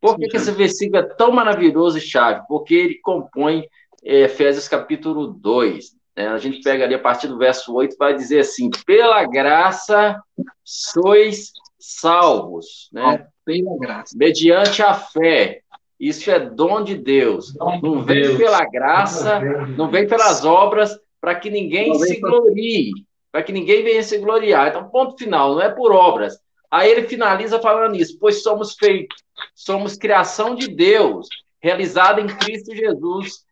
Por 0.00 0.16
que, 0.16 0.26
que 0.26 0.36
esse 0.36 0.50
versículo 0.50 0.98
é 0.98 1.02
tão 1.14 1.30
maravilhoso 1.30 1.98
e 1.98 2.00
chave? 2.00 2.44
Porque 2.48 2.74
ele 2.74 2.94
compõe 2.96 3.64
é, 4.04 4.22
Efésios 4.22 4.66
capítulo 4.66 5.28
2. 5.28 5.96
Né? 6.16 6.28
A 6.28 6.38
gente 6.38 6.60
pega 6.62 6.84
ali 6.84 6.94
a 6.94 6.98
partir 6.98 7.28
do 7.28 7.38
verso 7.38 7.72
8, 7.72 7.96
vai 7.96 8.14
dizer 8.14 8.40
assim: 8.40 8.70
pela 8.84 9.24
graça 9.24 10.20
sois 10.64 11.52
salvos, 11.78 12.88
né? 12.92 13.26
Pela 13.46 13.78
graça. 13.78 14.14
Mediante 14.18 14.82
a 14.82 14.92
fé. 14.92 15.62
Isso 15.98 16.30
é 16.30 16.38
dom 16.38 16.82
de 16.82 16.96
Deus. 16.96 17.54
Não 17.54 18.02
vem 18.02 18.36
pela 18.36 18.62
graça, 18.66 19.40
não 19.78 19.90
vem 19.90 20.06
pelas 20.06 20.44
obras, 20.44 20.98
para 21.20 21.34
que 21.36 21.48
ninguém 21.48 21.94
se 21.94 22.20
glorie, 22.20 22.92
para 23.32 23.42
que 23.42 23.52
ninguém 23.52 23.82
venha 23.82 24.02
se 24.02 24.18
gloriar. 24.18 24.68
Então, 24.68 24.90
ponto 24.90 25.16
final, 25.16 25.54
não 25.54 25.62
é 25.62 25.70
por 25.70 25.92
obras. 25.92 26.38
Aí 26.70 26.90
ele 26.90 27.08
finaliza 27.08 27.60
falando 27.60 27.96
isso, 27.96 28.18
pois 28.18 28.42
somos 28.42 28.74
feitos, 28.74 29.16
somos 29.54 29.96
criação 29.96 30.54
de 30.54 30.68
Deus, 30.68 31.28
realizada 31.60 32.20
em 32.20 32.26
Cristo 32.26 32.74
Jesus, 32.74 33.46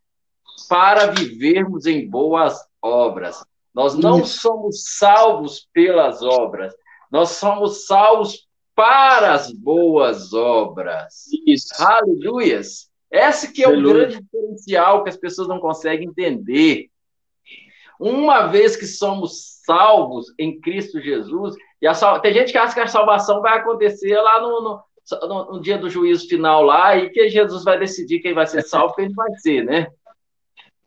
para 0.69 1.07
vivermos 1.07 1.87
em 1.87 2.07
boas 2.07 2.59
obras. 2.83 3.43
Nós 3.73 3.95
não 3.95 4.25
somos 4.25 4.85
salvos 4.99 5.67
pelas 5.73 6.23
obras, 6.23 6.75
nós 7.11 7.31
somos 7.31 7.87
salvos 7.87 8.44
para 8.75 9.33
as 9.33 9.53
boas 9.53 10.33
obras. 10.33 11.27
Isso. 11.47 11.69
Aleluias. 11.79 12.91
Esse 13.11 13.53
que 13.53 13.63
é 13.63 13.67
Aleluia. 13.67 13.91
o 13.91 13.99
grande 13.99 14.21
diferencial 14.21 15.05
que 15.05 15.11
as 15.11 15.17
pessoas 15.17 15.47
não 15.47 15.61
conseguem 15.61 16.09
entender. 16.09 16.89
Uma 17.99 18.49
vez 18.49 18.75
que 18.75 18.87
somos 18.87 19.61
salvos 19.65 20.27
em 20.39 20.61
Cristo 20.61 21.01
Jesus, 21.01 21.55
e 21.81 21.95
sal... 21.95 22.21
tem 22.21 22.33
gente 22.35 22.51
que 22.51 22.59
acha 22.59 22.75
que 22.75 22.81
a 22.81 22.89
salvação 22.89 23.41
vai 23.41 23.59
acontecer 23.59 24.21
lá 24.21 24.41
no, 24.41 24.61
no, 24.61 25.29
no, 25.29 25.53
no 25.53 25.61
dia 25.61 25.79
do 25.79 25.89
juízo 25.89 26.29
final 26.29 26.63
lá, 26.63 26.97
e 26.97 27.09
que 27.11 27.29
Jesus 27.29 27.63
vai 27.63 27.79
decidir 27.79 28.21
quem 28.21 28.35
vai 28.35 28.47
ser 28.47 28.63
salvo 28.67 28.95
e 28.95 29.07
quem 29.07 29.15
vai 29.15 29.33
ser, 29.37 29.65
né? 29.65 29.87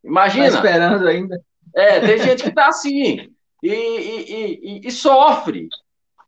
Imagina. 0.03 0.49
Tá 0.49 0.55
esperando 0.55 1.07
ainda. 1.07 1.41
É, 1.73 1.99
tem 1.99 2.17
gente 2.17 2.43
que 2.43 2.49
está 2.49 2.67
assim, 2.67 3.29
e, 3.63 3.69
e, 3.69 4.59
e, 4.63 4.87
e 4.87 4.91
sofre. 4.91 5.69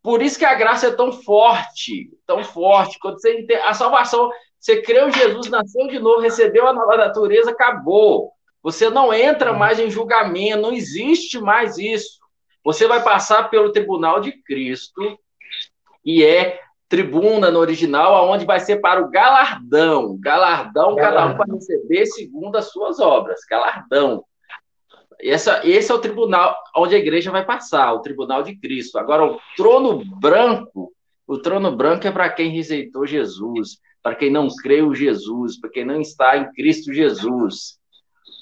Por 0.09 0.23
isso 0.23 0.39
que 0.39 0.45
a 0.45 0.55
graça 0.55 0.87
é 0.87 0.91
tão 0.91 1.11
forte, 1.11 2.09
tão 2.25 2.43
forte. 2.43 2.97
Quando 2.97 3.21
você 3.21 3.41
entende, 3.41 3.61
a 3.61 3.75
salvação, 3.75 4.31
você 4.59 4.81
creu 4.81 5.07
em 5.07 5.11
Jesus, 5.11 5.47
nasceu 5.51 5.87
de 5.87 5.99
novo, 5.99 6.19
recebeu 6.19 6.65
a 6.65 6.73
nova 6.73 6.97
natureza, 6.97 7.51
acabou. 7.51 8.31
Você 8.63 8.89
não 8.89 9.13
entra 9.13 9.53
mais 9.53 9.79
em 9.79 9.87
julgamento, 9.87 10.63
não 10.63 10.73
existe 10.73 11.39
mais 11.39 11.77
isso. 11.77 12.17
Você 12.65 12.87
vai 12.87 13.03
passar 13.03 13.51
pelo 13.51 13.71
tribunal 13.71 14.19
de 14.19 14.31
Cristo, 14.41 15.15
e 16.03 16.23
é 16.23 16.59
tribuna 16.87 17.51
no 17.51 17.59
original, 17.59 18.15
aonde 18.15 18.47
vai 18.47 18.59
ser 18.59 18.77
para 18.77 19.03
o 19.03 19.11
galardão. 19.11 20.17
Galardão, 20.19 20.95
cada 20.95 21.27
um 21.27 21.37
vai 21.37 21.47
receber 21.51 22.07
segundo 22.07 22.55
as 22.55 22.71
suas 22.71 22.99
obras. 22.99 23.41
Galardão. 23.47 24.25
Essa, 25.21 25.61
esse 25.67 25.91
é 25.91 25.95
o 25.95 25.99
tribunal 25.99 26.55
onde 26.75 26.95
a 26.95 26.99
igreja 26.99 27.31
vai 27.31 27.45
passar, 27.45 27.93
o 27.93 28.01
tribunal 28.01 28.41
de 28.41 28.55
Cristo. 28.55 28.97
Agora, 28.97 29.25
o 29.25 29.39
trono 29.57 30.03
branco, 30.19 30.93
o 31.27 31.37
trono 31.37 31.75
branco 31.75 32.07
é 32.07 32.11
para 32.11 32.29
quem 32.29 32.51
rejeitou 32.51 33.05
Jesus, 33.05 33.79
para 34.01 34.15
quem 34.15 34.31
não 34.31 34.47
creu 34.47 34.91
em 34.91 34.95
Jesus, 34.95 35.59
para 35.59 35.69
quem 35.69 35.85
não 35.85 35.99
está 35.99 36.37
em 36.37 36.51
Cristo 36.53 36.93
Jesus. 36.93 37.77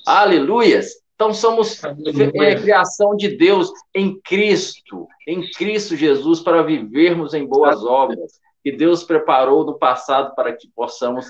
Aleluias! 0.06 0.94
Então 1.16 1.34
somos 1.34 1.82
é, 1.84 2.56
criação 2.56 3.16
de 3.16 3.30
Deus 3.30 3.72
em 3.94 4.22
Cristo, 4.22 5.08
em 5.28 5.50
Cristo 5.50 5.96
Jesus, 5.96 6.42
para 6.42 6.62
vivermos 6.62 7.34
em 7.34 7.44
boas 7.44 7.84
obras 7.84 8.40
que 8.64 8.72
Deus 8.72 9.04
preparou 9.04 9.66
no 9.66 9.80
passado 9.80 10.36
para 10.36 10.54
que 10.54 10.70
possamos 10.76 11.28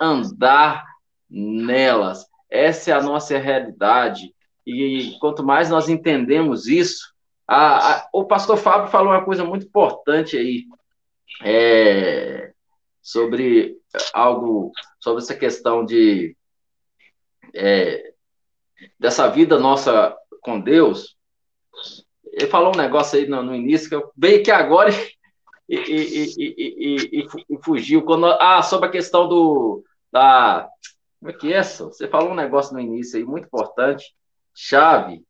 andar 0.00 0.86
nelas. 1.28 2.24
Essa 2.48 2.92
é 2.92 2.94
a 2.94 3.02
nossa 3.02 3.36
realidade. 3.36 4.34
E 4.66 5.16
quanto 5.20 5.44
mais 5.44 5.70
nós 5.70 5.88
entendemos 5.88 6.66
isso, 6.66 7.14
a, 7.46 7.92
a, 7.92 8.08
o 8.12 8.24
pastor 8.24 8.56
Fábio 8.56 8.90
falou 8.90 9.12
uma 9.12 9.24
coisa 9.24 9.44
muito 9.44 9.66
importante 9.66 10.36
aí, 10.36 10.64
é, 11.42 12.52
sobre 13.00 13.76
algo, 14.12 14.72
sobre 14.98 15.22
essa 15.22 15.34
questão 15.34 15.84
de 15.84 16.36
é, 17.54 18.12
dessa 18.98 19.28
vida 19.28 19.58
nossa 19.58 20.16
com 20.40 20.60
Deus. 20.60 21.16
Ele 22.32 22.48
falou 22.48 22.74
um 22.74 22.78
negócio 22.78 23.18
aí 23.18 23.26
no, 23.28 23.42
no 23.42 23.54
início 23.54 23.88
que 23.88 23.94
eu 23.94 24.10
veio 24.16 24.42
que 24.42 24.50
agora 24.50 24.90
e, 25.68 25.76
e, 25.76 26.34
e, 26.38 27.26
e, 27.48 27.58
fugiu. 27.62 28.02
Quando, 28.02 28.26
ah, 28.26 28.62
sobre 28.62 28.88
a 28.88 28.92
questão 28.92 29.28
do 29.28 29.84
da 30.12 30.68
como 31.20 31.30
é 31.30 31.32
que 31.32 31.52
é, 31.52 31.60
isso? 31.60 31.86
Você 31.88 32.08
falou 32.08 32.30
um 32.30 32.36
negócio 32.36 32.74
no 32.74 32.80
início 32.80 33.18
aí 33.18 33.24
muito 33.24 33.46
importante, 33.46 34.14
chave, 34.56 35.22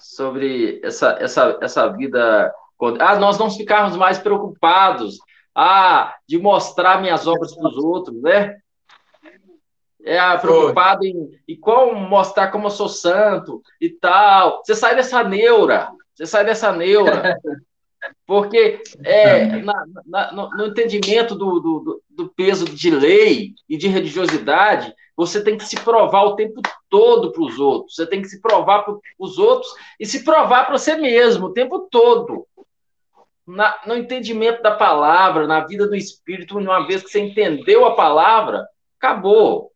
sobre 0.00 0.80
essa, 0.82 1.16
essa, 1.20 1.58
essa 1.62 1.88
vida. 1.88 2.52
Ah, 3.00 3.18
nós 3.18 3.38
não 3.38 3.50
ficarmos 3.50 3.96
mais 3.96 4.18
preocupados 4.18 5.18
ah, 5.54 6.14
de 6.26 6.38
mostrar 6.38 7.00
minhas 7.00 7.26
obras 7.26 7.54
para 7.54 7.68
os 7.68 7.76
outros, 7.76 8.20
né? 8.20 8.56
É 10.04 10.18
ah, 10.18 10.38
preocupado 10.38 11.04
em, 11.04 11.30
em 11.46 11.58
como 11.58 11.98
mostrar 12.08 12.48
como 12.48 12.66
eu 12.66 12.70
sou 12.70 12.88
santo 12.88 13.62
e 13.80 13.90
tal. 13.90 14.62
Você 14.64 14.74
sai 14.74 14.94
dessa 14.94 15.22
neura, 15.24 15.90
você 16.14 16.26
sai 16.26 16.44
dessa 16.44 16.72
neura. 16.72 17.36
Porque 18.24 18.80
é, 19.04 19.44
na, 19.56 19.84
na, 20.06 20.32
no, 20.32 20.50
no, 20.50 20.66
entendimento 20.66 21.34
do, 21.34 21.58
do, 21.58 22.02
do, 22.08 22.28
peso 22.28 22.64
de 22.64 22.90
lei 22.90 23.54
e 23.68 23.76
de 23.76 23.88
religiosidade, 23.88 24.94
você 25.18 25.42
tem 25.42 25.58
que 25.58 25.64
se 25.64 25.74
provar 25.80 26.22
o 26.22 26.36
tempo 26.36 26.62
todo 26.88 27.32
para 27.32 27.42
os 27.42 27.58
outros. 27.58 27.96
Você 27.96 28.06
tem 28.06 28.22
que 28.22 28.28
se 28.28 28.40
provar 28.40 28.84
para 28.84 28.94
os 29.18 29.36
outros 29.36 29.74
e 29.98 30.06
se 30.06 30.22
provar 30.22 30.66
para 30.66 30.78
você 30.78 30.94
mesmo 30.94 31.46
o 31.46 31.52
tempo 31.52 31.88
todo. 31.90 32.46
Na, 33.44 33.80
no 33.84 33.96
entendimento 33.96 34.62
da 34.62 34.76
palavra, 34.76 35.44
na 35.44 35.66
vida 35.66 35.88
do 35.88 35.96
Espírito, 35.96 36.56
uma 36.56 36.86
vez 36.86 37.02
que 37.02 37.10
você 37.10 37.18
entendeu 37.18 37.84
a 37.84 37.96
palavra, 37.96 38.64
acabou. 38.96 39.72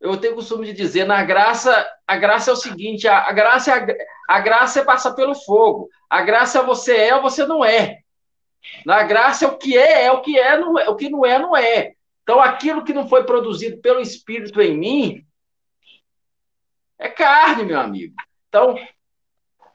Eu 0.00 0.16
tenho 0.16 0.32
o 0.32 0.36
costume 0.36 0.64
de 0.64 0.72
dizer, 0.72 1.04
na 1.04 1.22
graça, 1.22 1.86
a 2.06 2.16
graça 2.16 2.50
é 2.50 2.54
o 2.54 2.56
seguinte, 2.56 3.06
a, 3.06 3.28
a 3.28 3.32
graça 3.32 3.72
é 3.72 3.74
a, 3.74 4.36
a 4.36 4.40
graça 4.40 4.80
é 4.80 4.84
passar 4.84 5.12
pelo 5.12 5.34
fogo. 5.34 5.90
A 6.08 6.22
graça 6.22 6.60
é 6.60 6.64
você 6.64 6.96
é 6.96 7.14
ou 7.14 7.20
você 7.20 7.44
não 7.44 7.62
é. 7.62 7.98
Na 8.86 9.02
graça, 9.02 9.46
o 9.46 9.58
que 9.58 9.76
é, 9.76 10.04
é 10.04 10.12
o 10.12 10.22
que 10.22 10.38
é, 10.38 10.56
não 10.56 10.78
é, 10.78 10.88
o 10.88 10.96
que 10.96 11.10
não 11.10 11.26
é, 11.26 11.38
não 11.38 11.54
é. 11.54 11.92
Então, 12.22 12.40
aquilo 12.40 12.84
que 12.84 12.92
não 12.92 13.08
foi 13.08 13.24
produzido 13.24 13.80
pelo 13.80 14.00
Espírito 14.00 14.60
em 14.60 14.78
mim 14.78 15.26
é 16.98 17.08
carne, 17.08 17.64
meu 17.64 17.80
amigo. 17.80 18.14
Então, 18.48 18.76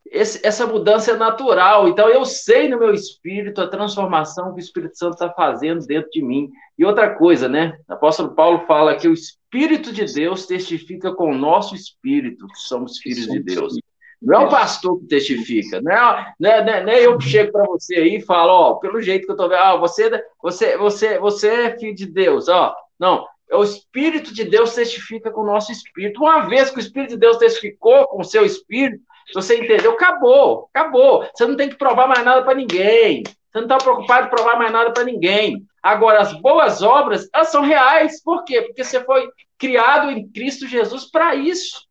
esse, 0.06 0.46
essa 0.46 0.66
mudança 0.66 1.12
é 1.12 1.18
natural. 1.18 1.88
Então, 1.88 2.08
eu 2.08 2.24
sei 2.26 2.70
no 2.70 2.80
meu 2.80 2.94
espírito 2.94 3.62
a 3.62 3.68
transformação 3.68 4.54
que 4.54 4.60
o 4.60 4.64
Espírito 4.64 4.98
Santo 4.98 5.14
está 5.14 5.30
fazendo 5.30 5.86
dentro 5.86 6.10
de 6.10 6.22
mim. 6.22 6.50
E 6.78 6.86
outra 6.86 7.16
coisa, 7.16 7.50
né? 7.50 7.78
O 7.88 7.94
apóstolo 7.94 8.34
Paulo 8.34 8.66
fala 8.66 8.96
que 8.96 9.08
o 9.08 9.14
Espírito 9.14 9.92
de 9.92 10.06
Deus 10.06 10.46
testifica 10.46 11.14
com 11.14 11.32
o 11.32 11.38
nosso 11.38 11.76
espírito 11.76 12.48
que 12.48 12.60
somos 12.60 12.98
filhos 13.00 13.28
de 13.28 13.40
Deus. 13.42 13.78
Não 14.22 14.42
é 14.42 14.46
o 14.46 14.50
pastor 14.50 15.00
que 15.00 15.06
testifica, 15.06 15.80
não 15.80 15.92
é, 15.92 16.34
não 16.40 16.50
é, 16.50 16.84
não 16.84 16.92
é 16.92 17.06
eu 17.06 17.18
que 17.18 17.30
chego 17.30 17.52
para 17.52 17.66
você 17.66 17.96
aí 17.96 18.16
e 18.16 18.22
falo, 18.22 18.52
ó, 18.52 18.74
pelo 18.76 19.00
jeito 19.00 19.26
que 19.26 19.32
eu 19.32 19.36
estou 19.36 19.48
vendo, 19.48 19.62
ah, 19.62 19.76
você, 19.76 20.10
você, 20.42 20.76
você, 20.76 21.20
você 21.20 21.48
é 21.48 21.78
filho 21.78 21.96
de 21.96 22.08
Deus, 22.08 22.48
ó. 22.48 22.76
Não, 23.00 23.28
é 23.50 23.56
o 23.56 23.64
Espírito 23.64 24.34
de 24.34 24.44
Deus 24.44 24.74
testifica 24.74 25.32
com 25.32 25.42
o 25.42 25.46
nosso 25.46 25.72
espírito. 25.72 26.22
Uma 26.22 26.48
vez 26.48 26.70
que 26.70 26.78
o 26.78 26.80
Espírito 26.80 27.12
de 27.12 27.18
Deus 27.18 27.38
testificou 27.38 28.08
com 28.08 28.22
o 28.22 28.26
seu 28.26 28.44
espírito, 28.44 29.02
você 29.34 29.58
entendeu, 29.58 29.92
acabou, 29.92 30.70
acabou. 30.74 31.28
Você 31.34 31.46
não 31.46 31.56
tem 31.56 31.70
que 31.70 31.78
provar 31.78 32.08
mais 32.08 32.24
nada 32.24 32.44
para 32.44 32.56
ninguém. 32.56 33.24
Você 33.24 33.56
não 33.56 33.64
está 33.64 33.78
preocupado 33.78 34.28
em 34.28 34.30
provar 34.30 34.58
mais 34.58 34.72
nada 34.72 34.92
para 34.92 35.04
ninguém. 35.04 35.66
Agora, 35.82 36.20
as 36.20 36.34
boas 36.42 36.82
obras, 36.82 37.30
elas 37.34 37.50
são 37.50 37.62
reais. 37.62 38.22
Por 38.22 38.44
quê? 38.44 38.62
Porque 38.62 38.84
você 38.84 39.04
foi 39.04 39.28
criado 39.58 40.12
em 40.12 40.28
Cristo 40.30 40.68
Jesus 40.68 41.10
para 41.10 41.36
isso. 41.36 41.88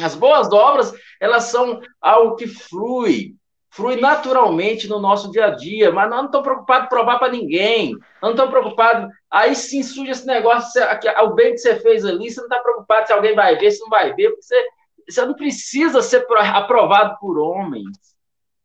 As 0.00 0.14
boas 0.14 0.52
obras, 0.52 0.92
elas 1.24 1.44
são 1.44 1.80
algo 2.02 2.36
que 2.36 2.46
flui, 2.46 3.34
flui 3.70 3.96
naturalmente 3.96 4.86
no 4.86 5.00
nosso 5.00 5.30
dia 5.30 5.46
a 5.46 5.50
dia, 5.50 5.90
mas 5.90 6.10
nós 6.10 6.18
não 6.18 6.26
estamos 6.26 6.46
preocupados 6.46 6.84
em 6.84 6.88
provar 6.90 7.18
para 7.18 7.32
ninguém, 7.32 7.96
não 8.20 8.32
estamos 8.32 8.50
preocupados, 8.50 9.10
aí 9.30 9.54
sim 9.56 9.82
surge 9.82 10.10
esse 10.10 10.26
negócio, 10.26 10.82
o 11.22 11.30
bem 11.30 11.52
que 11.52 11.58
você 11.58 11.76
fez 11.76 12.04
ali, 12.04 12.30
você 12.30 12.40
não 12.40 12.46
está 12.46 12.58
preocupado 12.58 13.06
se 13.06 13.12
alguém 13.14 13.34
vai 13.34 13.56
ver, 13.56 13.70
se 13.70 13.80
não 13.80 13.88
vai 13.88 14.12
ver, 14.12 14.32
porque 14.32 14.42
você, 14.42 14.68
você 15.08 15.24
não 15.24 15.32
precisa 15.34 16.02
ser 16.02 16.26
aprovado 16.30 17.16
por 17.18 17.38
homens, 17.38 17.96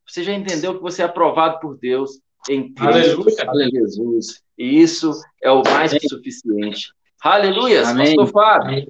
você 0.05 0.21
já 0.21 0.33
entendeu 0.33 0.75
que 0.75 0.81
você 0.81 1.01
é 1.01 1.05
aprovado 1.05 1.61
por 1.61 1.77
Deus 1.77 2.19
em 2.49 2.73
Cristo 2.73 3.23
Aleluia. 3.47 3.69
Jesus, 3.71 4.43
e 4.57 4.81
isso 4.81 5.13
é 5.41 5.49
o 5.49 5.63
mais 5.63 5.93
que 5.93 6.09
suficiente. 6.09 6.91
Aleluia, 7.21 7.83
pastor 7.83 8.27
Fábio. 8.27 8.85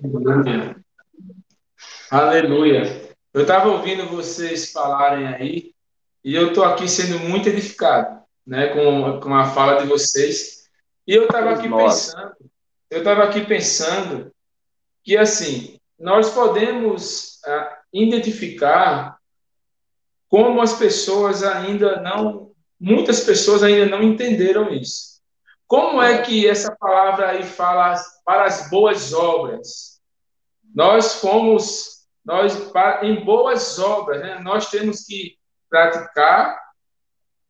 Aleluia. 2.10 3.09
Eu 3.32 3.44
estava 3.44 3.70
ouvindo 3.70 4.08
vocês 4.08 4.72
falarem 4.72 5.28
aí 5.28 5.76
e 6.24 6.34
eu 6.34 6.50
estou 6.50 6.64
aqui 6.64 6.90
sendo 6.90 7.20
muito 7.20 7.48
edificado, 7.48 8.24
né, 8.46 8.70
com, 8.70 9.20
com 9.20 9.36
a 9.36 9.52
fala 9.52 9.80
de 9.80 9.88
vocês. 9.88 10.68
E 11.06 11.14
eu 11.14 11.26
estava 11.26 11.52
aqui 11.52 11.70
pensando, 11.70 12.36
eu 12.90 13.00
estava 13.00 13.24
aqui 13.24 13.46
pensando 13.46 14.34
que 15.04 15.16
assim 15.16 15.80
nós 15.98 16.32
podemos 16.32 17.40
ah, 17.46 17.80
identificar 17.94 19.20
como 20.28 20.60
as 20.62 20.74
pessoas 20.74 21.44
ainda 21.44 22.02
não, 22.02 22.52
muitas 22.80 23.22
pessoas 23.22 23.62
ainda 23.62 23.86
não 23.86 24.02
entenderam 24.02 24.74
isso. 24.74 25.20
Como 25.68 26.02
é 26.02 26.24
que 26.24 26.48
essa 26.48 26.76
palavra 26.76 27.30
aí 27.30 27.44
fala 27.44 27.94
para 28.26 28.46
as 28.46 28.72
boas 28.72 29.14
obras? 29.14 30.02
Nós 30.74 31.16
fomos 31.16 31.99
nós, 32.30 32.72
em 33.02 33.26
boas 33.26 33.80
obras, 33.80 34.22
né, 34.22 34.38
nós 34.40 34.70
temos 34.70 35.04
que 35.04 35.36
praticar 35.68 36.62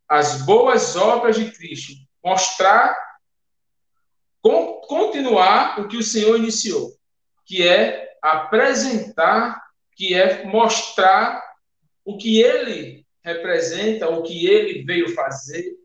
as 0.07 0.41
boas 0.43 0.95
obras 0.95 1.35
de 1.35 1.51
Cristo, 1.51 1.91
mostrar, 2.23 2.97
continuar 4.41 5.81
o 5.81 5.89
que 5.89 5.97
o 5.97 6.03
Senhor 6.03 6.37
iniciou, 6.37 6.93
que 7.45 7.67
é 7.67 8.15
apresentar, 8.21 9.61
que 9.97 10.13
é 10.13 10.45
mostrar 10.45 11.43
o 12.05 12.17
que 12.17 12.41
ele 12.41 13.05
representa, 13.21 14.07
o 14.07 14.23
que 14.23 14.47
ele 14.47 14.85
veio 14.85 15.13
fazer. 15.13 15.75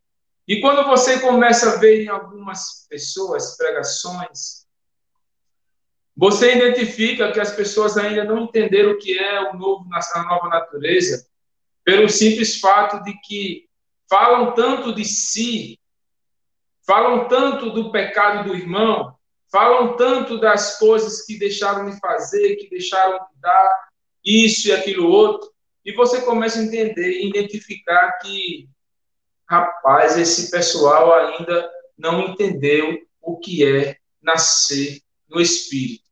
E 0.47 0.61
quando 0.61 0.87
você 0.87 1.19
começa 1.19 1.73
a 1.73 1.77
ver 1.79 2.05
em 2.05 2.09
algumas 2.09 2.87
pessoas 2.89 3.57
pregações, 3.57 4.64
você 6.17 6.55
identifica 6.55 7.33
que 7.33 7.41
as 7.41 7.53
pessoas 7.53 7.97
ainda 7.97 8.25
não 8.25 8.45
entenderam 8.45 8.93
o 8.93 8.99
que 8.99 9.19
é 9.19 9.51
o 9.51 9.57
novo, 9.57 9.89
a 9.93 10.23
nova 10.23 10.49
natureza, 10.49 11.27
pelo 11.83 12.09
simples 12.09 12.61
fato 12.61 13.03
de 13.03 13.13
que 13.21 13.69
falam 14.09 14.53
tanto 14.55 14.95
de 14.95 15.05
si, 15.05 15.79
falam 16.87 17.27
tanto 17.27 17.71
do 17.71 17.91
pecado 17.91 18.49
do 18.49 18.55
irmão, 18.55 19.17
falam 19.51 19.97
tanto 19.97 20.39
das 20.39 20.79
coisas 20.79 21.25
que 21.25 21.39
deixaram 21.39 21.91
de 21.91 21.99
fazer, 21.99 22.57
que 22.57 22.71
deixaram 22.71 23.19
de 23.19 23.41
dar, 23.41 23.89
isso 24.25 24.69
e 24.69 24.73
aquilo 24.73 25.09
outro, 25.09 25.53
e 25.85 25.93
você 25.93 26.23
começa 26.23 26.59
a 26.59 26.63
entender 26.63 27.11
e 27.11 27.29
identificar 27.29 28.13
que, 28.19 28.69
rapaz, 29.49 30.17
esse 30.17 30.51
pessoal 30.51 31.13
ainda 31.13 31.71
não 31.99 32.29
entendeu 32.29 32.99
o 33.21 33.39
que 33.39 33.65
é 33.65 33.99
nascer 34.23 35.04
no 35.35 35.41
Espírito 35.41 36.05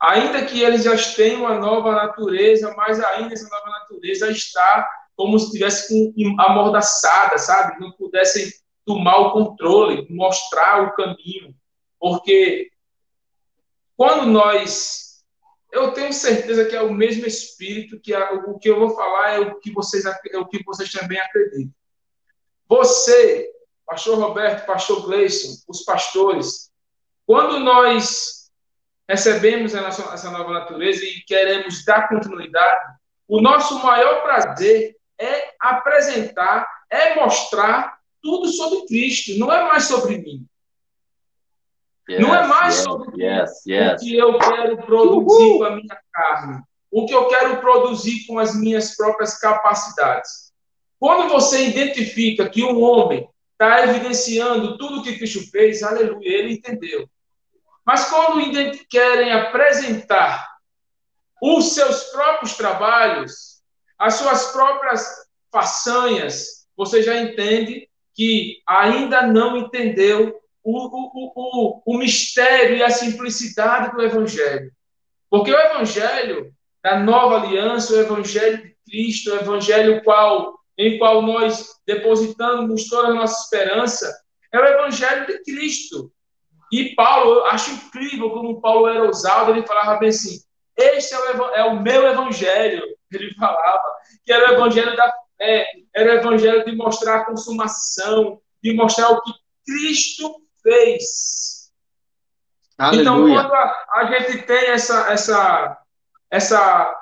ainda 0.00 0.44
que 0.44 0.62
eles 0.62 0.84
já 0.84 0.96
tenham 1.14 1.40
uma 1.40 1.58
nova 1.58 1.92
natureza, 1.92 2.72
mas 2.76 3.00
ainda 3.00 3.34
essa 3.34 3.48
nova 3.48 3.70
natureza 3.70 4.30
está 4.30 4.88
como 5.16 5.38
se 5.38 5.46
estivesse 5.46 6.14
amordaçada, 6.38 7.38
sabe? 7.38 7.80
Não 7.80 7.92
pudessem 7.92 8.52
tomar 8.84 9.18
o 9.18 9.32
controle, 9.32 10.06
mostrar 10.10 10.82
o 10.82 10.94
caminho. 10.94 11.54
Porque 11.98 12.70
quando 13.96 14.26
nós. 14.26 15.04
Eu 15.72 15.92
tenho 15.92 16.12
certeza 16.12 16.64
que 16.64 16.76
é 16.76 16.80
o 16.80 16.94
mesmo 16.94 17.26
espírito 17.26 18.00
que 18.00 18.14
a, 18.14 18.32
o 18.32 18.58
que 18.58 18.70
eu 18.70 18.78
vou 18.78 18.94
falar 18.94 19.32
é 19.32 19.40
o 19.40 19.58
que 19.58 19.70
vocês, 19.72 20.06
é 20.06 20.38
o 20.38 20.46
que 20.46 20.62
vocês 20.64 20.90
também 20.90 21.18
acreditam. 21.18 21.74
Você, 22.68 23.50
pastor 23.84 24.18
Roberto, 24.18 24.64
pastor 24.64 25.02
Gleison, 25.04 25.54
os 25.68 25.82
pastores, 25.82 26.70
quando 27.26 27.60
nós 27.60 28.35
recebemos 29.08 29.74
essa 29.74 30.30
nova 30.30 30.52
natureza 30.52 31.04
e 31.04 31.22
queremos 31.26 31.84
dar 31.84 32.08
continuidade, 32.08 32.96
o 33.28 33.40
nosso 33.40 33.82
maior 33.82 34.22
prazer 34.22 34.96
é 35.18 35.54
apresentar, 35.60 36.68
é 36.90 37.14
mostrar 37.14 37.98
tudo 38.22 38.48
sobre 38.48 38.86
Cristo, 38.86 39.38
não 39.38 39.52
é 39.52 39.62
mais 39.64 39.84
sobre 39.84 40.18
mim. 40.18 40.46
Yes, 42.08 42.20
não 42.20 42.34
é 42.34 42.46
mais 42.46 42.74
yes, 42.76 42.84
sobre 42.84 43.24
yes, 43.24 43.50
o 43.62 43.96
que 43.96 44.16
eu 44.16 44.38
quero 44.38 44.76
produzir 44.78 45.42
Uhul. 45.42 45.58
com 45.58 45.64
a 45.64 45.70
minha 45.70 45.98
carne, 46.12 46.62
o 46.90 47.04
que 47.04 47.12
eu 47.12 47.26
quero 47.26 47.56
produzir 47.58 48.26
com 48.26 48.38
as 48.38 48.54
minhas 48.54 48.96
próprias 48.96 49.38
capacidades. 49.38 50.52
Quando 51.00 51.28
você 51.28 51.66
identifica 51.66 52.48
que 52.48 52.62
um 52.62 52.80
homem 52.80 53.28
está 53.52 53.84
evidenciando 53.84 54.78
tudo 54.78 55.00
o 55.00 55.02
que 55.02 55.18
Cristo 55.18 55.50
fez, 55.50 55.82
aleluia, 55.82 56.28
ele 56.28 56.54
entendeu. 56.54 57.08
Mas 57.86 58.10
quando 58.10 58.40
querem 58.90 59.32
apresentar 59.32 60.44
os 61.40 61.72
seus 61.72 62.04
próprios 62.04 62.56
trabalhos, 62.56 63.62
as 63.96 64.14
suas 64.14 64.50
próprias 64.50 65.06
façanhas, 65.52 66.66
você 66.76 67.02
já 67.02 67.16
entende 67.16 67.88
que 68.12 68.60
ainda 68.66 69.22
não 69.22 69.56
entendeu 69.56 70.40
o, 70.64 70.72
o, 70.72 71.32
o, 71.36 71.82
o 71.86 71.98
mistério 71.98 72.76
e 72.76 72.82
a 72.82 72.90
simplicidade 72.90 73.94
do 73.94 74.02
Evangelho. 74.02 74.72
Porque 75.30 75.52
o 75.52 75.58
Evangelho 75.58 76.52
da 76.82 76.98
nova 76.98 77.42
aliança, 77.42 77.94
o 77.94 78.00
Evangelho 78.00 78.58
de 78.58 78.76
Cristo, 78.84 79.30
o 79.30 79.36
Evangelho 79.36 80.02
qual, 80.02 80.58
em 80.76 80.98
qual 80.98 81.22
nós 81.22 81.68
depositamos 81.86 82.88
toda 82.88 83.08
a 83.08 83.14
nossa 83.14 83.42
esperança, 83.42 84.12
é 84.52 84.58
o 84.58 84.64
Evangelho 84.64 85.26
de 85.26 85.42
Cristo. 85.44 86.10
E 86.72 86.94
Paulo, 86.94 87.34
eu 87.34 87.46
acho 87.46 87.70
incrível 87.70 88.30
como 88.30 88.60
Paulo 88.60 88.88
era 88.88 89.04
ousado, 89.04 89.52
ele 89.52 89.66
falava 89.66 89.98
bem 89.98 90.08
assim: 90.08 90.40
Este 90.76 91.14
é 91.14 91.18
o, 91.18 91.44
é 91.50 91.64
o 91.64 91.80
meu 91.80 92.06
Evangelho, 92.06 92.82
ele 93.12 93.34
falava, 93.34 93.96
que 94.24 94.32
era 94.32 94.50
o 94.50 94.54
Evangelho 94.54 94.96
da 94.96 95.12
fé, 95.36 95.66
era 95.94 96.14
o 96.14 96.18
Evangelho 96.18 96.64
de 96.64 96.74
mostrar 96.74 97.16
a 97.16 97.24
consumação, 97.24 98.40
de 98.62 98.74
mostrar 98.74 99.10
o 99.10 99.22
que 99.22 99.32
Cristo 99.64 100.36
fez. 100.62 101.70
Aleluia. 102.78 103.02
Então, 103.02 103.22
quando 103.22 103.54
a, 103.54 103.86
a 103.94 104.04
gente 104.12 104.42
tem 104.42 104.66
essa, 104.68 105.10
essa, 105.10 105.78
essa, 106.30 106.94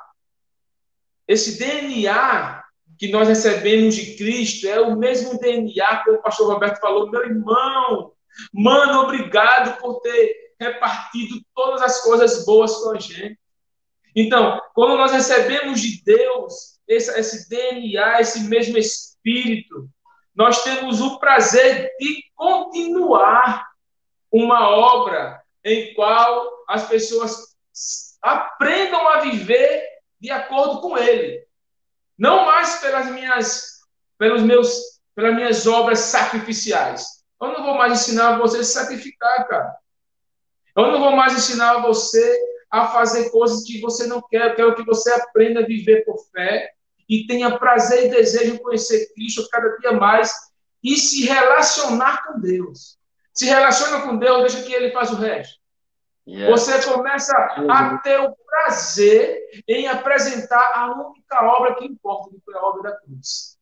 esse 1.27 1.59
DNA 1.59 2.63
que 2.99 3.11
nós 3.11 3.27
recebemos 3.27 3.95
de 3.97 4.17
Cristo, 4.17 4.69
é 4.69 4.81
o 4.81 4.97
mesmo 4.97 5.39
DNA 5.39 6.05
que 6.05 6.11
o 6.11 6.23
pastor 6.23 6.53
Roberto 6.53 6.81
falou, 6.81 7.11
meu 7.11 7.25
irmão, 7.25 8.14
mano, 8.53 9.01
obrigado 9.01 9.79
por 9.81 10.01
ter 10.01 10.55
repartido 10.61 11.41
todas 11.55 11.83
as 11.83 12.01
coisas 12.03 12.45
boas 12.45 12.77
com 12.77 12.91
a 12.91 12.99
gente. 12.99 13.39
Então, 14.15 14.61
quando 14.75 14.97
nós 14.97 15.13
recebemos 15.13 15.81
de 15.81 16.03
Deus 16.05 16.79
esse, 16.87 17.11
esse 17.19 17.49
DNA, 17.49 18.21
esse 18.21 18.41
mesmo 18.45 18.79
Espírito, 18.79 19.89
nós 20.35 20.63
temos 20.63 21.01
o 21.01 21.19
prazer 21.19 21.91
de 21.99 22.25
continuar 22.35 23.67
uma 24.31 24.69
obra 24.69 25.43
em 25.65 25.95
qual 25.95 26.65
as 26.69 26.87
pessoas 26.89 27.57
aprendam 28.21 29.09
a 29.09 29.21
viver 29.21 29.85
de 30.21 30.31
acordo 30.31 30.81
com 30.81 30.97
ele. 30.99 31.45
Não 32.19 32.45
mais 32.45 32.81
pelas 32.81 33.11
minhas, 33.11 33.81
pelos 34.19 34.43
meus, 34.43 35.01
pelas 35.15 35.35
minhas 35.35 35.67
obras 35.67 35.99
sacrificiais. 36.01 37.24
Eu 37.45 37.53
não 37.53 37.65
vou 37.65 37.75
mais 37.75 37.93
ensinar 37.93 38.39
você 38.39 38.59
a 38.59 38.65
se 38.65 38.73
sacrificar, 38.73 39.47
cara. 39.47 39.77
Eu 40.77 40.91
não 40.91 41.01
vou 41.01 41.13
mais 41.13 41.35
ensinar 41.35 41.83
você 41.83 42.39
a 42.71 42.89
fazer 42.89 43.31
coisas 43.31 43.65
que 43.65 43.81
você 43.81 44.07
não 44.07 44.21
quer. 44.21 44.51
Eu 44.51 44.55
quero 44.55 44.75
que 44.75 44.85
você 44.85 45.13
aprenda 45.13 45.61
a 45.61 45.67
viver 45.67 46.05
por 46.05 46.19
fé 46.33 46.71
e 47.09 47.27
tenha 47.27 47.59
prazer 47.59 48.07
e 48.07 48.09
desejo 48.09 48.53
de 48.53 48.63
conhecer 48.63 49.13
Cristo 49.15 49.49
cada 49.51 49.77
dia 49.79 49.93
mais 49.93 50.33
e 50.83 50.97
se 50.97 51.25
relacionar 51.25 52.25
com 52.27 52.41
Deus. 52.41 52.99
Se 53.33 53.47
relaciona 53.47 54.03
com 54.03 54.17
Deus, 54.17 54.53
deixa 54.53 54.67
que 54.67 54.73
Ele 54.73 54.93
faz 54.93 55.11
o 55.11 55.17
resto. 55.17 55.59
Yes. 56.27 56.51
Você 56.51 56.91
começa 56.91 57.37
a 57.69 57.99
ter 57.99 58.19
o 58.19 58.35
prazer 58.35 59.39
em 59.69 59.87
apresentar 59.87 60.73
a 60.75 60.93
única 60.93 61.45
obra 61.45 61.75
que 61.75 61.85
importa, 61.85 62.31
que 62.31 62.41
foi 62.45 62.55
a 62.55 62.63
obra 62.63 62.91
da 62.91 62.97
cruz. 62.97 63.59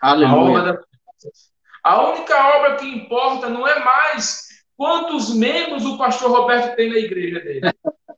Aleluia. 0.00 0.58
A, 0.58 0.64
da 0.64 0.76
cruz. 0.76 1.53
A 1.84 2.02
única 2.10 2.56
obra 2.56 2.76
que 2.76 2.86
importa 2.86 3.50
não 3.50 3.68
é 3.68 3.78
mais 3.84 4.48
quantos 4.74 5.34
membros 5.34 5.84
o 5.84 5.98
pastor 5.98 6.30
Roberto 6.30 6.74
tem 6.74 6.88
na 6.88 6.98
igreja 6.98 7.40
dele. 7.40 7.60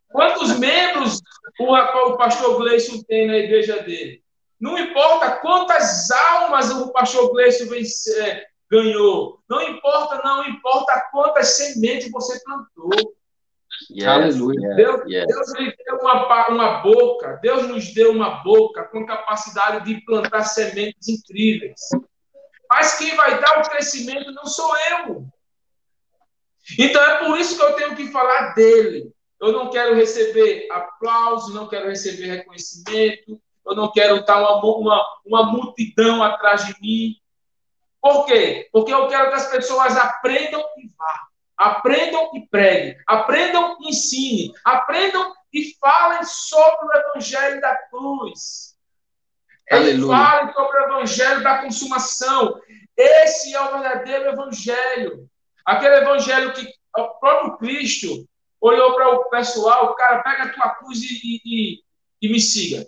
Quantos 0.08 0.56
membros 0.58 1.20
o, 1.58 1.74
o 1.74 2.16
pastor 2.16 2.56
Gleison 2.58 3.02
tem 3.02 3.26
na 3.26 3.36
igreja 3.36 3.82
dele. 3.82 4.22
Não 4.60 4.78
importa 4.78 5.32
quantas 5.32 6.10
almas 6.10 6.70
o 6.70 6.92
pastor 6.92 7.30
Gleison 7.32 7.66
é, 7.74 8.46
ganhou. 8.70 9.40
Não 9.48 9.60
importa, 9.60 10.20
não 10.24 10.46
importa 10.46 11.08
quantas 11.10 11.48
sementes 11.48 12.10
você 12.10 12.40
plantou. 12.44 12.90
Yes, 13.90 14.06
Aleluia. 14.06 14.74
Deus, 14.74 15.02
yes. 15.06 15.26
Deus 15.26 15.54
lhe 15.58 15.74
deu 15.84 15.96
uma, 15.96 16.48
uma 16.48 16.78
boca, 16.78 17.38
Deus 17.42 17.68
nos 17.68 17.92
deu 17.92 18.12
uma 18.12 18.42
boca 18.42 18.84
com 18.84 19.04
capacidade 19.04 19.84
de 19.84 20.00
plantar 20.04 20.44
sementes 20.44 21.08
incríveis. 21.08 21.80
Mas 22.68 22.98
quem 22.98 23.14
vai 23.14 23.40
dar 23.40 23.60
o 23.60 23.68
crescimento 23.68 24.32
não 24.32 24.46
sou 24.46 24.72
eu. 24.90 25.26
Então 26.78 27.02
é 27.02 27.24
por 27.24 27.38
isso 27.38 27.56
que 27.56 27.62
eu 27.62 27.74
tenho 27.74 27.96
que 27.96 28.10
falar 28.10 28.54
dele. 28.54 29.12
Eu 29.40 29.52
não 29.52 29.70
quero 29.70 29.94
receber 29.94 30.68
aplauso, 30.70 31.54
não 31.54 31.68
quero 31.68 31.88
receber 31.88 32.26
reconhecimento, 32.26 33.40
eu 33.66 33.74
não 33.74 33.92
quero 33.92 34.16
estar 34.16 34.38
uma, 34.38 34.60
uma, 34.64 35.06
uma 35.24 35.42
multidão 35.44 36.22
atrás 36.22 36.66
de 36.66 36.74
mim. 36.80 37.16
Por 38.00 38.24
quê? 38.24 38.68
Porque 38.72 38.92
eu 38.92 39.08
quero 39.08 39.28
que 39.28 39.34
as 39.34 39.50
pessoas 39.50 39.96
aprendam 39.96 40.60
e 40.78 40.88
vá. 40.96 41.20
Aprendam 41.56 42.30
e 42.34 42.46
preguem. 42.46 42.96
Aprendam 43.06 43.76
e 43.80 43.88
ensinem. 43.88 44.52
Aprendam 44.64 45.34
e 45.52 45.74
falem 45.80 46.22
sobre 46.24 46.86
o 46.86 46.98
Evangelho 46.98 47.60
da 47.60 47.76
cruz. 47.88 48.75
Aleluia. 49.70 50.16
Falem 50.16 50.52
sobre 50.52 50.78
o 50.78 50.84
Evangelho 50.84 51.42
da 51.42 51.58
consumação. 51.58 52.60
Esse 52.96 53.54
é 53.54 53.60
o 53.60 53.72
verdadeiro 53.72 54.30
Evangelho. 54.30 55.28
Aquele 55.64 55.96
Evangelho 55.96 56.52
que 56.52 56.66
o 56.96 57.08
próprio 57.20 57.56
Cristo 57.58 58.26
olhou 58.60 58.94
para 58.94 59.10
o 59.10 59.24
pessoal, 59.28 59.94
cara, 59.94 60.22
pega 60.22 60.44
a 60.44 60.52
tua 60.52 60.70
cruz 60.76 61.00
e, 61.02 61.40
e, 61.44 61.80
e 62.22 62.28
me 62.28 62.40
siga. 62.40 62.86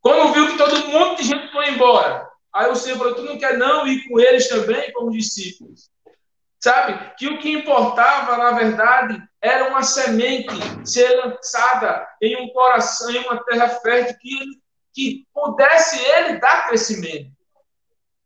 Quando 0.00 0.32
viu 0.32 0.48
que 0.48 0.58
todo 0.58 0.88
mundo 0.88 1.16
de 1.16 1.22
gente 1.22 1.50
foi 1.52 1.70
embora, 1.70 2.28
aí 2.52 2.70
o 2.70 2.74
Senhor 2.76 2.98
falou: 2.98 3.14
Tu 3.14 3.22
não 3.22 3.38
quer 3.38 3.56
não 3.56 3.86
ir 3.86 4.08
com 4.08 4.18
eles 4.20 4.48
também, 4.48 4.92
como 4.92 5.12
discípulos? 5.12 5.90
Sabe? 6.60 7.14
Que 7.16 7.28
o 7.28 7.38
que 7.38 7.52
importava, 7.52 8.36
na 8.36 8.52
verdade, 8.52 9.20
era 9.40 9.68
uma 9.68 9.82
semente 9.82 10.54
ser 10.84 11.16
lançada 11.16 12.06
em 12.20 12.36
um 12.36 12.48
coração, 12.52 13.10
em 13.10 13.18
uma 13.18 13.42
terra 13.44 13.68
fértil, 13.68 14.16
que, 14.20 14.61
que 14.94 15.26
pudesse 15.32 15.98
ele 16.00 16.38
dar 16.38 16.68
crescimento. 16.68 17.30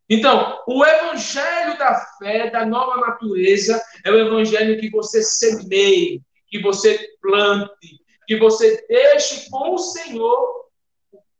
Então, 0.09 0.63
o 0.67 0.85
evangelho 0.85 1.77
da 1.77 1.95
fé, 2.17 2.49
da 2.49 2.65
nova 2.65 2.97
natureza, 2.97 3.81
é 4.05 4.11
o 4.11 4.17
evangelho 4.17 4.79
que 4.79 4.89
você 4.89 5.21
semeie, 5.21 6.21
que 6.47 6.61
você 6.61 6.97
plante, 7.21 7.99
que 8.25 8.37
você 8.37 8.85
deixe 8.87 9.49
com 9.49 9.73
o 9.73 9.77
Senhor 9.77 10.65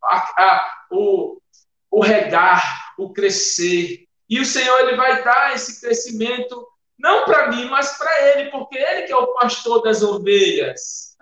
a, 0.03 0.17
a, 0.17 0.71
o, 0.91 1.41
o 1.89 2.01
regar, 2.01 2.93
o 2.97 3.13
crescer. 3.13 4.05
E 4.29 4.39
o 4.39 4.45
Senhor 4.45 4.79
ele 4.81 4.97
vai 4.97 5.23
dar 5.23 5.55
esse 5.55 5.79
crescimento 5.79 6.67
não 6.99 7.25
para 7.25 7.51
mim, 7.51 7.65
mas 7.65 7.97
para 7.97 8.29
ele, 8.29 8.49
porque 8.49 8.77
ele 8.77 9.03
que 9.03 9.13
é 9.13 9.15
o 9.15 9.33
pastor 9.35 9.83
das 9.83 10.01
ovelhas. 10.01 11.15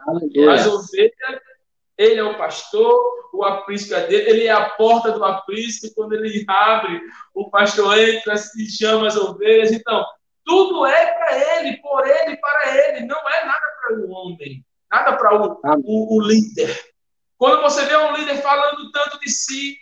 As 0.49 0.67
ovelhas, 0.67 1.41
ele 1.97 2.19
é 2.19 2.23
o 2.23 2.37
pastor, 2.37 2.99
o 3.33 3.43
aprisco 3.43 3.93
é 3.93 4.07
dele, 4.07 4.29
ele 4.29 4.43
é 4.45 4.51
a 4.51 4.69
porta 4.71 5.11
do 5.11 5.23
aprisco, 5.23 5.93
quando 5.95 6.13
ele 6.13 6.45
abre, 6.47 7.01
o 7.33 7.49
pastor 7.49 7.97
entra 7.97 8.35
e 8.57 8.69
chama 8.69 9.07
as 9.07 9.15
ovelhas. 9.15 9.71
Então, 9.71 10.05
tudo 10.43 10.85
é 10.85 11.13
para 11.13 11.59
ele, 11.59 11.77
por 11.77 12.07
ele, 12.07 12.37
para 12.37 12.75
ele, 12.75 13.05
não 13.05 13.17
é 13.17 13.45
nada 13.45 13.65
para 13.81 13.97
o 13.97 14.09
homem, 14.11 14.65
nada 14.91 15.17
para 15.17 15.41
o, 15.41 15.59
o, 15.83 16.17
o 16.17 16.21
líder. 16.21 16.77
Quando 17.37 17.61
você 17.61 17.85
vê 17.85 17.97
um 17.97 18.13
líder 18.13 18.37
falando 18.41 18.91
tanto 18.91 19.19
de 19.19 19.29
si, 19.29 19.77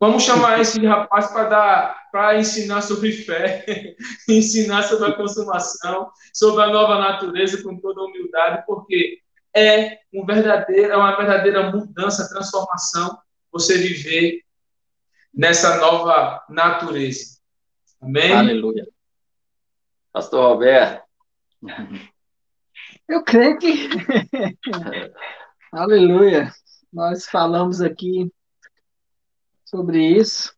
vamos 0.00 0.22
chamar 0.22 0.58
esse 0.60 0.84
rapaz 0.84 1.28
para 1.28 1.44
dar, 1.44 2.08
para 2.10 2.38
ensinar 2.38 2.80
sobre 2.80 3.12
fé, 3.12 3.64
ensinar 4.28 4.82
sobre 4.82 5.10
a 5.10 5.16
consumação, 5.16 6.10
sobre 6.32 6.62
a 6.62 6.68
nova 6.68 6.98
natureza 6.98 7.62
com 7.62 7.78
toda 7.78 8.02
humildade, 8.02 8.64
porque 8.66 9.20
é 9.56 10.00
um 10.12 10.26
verdadeiro, 10.26 10.92
é 10.92 10.96
uma 10.96 11.16
verdadeira 11.16 11.70
mudança, 11.70 12.28
transformação 12.28 13.18
você 13.50 13.78
viver 13.78 14.42
nessa 15.32 15.78
nova 15.78 16.44
natureza. 16.50 17.38
Amém? 18.00 18.32
Aleluia. 18.32 18.86
Pastor 20.12 20.52
Roberto, 20.52 21.02
Eu 23.08 23.22
creio 23.24 23.58
que. 23.58 23.88
Aleluia. 25.72 26.52
Nós 26.92 27.26
falamos 27.26 27.80
aqui 27.80 28.30
sobre 29.64 30.06
isso. 30.06 30.54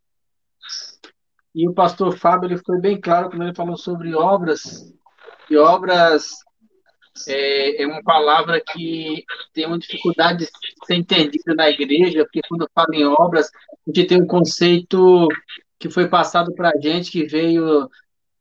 E 1.55 1.69
o 1.69 1.75
pastor 1.75 2.17
Fábio 2.19 2.49
ele 2.49 2.63
foi 2.65 2.81
bem 2.81 3.01
claro 3.01 3.31
quando 3.31 3.45
ele 3.45 3.55
falou 3.55 3.77
sobre 3.77 4.15
obras. 4.15 4.93
E 5.51 5.57
obras 5.57 6.31
é, 7.27 7.83
é 7.83 7.87
uma 7.87 8.03
palavra 8.03 8.61
que 8.61 9.25
tem 9.53 9.67
uma 9.67 9.79
dificuldade 9.79 10.47
de 10.47 10.51
ser 10.87 10.95
entendida 10.95 11.55
na 11.55 11.69
igreja, 11.69 12.25
porque 12.25 12.41
quando 12.49 12.69
fala 12.75 12.95
em 12.95 13.05
obras, 13.05 13.51
a 13.87 13.91
gente 13.91 14.07
tem 14.07 14.23
um 14.23 14.27
conceito 14.27 15.29
que 15.79 15.89
foi 15.89 16.09
passado 16.09 16.55
para 16.55 16.71
a 16.71 16.81
gente, 16.81 17.11
que 17.11 17.25
veio 17.25 17.89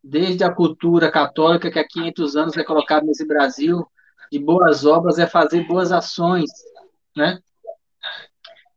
desde 0.03 0.43
a 0.43 0.53
cultura 0.53 1.11
católica, 1.11 1.71
que 1.71 1.79
há 1.79 1.87
500 1.87 2.35
anos 2.35 2.57
é 2.57 2.63
colocado 2.63 3.05
nesse 3.05 3.25
Brasil, 3.25 3.85
de 4.31 4.39
boas 4.39 4.85
obras 4.85 5.19
é 5.19 5.27
fazer 5.27 5.65
boas 5.67 5.91
ações, 5.91 6.49
né? 7.15 7.39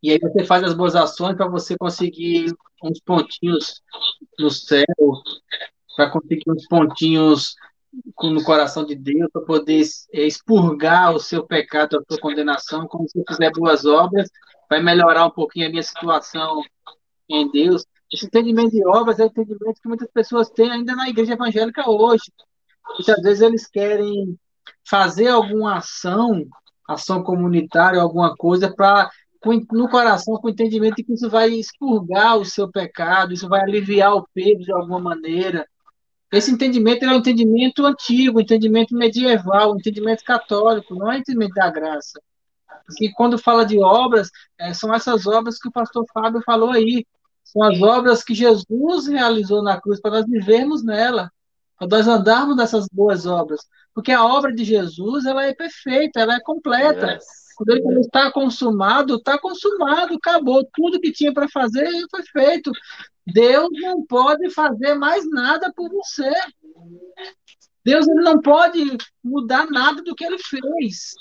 E 0.03 0.11
aí 0.11 0.19
você 0.19 0.45
faz 0.45 0.65
as 0.65 0.75
boas 0.75 0.97
ações 0.97 1.37
para 1.37 1.49
você 1.49 1.77
conseguir 1.77 2.55
uns 2.83 3.01
pontinhos 3.01 3.83
no 4.39 4.51
céu, 4.51 4.85
para 5.97 6.11
conseguir 6.11 6.45
uns 6.49 6.67
pontinhos 6.67 7.55
no 8.23 8.45
coração 8.45 8.85
de 8.85 8.95
Deus, 8.95 9.29
para 9.33 9.43
poder 9.43 9.83
é, 10.13 10.27
expurgar 10.27 11.15
o 11.15 11.21
seu 11.21 11.47
pecado, 11.47 11.97
a 11.97 12.03
sua 12.09 12.21
condenação. 12.21 12.87
Como 12.87 13.09
se 13.09 13.23
fizer 13.29 13.51
boas 13.53 13.85
obras, 13.85 14.29
vai 14.69 14.83
melhorar 14.83 15.27
um 15.27 15.31
pouquinho 15.31 15.67
a 15.67 15.71
minha 15.71 15.83
situação 15.83 16.63
em 17.29 17.51
Deus. 17.51 17.85
Esse 18.13 18.27
entendimento 18.27 18.71
de 18.71 18.87
obras 18.87 19.19
é 19.19 19.25
o 19.25 19.27
entendimento 19.27 19.81
que 19.81 19.89
muitas 19.89 20.09
pessoas 20.11 20.51
têm 20.51 20.71
ainda 20.71 20.95
na 20.95 21.09
igreja 21.09 21.35
evangélica 21.35 21.89
hoje. 21.89 22.25
Muitas 22.95 23.23
vezes 23.23 23.41
eles 23.41 23.67
querem 23.67 24.39
fazer 24.89 25.29
alguma 25.29 25.77
ação, 25.77 26.45
ação 26.89 27.23
comunitária, 27.23 28.01
alguma 28.01 28.35
coisa, 28.37 28.73
para 28.75 29.11
no 29.73 29.89
coração, 29.89 30.37
com 30.37 30.49
o 30.49 30.51
entendimento 30.51 30.97
de 30.97 31.05
que 31.05 31.15
isso 31.15 31.31
vai 31.31 31.49
expurgar 31.49 32.37
o 32.37 32.45
seu 32.45 32.71
pecado, 32.71 33.33
isso 33.33 33.49
vai 33.49 33.63
aliviar 33.63 34.15
o 34.15 34.27
peso 34.35 34.65
de 34.65 34.73
alguma 34.73 35.01
maneira. 35.01 35.67
Esse 36.33 36.51
entendimento 36.51 37.05
é 37.05 37.09
um 37.09 37.17
entendimento 37.17 37.85
antigo, 37.85 38.41
entendimento 38.41 38.95
medieval, 38.95 39.73
um 39.73 39.77
entendimento 39.77 40.23
católico, 40.25 40.95
não 40.95 41.11
é 41.11 41.17
um 41.17 41.19
entendimento 41.19 41.55
da 41.55 41.71
graça. 41.71 42.21
Porque 42.87 43.11
quando 43.13 43.39
fala 43.39 43.65
de 43.65 43.79
obras, 43.79 44.31
é, 44.59 44.73
são 44.73 44.95
essas 44.95 45.27
obras 45.27 45.59
que 45.59 45.69
o 45.69 45.73
pastor 45.73 46.05
Fábio 46.13 46.43
falou 46.45 46.71
aí. 46.71 47.05
São 47.45 47.63
as 47.65 47.81
obras 47.83 48.23
que 48.23 48.35
Jesus 48.35 49.09
realizou 49.09 49.63
na 49.63 49.81
cruz 49.81 50.01
para 50.01 50.13
nós 50.13 50.27
vivermos 50.27 50.85
nela, 50.85 51.31
para 51.77 51.89
nós 51.89 52.07
andarmos 52.07 52.57
nessas 52.57 52.87
boas 52.93 53.27
obras. 53.27 53.61
Porque 53.93 54.13
a 54.13 54.25
obra 54.25 54.53
de 54.53 54.65
Jesus 54.65 55.25
ela 55.27 55.45
é 55.45 55.55
perfeita, 55.55 56.21
ela 56.21 56.37
é 56.37 56.41
completa. 56.41 57.13
Yes. 57.13 57.25
Quando 57.57 57.71
ele 57.71 58.01
está 58.01 58.31
consumado, 58.33 59.17
está 59.17 59.39
consumado, 59.39 60.15
acabou. 60.15 60.67
Tudo 60.73 61.01
que 61.01 61.13
tinha 61.13 61.33
para 61.33 61.49
fazer 61.49 61.87
foi 62.11 62.23
feito. 62.23 62.71
Deus 63.33 63.69
não 63.81 64.05
pode 64.05 64.51
fazer 64.51 64.95
mais 64.95 65.29
nada 65.31 65.73
por 65.75 65.89
você. 65.91 66.31
Deus 67.85 68.07
ele 68.07 68.23
não 68.23 68.41
pode 68.41 68.99
mudar 69.23 69.71
nada 69.71 70.03
do 70.03 70.15
que 70.15 70.25
ele 70.25 70.39
fez. 70.39 71.15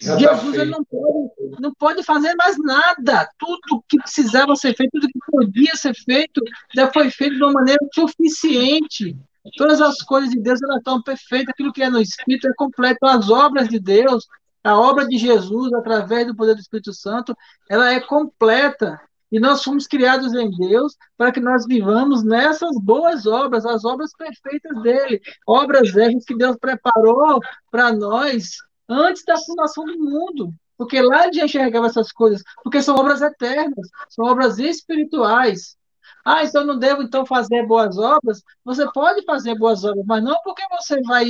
Já 0.00 0.14
tá 0.14 0.18
Jesus 0.18 0.56
tá 0.56 0.62
ele 0.62 0.70
não, 0.70 0.84
pode, 0.84 1.60
não 1.60 1.74
pode 1.74 2.02
fazer 2.02 2.34
mais 2.34 2.56
nada. 2.58 3.28
Tudo 3.38 3.84
que 3.88 3.98
precisava 3.98 4.56
ser 4.56 4.74
feito, 4.74 4.90
tudo 4.92 5.08
que 5.08 5.18
podia 5.30 5.76
ser 5.76 5.94
feito, 5.94 6.40
já 6.74 6.90
foi 6.92 7.10
feito 7.10 7.36
de 7.36 7.42
uma 7.42 7.52
maneira 7.52 7.80
suficiente. 7.94 9.16
Todas 9.56 9.80
as 9.80 9.98
coisas 10.02 10.30
de 10.30 10.40
Deus 10.40 10.62
elas 10.62 10.78
estão 10.78 11.02
perfeitas. 11.02 11.50
Aquilo 11.50 11.72
que 11.72 11.82
é 11.82 11.90
no 11.90 12.00
Espírito 12.00 12.48
é 12.48 12.54
completo. 12.56 13.04
As 13.06 13.28
obras 13.28 13.68
de 13.68 13.78
Deus 13.78 14.26
a 14.64 14.78
obra 14.78 15.06
de 15.06 15.18
Jesus, 15.18 15.72
através 15.72 16.26
do 16.26 16.36
poder 16.36 16.54
do 16.54 16.60
Espírito 16.60 16.92
Santo, 16.92 17.36
ela 17.68 17.92
é 17.92 18.00
completa. 18.00 19.00
E 19.32 19.40
nós 19.40 19.64
fomos 19.64 19.86
criados 19.86 20.34
em 20.34 20.50
Deus 20.50 20.94
para 21.16 21.32
que 21.32 21.40
nós 21.40 21.66
vivamos 21.66 22.22
nessas 22.22 22.78
boas 22.78 23.26
obras, 23.26 23.64
as 23.64 23.82
obras 23.82 24.12
perfeitas 24.14 24.82
dele. 24.82 25.22
Obras 25.48 25.90
essas 25.90 26.26
que 26.26 26.36
Deus 26.36 26.54
preparou 26.60 27.40
para 27.70 27.90
nós 27.94 28.58
antes 28.86 29.24
da 29.24 29.38
fundação 29.38 29.86
do 29.86 29.98
mundo. 29.98 30.54
Porque 30.76 31.00
lá 31.00 31.24
ele 31.24 31.38
já 31.38 31.46
enxergava 31.46 31.86
essas 31.86 32.12
coisas. 32.12 32.42
Porque 32.62 32.82
são 32.82 32.94
obras 32.94 33.22
eternas, 33.22 33.88
são 34.10 34.26
obras 34.26 34.58
espirituais. 34.58 35.78
Ah, 36.24 36.44
então 36.44 36.64
não 36.64 36.78
devo 36.78 37.02
então 37.02 37.26
fazer 37.26 37.66
boas 37.66 37.98
obras? 37.98 38.42
Você 38.64 38.90
pode 38.92 39.24
fazer 39.24 39.56
boas 39.56 39.84
obras, 39.84 40.04
mas 40.06 40.22
não 40.22 40.36
porque 40.44 40.62
você 40.70 41.00
vai 41.02 41.26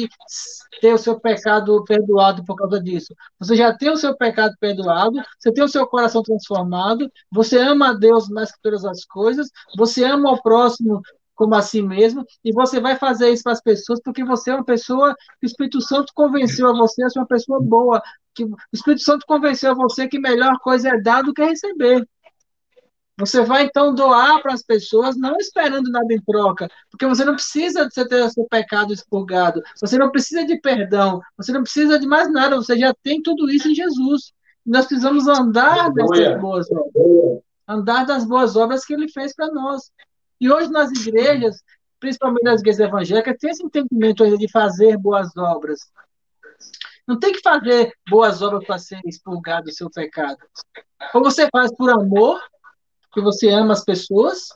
ter 0.80 0.92
o 0.92 0.98
seu 0.98 1.18
pecado 1.18 1.82
perdoado 1.84 2.44
por 2.44 2.56
causa 2.56 2.80
disso. 2.80 3.14
Você 3.38 3.56
já 3.56 3.76
tem 3.76 3.90
o 3.90 3.96
seu 3.96 4.16
pecado 4.16 4.54
perdoado, 4.60 5.18
você 5.38 5.52
tem 5.52 5.64
o 5.64 5.68
seu 5.68 5.86
coração 5.86 6.22
transformado, 6.22 7.10
você 7.30 7.58
ama 7.58 7.90
a 7.90 7.94
Deus 7.94 8.28
mais 8.28 8.52
que 8.52 8.60
todas 8.62 8.84
as 8.84 9.04
coisas, 9.04 9.48
você 9.76 10.04
ama 10.04 10.32
o 10.32 10.42
próximo 10.42 11.00
como 11.34 11.54
a 11.54 11.62
si 11.62 11.82
mesmo, 11.82 12.24
e 12.44 12.52
você 12.52 12.78
vai 12.78 12.96
fazer 12.96 13.30
isso 13.30 13.42
para 13.42 13.52
as 13.52 13.60
pessoas 13.62 14.00
porque 14.04 14.24
você 14.24 14.50
é 14.50 14.54
uma 14.54 14.64
pessoa 14.64 15.14
que 15.40 15.46
o 15.46 15.48
Espírito 15.48 15.80
Santo 15.80 16.12
convenceu 16.14 16.68
a 16.68 16.72
você 16.72 17.02
a 17.02 17.08
ser 17.08 17.18
uma 17.18 17.26
pessoa 17.26 17.58
boa, 17.60 18.00
que 18.34 18.44
o 18.44 18.54
Espírito 18.72 19.02
Santo 19.02 19.26
convenceu 19.26 19.72
a 19.72 19.74
você 19.74 20.06
que 20.06 20.20
melhor 20.20 20.58
coisa 20.60 20.90
é 20.90 21.00
dar 21.00 21.22
do 21.22 21.32
que 21.32 21.42
receber. 21.42 22.06
Você 23.18 23.42
vai 23.44 23.64
então 23.64 23.94
doar 23.94 24.40
para 24.42 24.54
as 24.54 24.62
pessoas, 24.62 25.16
não 25.16 25.36
esperando 25.36 25.90
nada 25.90 26.12
em 26.12 26.20
troca, 26.22 26.68
porque 26.90 27.06
você 27.06 27.24
não 27.24 27.34
precisa 27.34 27.86
de 27.86 28.08
ter 28.08 28.22
o 28.22 28.30
seu 28.30 28.46
pecado 28.46 28.92
expurgado, 28.92 29.62
você 29.80 29.98
não 29.98 30.10
precisa 30.10 30.46
de 30.46 30.58
perdão, 30.60 31.20
você 31.36 31.52
não 31.52 31.62
precisa 31.62 31.98
de 31.98 32.06
mais 32.06 32.32
nada, 32.32 32.56
você 32.56 32.76
já 32.78 32.94
tem 33.02 33.22
tudo 33.22 33.50
isso 33.50 33.68
em 33.68 33.74
Jesus. 33.74 34.32
Nós 34.64 34.86
precisamos 34.86 35.28
andar 35.28 35.92
dessas 35.92 36.40
boas 36.40 36.70
obras, 36.70 37.42
andar 37.68 38.06
das 38.06 38.24
boas 38.24 38.56
obras 38.56 38.84
que 38.84 38.94
Ele 38.94 39.08
fez 39.08 39.34
para 39.34 39.52
nós. 39.52 39.90
E 40.40 40.50
hoje 40.50 40.70
nas 40.70 40.90
igrejas, 40.90 41.62
principalmente 42.00 42.44
nas 42.44 42.60
igrejas 42.60 42.80
evangélicas, 42.80 43.36
tem 43.38 43.50
esse 43.50 43.64
entendimento 43.64 44.38
de 44.38 44.50
fazer 44.50 44.96
boas 44.96 45.36
obras. 45.36 45.80
Não 47.06 47.18
tem 47.18 47.32
que 47.32 47.40
fazer 47.40 47.92
boas 48.08 48.40
obras 48.40 48.64
para 48.64 48.78
ser 48.78 49.00
expurgado 49.04 49.66
do 49.66 49.72
seu 49.72 49.90
pecado. 49.90 50.38
Ou 51.12 51.22
você 51.22 51.48
faz 51.50 51.74
por 51.76 51.90
amor, 51.90 52.40
porque 53.12 53.20
você 53.20 53.50
ama 53.50 53.74
as 53.74 53.84
pessoas, 53.84 54.48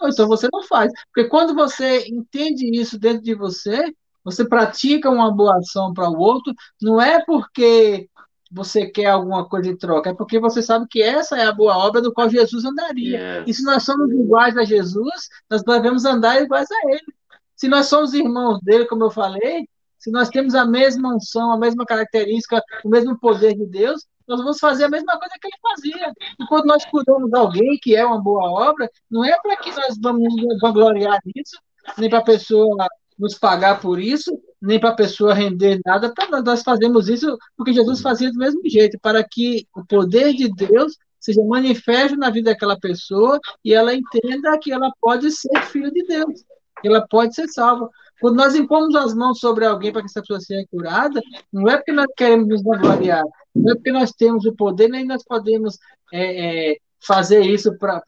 ou 0.00 0.08
então 0.10 0.28
você 0.28 0.48
não 0.52 0.62
faz. 0.62 0.92
Porque 1.12 1.30
quando 1.30 1.54
você 1.54 2.06
entende 2.06 2.78
isso 2.78 2.98
dentro 2.98 3.22
de 3.22 3.34
você, 3.34 3.90
você 4.22 4.46
pratica 4.46 5.08
uma 5.08 5.32
boa 5.32 5.56
ação 5.56 5.94
para 5.94 6.10
o 6.10 6.18
outro, 6.18 6.52
não 6.80 7.00
é 7.00 7.24
porque 7.24 8.06
você 8.52 8.86
quer 8.86 9.06
alguma 9.06 9.48
coisa 9.48 9.70
em 9.70 9.76
troca, 9.76 10.10
é 10.10 10.14
porque 10.14 10.38
você 10.38 10.62
sabe 10.62 10.86
que 10.88 11.02
essa 11.02 11.38
é 11.38 11.46
a 11.46 11.52
boa 11.52 11.76
obra 11.78 12.02
do 12.02 12.12
qual 12.12 12.28
Jesus 12.28 12.64
andaria. 12.64 13.18
E 13.46 13.54
se 13.54 13.62
nós 13.62 13.82
somos 13.82 14.10
iguais 14.10 14.56
a 14.58 14.64
Jesus, 14.64 15.28
nós 15.50 15.62
devemos 15.62 16.04
andar 16.04 16.40
iguais 16.42 16.68
a 16.70 16.90
Ele. 16.90 17.14
Se 17.56 17.66
nós 17.66 17.86
somos 17.86 18.12
irmãos 18.12 18.60
dele, 18.60 18.84
como 18.84 19.04
eu 19.04 19.10
falei, 19.10 19.66
se 19.98 20.10
nós 20.10 20.28
temos 20.28 20.54
a 20.54 20.66
mesma 20.66 21.14
unção, 21.14 21.50
a 21.50 21.58
mesma 21.58 21.86
característica, 21.86 22.62
o 22.84 22.88
mesmo 22.90 23.18
poder 23.18 23.54
de 23.54 23.64
Deus, 23.66 24.04
nós 24.26 24.40
vamos 24.40 24.58
fazer 24.58 24.84
a 24.84 24.88
mesma 24.88 25.18
coisa 25.18 25.34
que 25.40 25.46
ele 25.46 25.56
fazia. 25.62 26.12
E 26.40 26.46
quando 26.46 26.66
nós 26.66 26.84
cuidamos 26.86 27.30
de 27.30 27.36
alguém 27.36 27.78
que 27.80 27.94
é 27.94 28.04
uma 28.04 28.20
boa 28.20 28.50
obra, 28.50 28.90
não 29.10 29.24
é 29.24 29.36
para 29.40 29.56
que 29.56 29.70
nós 29.70 29.96
vamos 30.00 30.34
vangloriar 30.60 31.20
isso, 31.34 31.58
nem 31.96 32.10
para 32.10 32.18
a 32.18 32.24
pessoa 32.24 32.86
nos 33.18 33.38
pagar 33.38 33.80
por 33.80 33.98
isso, 33.98 34.30
nem 34.60 34.78
para 34.78 34.90
a 34.90 34.94
pessoa 34.94 35.32
render 35.32 35.80
nada 35.84 36.12
nós. 36.44 36.62
Fazemos 36.62 37.08
isso 37.08 37.36
porque 37.56 37.72
Jesus 37.72 38.00
fazia 38.00 38.30
do 38.30 38.38
mesmo 38.38 38.60
jeito, 38.68 38.98
para 39.00 39.24
que 39.24 39.66
o 39.74 39.84
poder 39.86 40.34
de 40.34 40.48
Deus 40.48 40.96
seja 41.18 41.42
manifesto 41.42 42.16
na 42.16 42.30
vida 42.30 42.50
daquela 42.50 42.78
pessoa 42.78 43.40
e 43.64 43.74
ela 43.74 43.94
entenda 43.94 44.58
que 44.60 44.72
ela 44.72 44.92
pode 45.00 45.30
ser 45.32 45.60
filho 45.62 45.90
de 45.90 46.04
Deus, 46.06 46.44
ela 46.84 47.06
pode 47.08 47.34
ser 47.34 47.48
salva. 47.48 47.88
Quando 48.20 48.36
nós 48.36 48.54
impomos 48.54 48.94
as 48.94 49.14
mãos 49.14 49.38
sobre 49.38 49.66
alguém 49.66 49.92
para 49.92 50.00
que 50.02 50.06
essa 50.06 50.20
pessoa 50.20 50.40
seja 50.40 50.66
curada, 50.70 51.20
não 51.52 51.68
é 51.68 51.76
porque 51.76 51.92
nós 51.92 52.06
queremos 52.16 52.48
nos 52.48 52.62
vangloriar, 52.62 53.24
não 53.54 53.72
é 53.72 53.74
porque 53.74 53.92
nós 53.92 54.12
temos 54.12 54.44
o 54.46 54.54
poder, 54.54 54.88
nem 54.88 55.04
nós 55.04 55.22
podemos 55.24 55.78
é, 56.12 56.72
é, 56.72 56.76
fazer 57.06 57.42
isso 57.42 57.76
para 57.78 58.02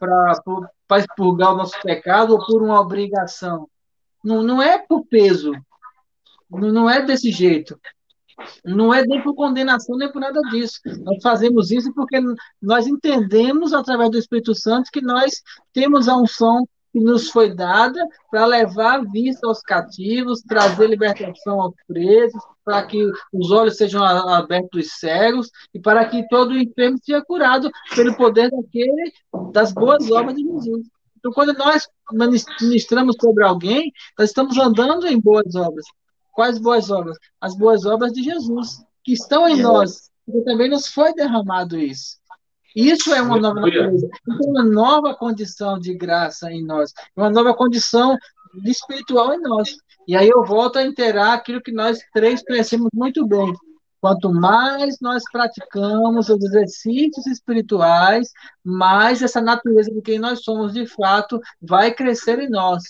expurgar 0.99 1.53
o 1.53 1.57
nosso 1.57 1.81
pecado 1.83 2.33
ou 2.33 2.47
por 2.47 2.63
uma 2.63 2.81
obrigação. 2.81 3.69
Não, 4.25 4.43
não 4.43 4.63
é 4.63 4.79
por 4.79 5.07
peso, 5.07 5.53
não, 6.51 6.73
não 6.73 6.91
é 6.91 7.03
desse 7.05 7.31
jeito. 7.31 7.79
Não 8.65 8.95
é 8.95 9.05
nem 9.05 9.21
por 9.21 9.35
condenação, 9.35 9.97
nem 9.97 10.11
por 10.11 10.21
nada 10.21 10.41
disso. 10.51 10.81
Nós 11.01 11.21
fazemos 11.21 11.73
isso 11.73 11.93
porque 11.93 12.21
nós 12.63 12.87
entendemos, 12.87 13.73
através 13.73 14.11
do 14.11 14.19
Espírito 14.19 14.55
Santo, 14.55 14.91
que 14.93 15.01
nós 15.01 15.43
temos 15.73 16.09
a 16.09 16.17
unção 16.17 16.67
que 16.99 17.05
nos 17.05 17.31
foi 17.31 17.55
dada 17.55 18.05
para 18.31 18.45
levar 18.45 19.05
vista 19.05 19.47
aos 19.47 19.61
cativos, 19.61 20.43
trazer 20.43 20.89
libertação 20.89 21.61
aos 21.61 21.75
presos, 21.87 22.43
para 22.65 22.85
que 22.87 23.11
os 23.33 23.51
olhos 23.51 23.77
sejam 23.77 24.03
abertos 24.03 24.71
dos 24.73 24.93
cegos 24.99 25.51
e 25.73 25.81
para 25.81 26.05
que 26.07 26.27
todo 26.29 26.51
o 26.51 26.59
enfermo 26.59 26.99
seja 27.03 27.25
curado 27.25 27.71
pelo 27.95 28.17
poder 28.17 28.51
daquele, 28.51 29.13
das 29.53 29.73
boas 29.73 30.11
obras 30.11 30.35
de 30.35 30.43
Jesus. 30.43 30.87
Então, 31.17 31.33
quando 31.33 31.53
nós 31.55 31.89
ministramos 32.61 33.17
sobre 33.21 33.45
alguém, 33.45 33.93
nós 34.19 34.31
estamos 34.31 34.57
andando 34.59 35.07
em 35.07 35.21
boas 35.21 35.55
obras. 35.55 35.85
Quais 36.33 36.59
boas 36.59 36.91
obras? 36.91 37.17
As 37.41 37.57
boas 37.57 37.85
obras 37.85 38.13
de 38.13 38.23
Jesus, 38.23 38.85
que 39.03 39.13
estão 39.13 39.49
em 39.49 39.61
nós, 39.61 40.11
porque 40.25 40.43
também 40.43 40.69
nos 40.69 40.89
foi 40.89 41.13
derramado 41.15 41.79
isso. 41.79 42.19
Isso 42.75 43.15
é 43.15 43.23
uma 43.23 43.39
nova 43.39 43.61
natureza, 43.61 44.09
uma 44.27 44.65
nova 44.65 45.15
condição 45.15 45.79
de 45.79 45.95
graça 45.95 46.51
em 46.53 46.65
nós, 46.65 46.93
uma 47.17 47.31
nova 47.31 47.55
condição 47.55 48.17
espiritual 48.65 49.35
em 49.35 49.41
nós. 49.41 49.77
E 50.07 50.17
aí 50.17 50.29
eu 50.29 50.45
volto 50.45 50.77
a 50.77 50.85
inteirar 50.85 51.35
aquilo 51.35 51.61
que 51.61 51.73
nós 51.73 51.99
três 52.13 52.43
conhecemos 52.43 52.89
muito 52.93 53.27
bem. 53.27 53.53
Quanto 54.01 54.33
mais 54.33 54.97
nós 55.01 55.23
praticamos 55.31 56.29
os 56.29 56.45
exercícios 56.45 57.27
espirituais, 57.27 58.31
mais 58.63 59.23
essa 59.23 59.41
natureza 59.41 59.91
de 59.91 60.01
quem 60.01 60.19
nós 60.19 60.45
somos 60.45 60.73
de 60.73 60.87
fato 60.87 61.41
vai 61.61 61.93
crescer 61.93 62.39
em 62.39 62.49
nós. 62.49 62.85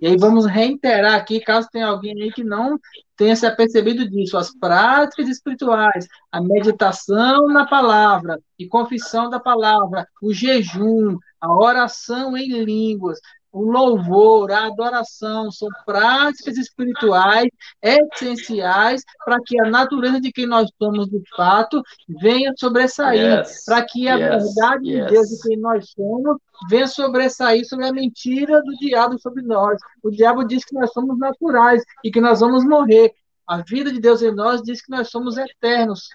E 0.00 0.06
aí 0.06 0.16
vamos 0.16 0.46
reiterar 0.46 1.14
aqui, 1.14 1.40
caso 1.40 1.68
tenha 1.70 1.86
alguém 1.86 2.22
aí 2.22 2.32
que 2.32 2.44
não 2.44 2.78
tenha 3.16 3.34
se 3.34 3.44
apercebido 3.44 4.08
disso, 4.08 4.38
as 4.38 4.54
práticas 4.54 5.28
espirituais, 5.28 6.06
a 6.30 6.40
meditação 6.40 7.48
na 7.48 7.66
palavra 7.66 8.38
e 8.56 8.68
confissão 8.68 9.28
da 9.28 9.40
palavra, 9.40 10.06
o 10.22 10.32
jejum, 10.32 11.18
a 11.40 11.52
oração 11.52 12.36
em 12.36 12.64
línguas, 12.64 13.18
o 13.58 13.70
louvor, 13.70 14.52
a 14.52 14.66
adoração 14.66 15.50
são 15.50 15.68
práticas 15.84 16.56
espirituais 16.56 17.48
essenciais 17.82 19.02
para 19.24 19.38
que 19.44 19.60
a 19.60 19.68
natureza 19.68 20.20
de 20.20 20.30
quem 20.30 20.46
nós 20.46 20.70
somos 20.80 21.08
de 21.08 21.20
fato 21.36 21.82
venha 22.08 22.52
sobressair, 22.56 23.40
yes, 23.40 23.64
para 23.64 23.84
que 23.84 24.08
a 24.08 24.14
yes, 24.14 24.44
verdade 24.44 24.88
yes. 24.88 25.06
de 25.06 25.10
Deus 25.12 25.28
de 25.28 25.40
quem 25.40 25.56
nós 25.58 25.90
somos 25.90 26.36
venha 26.70 26.86
sobressair 26.86 27.66
sobre 27.66 27.86
a 27.86 27.92
mentira 27.92 28.62
do 28.62 28.72
diabo 28.76 29.18
sobre 29.18 29.42
nós. 29.42 29.78
O 30.02 30.10
diabo 30.10 30.44
diz 30.44 30.64
que 30.64 30.74
nós 30.74 30.92
somos 30.92 31.18
naturais 31.18 31.82
e 32.04 32.10
que 32.10 32.20
nós 32.20 32.40
vamos 32.40 32.64
morrer. 32.64 33.12
A 33.46 33.62
vida 33.62 33.90
de 33.90 34.00
Deus 34.00 34.22
em 34.22 34.32
nós 34.32 34.62
diz 34.62 34.80
que 34.80 34.90
nós 34.90 35.10
somos 35.10 35.36
eternos. 35.36 36.08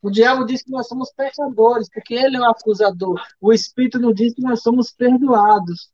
O 0.00 0.10
diabo 0.10 0.44
diz 0.44 0.62
que 0.62 0.70
nós 0.70 0.86
somos 0.86 1.12
pecadores, 1.12 1.88
porque 1.92 2.14
ele 2.14 2.36
é 2.36 2.40
o 2.40 2.44
acusador. 2.44 3.20
O 3.40 3.52
Espírito 3.52 3.98
nos 3.98 4.14
diz 4.14 4.34
que 4.34 4.42
nós 4.42 4.62
somos 4.62 4.92
perdoados. 4.92 5.90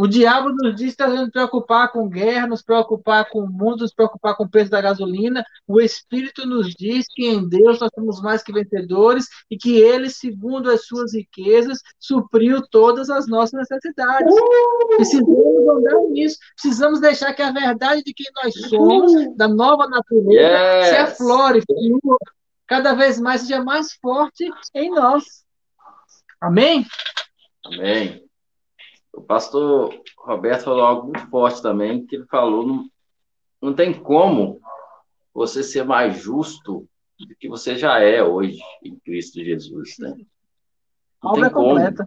O 0.00 0.06
diabo 0.06 0.50
nos 0.50 0.76
diz 0.76 0.94
que 0.94 1.02
está 1.02 1.08
nos 1.08 1.28
preocupar 1.28 1.90
com 1.90 2.08
guerra, 2.08 2.46
nos 2.46 2.62
preocupar 2.62 3.28
com 3.28 3.40
o 3.40 3.50
mundo, 3.50 3.78
nos 3.78 3.92
preocupar 3.92 4.36
com 4.36 4.44
o 4.44 4.48
preço 4.48 4.70
da 4.70 4.80
gasolina. 4.80 5.44
O 5.66 5.80
Espírito 5.80 6.46
nos 6.46 6.72
diz 6.72 7.06
que 7.08 7.26
em 7.26 7.48
Deus 7.48 7.80
nós 7.80 7.90
somos 7.92 8.22
mais 8.22 8.40
que 8.40 8.52
vencedores 8.52 9.26
e 9.50 9.56
que 9.56 9.76
Ele, 9.76 10.08
segundo 10.08 10.70
as 10.70 10.86
suas 10.86 11.14
riquezas, 11.14 11.80
supriu 11.98 12.62
todas 12.70 13.10
as 13.10 13.26
nossas 13.26 13.68
necessidades. 13.68 14.32
Precisamos 14.94 15.68
andar 15.68 16.00
nisso. 16.10 16.38
Precisamos 16.54 17.00
deixar 17.00 17.34
que 17.34 17.42
a 17.42 17.50
verdade 17.50 18.04
de 18.04 18.14
quem 18.14 18.26
nós 18.40 18.54
somos, 18.68 19.36
da 19.36 19.48
nova 19.48 19.88
natureza, 19.88 20.30
yes. 20.30 20.88
se 20.90 20.94
aflore, 20.94 21.60
cada 22.68 22.94
vez 22.94 23.18
mais 23.18 23.40
seja 23.40 23.64
mais 23.64 23.94
forte 23.94 24.48
em 24.76 24.92
nós. 24.92 25.24
Amém? 26.40 26.86
Amém. 27.66 28.27
O 29.12 29.22
pastor 29.22 29.94
Roberto 30.18 30.64
falou 30.64 30.82
algo 30.82 31.08
muito 31.08 31.28
forte 31.28 31.62
também, 31.62 32.06
que 32.06 32.16
ele 32.16 32.26
falou, 32.26 32.66
não, 32.66 32.90
não 33.60 33.74
tem 33.74 33.92
como 33.92 34.60
você 35.32 35.62
ser 35.62 35.84
mais 35.84 36.18
justo 36.18 36.88
do 37.18 37.36
que 37.36 37.48
você 37.48 37.76
já 37.76 38.00
é 38.00 38.22
hoje 38.22 38.60
em 38.82 38.96
Cristo 38.96 39.42
Jesus, 39.42 39.96
né? 39.98 40.14
Não 41.22 41.32
Obra 41.32 41.44
tem 41.44 41.52
como. 41.52 41.68
completa. 41.68 42.06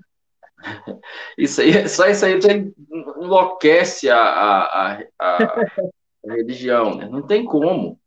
Isso 1.38 1.62
aí, 1.62 1.90
só 1.90 2.08
isso 2.08 2.24
aí 2.24 2.40
tem, 2.40 2.74
enlouquece 3.18 4.10
a, 4.10 4.22
a, 4.22 5.04
a, 5.20 5.62
a 6.28 6.34
religião, 6.34 6.96
né? 6.96 7.10
Não 7.10 7.26
tem 7.26 7.44
como. 7.44 8.00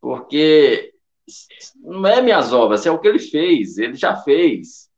Porque 0.00 0.92
não 1.76 2.06
é 2.06 2.20
minhas 2.20 2.52
obras, 2.52 2.84
é 2.84 2.90
o 2.90 2.98
que 2.98 3.08
ele 3.08 3.18
fez, 3.18 3.78
ele 3.78 3.94
já 3.94 4.16
fez. 4.16 4.90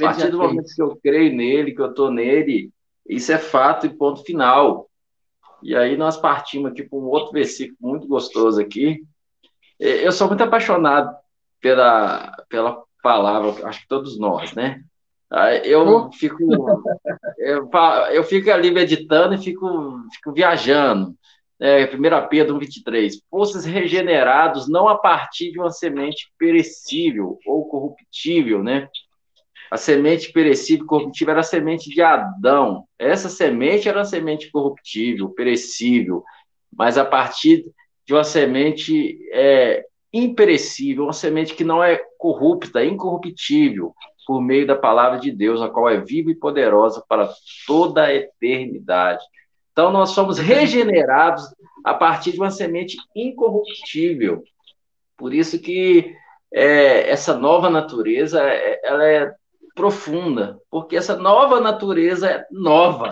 A 0.00 0.04
partir 0.04 0.30
do 0.30 0.38
momento 0.38 0.74
que 0.74 0.82
eu 0.82 0.96
creio 0.96 1.34
nele, 1.34 1.72
que 1.72 1.80
eu 1.80 1.90
estou 1.90 2.10
nele, 2.10 2.70
isso 3.06 3.32
é 3.32 3.38
fato 3.38 3.86
e 3.86 3.90
ponto 3.90 4.24
final. 4.24 4.88
E 5.62 5.74
aí 5.76 5.96
nós 5.96 6.16
partimos 6.16 6.70
aqui 6.70 6.82
para 6.82 6.98
um 6.98 7.04
outro 7.04 7.32
versículo 7.32 7.90
muito 7.90 8.06
gostoso 8.06 8.60
aqui. 8.60 9.02
Eu 9.78 10.12
sou 10.12 10.28
muito 10.28 10.42
apaixonado 10.42 11.14
pela, 11.60 12.32
pela 12.48 12.82
palavra, 13.02 13.66
acho 13.68 13.82
que 13.82 13.88
todos 13.88 14.18
nós, 14.18 14.52
né? 14.52 14.82
Eu 15.64 16.12
fico, 16.12 16.38
eu, 17.38 17.70
eu 18.12 18.24
fico 18.24 18.50
ali 18.50 18.70
meditando 18.70 19.34
e 19.34 19.38
fico, 19.38 20.04
fico 20.14 20.32
viajando. 20.32 21.14
É, 21.60 21.84
1 21.84 22.28
Pedro 22.28 22.58
23. 22.58 23.20
Fosses 23.30 23.64
regenerados 23.64 24.68
não 24.68 24.88
a 24.88 24.98
partir 24.98 25.50
de 25.50 25.58
uma 25.58 25.70
semente 25.70 26.32
perecível 26.38 27.38
ou 27.46 27.66
corruptível, 27.68 28.62
né? 28.62 28.88
A 29.70 29.76
semente 29.76 30.32
perecível, 30.32 30.86
corruptível, 30.86 31.32
era 31.32 31.40
a 31.40 31.44
semente 31.44 31.90
de 31.90 32.00
Adão. 32.02 32.84
Essa 32.98 33.28
semente 33.28 33.88
era 33.88 34.02
a 34.02 34.04
semente 34.04 34.50
corruptível, 34.50 35.30
perecível, 35.30 36.22
mas 36.72 36.98
a 36.98 37.04
partir 37.04 37.64
de 38.06 38.12
uma 38.12 38.24
semente 38.24 39.18
é, 39.32 39.84
imperecível, 40.12 41.04
uma 41.04 41.12
semente 41.12 41.54
que 41.54 41.64
não 41.64 41.82
é 41.82 42.00
corrupta, 42.18 42.84
incorruptível, 42.84 43.94
por 44.26 44.40
meio 44.40 44.66
da 44.66 44.76
palavra 44.76 45.18
de 45.18 45.30
Deus, 45.30 45.60
a 45.60 45.68
qual 45.68 45.88
é 45.88 46.00
viva 46.00 46.30
e 46.30 46.34
poderosa 46.34 47.04
para 47.08 47.28
toda 47.66 48.04
a 48.04 48.14
eternidade. 48.14 49.24
Então, 49.72 49.90
nós 49.90 50.10
somos 50.10 50.38
regenerados 50.38 51.44
a 51.84 51.94
partir 51.94 52.32
de 52.32 52.38
uma 52.38 52.50
semente 52.50 52.96
incorruptível. 53.14 54.42
Por 55.16 55.34
isso 55.34 55.60
que 55.60 56.14
é, 56.52 57.10
essa 57.10 57.36
nova 57.36 57.68
natureza, 57.68 58.40
é, 58.40 58.80
ela 58.84 59.04
é 59.04 59.34
profunda, 59.74 60.60
porque 60.70 60.96
essa 60.96 61.16
nova 61.16 61.60
natureza 61.60 62.30
é 62.30 62.46
nova, 62.50 63.10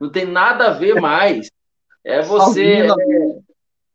não 0.00 0.10
tem 0.10 0.24
nada 0.24 0.68
a 0.68 0.72
ver 0.72 1.00
mais. 1.00 1.50
É 2.04 2.22
você 2.22 2.86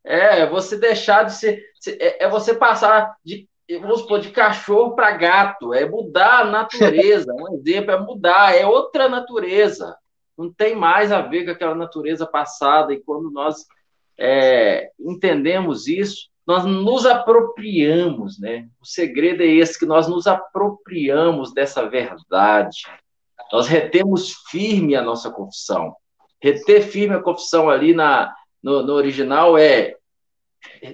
é, 0.04 0.40
é 0.40 0.46
você 0.46 0.76
deixar 0.76 1.24
de 1.24 1.34
ser 1.34 1.64
é, 1.98 2.24
é 2.24 2.28
você 2.28 2.54
passar 2.54 3.16
de 3.24 3.48
vamos 3.80 4.00
supor, 4.00 4.20
de 4.20 4.30
cachorro 4.30 4.94
para 4.94 5.12
gato, 5.12 5.72
é 5.72 5.88
mudar 5.88 6.40
a 6.40 6.44
natureza. 6.44 7.32
Um 7.32 7.54
exemplo 7.54 7.90
é 7.90 7.98
mudar, 7.98 8.54
é 8.54 8.66
outra 8.66 9.08
natureza. 9.08 9.96
Não 10.36 10.52
tem 10.52 10.74
mais 10.74 11.12
a 11.12 11.20
ver 11.20 11.44
com 11.44 11.50
aquela 11.52 11.74
natureza 11.74 12.26
passada. 12.26 12.92
E 12.92 13.00
quando 13.00 13.30
nós 13.30 13.66
é, 14.18 14.90
entendemos 14.98 15.86
isso, 15.86 16.28
nós 16.46 16.64
nos 16.64 17.06
apropriamos, 17.06 18.38
né? 18.38 18.68
O 18.80 18.86
segredo 18.86 19.42
é 19.42 19.46
esse, 19.46 19.78
que 19.78 19.86
nós 19.86 20.08
nos 20.08 20.26
apropriamos 20.26 21.52
dessa 21.52 21.88
verdade. 21.88 22.82
Nós 23.52 23.68
retemos 23.68 24.32
firme 24.50 24.96
a 24.96 25.02
nossa 25.02 25.30
confissão. 25.30 25.94
Reter 26.40 26.82
firme 26.82 27.14
a 27.14 27.22
confissão 27.22 27.70
ali 27.70 27.94
na, 27.94 28.34
no, 28.62 28.82
no 28.82 28.92
original 28.94 29.56
é 29.56 29.94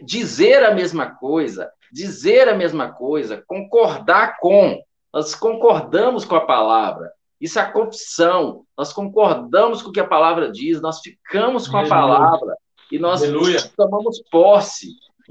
dizer 0.03 0.65
a 0.65 0.75
mesma 0.75 1.11
coisa, 1.11 1.71
dizer 1.91 2.49
a 2.49 2.55
mesma 2.55 2.93
coisa, 2.93 3.43
concordar 3.47 4.37
com. 4.41 4.79
Nós 5.13 5.35
concordamos 5.35 6.27
com 6.27 6.37
a 6.37 6.45
palavra. 6.45 7.11
Isso 7.41 7.59
é 7.59 7.63
a 7.63 7.73
confissão. 7.73 8.65
Nós 8.77 8.93
concordamos 8.93 9.81
com 9.81 9.89
o 9.89 9.93
que 9.93 10.01
a 10.01 10.07
palavra 10.07 10.51
diz, 10.51 10.81
nós 10.83 11.01
ficamos 11.01 11.67
com 11.67 11.79
a 11.79 11.89
palavra 11.89 12.55
e 12.91 12.99
nós 12.99 13.23
Aleluia. 13.23 13.59
tomamos 13.77 14.23
posse 14.31 14.89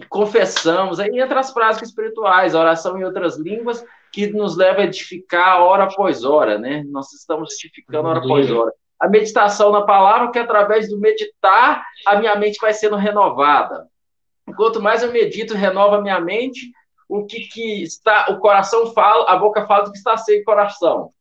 confessamos. 0.10 1.00
Aí 1.00 1.20
entra 1.20 1.40
as 1.40 1.52
práticas 1.52 1.90
espirituais, 1.90 2.54
a 2.54 2.60
oração 2.60 2.98
em 2.98 3.04
outras 3.04 3.38
línguas, 3.38 3.84
que 4.12 4.28
nos 4.28 4.56
leva 4.56 4.82
a 4.82 4.86
edificar 4.86 5.62
hora 5.62 5.84
após 5.84 6.24
hora, 6.24 6.58
né? 6.58 6.84
Nós 6.88 7.12
estamos 7.14 7.54
edificando 7.54 8.08
hora 8.08 8.20
após 8.20 8.52
hora. 8.52 8.72
A 9.00 9.08
meditação 9.08 9.72
na 9.72 9.84
palavra, 9.84 10.32
que 10.32 10.40
através 10.40 10.90
do 10.90 11.00
meditar, 11.00 11.86
a 12.06 12.16
minha 12.16 12.36
mente 12.36 12.58
vai 12.60 12.74
sendo 12.74 12.96
renovada. 12.96 13.88
Quanto 14.56 14.82
mais 14.82 15.04
eu 15.04 15.12
medito, 15.12 15.54
renova 15.54 15.98
a 15.98 16.02
minha 16.02 16.20
mente, 16.20 16.72
o 17.08 17.26
que, 17.26 17.42
que 17.42 17.84
está, 17.84 18.28
o 18.32 18.40
coração 18.40 18.94
fala, 18.94 19.30
a 19.30 19.38
boca 19.38 19.66
fala 19.66 19.86
do 19.86 19.92
que 19.92 19.98
está 19.98 20.18
sem 20.18 20.44
coração. 20.44 21.12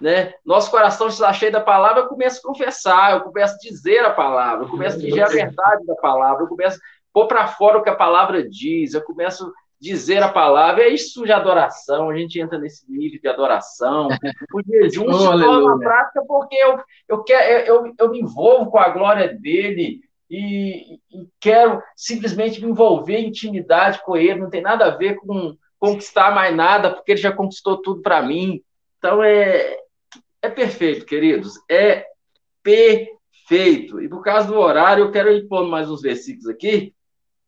Né? 0.00 0.34
Nosso 0.44 0.70
coração 0.70 1.08
está 1.08 1.32
cheio 1.32 1.52
da 1.52 1.60
palavra, 1.60 2.02
eu 2.02 2.08
começo 2.08 2.38
a 2.38 2.48
confessar, 2.48 3.12
eu 3.12 3.20
começo 3.22 3.54
a 3.54 3.58
dizer 3.58 4.04
a 4.04 4.10
palavra, 4.10 4.64
eu 4.64 4.68
começo 4.68 4.96
a 4.96 5.00
dizer 5.00 5.22
a 5.22 5.28
verdade 5.28 5.86
da 5.86 5.94
palavra, 5.94 6.44
eu 6.44 6.48
começo 6.48 6.78
pôr 7.16 7.26
para 7.26 7.46
fora 7.46 7.78
o 7.78 7.82
que 7.82 7.88
a 7.88 7.96
palavra 7.96 8.46
diz, 8.46 8.92
eu 8.92 9.00
começo 9.00 9.46
a 9.46 9.50
dizer 9.80 10.22
a 10.22 10.28
palavra, 10.28 10.82
é 10.82 10.90
isso 10.90 11.24
de 11.24 11.32
adoração, 11.32 12.10
a 12.10 12.14
gente 12.14 12.38
entra 12.38 12.58
nesse 12.58 12.84
nível 12.92 13.18
de 13.18 13.26
adoração. 13.26 14.08
O 14.52 14.60
jejum 14.62 15.06
oh, 15.08 15.14
se 15.14 15.24
torna 15.24 15.58
uma 15.60 15.78
prática 15.78 16.22
porque 16.28 16.54
eu, 16.56 16.78
eu, 17.08 17.24
quero, 17.24 17.66
eu, 17.66 17.94
eu 17.98 18.10
me 18.10 18.20
envolvo 18.20 18.70
com 18.70 18.78
a 18.78 18.90
glória 18.90 19.32
dele 19.32 20.02
e, 20.28 20.96
e 21.10 21.26
quero 21.40 21.82
simplesmente 21.96 22.60
me 22.60 22.70
envolver 22.70 23.16
em 23.16 23.28
intimidade 23.28 24.02
com 24.04 24.14
ele, 24.14 24.42
não 24.42 24.50
tem 24.50 24.60
nada 24.60 24.84
a 24.84 24.90
ver 24.90 25.14
com 25.14 25.56
conquistar 25.78 26.34
mais 26.34 26.54
nada, 26.54 26.90
porque 26.90 27.12
ele 27.12 27.20
já 27.20 27.32
conquistou 27.32 27.80
tudo 27.80 28.02
para 28.02 28.20
mim. 28.20 28.60
Então 28.98 29.24
é, 29.24 29.78
é 30.42 30.50
perfeito, 30.50 31.06
queridos. 31.06 31.54
É 31.66 32.04
perfeito 32.62 33.16
feito. 33.46 34.00
E 34.00 34.08
por 34.08 34.22
causa 34.22 34.48
do 34.48 34.58
horário, 34.58 35.04
eu 35.04 35.10
quero 35.10 35.30
ir 35.32 35.48
pondo 35.48 35.70
mais 35.70 35.90
uns 35.90 36.02
versículos 36.02 36.48
aqui. 36.48 36.92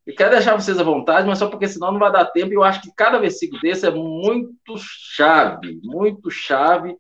Eu 0.09 0.15
quero 0.15 0.31
deixar 0.31 0.59
vocês 0.59 0.79
à 0.79 0.83
vontade, 0.83 1.27
mas 1.27 1.39
só 1.39 1.51
porque 1.51 1.69
senão 1.69 1.93
não 1.93 1.99
vai 1.99 2.11
dar 2.11 2.25
tempo. 2.25 2.51
E 2.51 2.55
eu 2.55 2.65
acho 2.65 2.81
que 2.81 2.91
cada 2.97 3.19
versículo 3.19 3.61
desse 3.61 3.87
é 3.87 3.91
muito 3.91 4.75
chave, 4.79 5.79
muito 5.85 6.31
chave 6.31 6.97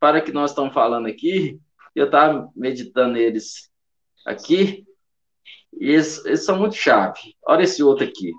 para 0.00 0.20
o 0.20 0.24
que 0.24 0.32
nós 0.32 0.52
estamos 0.52 0.72
falando 0.72 1.06
aqui. 1.06 1.60
Eu 1.94 2.06
estava 2.06 2.50
meditando 2.56 3.18
eles 3.18 3.70
aqui. 4.24 4.86
E 5.78 5.90
eles, 5.90 6.24
eles, 6.24 6.46
são 6.46 6.58
muito 6.58 6.74
chave. 6.76 7.36
Olha 7.46 7.64
esse 7.64 7.82
outro 7.82 8.06
aqui. 8.06 8.32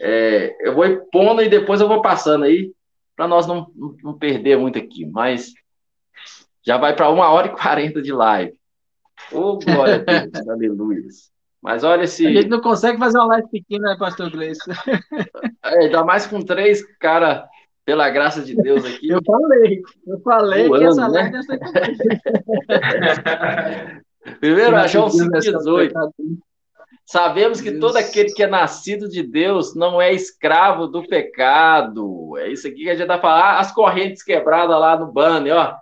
É, 0.00 0.56
eu 0.66 0.74
vou 0.74 1.06
pondo 1.12 1.42
e 1.42 1.48
depois 1.50 1.82
eu 1.82 1.88
vou 1.88 2.00
passando 2.00 2.46
aí, 2.46 2.72
para 3.14 3.28
nós 3.28 3.46
não, 3.46 3.70
não 4.02 4.18
perder 4.18 4.56
muito 4.56 4.78
aqui. 4.78 5.04
Mas 5.04 5.52
já 6.66 6.78
vai 6.78 6.96
para 6.96 7.10
uma 7.10 7.28
hora 7.28 7.48
e 7.48 7.54
quarenta 7.54 8.00
de 8.00 8.14
live. 8.14 8.54
Ô, 9.30 9.40
oh, 9.40 9.58
glória 9.58 9.96
a 9.96 9.98
Deus, 9.98 10.48
aleluia. 10.48 11.02
Mas 11.62 11.84
olha 11.84 12.02
esse. 12.02 12.26
A 12.26 12.32
gente 12.32 12.48
não 12.48 12.60
consegue 12.60 12.98
fazer 12.98 13.18
uma 13.18 13.28
live 13.28 13.48
pequena, 13.48 13.90
né, 13.90 13.96
pastor 13.98 14.30
Gleison? 14.30 14.60
É, 15.64 15.84
ainda 15.84 16.02
mais 16.02 16.26
com 16.26 16.42
três, 16.42 16.84
cara, 16.98 17.48
pela 17.84 18.10
graça 18.10 18.42
de 18.42 18.54
Deus 18.56 18.84
aqui. 18.84 19.08
Eu 19.08 19.22
falei, 19.24 19.80
eu 20.04 20.20
falei 20.20 20.66
Voando, 20.66 20.82
que 20.82 20.88
essa 20.88 21.08
né? 21.08 21.30
live 21.30 21.30
né? 21.46 21.60
Primeiro, 24.40 24.88
João 24.88 25.08
5,18. 25.08 25.92
Sabemos 27.06 27.60
que 27.60 27.78
todo 27.78 27.96
aquele 27.96 28.32
que 28.32 28.42
é 28.42 28.48
nascido 28.48 29.08
de 29.08 29.22
Deus 29.22 29.74
não 29.76 30.02
é 30.02 30.12
escravo 30.12 30.88
do 30.88 31.06
pecado. 31.06 32.36
É 32.38 32.48
isso 32.48 32.66
aqui 32.66 32.82
que 32.82 32.90
a 32.90 32.96
gente 32.96 33.06
vai 33.06 33.20
falar. 33.20 33.60
As 33.60 33.72
correntes 33.72 34.22
quebradas 34.22 34.78
lá 34.78 34.98
no 34.98 35.12
banner, 35.12 35.54
ó. 35.54 35.76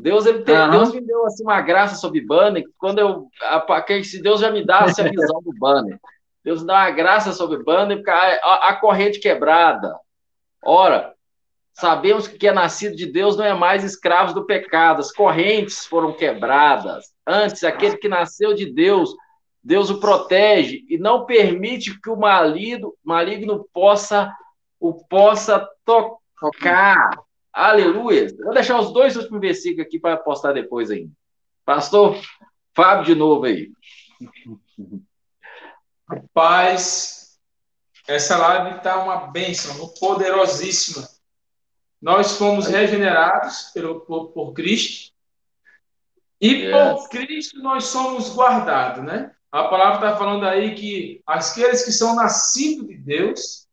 Deus, 0.00 0.26
ele 0.26 0.40
tem, 0.40 0.56
uhum. 0.56 0.70
Deus 0.70 0.92
me 0.92 1.00
deu 1.00 1.26
assim, 1.26 1.42
uma 1.42 1.60
graça 1.60 1.96
sobre 1.96 2.20
banner, 2.20 2.64
quando 2.78 2.98
eu. 2.98 3.28
A, 3.42 3.84
se 4.02 4.22
Deus 4.22 4.40
já 4.40 4.50
me 4.50 4.64
dá 4.64 4.80
a 4.80 4.86
visão 5.10 5.40
do 5.42 5.52
banner. 5.58 5.98
Deus 6.44 6.60
me 6.60 6.66
dá 6.66 6.74
uma 6.74 6.90
graça 6.90 7.32
sobre 7.32 7.62
banner, 7.62 7.98
porque 7.98 8.10
a, 8.10 8.16
a, 8.16 8.68
a 8.70 8.76
corrente 8.76 9.18
quebrada. 9.18 9.96
Ora, 10.62 11.14
sabemos 11.72 12.28
que 12.28 12.38
quem 12.38 12.50
é 12.50 12.52
nascido 12.52 12.94
de 12.94 13.06
Deus 13.06 13.36
não 13.36 13.44
é 13.44 13.54
mais 13.54 13.82
escravo 13.82 14.34
do 14.34 14.46
pecado, 14.46 15.00
as 15.00 15.12
correntes 15.12 15.86
foram 15.86 16.12
quebradas. 16.12 17.06
Antes, 17.26 17.64
aquele 17.64 17.96
que 17.96 18.08
nasceu 18.08 18.54
de 18.54 18.66
Deus, 18.66 19.14
Deus 19.62 19.88
o 19.90 19.98
protege 19.98 20.84
e 20.88 20.98
não 20.98 21.24
permite 21.24 21.98
que 22.00 22.10
o 22.10 22.16
maligno, 22.16 22.94
maligno 23.02 23.66
possa 23.72 24.30
o 24.78 24.92
possa 25.06 25.66
tocar. 25.84 27.18
Aleluia. 27.54 28.26
Vou 28.42 28.52
deixar 28.52 28.80
os 28.80 28.92
dois 28.92 29.14
últimos 29.14 29.40
versículos 29.40 29.86
aqui 29.86 29.96
para 29.96 30.16
postar 30.16 30.52
depois 30.52 30.90
ainda. 30.90 31.12
Pastor 31.64 32.20
Fábio, 32.74 33.04
de 33.04 33.14
novo 33.14 33.44
aí. 33.44 33.70
Paz, 36.32 37.38
essa 38.08 38.36
live 38.36 38.78
está 38.78 39.02
uma 39.04 39.28
bênção, 39.28 39.88
poderosíssima. 40.00 41.08
Nós 42.02 42.36
fomos 42.36 42.66
regenerados 42.66 43.70
pelo, 43.72 44.00
por, 44.00 44.32
por 44.32 44.52
Cristo 44.52 45.14
e 46.40 46.48
yes. 46.48 46.72
por 46.72 47.08
Cristo 47.08 47.62
nós 47.62 47.84
somos 47.84 48.34
guardados, 48.34 49.04
né? 49.04 49.32
A 49.50 49.68
palavra 49.68 50.06
está 50.06 50.18
falando 50.18 50.44
aí 50.44 50.74
que 50.74 51.22
aqueles 51.24 51.84
que 51.84 51.92
são 51.92 52.16
nascidos 52.16 52.88
de 52.88 52.96
Deus 52.96 53.63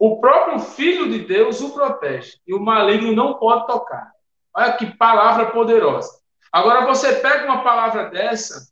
o 0.00 0.18
próprio 0.18 0.58
Filho 0.58 1.10
de 1.10 1.18
Deus 1.18 1.60
o 1.60 1.74
protege 1.74 2.38
e 2.46 2.54
o 2.54 2.58
maligno 2.58 3.14
não 3.14 3.34
pode 3.34 3.66
tocar. 3.66 4.10
Olha 4.56 4.72
que 4.72 4.96
palavra 4.96 5.50
poderosa. 5.50 6.10
Agora 6.50 6.86
você 6.86 7.16
pega 7.16 7.44
uma 7.44 7.62
palavra 7.62 8.08
dessa 8.08 8.66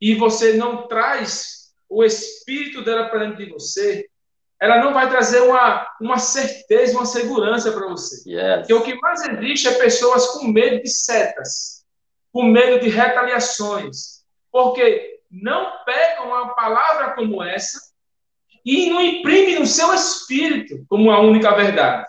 e 0.00 0.16
você 0.16 0.54
não 0.54 0.88
traz 0.88 1.72
o 1.88 2.02
espírito 2.02 2.82
dela 2.82 3.08
para 3.08 3.20
dentro 3.20 3.36
de 3.36 3.52
você, 3.52 4.08
ela 4.60 4.78
não 4.78 4.92
vai 4.92 5.08
trazer 5.08 5.42
uma, 5.42 5.88
uma 6.00 6.18
certeza, 6.18 6.96
uma 6.96 7.06
segurança 7.06 7.70
para 7.70 7.86
você. 7.86 8.28
Yes. 8.28 8.58
Porque 8.66 8.74
o 8.74 8.82
que 8.82 9.00
mais 9.00 9.24
existe 9.24 9.68
é 9.68 9.78
pessoas 9.78 10.26
com 10.28 10.48
medo 10.48 10.82
de 10.82 10.88
setas, 10.88 11.84
com 12.32 12.42
medo 12.42 12.80
de 12.80 12.88
retaliações, 12.88 14.24
porque 14.50 15.20
não 15.30 15.84
pegam 15.84 16.26
uma 16.28 16.52
palavra 16.54 17.12
como 17.12 17.42
essa 17.44 17.91
e 18.64 18.90
não 18.90 19.00
imprime 19.00 19.58
no 19.58 19.66
seu 19.66 19.92
espírito 19.92 20.84
como 20.88 21.10
a 21.10 21.20
única 21.20 21.54
verdade. 21.54 22.06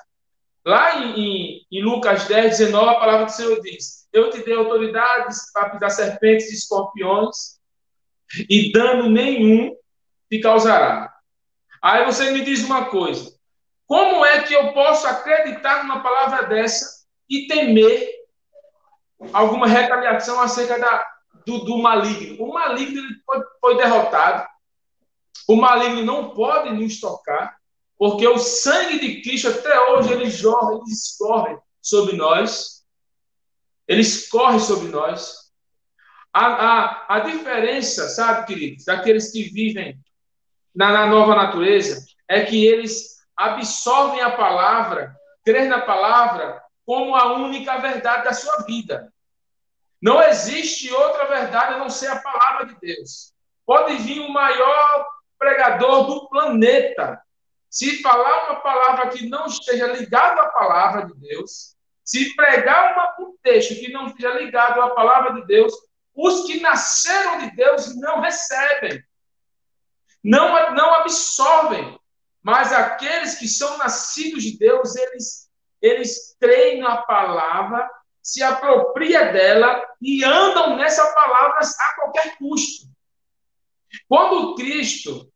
Lá 0.65 0.97
em, 0.97 1.65
em, 1.71 1.81
Lucas 1.83 2.25
10, 2.27 2.57
19, 2.57 2.89
a 2.89 2.99
palavra 2.99 3.25
do 3.25 3.31
Senhor 3.31 3.59
diz: 3.61 4.07
Eu 4.13 4.29
te 4.29 4.43
dei 4.43 4.55
autoridades 4.55 5.51
para 5.51 5.71
pisar 5.71 5.89
serpentes 5.89 6.51
e 6.51 6.55
escorpiões, 6.55 7.59
e 8.49 8.71
dano 8.71 9.09
nenhum 9.09 9.75
te 10.29 10.39
causará. 10.39 11.13
Aí 11.81 12.05
você 12.05 12.31
me 12.31 12.41
diz 12.41 12.63
uma 12.63 12.85
coisa: 12.85 13.33
como 13.85 14.25
é 14.25 14.41
que 14.43 14.53
eu 14.53 14.71
posso 14.73 15.05
acreditar 15.05 15.83
numa 15.83 16.01
palavra 16.01 16.47
dessa 16.47 17.03
e 17.29 17.45
temer 17.47 18.09
alguma 19.33 19.67
retaliação 19.67 20.39
acerca 20.39 20.79
da, 20.79 21.05
do, 21.45 21.59
do 21.59 21.77
maligno? 21.77 22.43
O 22.43 22.53
maligno 22.53 23.01
foi, 23.25 23.41
foi 23.59 23.77
derrotado, 23.77 24.47
o 25.47 25.55
maligno 25.55 26.03
não 26.03 26.29
pode 26.29 26.71
nos 26.71 26.99
tocar, 26.99 27.57
porque 27.97 28.27
o 28.27 28.37
sangue 28.37 28.99
de 28.99 29.21
Cristo 29.21 29.49
até 29.49 29.79
hoje 29.89 30.11
ele 30.11 30.29
jorra, 30.29 30.73
ele 30.73 30.91
escorre 30.91 31.57
sobre 31.81 32.15
nós. 32.15 32.83
Ele 33.87 34.01
escorre 34.01 34.59
sobre 34.59 34.87
nós. 34.87 35.51
A, 36.33 36.45
a, 36.45 37.05
a 37.17 37.19
diferença, 37.19 38.09
sabe, 38.09 38.47
queridos, 38.47 38.85
daqueles 38.85 39.31
que 39.31 39.43
vivem 39.43 39.99
na, 40.73 40.91
na 40.91 41.07
nova 41.07 41.35
natureza, 41.35 42.03
é 42.27 42.43
que 42.43 42.65
eles 42.65 43.21
absorvem 43.35 44.21
a 44.21 44.31
palavra, 44.31 45.15
creem 45.43 45.67
na 45.67 45.81
palavra 45.81 46.61
como 46.85 47.15
a 47.15 47.33
única 47.33 47.77
verdade 47.77 48.23
da 48.23 48.33
sua 48.33 48.63
vida. 48.63 49.13
Não 50.01 50.21
existe 50.21 50.91
outra 50.91 51.27
verdade 51.27 51.75
a 51.75 51.77
não 51.77 51.89
ser 51.89 52.07
a 52.07 52.19
palavra 52.19 52.65
de 52.65 52.79
Deus. 52.79 53.31
Pode 53.65 53.95
vir 53.97 54.19
o 54.19 54.33
maior 54.33 55.07
pregador 55.43 56.05
do 56.07 56.29
planeta, 56.29 57.21
se 57.69 58.01
falar 58.01 58.45
uma 58.45 58.61
palavra 58.61 59.09
que 59.09 59.27
não 59.27 59.45
esteja 59.45 59.87
ligada 59.87 60.41
à 60.41 60.47
palavra 60.47 61.07
de 61.07 61.19
Deus, 61.19 61.75
se 62.03 62.33
pregar 62.35 62.93
uma, 62.93 63.27
um 63.27 63.35
texto 63.43 63.75
que 63.75 63.91
não 63.91 64.07
esteja 64.07 64.33
ligado 64.35 64.81
à 64.81 64.91
palavra 64.91 65.33
de 65.33 65.45
Deus, 65.45 65.73
os 66.15 66.45
que 66.45 66.61
nasceram 66.61 67.39
de 67.39 67.55
Deus 67.55 67.95
não 67.99 68.21
recebem, 68.21 69.03
não, 70.23 70.73
não 70.73 70.93
absorvem, 70.95 71.99
mas 72.41 72.71
aqueles 72.71 73.35
que 73.35 73.47
são 73.47 73.77
nascidos 73.77 74.43
de 74.43 74.57
Deus, 74.57 74.95
eles, 74.95 75.49
eles 75.81 76.37
treinam 76.39 76.87
a 76.87 77.01
palavra, 77.01 77.89
se 78.21 78.41
apropria 78.41 79.33
dela 79.33 79.83
e 80.01 80.23
andam 80.23 80.77
nessa 80.77 81.05
palavra 81.13 81.59
a 81.59 81.95
qualquer 81.95 82.37
custo. 82.37 82.87
Quando 84.07 84.55
Cristo 84.55 85.32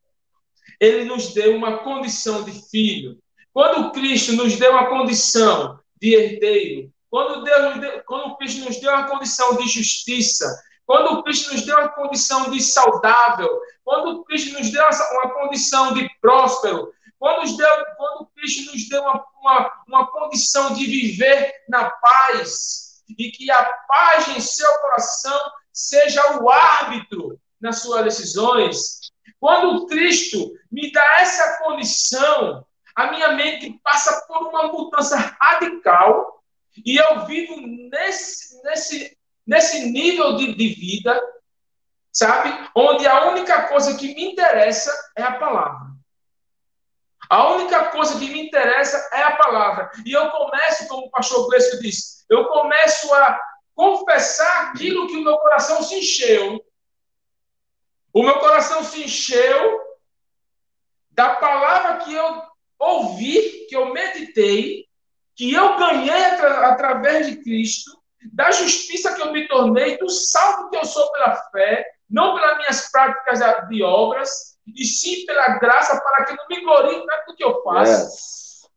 ele 0.80 1.06
nos 1.06 1.34
deu 1.34 1.56
uma 1.56 1.80
condição 1.80 2.44
de 2.44 2.52
filho. 2.70 3.18
Quando 3.54 3.92
Cristo 3.92 4.34
nos 4.34 4.56
deu 4.58 4.72
uma 4.72 4.88
condição 4.88 5.80
de 6.00 6.16
herdeiro, 6.16 6.92
quando, 7.10 7.44
Deus 7.44 7.80
deu, 7.80 8.04
quando 8.06 8.38
Cristo 8.38 8.66
nos 8.66 8.80
deu 8.80 8.92
uma 8.92 9.08
condição 9.08 9.56
de 9.58 9.68
justiça, 9.68 10.46
quando 10.86 11.24
Cristo 11.24 11.54
nos 11.54 11.66
deu 11.66 11.78
uma 11.78 11.90
condição 11.90 12.52
de 12.52 12.62
saudável, 12.62 13.50
quando 13.84 14.24
Cristo 14.26 14.58
nos 14.58 14.72
deu 14.72 14.84
uma 14.84 15.34
condição 15.34 15.94
de 15.94 16.08
próspero, 16.22 16.94
quando, 17.18 17.58
deu, 17.58 17.86
quando 17.98 18.30
Cristo 18.36 18.72
nos 18.72 18.88
deu 18.88 19.02
uma, 19.02 19.26
uma, 19.42 19.72
uma 19.88 20.08
condição 20.12 20.74
de 20.74 20.86
viver 20.86 21.52
na 21.68 21.90
paz, 21.90 23.04
e 23.18 23.32
que 23.32 23.50
a 23.50 23.64
paz 23.88 24.28
em 24.30 24.40
seu 24.40 24.72
coração 24.80 25.40
seja 25.72 26.40
o 26.40 26.50
árbitro 26.50 27.40
nas 27.60 27.80
suas 27.80 28.04
decisões, 28.04 29.00
quando 29.40 29.86
Cristo 29.88 30.52
me 30.72 30.92
dá 30.92 31.22
essa 31.22 31.64
condição, 31.64 32.66
a 32.96 33.12
minha 33.12 33.34
mente 33.34 33.80
passa 33.84 34.26
por 34.28 34.48
uma 34.48 34.68
mudança 34.68 35.18
radical 35.40 36.44
e 36.86 36.98
eu 36.98 37.26
vivo 37.26 37.56
nesse, 37.62 38.62
nesse, 38.64 39.18
nesse 39.46 39.92
nível 39.92 40.36
de, 40.36 40.56
de 40.56 40.68
vida, 40.70 41.22
sabe? 42.12 42.70
Onde 42.76 43.08
a 43.08 43.30
única 43.30 43.68
coisa 43.68 43.96
que 43.96 44.14
me 44.16 44.32
interessa 44.32 44.92
é 45.16 45.24
a 45.24 45.34
palavra. 45.34 45.88
A 47.30 47.50
única 47.52 47.86
coisa 47.86 48.18
que 48.18 48.30
me 48.30 48.48
interessa 48.48 49.10
é 49.14 49.22
a 49.24 49.36
palavra. 49.36 49.92
E 50.06 50.14
eu 50.14 50.30
começo, 50.32 50.88
como 50.88 51.08
o 51.08 51.12
pastor 51.12 51.48
Gleison 51.48 51.80
disse, 51.80 52.26
eu 52.30 52.46
começo 52.46 53.14
a 53.14 53.40
confessar 53.76 54.70
aquilo 54.70 55.08
que 55.08 55.18
o 55.18 55.24
meu 55.24 55.38
coração 55.38 55.84
se 55.84 55.96
encheu 56.00 56.64
o 58.18 58.24
meu 58.24 58.40
coração 58.40 58.84
se 58.84 59.04
encheu 59.04 59.80
da 61.12 61.36
palavra 61.36 62.04
que 62.04 62.12
eu 62.12 62.42
ouvi, 62.80 63.68
que 63.70 63.76
eu 63.76 63.94
meditei, 63.94 64.88
que 65.36 65.54
eu 65.54 65.78
ganhei 65.78 66.26
atra 66.26 66.68
através 66.68 67.28
de 67.28 67.44
Cristo, 67.44 67.92
da 68.34 68.50
justiça 68.50 69.14
que 69.14 69.22
eu 69.22 69.32
me 69.32 69.48
tornei, 69.48 70.00
do 70.00 70.10
salvo 70.10 70.72
que 70.72 70.78
eu 70.78 70.86
sou 70.86 71.12
pela 71.12 71.36
fé, 71.52 71.86
não 72.10 72.34
pelas 72.34 72.58
minhas 72.58 72.90
práticas 72.90 73.40
de 73.70 73.84
obras, 73.84 74.58
e 74.66 74.84
sim 74.84 75.24
pela 75.28 75.60
graça, 75.60 76.02
para 76.02 76.26
que 76.26 76.36
não 76.36 76.48
me 76.50 76.62
glorie 76.62 77.06
naquilo 77.06 77.38
que 77.38 77.44
eu 77.44 77.62
faço. 77.62 78.68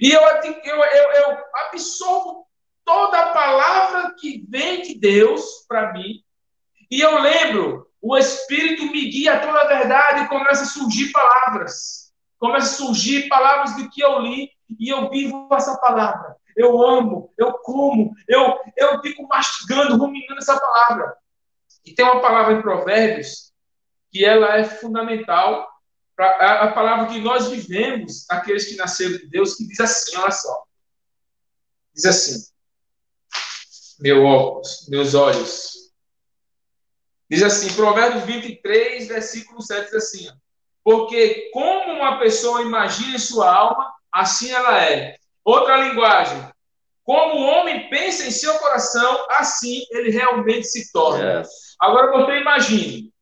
E 0.00 0.10
eu, 0.12 0.22
eu, 0.22 0.76
eu, 0.76 1.12
eu 1.12 1.44
absorvo 1.66 2.46
toda 2.86 3.20
a 3.20 3.32
palavra 3.34 4.14
que 4.18 4.46
vem 4.48 4.80
de 4.80 4.94
Deus 4.94 5.66
para 5.68 5.92
mim, 5.92 6.24
e 6.90 7.02
eu 7.02 7.20
lembro, 7.20 7.89
o 8.00 8.16
Espírito 8.16 8.86
me 8.90 9.10
guia 9.10 9.34
a 9.34 9.40
toda 9.40 9.60
a 9.60 9.66
verdade 9.66 10.24
e 10.24 10.28
começa 10.28 10.62
a 10.62 10.66
surgir 10.66 11.12
palavras. 11.12 12.12
Começa 12.38 12.66
a 12.66 12.86
surgir 12.86 13.28
palavras 13.28 13.76
do 13.76 13.90
que 13.90 14.02
eu 14.02 14.20
li 14.20 14.50
e 14.78 14.88
eu 14.88 15.10
vivo 15.10 15.48
essa 15.52 15.76
palavra. 15.76 16.36
Eu 16.56 16.82
amo, 16.82 17.32
eu 17.38 17.52
como, 17.58 18.14
eu, 18.26 18.58
eu 18.76 19.00
fico 19.02 19.26
mastigando, 19.28 19.96
ruminando 19.96 20.38
essa 20.38 20.58
palavra. 20.58 21.16
E 21.84 21.94
tem 21.94 22.04
uma 22.04 22.20
palavra 22.20 22.54
em 22.54 22.62
Provérbios 22.62 23.52
que 24.10 24.24
ela 24.24 24.56
é 24.56 24.64
fundamental 24.64 25.68
para 26.16 26.62
a 26.62 26.72
palavra 26.72 27.06
que 27.06 27.20
nós 27.20 27.48
vivemos, 27.48 28.26
aqueles 28.28 28.66
que 28.66 28.76
nasceram 28.76 29.12
de 29.12 29.28
Deus, 29.28 29.54
que 29.54 29.66
diz 29.66 29.80
assim, 29.80 30.16
olha 30.16 30.30
só. 30.30 30.64
Diz 31.94 32.04
assim: 32.04 32.44
Meu 34.00 34.24
óculos, 34.24 34.86
meus 34.88 35.14
olhos 35.14 35.79
Diz 37.30 37.42
assim, 37.44 37.72
Provérbios 37.74 38.24
23, 38.24 39.06
versículo 39.06 39.62
7, 39.62 39.84
diz 39.84 39.94
assim, 39.94 40.28
porque 40.82 41.50
como 41.52 41.92
uma 41.92 42.18
pessoa 42.18 42.62
imagina 42.62 43.14
em 43.14 43.18
sua 43.18 43.54
alma, 43.54 43.92
assim 44.12 44.50
ela 44.50 44.82
é. 44.82 45.16
Outra 45.44 45.76
linguagem, 45.76 46.44
como 47.04 47.36
o 47.36 47.46
homem 47.46 47.88
pensa 47.88 48.26
em 48.26 48.30
seu 48.30 48.54
coração, 48.54 49.26
assim 49.30 49.84
ele 49.90 50.10
realmente 50.10 50.66
se 50.66 50.92
torna. 50.92 51.40
Yes. 51.40 51.48
Agora 51.80 52.10
você 52.10 52.40
imagine, 52.40 53.12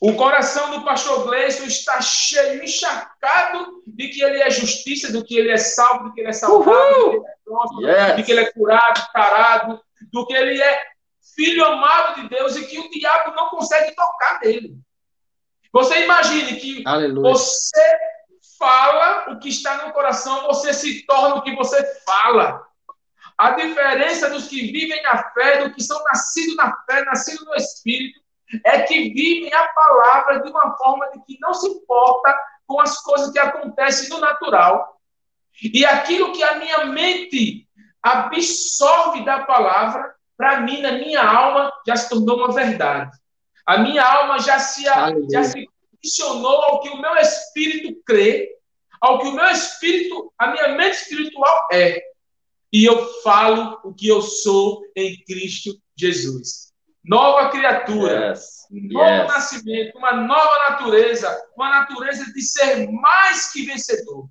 o 0.00 0.14
coração 0.14 0.70
do 0.70 0.84
pastor 0.84 1.24
Gleison 1.24 1.64
está 1.64 2.00
cheio, 2.00 2.62
encharcado 2.62 3.82
de 3.86 4.08
que 4.08 4.22
ele 4.22 4.42
é 4.42 4.50
justiça, 4.50 5.12
do 5.12 5.24
que 5.24 5.36
ele 5.36 5.50
é 5.50 5.56
salvo, 5.56 6.04
do 6.04 6.14
que 6.14 6.20
ele 6.20 6.30
é 6.30 6.32
salvado, 6.32 6.94
do 6.94 7.10
que 7.10 7.16
ele 7.16 7.26
é 7.26 7.34
próximo, 7.44 7.82
yes. 7.82 8.16
de 8.16 8.22
que 8.22 8.32
ele 8.32 8.40
é 8.40 8.52
curado, 8.52 9.12
tarado, 9.12 9.80
do 10.12 10.26
que 10.26 10.34
ele 10.34 10.62
é 10.62 10.93
filho 11.34 11.64
amado 11.64 12.20
de 12.20 12.28
Deus 12.28 12.56
e 12.56 12.66
que 12.66 12.78
o 12.78 12.90
diabo 12.90 13.34
não 13.34 13.48
consegue 13.48 13.94
tocar 13.94 14.40
nele. 14.40 14.76
Você 15.72 16.04
imagine 16.04 16.56
que 16.56 16.82
Aleluia. 16.86 17.32
você 17.32 17.98
fala 18.58 19.32
o 19.32 19.38
que 19.38 19.48
está 19.48 19.84
no 19.84 19.92
coração, 19.92 20.46
você 20.46 20.72
se 20.72 21.04
torna 21.06 21.36
o 21.36 21.42
que 21.42 21.54
você 21.54 21.82
fala. 22.04 22.64
A 23.36 23.50
diferença 23.50 24.30
dos 24.30 24.46
que 24.46 24.70
vivem 24.70 25.02
na 25.02 25.30
fé, 25.32 25.64
do 25.64 25.74
que 25.74 25.82
são 25.82 26.00
nascidos 26.04 26.54
na 26.54 26.76
fé, 26.86 27.04
nascidos 27.04 27.44
no 27.44 27.54
Espírito, 27.54 28.20
é 28.64 28.82
que 28.82 29.12
vivem 29.12 29.52
a 29.52 29.68
palavra 29.68 30.40
de 30.40 30.50
uma 30.50 30.76
forma 30.76 31.10
de 31.10 31.24
que 31.24 31.36
não 31.40 31.52
se 31.52 31.66
importa 31.66 32.38
com 32.66 32.80
as 32.80 33.00
coisas 33.00 33.32
que 33.32 33.38
acontecem 33.38 34.08
no 34.10 34.20
natural. 34.20 35.00
E 35.60 35.84
aquilo 35.84 36.32
que 36.32 36.42
a 36.42 36.56
minha 36.56 36.86
mente 36.86 37.68
absorve 38.02 39.24
da 39.24 39.40
palavra, 39.40 40.13
para 40.36 40.60
mim, 40.60 40.80
na 40.80 40.92
minha 40.92 41.22
alma, 41.22 41.72
já 41.86 41.96
se 41.96 42.08
tornou 42.08 42.38
uma 42.38 42.52
verdade. 42.52 43.16
A 43.66 43.78
minha 43.78 44.02
alma 44.02 44.38
já 44.38 44.58
se, 44.58 44.82
já 44.82 45.44
se 45.44 45.66
condicionou 45.90 46.62
ao 46.62 46.80
que 46.80 46.90
o 46.90 47.00
meu 47.00 47.14
espírito 47.16 48.02
crê, 48.04 48.50
ao 49.00 49.20
que 49.20 49.28
o 49.28 49.32
meu 49.32 49.46
espírito, 49.46 50.32
a 50.38 50.48
minha 50.48 50.68
mente 50.76 50.94
espiritual 50.94 51.68
é. 51.72 52.02
E 52.72 52.84
eu 52.84 53.06
falo 53.22 53.78
o 53.84 53.94
que 53.94 54.08
eu 54.08 54.20
sou 54.20 54.82
em 54.96 55.16
Cristo 55.24 55.78
Jesus. 55.96 56.72
Nova 57.04 57.50
criatura, 57.50 58.30
yes. 58.30 58.66
novo 58.70 59.04
yes. 59.04 59.28
nascimento, 59.28 59.98
uma 59.98 60.12
nova 60.12 60.70
natureza, 60.70 61.42
uma 61.54 61.68
natureza 61.68 62.32
de 62.32 62.42
ser 62.42 62.90
mais 62.90 63.52
que 63.52 63.64
vencedor. 63.64 64.26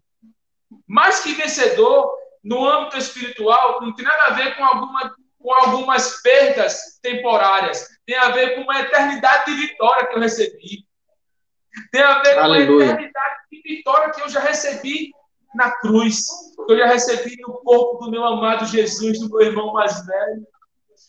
Mais 0.87 1.21
que 1.21 1.33
vencedor 1.35 2.11
no 2.43 2.67
âmbito 2.67 2.97
espiritual 2.97 3.79
não 3.81 3.95
tem 3.95 4.03
nada 4.03 4.23
a 4.23 4.33
ver 4.33 4.57
com 4.57 4.65
alguma 4.65 5.15
com 5.43 5.53
algumas 5.53 6.21
perdas 6.21 6.97
temporárias. 7.01 7.85
Tem 8.05 8.15
a 8.15 8.29
ver 8.29 8.55
com 8.55 8.61
uma 8.61 8.79
eternidade 8.79 9.53
de 9.53 9.67
vitória 9.67 10.07
que 10.07 10.15
eu 10.15 10.21
recebi. 10.21 10.87
Tem 11.91 12.01
a 12.01 12.19
ver 12.23 12.37
Aleluia. 12.39 12.67
com 12.67 12.73
uma 12.73 12.83
eternidade 12.85 13.35
de 13.51 13.61
vitória 13.61 14.11
que 14.11 14.21
eu 14.21 14.29
já 14.29 14.39
recebi 14.39 15.11
na 15.53 15.69
cruz, 15.69 16.25
que 16.65 16.71
eu 16.71 16.77
já 16.77 16.87
recebi 16.87 17.35
no 17.41 17.55
corpo 17.61 18.05
do 18.05 18.09
meu 18.09 18.23
amado 18.23 18.65
Jesus, 18.65 19.19
do 19.19 19.29
meu 19.29 19.41
irmão 19.41 19.73
mais 19.73 20.03
velho. 20.05 20.47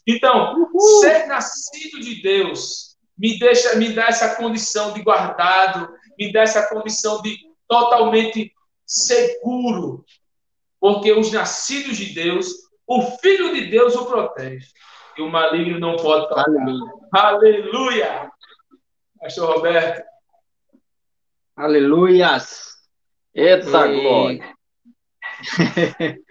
Então, 0.06 0.54
Uhul. 0.54 1.00
ser 1.00 1.26
nascido 1.26 2.00
de 2.00 2.20
Deus 2.20 2.96
me 3.16 3.38
deixa, 3.38 3.76
me 3.76 3.92
dá 3.92 4.06
essa 4.06 4.34
condição 4.34 4.92
de 4.92 5.00
guardado, 5.00 5.88
me 6.18 6.32
dá 6.32 6.42
essa 6.42 6.68
condição 6.68 7.22
de 7.22 7.38
totalmente 7.68 8.52
seguro, 8.84 10.04
porque 10.80 11.12
os 11.12 11.30
nascidos 11.32 11.96
de 11.96 12.12
Deus 12.12 12.63
o 12.86 13.02
Filho 13.18 13.54
de 13.54 13.66
Deus 13.66 13.94
o 13.94 14.06
protege. 14.06 14.68
E 15.16 15.22
o 15.22 15.30
maligno 15.30 15.78
não 15.78 15.96
pode 15.96 16.28
tocar. 16.28 16.44
Aleluia. 16.48 16.90
Aleluia. 17.12 18.32
Pastor 19.20 19.56
Roberto. 19.56 20.04
Aleluias. 21.56 22.74
Eita 23.32 23.86
e... 23.86 24.00
glória. 24.00 24.54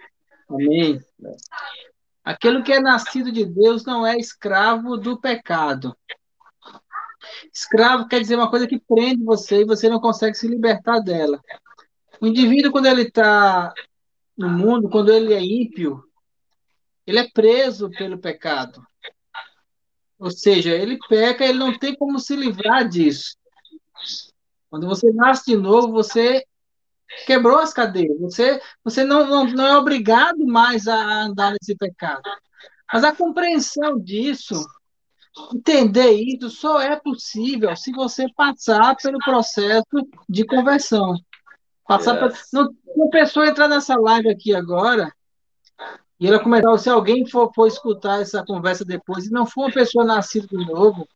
Amém. 0.48 1.00
Aquele 2.22 2.62
que 2.62 2.72
é 2.72 2.80
nascido 2.80 3.32
de 3.32 3.44
Deus 3.44 3.84
não 3.84 4.06
é 4.06 4.16
escravo 4.16 4.96
do 4.96 5.18
pecado. 5.18 5.96
Escravo 7.52 8.06
quer 8.06 8.20
dizer 8.20 8.36
uma 8.36 8.50
coisa 8.50 8.66
que 8.66 8.78
prende 8.78 9.24
você 9.24 9.62
e 9.62 9.66
você 9.66 9.88
não 9.88 10.00
consegue 10.00 10.36
se 10.36 10.46
libertar 10.46 11.00
dela. 11.00 11.40
O 12.20 12.26
indivíduo, 12.26 12.70
quando 12.70 12.86
ele 12.86 13.02
está 13.02 13.72
no 14.36 14.48
mundo, 14.48 14.88
quando 14.88 15.12
ele 15.12 15.34
é 15.34 15.40
ímpio, 15.40 16.04
ele 17.06 17.18
é 17.18 17.28
preso 17.30 17.90
pelo 17.90 18.18
pecado. 18.18 18.82
Ou 20.18 20.30
seja, 20.30 20.74
ele 20.74 20.98
peca, 21.08 21.44
ele 21.44 21.58
não 21.58 21.78
tem 21.78 21.94
como 21.94 22.18
se 22.18 22.34
livrar 22.34 22.88
disso. 22.88 23.36
Quando 24.70 24.86
você 24.86 25.12
nasce 25.12 25.46
de 25.46 25.56
novo, 25.56 25.92
você 25.92 26.44
quebrou 27.26 27.58
as 27.58 27.72
cadeias. 27.72 28.18
Você, 28.20 28.60
você 28.82 29.04
não, 29.04 29.26
não, 29.26 29.44
não 29.44 29.66
é 29.66 29.76
obrigado 29.76 30.46
mais 30.46 30.88
a 30.88 31.24
andar 31.24 31.52
nesse 31.52 31.76
pecado. 31.76 32.22
Mas 32.92 33.04
a 33.04 33.14
compreensão 33.14 33.98
disso, 33.98 34.64
entender 35.54 36.12
isso, 36.12 36.48
só 36.48 36.80
é 36.80 36.96
possível 36.96 37.74
se 37.76 37.92
você 37.92 38.26
passar 38.34 38.96
pelo 38.96 39.18
processo 39.18 39.84
de 40.28 40.46
conversão. 40.46 41.16
Passar 41.86 42.22
yes. 42.22 42.50
por... 42.50 42.62
não, 42.62 42.74
uma 42.96 43.10
pessoa 43.10 43.46
entrar 43.46 43.68
nessa 43.68 43.94
live 43.96 44.30
aqui 44.30 44.54
agora 44.54 45.12
e 46.24 46.26
ela 46.26 46.42
começar, 46.42 46.78
se 46.78 46.88
alguém 46.88 47.26
for, 47.26 47.52
for 47.54 47.66
escutar 47.66 48.22
essa 48.22 48.42
conversa 48.42 48.82
depois 48.82 49.26
e 49.26 49.30
não 49.30 49.44
for 49.44 49.64
uma 49.66 49.70
pessoa 49.70 50.06
nascida 50.06 50.46
de 50.46 50.56
novo, 50.56 51.06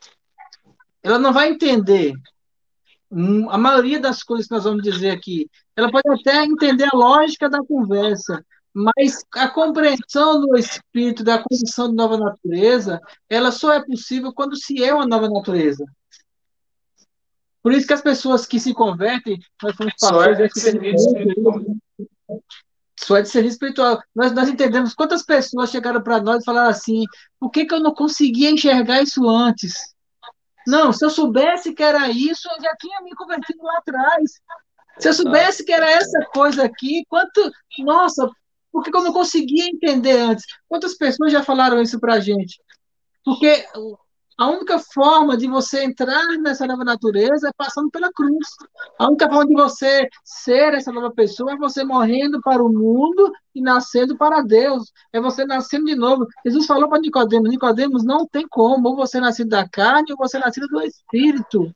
ela 1.02 1.18
não 1.18 1.32
vai 1.32 1.48
entender 1.48 2.12
a 3.48 3.56
maioria 3.56 3.98
das 3.98 4.22
coisas 4.22 4.46
que 4.46 4.54
nós 4.54 4.64
vamos 4.64 4.82
dizer 4.82 5.08
aqui. 5.08 5.48
Ela 5.74 5.90
pode 5.90 6.06
até 6.10 6.44
entender 6.44 6.86
a 6.92 6.94
lógica 6.94 7.48
da 7.48 7.64
conversa, 7.64 8.44
mas 8.74 9.24
a 9.34 9.48
compreensão 9.48 10.42
do 10.42 10.54
espírito, 10.58 11.24
da 11.24 11.42
condição 11.42 11.88
de 11.88 11.94
nova 11.94 12.18
natureza, 12.18 13.00
ela 13.30 13.50
só 13.50 13.72
é 13.72 13.82
possível 13.82 14.30
quando 14.30 14.62
se 14.62 14.84
é 14.84 14.92
uma 14.92 15.06
nova 15.06 15.26
natureza. 15.26 15.86
Por 17.62 17.72
isso 17.72 17.86
que 17.86 17.94
as 17.94 18.02
pessoas 18.02 18.44
que 18.44 18.60
se 18.60 18.74
convertem, 18.74 19.38
nós 19.62 19.74
fomos 19.74 19.94
pastores, 19.98 20.38
é 20.38 20.48
isso 23.00 23.16
é 23.16 23.22
discernimento 23.22 23.52
espiritual. 23.52 24.02
Nós, 24.14 24.32
nós 24.32 24.48
entendemos 24.48 24.94
quantas 24.94 25.22
pessoas 25.22 25.70
chegaram 25.70 26.02
para 26.02 26.20
nós 26.20 26.42
e 26.42 26.44
falaram 26.44 26.70
assim: 26.70 27.04
por 27.38 27.50
que, 27.50 27.64
que 27.64 27.74
eu 27.74 27.80
não 27.80 27.94
conseguia 27.94 28.50
enxergar 28.50 29.02
isso 29.02 29.28
antes? 29.28 29.74
Não, 30.66 30.92
se 30.92 31.04
eu 31.04 31.10
soubesse 31.10 31.72
que 31.72 31.82
era 31.82 32.10
isso, 32.10 32.48
eu 32.50 32.62
já 32.62 32.74
tinha 32.76 33.00
me 33.02 33.14
convertido 33.14 33.62
lá 33.62 33.78
atrás. 33.78 34.32
Se 34.98 35.08
eu 35.08 35.14
soubesse 35.14 35.64
que 35.64 35.72
era 35.72 35.88
essa 35.90 36.24
coisa 36.32 36.64
aqui, 36.64 37.04
quanto. 37.08 37.50
Nossa, 37.78 38.28
por 38.72 38.82
que, 38.82 38.94
eu 38.94 39.02
não 39.02 39.12
conseguia 39.12 39.66
entender 39.66 40.18
antes? 40.18 40.44
Quantas 40.68 40.94
pessoas 40.96 41.32
já 41.32 41.42
falaram 41.42 41.80
isso 41.80 41.98
para 42.00 42.20
gente? 42.20 42.60
Porque 43.24 43.64
a 44.38 44.48
única 44.48 44.78
forma 44.78 45.36
de 45.36 45.48
você 45.48 45.82
entrar 45.82 46.24
nessa 46.38 46.64
nova 46.64 46.84
natureza 46.84 47.48
é 47.48 47.52
passando 47.56 47.90
pela 47.90 48.12
cruz. 48.12 48.46
A 48.96 49.08
única 49.08 49.28
forma 49.28 49.46
de 49.46 49.54
você 49.54 50.08
ser 50.22 50.74
essa 50.74 50.92
nova 50.92 51.10
pessoa 51.10 51.54
é 51.54 51.56
você 51.56 51.82
morrendo 51.82 52.40
para 52.40 52.62
o 52.62 52.72
mundo 52.72 53.32
e 53.52 53.60
nascendo 53.60 54.16
para 54.16 54.40
Deus. 54.40 54.92
É 55.12 55.20
você 55.20 55.44
nascendo 55.44 55.86
de 55.86 55.96
novo. 55.96 56.24
Jesus 56.46 56.66
falou 56.66 56.88
para 56.88 57.00
Nicodemos, 57.00 57.50
Nicodemos 57.50 58.04
não 58.04 58.28
tem 58.28 58.46
como, 58.48 58.90
ou 58.90 58.96
você 58.96 59.18
nasce 59.18 59.44
da 59.44 59.68
carne 59.68 60.12
ou 60.12 60.16
você 60.16 60.38
nasce 60.38 60.60
do 60.60 60.80
espírito. 60.82 61.74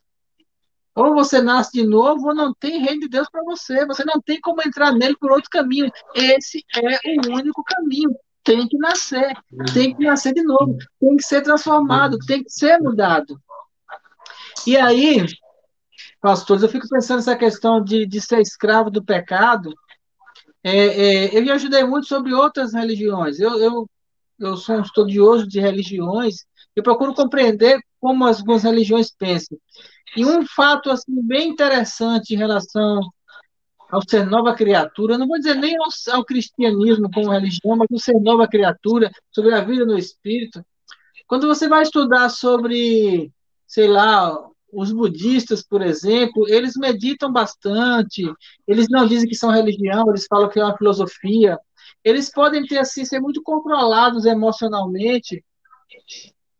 Ou 0.94 1.14
você 1.14 1.42
nasce 1.42 1.72
de 1.72 1.84
novo, 1.84 2.28
ou 2.28 2.34
não 2.34 2.54
tem 2.54 2.78
reino 2.78 3.00
de 3.00 3.08
Deus 3.08 3.28
para 3.28 3.42
você. 3.42 3.84
Você 3.86 4.04
não 4.04 4.20
tem 4.20 4.40
como 4.40 4.62
entrar 4.64 4.92
nele 4.92 5.16
por 5.18 5.32
outro 5.32 5.50
caminho. 5.50 5.90
Esse 6.14 6.64
é 6.76 7.28
o 7.28 7.34
único 7.34 7.64
caminho. 7.64 8.14
Tem 8.44 8.66
que 8.66 8.76
nascer, 8.76 9.32
tem 9.72 9.94
que 9.94 10.04
nascer 10.04 10.34
de 10.34 10.42
novo, 10.42 10.76
tem 11.00 11.16
que 11.16 11.22
ser 11.22 11.42
transformado, 11.42 12.18
tem 12.26 12.42
que 12.42 12.50
ser 12.50 12.78
mudado. 12.78 13.40
E 14.66 14.76
aí, 14.76 15.24
pastores, 16.20 16.62
eu 16.62 16.68
fico 16.68 16.88
pensando 16.88 17.18
nessa 17.18 17.36
questão 17.36 17.82
de, 17.82 18.06
de 18.06 18.20
ser 18.20 18.40
escravo 18.40 18.90
do 18.90 19.04
pecado. 19.04 19.72
É, 20.62 20.70
é, 20.70 21.38
eu 21.38 21.42
me 21.42 21.50
ajudei 21.50 21.84
muito 21.84 22.06
sobre 22.06 22.32
outras 22.32 22.72
religiões. 22.74 23.40
Eu, 23.40 23.58
eu, 23.58 23.90
eu 24.38 24.56
sou 24.56 24.76
um 24.76 24.82
estudioso 24.82 25.46
de 25.46 25.60
religiões, 25.60 26.44
eu 26.74 26.82
procuro 26.82 27.14
compreender 27.14 27.80
como 28.00 28.26
as 28.26 28.38
algumas 28.38 28.64
religiões 28.64 29.10
pensam. 29.10 29.58
E 30.16 30.24
um 30.24 30.44
fato 30.46 30.90
assim 30.90 31.22
bem 31.22 31.48
interessante 31.48 32.34
em 32.34 32.38
relação 32.38 33.00
ao 33.92 34.00
ser 34.08 34.24
nova 34.24 34.54
criatura, 34.54 35.18
não 35.18 35.28
vou 35.28 35.36
dizer 35.36 35.54
nem 35.54 35.76
ao, 35.76 35.88
ao 36.16 36.24
cristianismo 36.24 37.10
como 37.12 37.30
religião, 37.30 37.76
mas 37.76 37.88
ao 37.92 37.98
ser 37.98 38.18
nova 38.20 38.48
criatura, 38.48 39.12
sobre 39.30 39.54
a 39.54 39.60
vida 39.60 39.84
no 39.84 39.98
espírito. 39.98 40.64
Quando 41.26 41.46
você 41.46 41.68
vai 41.68 41.82
estudar 41.82 42.30
sobre, 42.30 43.30
sei 43.66 43.86
lá, 43.88 44.34
os 44.72 44.90
budistas, 44.90 45.62
por 45.62 45.82
exemplo, 45.82 46.48
eles 46.48 46.74
meditam 46.74 47.30
bastante, 47.30 48.24
eles 48.66 48.86
não 48.88 49.06
dizem 49.06 49.28
que 49.28 49.36
são 49.36 49.50
religião, 49.50 50.08
eles 50.08 50.26
falam 50.26 50.48
que 50.48 50.58
é 50.58 50.64
uma 50.64 50.76
filosofia. 50.76 51.58
Eles 52.02 52.30
podem 52.32 52.64
ter 52.64 52.78
assim 52.78 53.04
ser 53.04 53.20
muito 53.20 53.42
controlados 53.42 54.24
emocionalmente. 54.24 55.44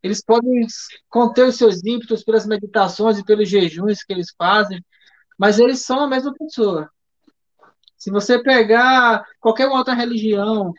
Eles 0.03 0.23
podem 0.23 0.67
conter 1.09 1.47
os 1.47 1.57
seus 1.57 1.83
ímpetos 1.83 2.23
pelas 2.23 2.47
meditações 2.47 3.19
e 3.19 3.25
pelos 3.25 3.49
jejuns 3.49 4.05
que 4.05 4.13
eles 4.13 4.35
fazem, 4.37 4.85
mas 5.39 5.59
eles 5.59 5.81
são 5.81 6.01
a 6.01 6.09
mesma 6.09 6.35
pessoa. 6.35 6.91
Se 8.03 8.11
você 8.11 8.43
pegar 8.43 9.25
qualquer 9.39 9.69
outra 9.69 9.95
religião, 9.95 10.75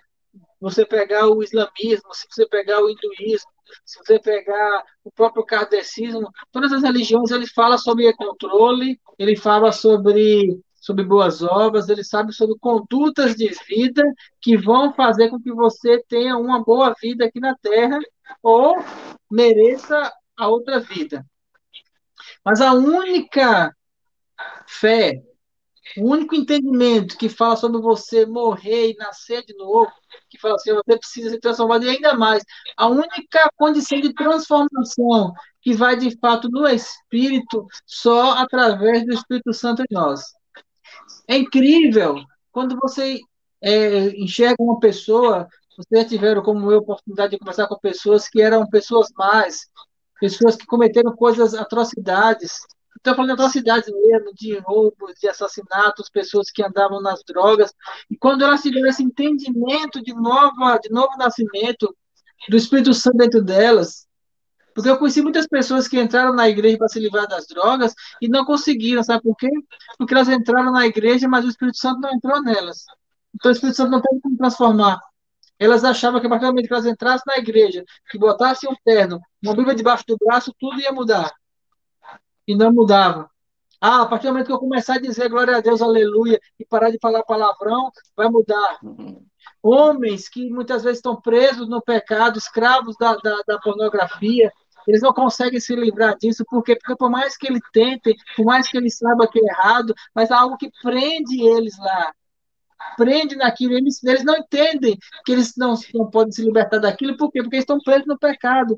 você 0.60 0.86
pegar 0.86 1.30
o 1.30 1.42
islamismo, 1.42 2.14
se 2.14 2.28
você 2.30 2.46
pegar 2.46 2.84
o 2.84 2.90
hinduísmo, 2.90 3.50
se 3.86 3.98
você 3.98 4.20
pegar 4.20 4.84
o 5.06 5.10
próprio 5.10 5.46
kardecismo, 5.46 6.30
todas 6.52 6.74
as 6.74 6.84
religiões 6.84 7.32
ele 7.32 7.48
fala 7.48 7.78
sobre 7.78 8.12
controle, 8.12 9.00
ele 9.18 9.38
fala 9.38 9.72
sobre 9.72 10.60
sobre 10.76 11.06
boas 11.06 11.42
obras, 11.42 11.88
ele 11.88 12.04
sabe 12.04 12.34
sobre 12.34 12.60
condutas 12.60 13.38
de 13.38 13.48
vida 13.70 14.04
que 14.42 14.58
vão 14.58 14.94
fazer 14.94 15.30
com 15.30 15.40
que 15.40 15.54
você 15.54 16.04
tenha 16.10 16.38
uma 16.38 16.62
boa 16.62 16.94
vida 17.02 17.24
aqui 17.24 17.40
na 17.40 17.56
Terra 17.56 18.02
ou 18.42 18.76
mereça 19.32 20.12
a 20.38 20.50
outra 20.50 20.82
vida. 20.82 21.26
Mas 22.44 22.60
a 22.60 22.74
única 22.74 23.74
fé 24.68 25.24
o 25.98 26.10
único 26.10 26.36
entendimento 26.36 27.18
que 27.18 27.30
fala 27.30 27.56
sobre 27.56 27.82
você 27.82 28.26
morrer 28.26 28.92
e 28.92 28.96
nascer 28.96 29.44
de 29.46 29.56
novo, 29.56 29.92
que 30.30 30.40
fala 30.40 30.56
assim, 30.56 30.74
você 30.74 30.98
precisa 30.98 31.30
ser 31.30 31.40
transformado 31.40 31.86
e 31.86 31.90
ainda 31.90 32.16
mais. 32.16 32.44
A 32.78 32.88
única 32.88 33.50
condição 33.58 34.00
de 34.00 34.14
transformação 34.14 35.34
que 35.62 35.74
vai 35.74 35.96
de 35.96 36.18
fato 36.20 36.50
no 36.50 36.68
Espírito 36.68 37.68
só 37.86 38.32
através 38.38 39.06
do 39.06 39.14
Espírito 39.14 39.54
Santo 39.54 39.82
em 39.82 39.94
nós. 39.94 40.22
É 41.28 41.38
incrível 41.38 42.16
quando 42.52 42.78
você 42.82 43.20
é, 43.62 44.10
enxerga 44.18 44.58
uma 44.60 44.80
pessoa, 44.80 45.48
vocês 45.78 46.08
tiveram, 46.08 46.44
como 46.44 46.72
eu, 46.72 46.80
oportunidade 46.80 47.32
de 47.32 47.40
conversar 47.40 47.68
com 47.68 47.78
pessoas 47.80 48.28
que 48.28 48.42
eram 48.42 48.68
pessoas 48.68 49.08
mais, 49.18 49.68
pessoas 50.20 50.56
que 50.56 50.66
cometeram 50.66 51.16
coisas, 51.16 51.54
atrocidades, 51.54 52.60
Estou 53.04 53.16
falando 53.16 53.36
de 53.36 53.42
atrocidades 53.42 53.94
mesmo, 53.94 54.34
de 54.34 54.58
roubos, 54.60 55.20
de 55.20 55.28
assassinatos, 55.28 56.10
pessoas 56.10 56.50
que 56.50 56.64
andavam 56.64 57.02
nas 57.02 57.22
drogas. 57.28 57.74
E 58.10 58.16
quando 58.16 58.46
elas 58.46 58.62
tiveram 58.62 58.88
esse 58.88 59.04
entendimento 59.04 60.02
de, 60.02 60.14
nova, 60.14 60.78
de 60.78 60.90
novo 60.90 61.18
nascimento 61.18 61.94
do 62.48 62.56
Espírito 62.56 62.94
Santo 62.94 63.18
dentro 63.18 63.44
delas, 63.44 64.08
porque 64.74 64.90
eu 64.90 64.98
conheci 64.98 65.22
muitas 65.22 65.46
pessoas 65.46 65.86
que 65.86 66.00
entraram 66.00 66.34
na 66.34 66.48
igreja 66.48 66.78
para 66.78 66.88
se 66.88 66.98
livrar 66.98 67.28
das 67.28 67.46
drogas 67.46 67.94
e 68.22 68.30
não 68.30 68.46
conseguiram, 68.46 69.04
sabe 69.04 69.22
por 69.22 69.36
quê? 69.36 69.50
Porque 69.98 70.14
elas 70.14 70.30
entraram 70.30 70.72
na 70.72 70.88
igreja, 70.88 71.28
mas 71.28 71.44
o 71.44 71.50
Espírito 71.50 71.80
Santo 71.80 72.00
não 72.00 72.10
entrou 72.10 72.42
nelas. 72.42 72.86
Então 73.36 73.52
o 73.52 73.54
Espírito 73.54 73.76
Santo 73.76 73.92
não 73.92 74.02
tem 74.02 74.18
como 74.22 74.38
transformar. 74.38 75.02
Elas 75.60 75.84
achavam 75.84 76.22
que 76.22 76.28
a 76.28 76.30
partir 76.30 76.46
do 76.46 76.52
momento 76.52 76.68
que 76.68 76.74
elas 76.74 76.86
entrassem 76.86 77.26
na 77.28 77.38
igreja, 77.38 77.84
que 78.10 78.18
botassem 78.18 78.70
um 78.72 78.76
terno, 78.86 79.20
uma 79.44 79.54
Bíblia 79.54 79.76
debaixo 79.76 80.06
do 80.08 80.16
braço, 80.18 80.56
tudo 80.58 80.80
ia 80.80 80.94
mudar 80.94 81.30
e 82.48 82.56
não 82.56 82.72
mudava. 82.72 83.30
Ah, 83.86 84.04
a 84.04 84.06
partir 84.06 84.28
do 84.28 84.32
momento 84.32 84.48
que 84.48 84.54
eu 84.54 84.60
começar 84.60 84.96
a 84.96 85.02
dizer 85.02 85.28
glória 85.28 85.58
a 85.58 85.60
Deus, 85.60 85.82
aleluia, 85.82 86.40
e 86.58 86.66
parar 86.66 86.90
de 86.90 86.98
falar 87.02 87.22
palavrão, 87.24 87.92
vai 88.16 88.30
mudar. 88.30 88.80
Homens 89.62 90.30
que 90.30 90.50
muitas 90.50 90.84
vezes 90.84 91.00
estão 91.00 91.20
presos 91.20 91.68
no 91.68 91.82
pecado, 91.82 92.38
escravos 92.38 92.96
da, 92.98 93.16
da, 93.18 93.42
da, 93.46 93.60
pornografia, 93.60 94.50
eles 94.88 95.02
não 95.02 95.14
conseguem 95.14 95.60
se 95.60 95.76
livrar 95.76 96.18
disso, 96.18 96.46
por 96.50 96.64
quê? 96.64 96.78
Porque 96.78 96.96
por 96.96 97.10
mais 97.10 97.36
que 97.36 97.46
ele 97.46 97.60
tente, 97.74 98.16
por 98.38 98.46
mais 98.46 98.70
que 98.70 98.78
ele 98.78 98.90
saiba 98.90 99.28
que 99.28 99.40
é 99.40 99.52
errado, 99.52 99.94
mas 100.16 100.32
há 100.32 100.40
algo 100.40 100.56
que 100.58 100.72
prende 100.82 101.42
eles 101.42 101.78
lá. 101.78 102.14
Prende 102.96 103.36
naquilo, 103.36 103.74
eles, 103.74 104.02
eles 104.02 104.24
não 104.24 104.38
entendem 104.38 104.98
que 105.26 105.32
eles 105.34 105.56
não, 105.58 105.74
não 105.94 106.10
podem 106.10 106.32
se 106.32 106.42
libertar 106.42 106.80
daquilo, 106.80 107.18
por 107.18 107.32
quê? 107.32 107.42
Porque 107.42 107.58
eles 107.58 107.64
estão 107.64 107.80
presos 107.80 108.08
no 108.08 108.18
pecado. 108.18 108.78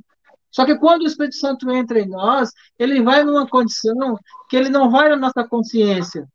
Só 0.56 0.65
que 0.65 0.77
quando 0.77 1.02
o 1.02 1.06
Espírito 1.06 1.36
Santo 1.36 1.69
entra 1.69 1.99
em 1.99 2.07
nós, 2.07 2.49
ele 2.80 3.03
vai 3.03 3.26
numa 3.26 3.45
condição 3.45 4.18
que 4.49 4.56
ele 4.56 4.69
não 4.69 4.90
vai 4.90 5.10
na 5.10 5.18
nossa 5.18 5.45
consciência. 5.45 6.26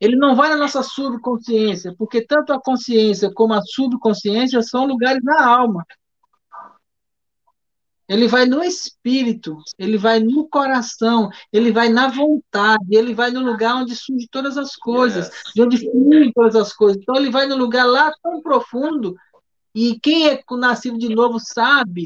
Ele 0.00 0.16
não 0.16 0.34
vai 0.34 0.48
na 0.48 0.56
nossa 0.56 0.82
subconsciência, 0.82 1.94
porque 1.98 2.24
tanto 2.24 2.54
a 2.54 2.58
consciência 2.58 3.30
como 3.30 3.52
a 3.52 3.60
subconsciência 3.60 4.62
são 4.62 4.86
lugares 4.86 5.22
na 5.22 5.46
alma. 5.46 5.84
Ele 8.08 8.26
vai 8.26 8.46
no 8.46 8.64
espírito, 8.64 9.58
ele 9.78 9.98
vai 9.98 10.18
no 10.18 10.48
coração, 10.48 11.28
ele 11.52 11.72
vai 11.72 11.90
na 11.90 12.08
vontade, 12.08 12.86
ele 12.88 13.12
vai 13.12 13.30
no 13.30 13.40
lugar 13.40 13.76
onde 13.76 13.94
surgem 13.94 14.28
todas 14.30 14.56
as 14.56 14.76
coisas, 14.76 15.28
yes. 15.28 15.52
de 15.54 15.62
onde 15.62 15.78
fluem 15.78 16.32
todas 16.32 16.56
as 16.56 16.72
coisas. 16.72 17.02
Então 17.02 17.16
ele 17.16 17.30
vai 17.30 17.46
no 17.46 17.56
lugar 17.56 17.84
lá 17.84 18.10
tão 18.22 18.40
profundo 18.40 19.14
e 19.74 19.98
quem 20.00 20.28
é 20.28 20.42
nascido 20.52 20.98
de 20.98 21.14
novo 21.14 21.38
sabe, 21.40 22.04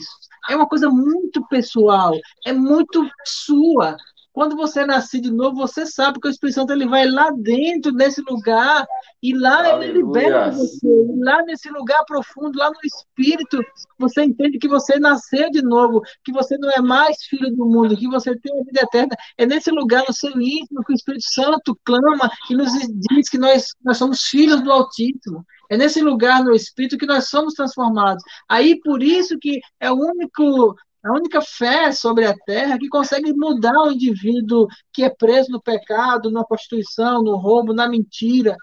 é 0.49 0.57
uma 0.57 0.67
coisa 0.67 0.89
muito 0.89 1.47
pessoal, 1.49 2.15
é 2.47 2.53
muito 2.53 3.07
sua. 3.25 3.97
Quando 4.33 4.55
você 4.55 4.87
nasce 4.87 5.21
de 5.21 5.33
novo, 5.33 5.57
você 5.57 5.85
sabe 5.85 6.21
que 6.21 6.29
o 6.29 6.31
Espírito 6.31 6.55
Santo 6.55 6.73
ele 6.73 6.87
vai 6.87 7.11
lá 7.11 7.29
dentro 7.33 7.91
desse 7.91 8.23
lugar 8.23 8.87
e 9.21 9.35
lá 9.35 9.59
Aleluia. 9.59 9.89
ele 9.89 9.99
libera 9.99 10.51
você. 10.53 10.87
E 10.87 11.25
lá 11.25 11.43
nesse 11.43 11.69
lugar 11.71 12.05
profundo, 12.05 12.57
lá 12.57 12.71
no 12.71 12.79
Espírito, 12.85 13.61
você 13.99 14.23
entende 14.23 14.59
que 14.59 14.69
você 14.69 14.97
nasceu 14.97 15.51
de 15.51 15.61
novo, 15.61 16.03
que 16.23 16.31
você 16.31 16.57
não 16.57 16.71
é 16.71 16.81
mais 16.81 17.25
filho 17.25 17.51
do 17.51 17.67
mundo, 17.67 17.97
que 17.97 18.07
você 18.07 18.39
tem 18.39 18.53
a 18.61 18.65
vida 18.65 18.81
eterna. 18.83 19.17
É 19.37 19.45
nesse 19.45 19.73
lugar, 19.73 20.05
no 20.07 20.15
seu 20.15 20.31
íntimo, 20.41 20.85
que 20.85 20.93
o 20.93 20.95
Espírito 20.95 21.25
Santo 21.25 21.77
clama 21.85 22.31
e 22.49 22.55
nos 22.55 22.71
diz 23.11 23.29
que 23.29 23.39
nós, 23.39 23.75
nós 23.85 23.99
somos 23.99 24.21
filhos 24.23 24.63
do 24.63 24.71
Altíssimo. 24.71 25.45
É 25.69 25.77
nesse 25.77 26.01
lugar 26.01 26.43
no 26.43 26.55
Espírito 26.55 26.99
que 26.99 27.07
nós 27.07 27.29
somos 27.29 27.55
transformados. 27.55 28.23
Aí, 28.49 28.81
por 28.81 29.03
isso 29.03 29.39
que 29.39 29.61
é 29.81 29.91
o 29.91 29.97
único 29.97 30.75
a 31.05 31.13
única 31.13 31.41
fé 31.41 31.93
sobre 31.93 32.27
a 32.27 32.35
terra 32.35 32.77
que 32.77 32.89
consegue 32.89 33.33
mudar 33.33 33.79
o 33.83 33.93
indivíduo 33.93 34.67
que 34.93 35.05
é 35.05 35.09
preso 35.09 35.51
no 35.51 35.63
pecado, 35.63 36.31
na 36.31 36.45
prostituição, 36.45 37.23
no 37.23 37.37
roubo, 37.37 37.73
na 37.73 37.89
mentira, 37.89 38.57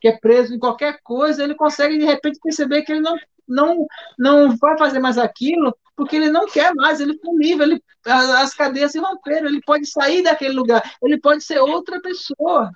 que 0.00 0.08
é 0.08 0.16
preso 0.16 0.54
em 0.54 0.58
qualquer 0.58 1.00
coisa, 1.02 1.42
ele 1.42 1.56
consegue 1.56 1.98
de 1.98 2.04
repente 2.04 2.38
perceber 2.40 2.82
que 2.82 2.92
ele 2.92 3.00
não, 3.00 3.16
não, 3.46 3.86
não 4.16 4.56
vai 4.56 4.78
fazer 4.78 5.00
mais 5.00 5.18
aquilo 5.18 5.76
porque 5.98 6.14
ele 6.14 6.30
não 6.30 6.46
quer 6.46 6.72
mais, 6.76 7.00
ele 7.00 7.18
foi 7.18 7.34
livre, 7.34 7.64
ele, 7.64 7.82
as 8.06 8.54
cadeias 8.54 8.92
se 8.92 9.00
romperam, 9.00 9.48
ele 9.48 9.60
pode 9.66 9.84
sair 9.84 10.22
daquele 10.22 10.54
lugar, 10.54 10.80
ele 11.02 11.18
pode 11.18 11.42
ser 11.42 11.58
outra 11.58 12.00
pessoa. 12.00 12.70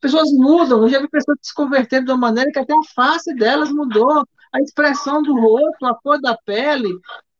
Pessoas, 0.00 0.32
mudam, 0.32 0.82
eu 0.82 0.88
já 0.88 1.00
vi 1.00 1.08
pessoas 1.08 1.38
se 1.42 1.54
convertendo 1.54 2.06
de 2.06 2.12
uma 2.12 2.18
maneira 2.18 2.50
que 2.50 2.58
até 2.58 2.72
a 2.72 2.94
face 2.94 3.34
delas 3.34 3.70
mudou, 3.70 4.26
a 4.52 4.60
expressão 4.60 5.22
do 5.22 5.38
rosto, 5.38 5.86
a 5.86 5.94
cor 5.94 6.20
da 6.20 6.36
pele, 6.44 6.88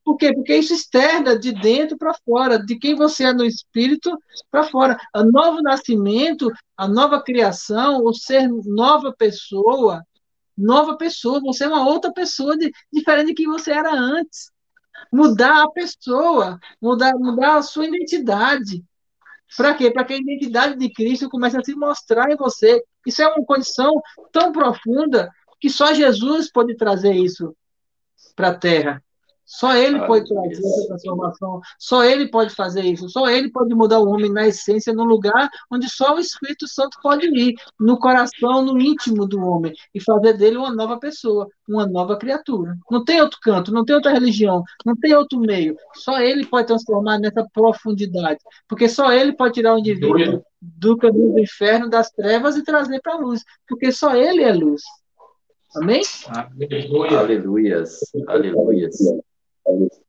por 0.04 0.16
quê? 0.16 0.34
Porque 0.34 0.56
isso 0.56 0.74
externa 0.74 1.38
de 1.38 1.52
dentro 1.52 1.96
para 1.96 2.14
fora, 2.24 2.58
de 2.58 2.76
quem 2.76 2.94
você 2.94 3.24
é 3.24 3.32
no 3.32 3.44
espírito 3.44 4.10
para 4.50 4.64
fora. 4.64 4.98
O 5.14 5.22
novo 5.22 5.62
nascimento, 5.62 6.50
a 6.76 6.88
nova 6.88 7.22
criação, 7.22 8.04
o 8.04 8.12
ser 8.12 8.48
nova 8.64 9.14
pessoa, 9.16 10.04
nova 10.58 10.96
pessoa, 10.96 11.40
você 11.40 11.64
é 11.64 11.68
uma 11.68 11.86
outra 11.86 12.12
pessoa 12.12 12.56
de, 12.56 12.72
diferente 12.92 13.28
de 13.28 13.34
quem 13.34 13.46
você 13.46 13.72
era 13.72 13.92
antes. 13.92 14.50
Mudar 15.12 15.62
a 15.62 15.70
pessoa, 15.70 16.58
mudar, 16.80 17.14
mudar 17.14 17.56
a 17.56 17.62
sua 17.62 17.86
identidade. 17.86 18.84
Para 19.56 19.74
quê? 19.74 19.90
Para 19.90 20.04
que 20.04 20.14
a 20.14 20.18
identidade 20.18 20.76
de 20.78 20.90
Cristo 20.90 21.28
comece 21.28 21.56
a 21.56 21.62
se 21.62 21.74
mostrar 21.74 22.30
em 22.30 22.36
você. 22.36 22.82
Isso 23.06 23.22
é 23.22 23.28
uma 23.28 23.44
condição 23.44 24.00
tão 24.32 24.52
profunda 24.52 25.30
que 25.60 25.68
só 25.68 25.92
Jesus 25.92 26.50
pode 26.50 26.76
trazer 26.76 27.12
isso 27.12 27.54
para 28.34 28.48
a 28.48 28.54
Terra. 28.54 29.02
Só 29.44 29.74
ele 29.76 29.98
ah, 29.98 30.06
pode 30.06 30.26
trazer 30.26 30.52
isso. 30.52 30.66
essa 30.66 30.86
transformação, 30.88 31.60
só 31.78 32.04
ele 32.04 32.28
pode 32.28 32.54
fazer 32.54 32.82
isso, 32.82 33.08
só 33.08 33.28
ele 33.28 33.50
pode 33.50 33.74
mudar 33.74 33.98
o 33.98 34.08
homem 34.08 34.32
na 34.32 34.46
essência, 34.46 34.92
no 34.92 35.04
lugar 35.04 35.50
onde 35.70 35.88
só 35.90 36.14
o 36.14 36.18
Espírito 36.18 36.66
Santo 36.68 36.96
pode 37.02 37.26
ir, 37.26 37.54
no 37.78 37.98
coração, 37.98 38.62
no 38.62 38.80
íntimo 38.80 39.26
do 39.26 39.40
homem, 39.40 39.72
e 39.94 40.00
fazer 40.00 40.34
dele 40.34 40.56
uma 40.56 40.74
nova 40.74 40.98
pessoa, 40.98 41.48
uma 41.68 41.86
nova 41.86 42.16
criatura. 42.16 42.76
Não 42.90 43.04
tem 43.04 43.20
outro 43.20 43.38
canto, 43.42 43.72
não 43.72 43.84
tem 43.84 43.94
outra 43.94 44.12
religião, 44.12 44.62
não 44.86 44.96
tem 44.96 45.14
outro 45.14 45.38
meio. 45.38 45.76
Só 45.94 46.18
ele 46.20 46.46
pode 46.46 46.68
transformar 46.68 47.18
nessa 47.18 47.46
profundidade, 47.52 48.38
porque 48.68 48.88
só 48.88 49.12
ele 49.12 49.34
pode 49.34 49.54
tirar 49.54 49.74
o 49.74 49.78
indivíduo 49.78 50.42
do 50.60 50.96
caminho 50.96 51.32
do 51.32 51.40
inferno, 51.40 51.90
das 51.90 52.10
trevas 52.10 52.56
e 52.56 52.64
trazer 52.64 53.00
para 53.00 53.14
a 53.14 53.18
luz, 53.18 53.42
porque 53.68 53.90
só 53.90 54.14
ele 54.14 54.42
é 54.42 54.52
luz. 54.52 54.82
Amém? 55.74 56.02
Aleluia. 56.28 57.18
Aleluias. 57.18 57.98
Aleluias. 58.28 58.96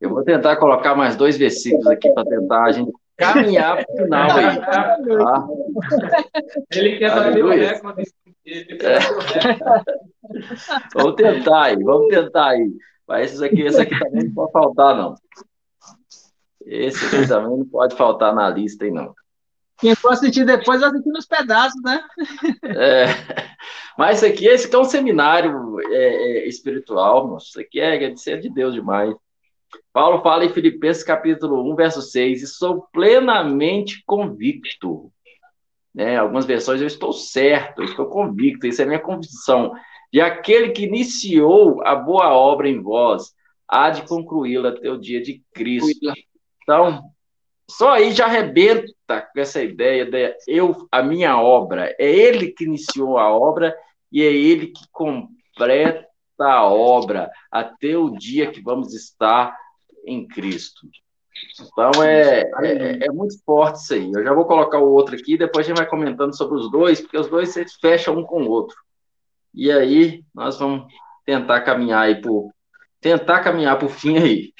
Eu 0.00 0.10
vou 0.10 0.24
tentar 0.24 0.56
colocar 0.56 0.94
mais 0.94 1.16
dois 1.16 1.36
versículos 1.36 1.86
aqui 1.86 2.10
para 2.12 2.24
tentar 2.24 2.64
a 2.64 2.72
gente 2.72 2.92
caminhar 3.16 3.84
para 3.84 3.94
o 3.94 3.96
final 3.96 4.30
aí. 4.30 4.60
Tá? 4.60 5.48
Ele 6.72 6.98
quer 6.98 7.10
saber 7.10 7.44
o 7.44 7.50
recorde. 7.50 8.12
É. 8.46 8.98
Vamos 10.94 11.14
tentar 11.14 11.62
aí, 11.62 11.82
vamos 11.82 12.08
tentar 12.08 12.48
aí. 12.48 12.72
Mas 13.06 13.26
esses 13.26 13.42
aqui, 13.42 13.62
esse 13.62 13.80
aqui 13.80 13.98
também 13.98 14.24
não 14.24 14.34
pode 14.34 14.52
faltar, 14.52 14.96
não. 14.96 15.14
Esse 16.66 17.04
aqui 17.04 17.28
também 17.28 17.58
não 17.58 17.66
pode 17.66 17.94
faltar 17.94 18.34
na 18.34 18.48
lista 18.50 18.84
aí, 18.84 18.90
não. 18.90 19.14
Quem 19.78 19.94
for 19.94 20.12
assistir 20.12 20.44
depois 20.44 20.80
vai 20.80 20.90
assistir 20.90 21.10
nos 21.10 21.26
pedaços, 21.26 21.80
né? 21.82 22.02
É, 22.64 23.06
mas 23.98 24.18
isso 24.18 24.26
aqui, 24.26 24.46
esse 24.46 24.66
aqui 24.66 24.76
é 24.76 24.78
um 24.78 24.84
seminário 24.84 25.80
é, 25.80 25.96
é, 25.96 26.48
espiritual, 26.48 27.28
moço. 27.28 27.48
Isso 27.48 27.60
aqui 27.60 27.80
é, 27.80 28.02
é 28.02 28.10
de 28.10 28.20
ser 28.20 28.40
de 28.40 28.48
Deus 28.48 28.72
demais. 28.72 29.14
Paulo 29.92 30.22
fala 30.22 30.44
em 30.44 30.52
Filipenses 30.52 31.04
capítulo 31.04 31.70
1, 31.72 31.76
verso 31.76 32.02
6, 32.02 32.42
e 32.42 32.46
sou 32.46 32.86
plenamente 32.92 34.02
convicto. 34.06 35.12
Né? 35.94 36.16
Algumas 36.16 36.44
versões 36.44 36.80
eu 36.80 36.86
estou 36.86 37.12
certo, 37.12 37.80
eu 37.80 37.84
estou 37.84 38.06
convicto, 38.06 38.66
isso 38.66 38.82
é 38.82 38.84
minha 38.84 38.98
convicção. 38.98 39.72
E 40.12 40.20
aquele 40.20 40.70
que 40.70 40.84
iniciou 40.84 41.82
a 41.84 41.94
boa 41.94 42.32
obra 42.32 42.68
em 42.68 42.80
vós, 42.80 43.32
há 43.68 43.90
de 43.90 44.02
concluí-la 44.02 44.70
até 44.70 44.90
o 44.90 44.98
dia 44.98 45.22
de 45.22 45.42
Cristo. 45.52 46.12
Então, 46.62 47.02
só 47.70 47.92
aí 47.92 48.12
já 48.12 48.26
arrebenta 48.26 48.92
com 49.08 49.40
essa 49.40 49.62
ideia 49.62 50.04
de 50.04 50.36
eu, 50.46 50.86
a 50.90 51.02
minha 51.02 51.40
obra. 51.40 51.94
É 51.98 52.10
ele 52.10 52.48
que 52.52 52.64
iniciou 52.64 53.18
a 53.18 53.32
obra 53.32 53.76
e 54.12 54.22
é 54.22 54.32
ele 54.32 54.68
que 54.68 54.84
completa 54.92 56.06
a 56.40 56.64
obra 56.64 57.30
até 57.50 57.96
o 57.96 58.10
dia 58.10 58.50
que 58.50 58.60
vamos 58.60 58.94
estar 58.94 59.56
em 60.06 60.26
Cristo. 60.26 60.88
Então 61.60 62.02
é, 62.02 62.42
é, 62.62 63.06
é, 63.06 63.10
muito 63.10 63.42
forte 63.44 63.76
isso 63.76 63.94
aí. 63.94 64.10
Eu 64.12 64.22
já 64.22 64.32
vou 64.32 64.44
colocar 64.44 64.78
o 64.78 64.92
outro 64.92 65.16
aqui, 65.16 65.36
depois 65.36 65.66
a 65.66 65.68
gente 65.68 65.78
vai 65.78 65.86
comentando 65.86 66.36
sobre 66.36 66.56
os 66.56 66.70
dois, 66.70 67.00
porque 67.00 67.18
os 67.18 67.28
dois 67.28 67.50
se 67.50 67.64
fecham 67.80 68.18
um 68.18 68.24
com 68.24 68.42
o 68.42 68.50
outro. 68.50 68.76
E 69.52 69.70
aí 69.70 70.24
nós 70.34 70.58
vamos 70.58 70.86
tentar 71.24 71.60
caminhar 71.62 72.02
aí 72.02 72.20
por 72.20 72.52
tentar 73.00 73.40
caminhar 73.40 73.78
para 73.78 73.86
o 73.86 73.90
fim 73.90 74.18
aí. 74.18 74.52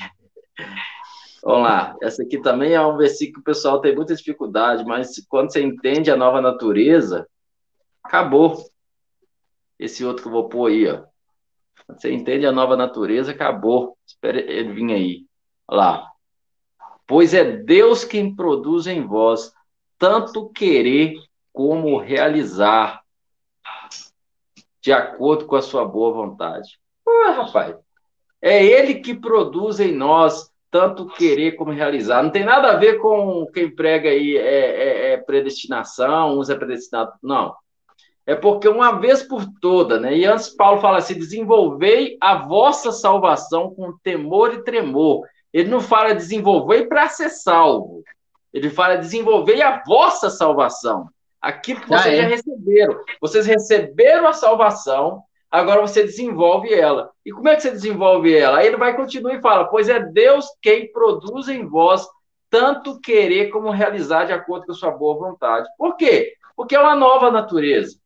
Vamos 1.43 1.63
lá. 1.63 1.97
Essa 2.03 2.23
aqui 2.23 2.41
também 2.41 2.73
é 2.73 2.81
um 2.81 2.97
versículo 2.97 3.35
que 3.35 3.41
o 3.41 3.55
pessoal 3.55 3.81
tem 3.81 3.95
muita 3.95 4.15
dificuldade, 4.15 4.85
mas 4.85 5.25
quando 5.29 5.53
você 5.53 5.63
entende 5.63 6.11
a 6.11 6.17
nova 6.17 6.41
natureza, 6.41 7.29
acabou. 8.03 8.57
Esse 9.79 10.05
outro 10.05 10.23
que 10.23 10.29
eu 10.29 10.33
vou 10.33 10.49
pôr 10.49 10.71
aí, 10.71 10.89
ó. 10.89 11.05
Você 11.89 12.13
entende 12.13 12.47
a 12.47 12.53
nova 12.53 12.77
natureza, 12.77 13.33
acabou. 13.33 13.97
Espera 14.07 14.41
ele 14.41 14.73
vir 14.73 14.93
aí. 14.93 15.27
Lá. 15.69 16.11
Pois 17.07 17.35
é 17.35 17.45
Deus 17.45 18.05
quem 18.05 18.35
produz 18.35 18.87
em 18.87 19.07
vós 19.07 19.53
tanto 19.99 20.49
querer 20.51 21.15
como 21.53 21.99
realizar, 21.99 23.03
de 24.81 24.93
acordo 24.93 25.47
com 25.47 25.57
a 25.57 25.63
sua 25.63 25.85
boa 25.85 26.13
vontade. 26.13 26.79
Ah, 27.07 27.31
rapaz. 27.31 27.77
É 28.43 28.63
Ele 28.65 28.97
que 28.97 29.15
produz 29.15 29.81
em 29.81 29.95
nós 29.95 30.51
tanto 30.71 31.07
querer 31.07 31.53
como 31.53 31.71
realizar. 31.71 32.23
Não 32.23 32.31
tem 32.31 32.45
nada 32.45 32.73
a 32.73 32.77
ver 32.77 32.99
com 32.99 33.47
quem 33.55 33.75
prega 33.75 34.11
aí 34.11 34.37
é, 34.37 34.41
é, 34.41 35.13
é 35.13 35.17
predestinação, 35.17 36.39
uns 36.39 36.51
é 36.51 36.55
predestinado. 36.55 37.13
Não 37.23 37.55
é 38.27 38.35
porque 38.35 38.69
uma 38.69 38.93
vez 38.93 39.23
por 39.23 39.45
toda, 39.61 40.01
né? 40.01 40.17
E 40.17 40.25
antes 40.25 40.49
Paulo 40.49 40.81
fala 40.81 40.99
assim: 40.99 41.15
desenvolvei 41.15 42.17
a 42.21 42.37
vossa 42.37 42.91
salvação 42.91 43.75
com 43.75 43.97
temor 43.99 44.55
e 44.55 44.65
tremor. 44.65 45.27
Ele 45.55 45.71
não 45.71 45.81
fala 45.81 46.17
desenvolver 46.17 46.89
para 46.89 47.09
ser 47.09 47.31
salvo. 47.31 48.03
Ele 48.53 48.69
fala 48.69 48.97
desenvolver 48.97 49.63
a 49.63 49.85
vossa 49.87 50.29
salvação. 50.29 51.09
Aquilo 51.41 51.81
que 51.81 51.89
vocês 51.89 52.07
ah, 52.07 52.13
é? 52.13 52.23
já 52.23 52.29
receberam. 52.29 53.01
Vocês 53.21 53.47
receberam 53.47 54.27
a 54.27 54.33
salvação, 54.33 55.23
agora 55.49 55.81
você 55.81 56.03
desenvolve 56.03 56.75
ela. 56.75 57.11
E 57.25 57.31
como 57.31 57.49
é 57.49 57.55
que 57.55 57.63
você 57.63 57.71
desenvolve 57.71 58.37
ela? 58.37 58.59
Aí 58.59 58.67
ele 58.67 58.77
vai 58.77 58.97
continuar 58.97 59.35
e 59.35 59.41
fala: 59.41 59.67
Pois 59.67 59.89
é 59.89 60.01
Deus 60.01 60.47
quem 60.61 60.91
produz 60.91 61.49
em 61.49 61.65
vós 61.65 62.05
tanto 62.51 63.01
querer 63.01 63.51
como 63.51 63.71
realizar 63.71 64.25
de 64.25 64.33
acordo 64.33 64.67
com 64.67 64.73
a 64.73 64.75
sua 64.75 64.91
boa 64.91 65.17
vontade. 65.17 65.69
Por 65.79 65.97
quê? 65.97 66.35
Porque 66.57 66.75
é 66.75 66.81
uma 66.81 66.97
nova 66.97 67.31
natureza. 67.31 67.97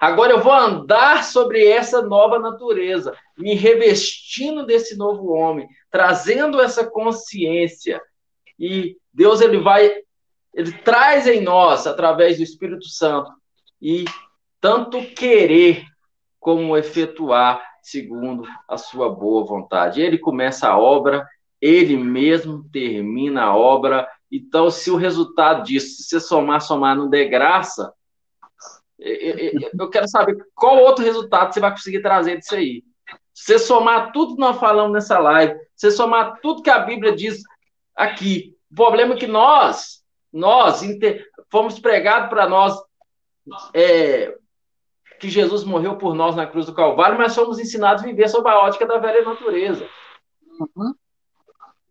Agora 0.00 0.32
eu 0.32 0.40
vou 0.40 0.52
andar 0.52 1.24
sobre 1.24 1.66
essa 1.66 2.00
nova 2.00 2.38
natureza, 2.38 3.14
me 3.36 3.54
revestindo 3.54 4.64
desse 4.64 4.96
novo 4.96 5.30
homem, 5.32 5.68
trazendo 5.90 6.58
essa 6.58 6.88
consciência. 6.88 8.00
E 8.58 8.96
Deus 9.12 9.42
ele 9.42 9.58
vai 9.58 9.94
ele 10.52 10.72
traz 10.72 11.26
em 11.26 11.40
nós 11.40 11.86
através 11.86 12.36
do 12.36 12.42
Espírito 12.42 12.86
Santo 12.86 13.30
e 13.80 14.04
tanto 14.60 15.00
querer 15.14 15.84
como 16.38 16.76
efetuar 16.76 17.62
segundo 17.82 18.44
a 18.68 18.76
sua 18.76 19.08
boa 19.08 19.44
vontade. 19.44 20.00
Ele 20.00 20.18
começa 20.18 20.68
a 20.68 20.78
obra, 20.78 21.26
ele 21.60 21.96
mesmo 21.96 22.64
termina 22.72 23.44
a 23.44 23.56
obra. 23.56 24.08
Então, 24.30 24.70
se 24.70 24.90
o 24.90 24.96
resultado 24.96 25.64
disso, 25.64 26.02
se 26.02 26.20
somar, 26.20 26.60
somar, 26.60 26.96
não 26.96 27.08
der 27.08 27.26
graça, 27.26 27.92
eu 29.00 29.88
quero 29.88 30.08
saber 30.08 30.36
qual 30.54 30.78
outro 30.78 31.04
resultado 31.04 31.52
você 31.52 31.60
vai 31.60 31.70
conseguir 31.70 32.02
trazer 32.02 32.38
disso 32.38 32.54
aí. 32.54 32.82
Se 33.32 33.44
você 33.44 33.58
somar 33.58 34.12
tudo 34.12 34.34
que 34.34 34.40
nós 34.40 34.58
falamos 34.58 34.92
nessa 34.92 35.18
live, 35.18 35.54
se 35.74 35.88
você 35.88 35.96
somar 35.96 36.38
tudo 36.40 36.62
que 36.62 36.70
a 36.70 36.80
Bíblia 36.80 37.14
diz 37.14 37.42
aqui, 37.96 38.54
o 38.70 38.74
problema 38.74 39.14
é 39.14 39.16
que 39.16 39.26
nós, 39.26 40.04
nós 40.32 40.82
fomos 41.50 41.78
pregados 41.78 42.28
para 42.28 42.48
nós 42.48 42.78
é, 43.74 44.36
que 45.18 45.28
Jesus 45.28 45.64
morreu 45.64 45.96
por 45.96 46.14
nós 46.14 46.36
na 46.36 46.46
cruz 46.46 46.66
do 46.66 46.74
Calvário, 46.74 47.18
mas 47.18 47.32
somos 47.32 47.58
ensinados 47.58 48.02
a 48.02 48.06
viver 48.06 48.28
sob 48.28 48.48
a 48.48 48.58
ótica 48.58 48.86
da 48.86 48.98
velha 48.98 49.22
natureza. 49.22 49.88
Uhum. 50.58 50.94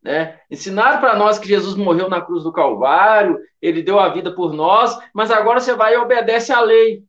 Né? 0.01 0.39
Ensinaram 0.49 0.99
para 0.99 1.15
nós 1.15 1.38
que 1.38 1.47
Jesus 1.47 1.76
morreu 1.76 2.09
na 2.09 2.21
cruz 2.21 2.43
do 2.43 2.53
Calvário, 2.53 3.38
ele 3.61 3.84
deu 3.84 3.99
a 3.99 4.09
vida 4.09 4.34
por 4.34 4.53
nós, 4.53 4.97
mas 5.13 5.30
agora 5.30 5.59
você 5.59 5.76
vai 5.76 5.93
e 5.93 5.97
obedece 5.97 6.53
à 6.53 6.61
lei. 6.61 7.03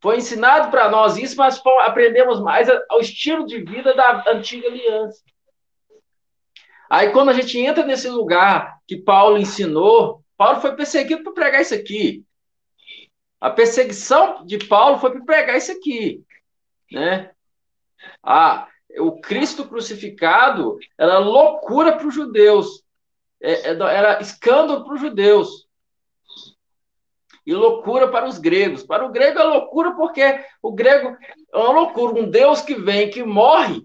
Foi 0.00 0.18
ensinado 0.18 0.70
para 0.70 0.88
nós 0.90 1.16
isso, 1.16 1.36
mas 1.36 1.60
aprendemos 1.80 2.38
mais 2.40 2.68
ao 2.90 3.00
estilo 3.00 3.46
de 3.46 3.58
vida 3.64 3.94
da 3.94 4.22
antiga 4.28 4.68
aliança. 4.68 5.22
Aí, 6.90 7.10
quando 7.10 7.30
a 7.30 7.32
gente 7.32 7.58
entra 7.58 7.84
nesse 7.84 8.08
lugar 8.08 8.78
que 8.86 8.96
Paulo 8.98 9.38
ensinou, 9.38 10.22
Paulo 10.36 10.60
foi 10.60 10.76
perseguido 10.76 11.24
para 11.24 11.32
pregar 11.32 11.62
isso 11.62 11.74
aqui. 11.74 12.22
A 13.40 13.50
perseguição 13.50 14.44
de 14.44 14.58
Paulo 14.58 14.98
foi 14.98 15.10
para 15.10 15.24
pregar 15.24 15.56
isso 15.56 15.72
aqui. 15.72 16.22
Né? 16.92 17.30
Ah, 18.22 18.68
o 18.98 19.20
Cristo 19.20 19.66
crucificado 19.66 20.78
era 20.98 21.18
loucura 21.18 21.96
para 21.96 22.06
os 22.06 22.14
judeus, 22.14 22.82
é, 23.40 23.70
é, 23.70 23.72
era 23.72 24.20
escândalo 24.20 24.84
para 24.84 24.94
os 24.94 25.00
judeus 25.00 25.68
e 27.46 27.54
loucura 27.54 28.08
para 28.08 28.26
os 28.26 28.38
gregos. 28.38 28.82
Para 28.82 29.04
o 29.04 29.10
grego 29.10 29.38
é 29.38 29.44
loucura 29.44 29.92
porque 29.92 30.44
o 30.62 30.72
grego 30.72 31.16
é 31.52 31.58
uma 31.58 31.72
loucura. 31.72 32.20
Um 32.20 32.30
Deus 32.30 32.60
que 32.62 32.74
vem, 32.74 33.10
que 33.10 33.22
morre 33.22 33.82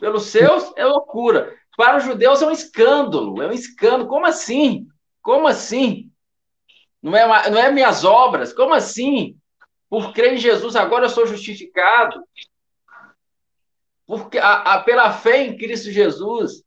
pelos 0.00 0.24
seus, 0.24 0.72
é 0.76 0.84
loucura. 0.84 1.54
Para 1.76 1.98
os 1.98 2.04
judeus 2.04 2.40
é 2.42 2.46
um 2.46 2.50
escândalo, 2.50 3.42
é 3.42 3.48
um 3.48 3.52
escândalo. 3.52 4.08
Como 4.08 4.26
assim? 4.26 4.86
Como 5.20 5.46
assim? 5.46 6.10
Não 7.02 7.16
é, 7.16 7.50
não 7.50 7.58
é 7.58 7.70
minhas 7.70 8.04
obras? 8.04 8.52
Como 8.52 8.72
assim? 8.72 9.36
Por 9.90 10.12
crer 10.12 10.34
em 10.34 10.38
Jesus, 10.38 10.74
agora 10.76 11.04
eu 11.04 11.10
sou 11.10 11.26
justificado 11.26 12.22
porque 14.18 14.36
a, 14.36 14.74
a, 14.74 14.80
pela 14.80 15.10
fé 15.10 15.42
em 15.42 15.56
Cristo 15.56 15.90
Jesus. 15.90 16.62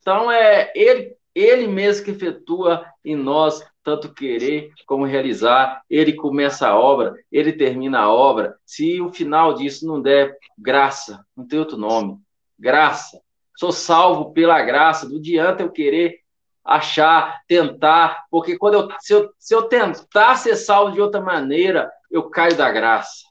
Então 0.00 0.32
é 0.32 0.72
ele, 0.74 1.14
ele 1.34 1.66
mesmo 1.66 2.06
que 2.06 2.10
efetua 2.10 2.86
em 3.04 3.14
nós 3.14 3.62
tanto 3.84 4.14
querer 4.14 4.70
como 4.86 5.04
realizar. 5.04 5.82
Ele 5.90 6.14
começa 6.14 6.68
a 6.68 6.78
obra, 6.78 7.14
ele 7.30 7.52
termina 7.52 8.00
a 8.00 8.10
obra. 8.10 8.56
Se 8.64 8.98
o 8.98 9.12
final 9.12 9.52
disso 9.52 9.86
não 9.86 10.00
der 10.00 10.34
graça, 10.56 11.22
não 11.36 11.46
tem 11.46 11.58
outro 11.58 11.76
nome, 11.76 12.16
graça. 12.58 13.20
Sou 13.58 13.72
salvo 13.72 14.32
pela 14.32 14.62
graça. 14.62 15.06
Não 15.06 15.18
adianta 15.18 15.62
eu 15.62 15.70
querer 15.70 16.20
achar, 16.64 17.42
tentar, 17.46 18.24
porque 18.30 18.56
quando 18.56 18.74
eu 18.74 18.88
se, 19.00 19.12
eu 19.12 19.30
se 19.38 19.54
eu 19.54 19.64
tentar 19.64 20.36
ser 20.36 20.56
salvo 20.56 20.92
de 20.92 21.00
outra 21.02 21.20
maneira, 21.20 21.92
eu 22.10 22.30
caio 22.30 22.56
da 22.56 22.70
graça. 22.70 23.29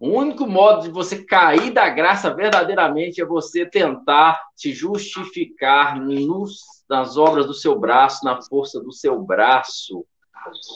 O 0.00 0.08
único 0.08 0.46
modo 0.46 0.84
de 0.84 0.88
você 0.88 1.22
cair 1.22 1.70
da 1.72 1.86
graça 1.90 2.34
verdadeiramente 2.34 3.20
é 3.20 3.24
você 3.24 3.66
tentar 3.66 4.40
se 4.56 4.72
justificar 4.72 6.00
nos, 6.00 6.62
nas 6.88 7.18
obras 7.18 7.44
do 7.44 7.52
seu 7.52 7.78
braço, 7.78 8.24
na 8.24 8.40
força 8.40 8.80
do 8.80 8.90
seu 8.92 9.20
braço. 9.20 10.06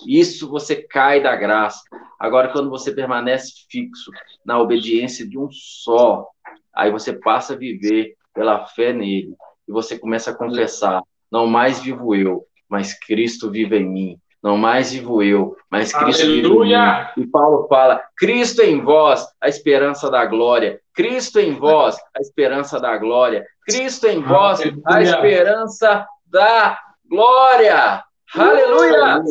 Isso 0.06 0.46
você 0.46 0.76
cai 0.76 1.22
da 1.22 1.34
graça. 1.34 1.82
Agora, 2.20 2.52
quando 2.52 2.68
você 2.68 2.92
permanece 2.92 3.64
fixo 3.70 4.10
na 4.44 4.60
obediência 4.60 5.26
de 5.26 5.38
um 5.38 5.48
só, 5.50 6.28
aí 6.74 6.90
você 6.90 7.10
passa 7.10 7.54
a 7.54 7.56
viver 7.56 8.14
pela 8.34 8.66
fé 8.66 8.92
nele. 8.92 9.34
E 9.66 9.72
você 9.72 9.98
começa 9.98 10.32
a 10.32 10.36
confessar: 10.36 11.02
não 11.32 11.46
mais 11.46 11.80
vivo 11.80 12.14
eu, 12.14 12.46
mas 12.68 12.92
Cristo 12.92 13.50
vive 13.50 13.78
em 13.78 13.88
mim. 13.88 14.20
Não 14.44 14.58
mais 14.58 14.92
vivo 14.92 15.22
eu, 15.22 15.56
mas 15.70 15.90
Cristo 15.90 16.24
Aleluia! 16.24 17.08
vive 17.14 17.18
em 17.18 17.22
mim. 17.22 17.26
E 17.26 17.30
Paulo 17.30 17.66
fala: 17.66 18.04
Cristo 18.14 18.60
em 18.60 18.78
vós, 18.82 19.26
a 19.40 19.48
esperança 19.48 20.10
da 20.10 20.26
glória. 20.26 20.78
Cristo 20.92 21.40
em 21.40 21.54
vós, 21.54 21.96
a 22.14 22.20
esperança 22.20 22.78
da 22.78 22.94
glória. 22.98 23.46
Cristo 23.64 24.06
em 24.06 24.20
vós, 24.20 24.60
a 24.84 25.00
esperança 25.00 26.06
da 26.26 26.78
glória. 27.08 28.04
Aleluia! 28.34 29.22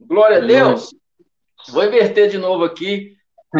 Glória 0.00 0.36
a 0.36 0.46
Deus. 0.46 0.94
Vou 1.70 1.82
inverter 1.82 2.30
de 2.30 2.38
novo 2.38 2.62
aqui. 2.62 3.16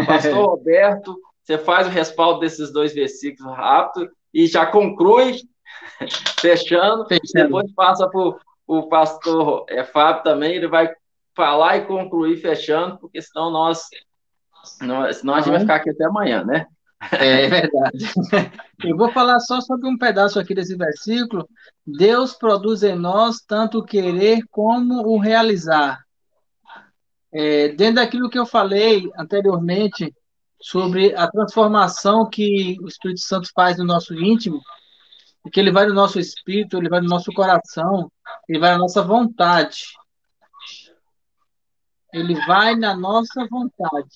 Pastor 0.06 0.34
Roberto, 0.47 1.18
você 1.42 1.59
faz 1.59 1.88
o 1.88 1.90
respaldo 1.90 2.38
desses 2.38 2.72
dois 2.72 2.94
versículos 2.94 3.56
rápido 3.56 4.09
e 4.32 4.47
já 4.47 4.66
conclui, 4.66 5.34
fechando. 6.40 7.09
fechando. 7.09 7.47
Depois 7.47 7.72
passa 7.74 8.09
para 8.09 8.36
o 8.78 8.88
pastor 8.88 9.66
é, 9.68 9.82
Fábio 9.82 10.22
também, 10.22 10.55
ele 10.55 10.68
vai 10.68 10.88
falar 11.34 11.78
e 11.78 11.86
concluir 11.86 12.36
fechando, 12.36 12.98
porque 12.98 13.20
senão 13.20 13.51
nós, 13.51 13.88
nós 14.80 15.16
senão 15.16 15.34
a 15.34 15.40
gente 15.40 15.51
vai 15.51 15.60
ficar 15.60 15.74
aqui 15.76 15.90
até 15.90 16.05
amanhã, 16.05 16.44
né? 16.44 16.66
É, 17.12 17.47
é 17.47 17.48
verdade. 17.48 17.98
Eu 18.84 18.97
vou 18.97 19.10
falar 19.10 19.40
só 19.40 19.60
sobre 19.60 19.88
um 19.88 19.98
pedaço 19.98 20.38
aqui 20.38 20.55
desse 20.55 20.76
versículo. 20.76 21.48
Deus 21.84 22.34
produz 22.34 22.84
em 22.84 22.94
nós 22.94 23.40
tanto 23.40 23.78
o 23.78 23.84
querer 23.84 24.42
como 24.51 25.02
o 25.09 25.18
realizar. 25.18 25.98
É, 27.32 27.68
dentro 27.70 27.97
daquilo 27.97 28.30
que 28.30 28.38
eu 28.38 28.47
falei 28.47 29.10
anteriormente 29.16 30.14
sobre 30.60 31.14
a 31.14 31.28
transformação 31.28 32.28
que 32.28 32.76
o 32.80 32.86
Espírito 32.86 33.20
Santo 33.20 33.51
faz 33.55 33.78
no 33.78 33.84
nosso 33.84 34.14
íntimo, 34.14 34.60
que 35.48 35.58
ele 35.58 35.72
vai 35.72 35.86
no 35.86 35.94
nosso 35.94 36.18
espírito, 36.18 36.76
ele 36.76 36.88
vai 36.88 37.00
no 37.00 37.08
nosso 37.08 37.32
coração, 37.32 38.10
ele 38.48 38.58
vai 38.58 38.72
na 38.72 38.78
nossa 38.78 39.02
vontade. 39.02 39.84
Ele 42.12 42.34
vai 42.46 42.74
na 42.74 42.96
nossa 42.96 43.46
vontade. 43.48 44.08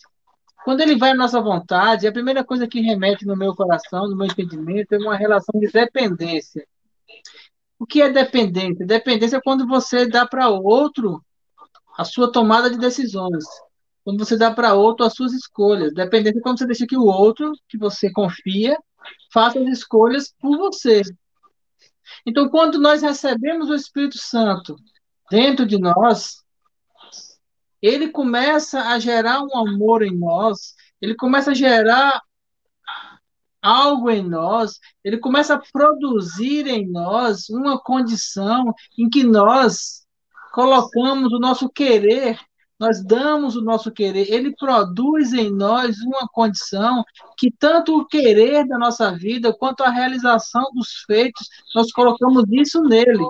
Quando 0.65 0.81
ele 0.81 0.97
vai 0.97 1.11
na 1.11 1.19
nossa 1.19 1.41
vontade, 1.41 2.07
a 2.07 2.13
primeira 2.13 2.43
coisa 2.43 2.67
que 2.67 2.81
remete 2.81 3.27
no 3.27 3.37
meu 3.37 3.55
coração, 3.55 4.09
no 4.09 4.17
meu 4.17 4.27
entendimento, 4.27 4.95
é 4.95 4.99
uma 4.99 5.17
relação 5.17 5.59
de 5.61 5.71
dependência. 5.71 6.67
O 7.79 7.87
que 7.87 8.03
é 8.03 8.11
dependência? 8.11 8.87
Dependência 8.87 9.37
é 9.37 9.41
quando 9.43 9.67
você 9.67 10.09
dá 10.09 10.27
para 10.27 10.49
outro 10.49 11.23
a 11.97 12.05
sua 12.05 12.33
tomada 12.33 12.71
de 12.71 12.79
decisões. 12.79 13.45
Quando 14.03 14.25
você 14.25 14.37
dá 14.37 14.51
para 14.51 14.75
outro 14.75 15.05
as 15.05 15.15
suas 15.15 15.33
escolhas. 15.33 15.93
Dependência 15.95 16.39
é 16.39 16.43
quando 16.43 16.59
você 16.59 16.67
deixa 16.67 16.87
que 16.87 16.97
o 16.97 17.05
outro, 17.05 17.53
que 17.69 17.79
você 17.79 18.11
confia, 18.11 18.77
faça 19.33 19.59
as 19.59 19.67
escolhas 19.69 20.33
por 20.41 20.57
você. 20.57 21.03
Então, 22.27 22.49
quando 22.49 22.79
nós 22.79 23.03
recebemos 23.03 23.69
o 23.69 23.75
Espírito 23.75 24.19
Santo 24.19 24.77
dentro 25.31 25.67
de 25.67 25.79
nós, 25.79 26.43
ele 27.83 28.09
começa 28.09 28.81
a 28.89 28.99
gerar 28.99 29.43
um 29.43 29.57
amor 29.57 30.03
em 30.03 30.17
nós, 30.17 30.75
ele 31.01 31.15
começa 31.15 31.51
a 31.51 31.55
gerar 31.55 32.23
algo 33.61 34.11
em 34.11 34.23
nós, 34.23 34.79
ele 35.03 35.19
começa 35.19 35.55
a 35.55 35.63
produzir 35.73 36.67
em 36.67 36.87
nós 36.87 37.49
uma 37.49 37.79
condição 37.79 38.75
em 38.99 39.09
que 39.09 39.25
nós 39.25 40.07
colocamos 40.53 41.33
o 41.33 41.39
nosso 41.39 41.69
querer 41.69 42.39
nós 42.79 43.05
damos 43.05 43.57
o 43.57 43.63
nosso 43.63 43.91
querer, 43.93 44.33
ele 44.33 44.55
produz 44.57 45.33
em 45.33 45.51
nós 45.51 46.01
uma 46.01 46.29
condição 46.29 47.05
que 47.39 47.51
tanto 47.51 47.97
o 47.97 48.07
querer 48.07 48.67
da 48.67 48.77
nossa 48.79 49.13
vida 49.13 49.53
quanto 49.53 49.83
a 49.83 49.91
realização 49.91 50.65
dos 50.75 51.05
feitos, 51.07 51.49
nós 51.75 51.93
colocamos 51.93 52.45
isso 52.51 52.83
nele. 52.83 53.25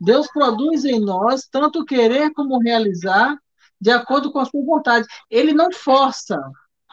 Deus 0.00 0.28
produz 0.32 0.84
em 0.84 1.00
nós 1.00 1.48
tanto 1.50 1.80
o 1.80 1.84
querer 1.84 2.32
como 2.32 2.58
realizar 2.58 3.36
de 3.80 3.90
acordo 3.90 4.30
com 4.30 4.38
a 4.38 4.44
sua 4.44 4.64
vontade. 4.64 5.06
Ele 5.30 5.52
não 5.52 5.72
força. 5.72 6.40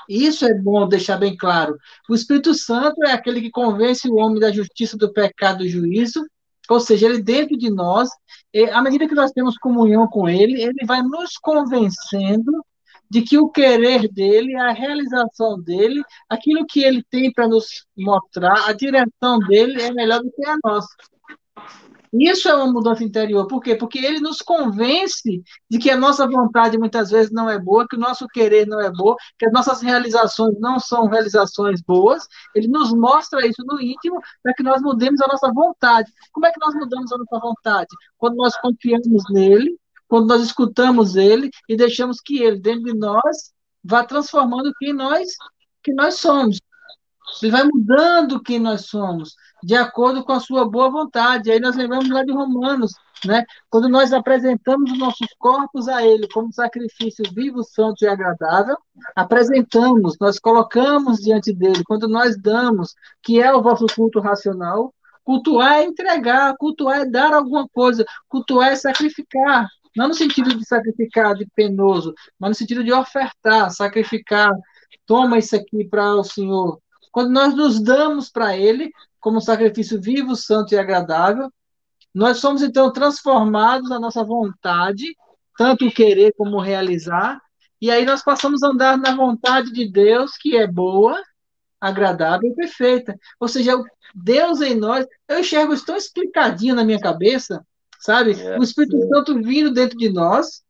Isso 0.07 0.45
é 0.45 0.53
bom 0.53 0.87
deixar 0.87 1.17
bem 1.17 1.35
claro. 1.35 1.77
O 2.09 2.13
Espírito 2.13 2.53
Santo 2.53 3.03
é 3.03 3.11
aquele 3.11 3.41
que 3.41 3.49
convence 3.49 4.07
o 4.07 4.15
homem 4.15 4.39
da 4.39 4.51
justiça, 4.51 4.97
do 4.97 5.11
pecado 5.11 5.59
do 5.59 5.67
juízo, 5.67 6.23
ou 6.69 6.79
seja, 6.79 7.07
ele 7.07 7.21
dentro 7.21 7.57
de 7.57 7.69
nós, 7.69 8.09
à 8.71 8.81
medida 8.81 9.07
que 9.07 9.15
nós 9.15 9.31
temos 9.31 9.57
comunhão 9.57 10.07
com 10.07 10.27
ele, 10.27 10.61
ele 10.61 10.85
vai 10.85 11.01
nos 11.01 11.37
convencendo 11.37 12.51
de 13.09 13.21
que 13.21 13.37
o 13.37 13.49
querer 13.49 14.07
dele, 14.11 14.55
a 14.55 14.71
realização 14.71 15.61
dele, 15.61 16.01
aquilo 16.29 16.65
que 16.65 16.83
ele 16.83 17.03
tem 17.09 17.31
para 17.31 17.47
nos 17.47 17.85
mostrar, 17.95 18.67
a 18.67 18.73
direção 18.73 19.39
dele 19.47 19.81
é 19.81 19.91
melhor 19.91 20.21
do 20.21 20.31
que 20.31 20.45
a 20.45 20.57
nossa. 20.63 20.87
Isso 22.19 22.47
é 22.47 22.55
uma 22.55 22.71
mudança 22.71 23.03
interior. 23.03 23.47
Por 23.47 23.61
quê? 23.61 23.75
Porque 23.75 23.99
ele 23.99 24.19
nos 24.19 24.41
convence 24.41 25.43
de 25.69 25.77
que 25.79 25.89
a 25.89 25.97
nossa 25.97 26.27
vontade 26.27 26.77
muitas 26.77 27.09
vezes 27.09 27.31
não 27.31 27.49
é 27.49 27.59
boa, 27.59 27.87
que 27.87 27.95
o 27.95 27.99
nosso 27.99 28.27
querer 28.27 28.67
não 28.67 28.79
é 28.79 28.91
bom, 28.91 29.15
que 29.37 29.45
as 29.45 29.51
nossas 29.51 29.81
realizações 29.81 30.57
não 30.59 30.79
são 30.79 31.07
realizações 31.07 31.81
boas. 31.81 32.27
Ele 32.53 32.67
nos 32.67 32.93
mostra 32.93 33.45
isso 33.45 33.63
no 33.65 33.81
íntimo 33.81 34.21
para 34.43 34.53
que 34.53 34.63
nós 34.63 34.81
mudemos 34.81 35.21
a 35.21 35.27
nossa 35.27 35.51
vontade. 35.51 36.11
Como 36.31 36.45
é 36.45 36.51
que 36.51 36.59
nós 36.59 36.73
mudamos 36.75 37.11
a 37.11 37.17
nossa 37.17 37.39
vontade? 37.39 37.89
Quando 38.17 38.35
nós 38.35 38.55
confiamos 38.61 39.23
nele, 39.31 39.77
quando 40.07 40.27
nós 40.27 40.41
escutamos 40.41 41.15
ele 41.15 41.49
e 41.67 41.75
deixamos 41.75 42.21
que 42.21 42.41
ele, 42.41 42.59
dentro 42.59 42.83
de 42.83 42.93
nós, 42.93 43.51
vá 43.83 44.03
transformando 44.03 44.73
quem 44.79 44.93
nós, 44.93 45.27
que 45.83 45.93
nós 45.93 46.15
somos. 46.15 46.59
Ele 47.41 47.51
vai 47.51 47.63
mudando 47.63 48.41
quem 48.41 48.59
nós 48.59 48.85
somos, 48.85 49.35
de 49.63 49.75
acordo 49.75 50.23
com 50.23 50.31
a 50.31 50.39
sua 50.39 50.69
boa 50.69 50.89
vontade. 50.89 51.51
Aí 51.51 51.59
nós 51.59 51.75
lembramos 51.75 52.09
lá 52.09 52.23
de 52.23 52.31
Romanos, 52.31 52.93
né? 53.25 53.45
Quando 53.69 53.89
nós 53.89 54.13
apresentamos 54.13 54.91
os 54.91 54.97
nossos 54.97 55.27
corpos 55.37 55.87
a 55.87 56.05
Ele 56.05 56.27
como 56.29 56.53
sacrifício 56.53 57.25
vivo, 57.33 57.63
santo 57.63 58.03
e 58.03 58.07
agradável, 58.07 58.77
apresentamos, 59.15 60.17
nós 60.19 60.39
colocamos 60.39 61.19
diante 61.19 61.53
dele. 61.53 61.83
Quando 61.85 62.07
nós 62.07 62.39
damos, 62.39 62.95
que 63.21 63.41
é 63.41 63.53
o 63.53 63.61
vosso 63.61 63.85
culto 63.87 64.19
racional, 64.19 64.93
cultuar 65.23 65.79
é 65.79 65.83
entregar, 65.83 66.55
cultuar 66.57 67.01
é 67.01 67.05
dar 67.05 67.33
alguma 67.33 67.67
coisa, 67.69 68.05
cultuar 68.29 68.69
é 68.69 68.75
sacrificar. 68.75 69.67
Não 69.95 70.09
no 70.09 70.13
sentido 70.13 70.55
de 70.55 70.65
sacrificar 70.65 71.35
de 71.35 71.47
penoso, 71.55 72.13
mas 72.37 72.49
no 72.49 72.55
sentido 72.55 72.83
de 72.83 72.91
ofertar, 72.91 73.71
sacrificar. 73.71 74.51
Toma 75.05 75.37
isso 75.37 75.55
aqui 75.55 75.85
para 75.85 76.15
o 76.15 76.23
Senhor, 76.23 76.79
quando 77.15 77.29
nós 77.29 77.55
nos 77.55 77.79
damos 77.79 78.29
para 78.29 78.57
Ele 78.57 78.91
como 79.21 79.39
sacrifício 79.39 80.01
vivo, 80.01 80.35
santo 80.35 80.73
e 80.73 80.77
agradável, 80.77 81.49
nós 82.13 82.39
somos 82.39 82.61
então 82.61 82.91
transformados 82.91 83.89
na 83.89 83.97
nossa 83.97 84.21
vontade, 84.21 85.15
tanto 85.57 85.89
querer 85.89 86.33
como 86.37 86.59
realizar, 86.59 87.39
e 87.81 87.89
aí 87.89 88.03
nós 88.03 88.21
passamos 88.21 88.61
a 88.61 88.67
andar 88.67 88.97
na 88.97 89.15
vontade 89.15 89.71
de 89.71 89.89
Deus, 89.89 90.31
que 90.37 90.57
é 90.57 90.67
boa, 90.67 91.17
agradável 91.79 92.51
e 92.51 92.53
perfeita. 92.53 93.17
Ou 93.39 93.47
seja, 93.47 93.81
Deus 94.13 94.59
em 94.59 94.75
nós, 94.75 95.07
eu 95.29 95.39
enxergo 95.39 95.73
isso 95.73 95.85
tão 95.85 95.95
explicadinho 95.95 96.75
na 96.75 96.83
minha 96.83 96.99
cabeça, 96.99 97.65
sabe? 97.97 98.37
É, 98.37 98.59
o 98.59 98.61
Espírito 98.61 98.99
sim. 98.99 99.07
Santo 99.07 99.41
vindo 99.41 99.71
dentro 99.71 99.97
de 99.97 100.09
nós, 100.09 100.64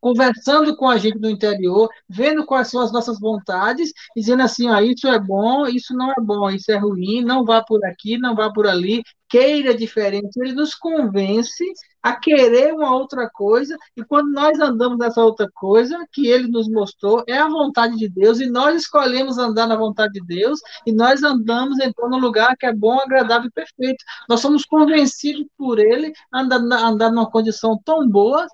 conversando 0.00 0.76
com 0.76 0.88
a 0.88 0.96
gente 0.96 1.18
no 1.18 1.30
interior, 1.30 1.88
vendo 2.08 2.44
quais 2.44 2.68
são 2.68 2.80
as 2.80 2.92
nossas 2.92 3.18
vontades, 3.18 3.92
dizendo 4.16 4.42
assim, 4.42 4.68
ah, 4.68 4.82
isso 4.82 5.08
é 5.08 5.18
bom, 5.18 5.66
isso 5.66 5.94
não 5.94 6.10
é 6.10 6.20
bom, 6.20 6.50
isso 6.50 6.70
é 6.70 6.76
ruim, 6.76 7.22
não 7.22 7.44
vá 7.44 7.62
por 7.62 7.84
aqui, 7.84 8.18
não 8.18 8.34
vá 8.34 8.52
por 8.52 8.66
ali, 8.66 9.02
queira 9.28 9.74
diferente. 9.74 10.36
Ele 10.36 10.52
nos 10.52 10.74
convence 10.74 11.64
a 12.02 12.16
querer 12.16 12.72
uma 12.74 12.94
outra 12.96 13.28
coisa, 13.30 13.76
e 13.96 14.02
quando 14.04 14.32
nós 14.32 14.58
andamos 14.58 14.98
nessa 14.98 15.22
outra 15.22 15.48
coisa 15.54 15.98
que 16.12 16.26
ele 16.26 16.48
nos 16.48 16.68
mostrou, 16.68 17.22
é 17.28 17.38
a 17.38 17.48
vontade 17.48 17.96
de 17.96 18.08
Deus, 18.08 18.40
e 18.40 18.46
nós 18.46 18.74
escolhemos 18.82 19.38
andar 19.38 19.66
na 19.66 19.76
vontade 19.76 20.14
de 20.14 20.24
Deus, 20.24 20.60
e 20.86 20.92
nós 20.92 21.22
andamos 21.22 21.78
então 21.78 22.08
no 22.08 22.18
lugar 22.18 22.56
que 22.56 22.66
é 22.66 22.72
bom, 22.72 22.98
agradável 22.98 23.48
e 23.48 23.52
perfeito. 23.52 24.02
Nós 24.28 24.40
somos 24.40 24.64
convencidos 24.64 25.46
por 25.56 25.78
ele 25.78 26.12
a 26.32 26.40
andar, 26.40 26.58
andar 26.58 27.10
numa 27.10 27.30
condição 27.30 27.78
tão 27.84 28.08
boa 28.08 28.46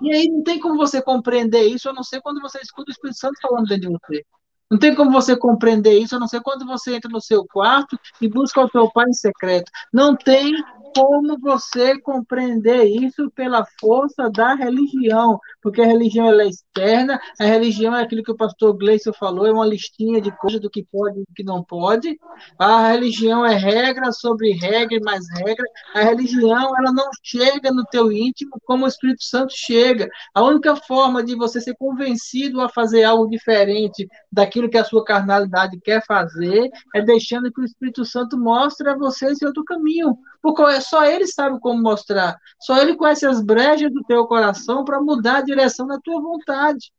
e 0.00 0.12
aí 0.12 0.28
não 0.28 0.42
tem 0.42 0.60
como 0.60 0.76
você 0.76 1.02
compreender 1.02 1.62
isso, 1.62 1.88
a 1.88 1.92
não 1.92 2.02
ser 2.02 2.20
quando 2.20 2.40
você 2.40 2.58
escuta 2.60 2.90
o 2.90 2.92
Espírito 2.92 3.18
Santo 3.18 3.40
falando 3.40 3.66
dentro 3.66 3.90
de 3.90 3.98
você. 3.98 4.24
Não 4.70 4.78
tem 4.78 4.94
como 4.94 5.10
você 5.10 5.36
compreender 5.36 5.98
isso, 5.98 6.14
a 6.14 6.18
não 6.18 6.28
ser 6.28 6.42
quando 6.42 6.66
você 6.66 6.94
entra 6.94 7.10
no 7.10 7.20
seu 7.20 7.44
quarto 7.46 7.98
e 8.20 8.28
busca 8.28 8.60
o 8.60 8.68
seu 8.68 8.90
pai 8.92 9.06
em 9.08 9.14
secreto. 9.14 9.70
Não 9.92 10.14
tem 10.14 10.52
como 10.94 11.38
você 11.38 12.00
compreender 12.00 12.84
isso 12.84 13.30
pela 13.34 13.66
força 13.80 14.30
da 14.30 14.54
religião, 14.54 15.38
porque 15.62 15.80
a 15.80 15.86
religião 15.86 16.26
ela 16.26 16.42
é 16.42 16.48
externa, 16.48 17.20
a 17.40 17.44
religião 17.44 17.94
é 17.94 18.02
aquilo 18.02 18.22
que 18.22 18.30
o 18.30 18.36
pastor 18.36 18.76
Gleison 18.76 19.12
falou, 19.12 19.46
é 19.46 19.52
uma 19.52 19.66
listinha 19.66 20.20
de 20.20 20.30
coisas 20.38 20.60
do 20.60 20.70
que 20.70 20.84
pode 20.84 21.20
e 21.20 21.24
do 21.24 21.34
que 21.34 21.42
não 21.42 21.62
pode. 21.62 22.18
A 22.58 22.88
religião 22.88 23.44
é 23.44 23.54
regra 23.54 24.12
sobre 24.12 24.52
regra 24.52 24.96
e 24.96 25.00
mais 25.00 25.24
regra. 25.30 25.64
A 25.94 26.02
religião 26.02 26.76
ela 26.76 26.92
não 26.92 27.08
chega 27.22 27.70
no 27.70 27.84
teu 27.84 28.10
íntimo 28.10 28.52
como 28.64 28.84
o 28.84 28.88
Espírito 28.88 29.24
Santo 29.24 29.52
chega. 29.54 30.08
A 30.34 30.42
única 30.42 30.76
forma 30.76 31.22
de 31.22 31.34
você 31.34 31.60
ser 31.60 31.74
convencido 31.76 32.60
a 32.60 32.68
fazer 32.68 33.04
algo 33.04 33.28
diferente 33.28 34.08
daquilo 34.30 34.68
que 34.68 34.78
a 34.78 34.84
sua 34.84 35.04
carnalidade 35.04 35.78
quer 35.80 36.04
fazer 36.06 36.70
é 36.94 37.02
deixando 37.02 37.52
que 37.52 37.60
o 37.60 37.64
Espírito 37.64 38.04
Santo 38.04 38.38
mostre 38.38 38.88
a 38.88 38.96
você 38.96 39.26
esse 39.26 39.44
outro 39.44 39.64
caminho. 39.64 40.16
Porque 40.42 40.80
só 40.80 41.04
ele 41.04 41.26
sabe 41.26 41.58
como 41.60 41.82
mostrar. 41.82 42.36
Só 42.60 42.78
ele 42.78 42.96
conhece 42.96 43.26
as 43.26 43.42
brechas 43.42 43.92
do 43.92 44.02
teu 44.04 44.26
coração 44.26 44.84
para 44.84 45.00
mudar 45.00 45.38
a 45.38 45.42
direção 45.42 45.86
da 45.86 45.98
tua 45.98 46.20
vontade. 46.20 46.92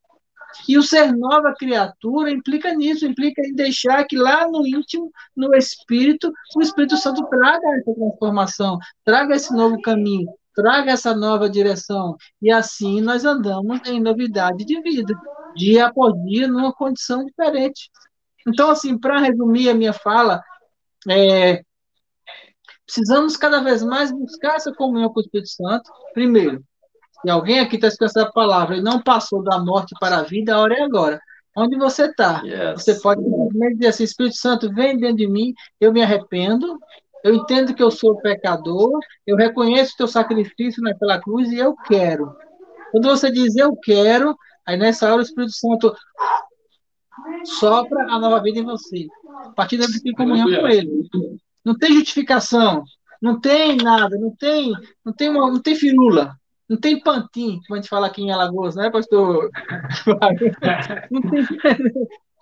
E 0.68 0.78
o 0.78 0.84
ser 0.84 1.16
nova 1.16 1.53
criatura 1.57 2.32
implica 2.32 2.74
nisso, 2.74 3.06
implica 3.06 3.41
em 3.45 3.53
deixar 3.53 4.03
que 4.06 4.18
lá 4.18 4.48
no 4.48 4.66
íntimo, 4.66 5.11
no 5.36 5.56
espírito, 5.56 6.34
o 6.56 6.61
Espírito 6.61 6.98
Santo 6.98 7.26
traga 7.28 7.68
essa 7.76 7.94
transformação, 7.94 8.80
traga 9.06 9.36
esse 9.36 9.53
novo 9.53 9.80
caminho, 9.82 10.28
traga 10.56 10.91
essa 10.91 11.16
nova 11.16 11.49
direção. 11.49 12.18
E 12.41 12.52
assim 12.52 12.99
nós 13.02 13.26
andamos 13.26 13.80
em 13.86 14.02
novidade 14.02 14.66
de 14.66 14.82
vida, 14.82 15.14
dia 15.56 15.88
após 15.88 16.14
dia, 16.26 16.48
numa 16.48 16.74
condição 16.74 17.24
diferente. 17.26 17.91
Então, 18.48 18.72
assim, 18.72 18.98
para 18.98 19.20
resumir 19.20 19.70
a 19.70 19.74
minha 19.74 19.94
fala, 19.94 20.41
é, 21.07 21.61
precisamos 22.90 23.38
cada 23.38 23.61
vez 23.61 23.84
mais 23.84 24.11
buscar 24.11 24.56
essa 24.56 24.74
comunhão 24.74 25.10
com 25.10 25.20
o 25.20 25.24
Espírito 25.24 25.49
Santo. 25.49 25.91
Primeiro, 26.14 26.64
se 27.22 27.30
alguém 27.30 27.60
aqui 27.60 27.76
está 27.76 27.88
escutando 27.88 28.10
essa 28.10 28.32
palavra 28.32 28.78
e 28.78 28.82
não 28.82 29.02
passou 29.02 29.44
da 29.44 29.60
morte 29.60 29.94
para 29.99 30.18
a 30.18 30.24
vida, 30.24 30.56
a 30.56 30.60
hora 30.60 30.74
é 30.74 30.82
agora. 30.82 31.22
Onde 31.56 31.78
você 31.78 32.06
está? 32.06 32.41
Yes. 32.44 32.84
Você 32.84 32.99
pode 32.99 33.22
dizer 33.76 33.88
assim: 33.88 34.03
Espírito 34.03 34.38
Santo, 34.38 34.74
vem 34.74 34.98
dentro 34.98 35.18
de 35.18 35.28
mim, 35.28 35.53
eu 35.80 35.94
me 35.94 36.02
arrependo, 36.02 36.80
eu 37.24 37.36
entendo 37.36 37.76
que 37.76 37.84
eu 37.84 37.91
sou 37.91 38.18
pecador, 38.22 38.99
eu 39.26 39.36
reconheço 39.36 39.94
o 39.94 39.98
teu 39.98 40.07
sacrifício 40.07 40.82
naquela 40.82 41.20
cruz 41.20 41.52
e 41.52 41.57
eu 41.57 41.76
quero. 41.88 42.36
Quando 42.91 43.07
você 43.07 43.32
diz 43.32 43.56
eu 43.56 43.76
quero, 43.76 44.36
aí 44.66 44.78
nessa 44.78 45.06
hora 45.07 45.20
o 45.20 45.24
Espírito 45.24 45.53
Santo 45.53 45.95
sopra 47.44 48.03
a 48.03 48.18
nova 48.18 48.41
vida 48.41 48.60
em 48.60 48.66
você. 48.66 49.06
A 49.45 49.52
partir 49.52 49.78
daí 49.78 49.88
você 49.88 50.02
tem 50.02 50.14
comunhão 50.14 50.48
com 50.48 50.68
ele. 50.68 51.07
Não 51.64 51.77
tem 51.77 51.94
justificação, 51.94 52.84
não 53.22 53.40
tem 53.40 53.77
nada, 53.77 54.18
não 54.18 54.36
tem, 54.36 54.72
não 55.06 55.14
tem, 55.14 55.30
uma, 55.30 55.52
não 55.52 55.61
tem 55.61 55.76
firula, 55.76 56.36
não 56.68 56.77
tem 56.77 57.02
pantim, 57.02 57.60
como 57.68 57.77
a 57.77 57.81
gente 57.81 57.90
fala 57.90 58.07
aqui 58.07 58.22
em 58.22 58.31
Alagoas, 58.31 58.76
né, 58.76 58.90
pastor? 58.90 59.49
não 61.11 61.22
tem, 61.22 61.48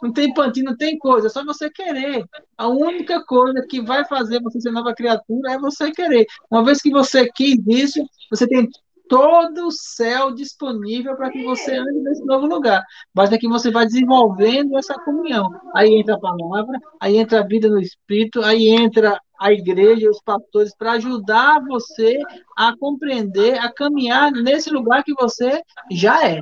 não 0.01 0.13
tem 0.13 0.33
pantim, 0.33 0.61
não 0.61 0.77
tem 0.77 0.97
coisa, 0.97 1.27
é 1.27 1.29
só 1.29 1.43
você 1.43 1.69
querer. 1.69 2.25
A 2.57 2.67
única 2.67 3.23
coisa 3.25 3.65
que 3.67 3.81
vai 3.81 4.05
fazer 4.05 4.41
você 4.41 4.61
ser 4.61 4.71
nova 4.71 4.93
criatura 4.93 5.53
é 5.53 5.57
você 5.57 5.91
querer. 5.91 6.25
Uma 6.51 6.63
vez 6.63 6.81
que 6.81 6.91
você 6.91 7.27
quis 7.31 7.57
isso, 7.67 8.05
você 8.29 8.47
tem 8.47 8.69
todo 9.07 9.67
o 9.67 9.71
céu 9.71 10.31
disponível 10.33 11.15
para 11.15 11.31
que 11.31 11.43
você 11.43 11.75
ande 11.75 11.99
nesse 11.99 12.23
novo 12.25 12.45
lugar. 12.47 12.83
Basta 13.13 13.37
que 13.37 13.47
você 13.47 13.71
vá 13.71 13.83
desenvolvendo 13.83 14.77
essa 14.77 14.93
comunhão. 14.95 15.49
Aí 15.75 15.95
entra 15.95 16.15
a 16.15 16.19
palavra, 16.19 16.79
aí 16.99 17.17
entra 17.17 17.39
a 17.39 17.47
vida 17.47 17.69
no 17.69 17.79
Espírito, 17.79 18.41
aí 18.41 18.69
entra 18.69 19.19
a 19.39 19.51
igreja, 19.51 20.09
os 20.09 20.21
pastores, 20.21 20.75
para 20.75 20.93
ajudar 20.93 21.63
você 21.63 22.19
a 22.57 22.75
compreender, 22.77 23.57
a 23.59 23.71
caminhar 23.71 24.31
nesse 24.31 24.69
lugar 24.69 25.03
que 25.03 25.13
você 25.13 25.61
já 25.91 26.27
é. 26.27 26.41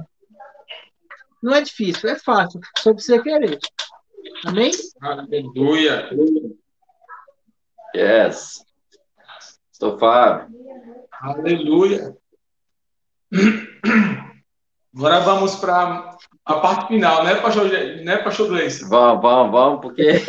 Não 1.44 1.54
é 1.54 1.62
difícil, 1.62 2.10
é 2.10 2.16
fácil, 2.16 2.60
só 2.80 2.94
você 2.94 3.22
querer. 3.22 3.60
Amém? 4.46 4.72
Aleluia. 5.02 6.10
Yes. 7.96 8.66
Estou 9.72 9.98
Fábio. 9.98 10.56
Aleluia. 11.22 12.16
Agora 14.96 15.20
vamos 15.20 15.56
para 15.56 16.16
a 16.46 16.54
parte 16.56 16.88
final, 16.88 17.24
né, 17.24 17.36
pastor, 17.36 17.70
né, 17.70 18.18
pastor 18.18 18.48
Gleice? 18.48 18.88
Vamos, 18.88 19.22
vamos, 19.22 19.52
vamos, 19.52 19.82
porque 19.82 20.04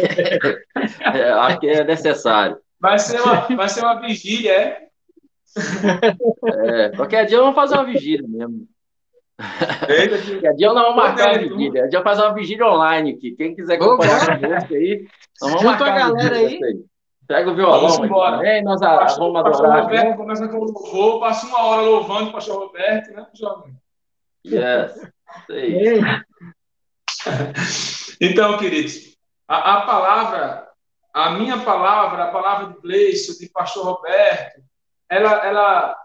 é, 1.14 1.30
acho 1.30 1.60
que 1.60 1.68
é 1.68 1.84
necessário. 1.84 2.58
Vai 2.80 2.98
ser 2.98 3.20
uma, 3.20 3.40
vai 3.56 3.68
ser 3.68 3.80
uma 3.80 4.00
vigília, 4.00 4.52
é? 4.52 4.86
é? 6.64 6.88
Qualquer 6.96 7.26
dia 7.26 7.38
vamos 7.38 7.54
fazer 7.54 7.74
uma 7.74 7.84
vigília 7.84 8.26
mesmo. 8.26 8.66
Eita, 9.88 10.18
qualquer 10.26 10.54
dia 10.54 10.72
nós 10.72 10.82
vamos 10.82 10.96
marcar 10.96 11.32
uma 11.32 11.38
vigília. 11.38 11.70
Qualquer 11.70 11.88
dia 11.88 12.02
fazer 12.02 12.22
uma 12.22 12.34
vigília 12.34 12.66
online 12.66 13.12
aqui. 13.12 13.32
Quem 13.32 13.54
quiser 13.54 13.74
acompanhar 13.74 14.40
conosco 14.40 14.74
aí, 14.74 15.06
nós 15.40 15.50
vamos 15.52 15.62
Junto 15.62 15.84
marcar 15.84 15.92
a 15.92 15.98
galera 16.10 16.36
aí. 16.36 16.64
aí. 16.64 16.84
Pega 17.26 17.50
o 17.50 17.54
violão. 17.54 17.80
Vamos 17.80 17.98
embora. 17.98 18.38
Vem, 18.38 18.62
nós 18.62 18.80
pastor, 18.80 19.32
vamos 19.32 19.40
adorar. 19.40 19.82
Pastor 19.82 19.82
Roberto 19.82 20.16
começa 20.16 20.48
com 20.48 20.58
o 20.58 20.64
louvor, 20.64 21.20
passa 21.20 21.46
uma 21.46 21.62
hora 21.62 21.82
louvando 21.82 22.30
o 22.30 22.32
pastor 22.32 22.58
Roberto, 22.58 23.12
né, 23.12 23.26
jovem? 23.34 23.74
Yes. 24.44 25.10
então, 28.20 28.56
queridos, 28.58 29.16
a, 29.48 29.74
a, 29.74 29.86
palavra, 29.86 30.68
a 31.12 31.30
minha 31.30 31.58
palavra, 31.58 32.24
a 32.24 32.30
palavra 32.30 32.72
de 32.72 32.80
Gleison, 32.80 33.36
de 33.38 33.48
pastor 33.48 33.84
Roberto, 33.84 34.62
ela 35.10 35.46
ela 35.46 35.96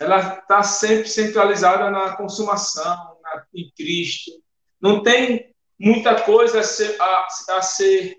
ela 0.00 0.38
está 0.38 0.62
sempre 0.62 1.08
centralizada 1.08 1.90
na 1.90 2.16
consumação, 2.16 3.16
na, 3.22 3.44
em 3.54 3.70
Cristo. 3.76 4.32
Não 4.80 5.02
tem 5.02 5.54
muita 5.78 6.20
coisa 6.22 6.60
a 6.60 6.62
ser, 6.64 7.00
a, 7.00 7.26
a 7.50 7.62
ser 7.62 8.16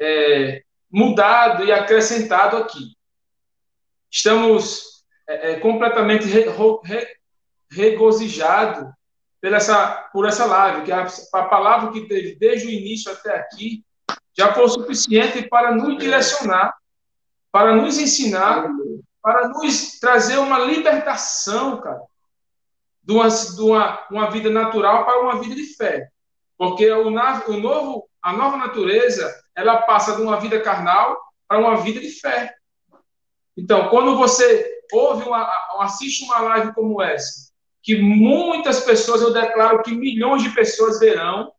é, 0.00 0.62
mudado 0.90 1.64
e 1.64 1.72
acrescentado 1.72 2.56
aqui. 2.56 2.96
Estamos 4.10 5.04
é, 5.28 5.52
é, 5.52 5.60
completamente 5.60 6.26
re, 6.26 6.44
re, 6.84 7.06
regozijados 7.70 8.90
por 9.40 9.52
essa, 9.52 10.08
por 10.12 10.26
essa 10.26 10.46
live, 10.46 10.84
que 10.84 10.92
a, 10.92 11.06
a 11.34 11.42
palavra 11.44 11.92
que 11.92 12.08
teve 12.08 12.34
desde 12.36 12.66
o 12.66 12.70
início 12.70 13.12
até 13.12 13.36
aqui 13.36 13.84
já 14.36 14.52
foi 14.54 14.68
suficiente 14.68 15.48
para 15.48 15.72
nos 15.74 15.98
direcionar, 15.98 16.74
para 17.52 17.74
nos 17.74 17.98
ensinar, 17.98 18.68
para 19.22 19.48
nos 19.48 19.98
trazer 19.98 20.38
uma 20.38 20.58
libertação, 20.60 21.80
cara, 21.80 22.02
de 23.02 23.12
uma, 23.12 23.28
de 23.28 23.60
uma, 23.60 24.06
uma 24.10 24.30
vida 24.30 24.50
natural 24.50 25.04
para 25.04 25.20
uma 25.20 25.40
vida 25.40 25.54
de 25.54 25.74
fé. 25.74 26.08
Porque 26.56 26.90
o, 26.90 27.08
o 27.08 27.10
novo, 27.60 28.07
a 28.28 28.32
nova 28.34 28.58
natureza 28.58 29.34
ela 29.56 29.78
passa 29.82 30.14
de 30.14 30.22
uma 30.22 30.38
vida 30.38 30.60
carnal 30.60 31.18
para 31.48 31.58
uma 31.58 31.78
vida 31.78 31.98
de 31.98 32.10
fé. 32.10 32.54
Então, 33.56 33.88
quando 33.88 34.16
você 34.16 34.82
ouve 34.92 35.26
uma, 35.26 35.50
assiste 35.80 36.24
uma 36.24 36.38
live 36.40 36.74
como 36.74 37.00
essa, 37.00 37.50
que 37.82 37.96
muitas 37.96 38.80
pessoas, 38.80 39.22
eu 39.22 39.32
declaro 39.32 39.82
que 39.82 39.94
milhões 39.94 40.42
de 40.42 40.50
pessoas 40.50 41.00
verão 41.00 41.50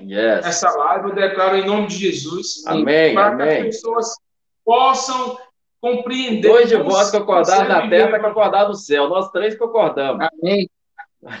yes. 0.00 0.46
essa 0.46 0.70
live, 0.70 1.10
eu 1.10 1.14
declaro 1.14 1.56
em 1.56 1.66
nome 1.66 1.86
de 1.88 1.96
Jesus. 1.96 2.66
Amém, 2.66 3.12
para 3.12 3.28
amém. 3.28 3.46
que 3.46 3.54
as 3.54 3.76
pessoas 3.76 4.14
possam 4.64 5.38
compreender. 5.80 6.48
Dois 6.48 6.68
de 6.70 6.76
vós 6.78 7.10
que 7.10 7.18
acordaram 7.18 7.68
na 7.68 7.88
terra, 7.90 8.18
que 8.18 8.26
acordaram 8.26 8.68
no 8.70 8.74
céu. 8.74 9.06
Nós 9.08 9.30
três 9.30 9.54
que 9.54 9.62
acordamos. 9.62 10.26
Amém. 10.42 10.70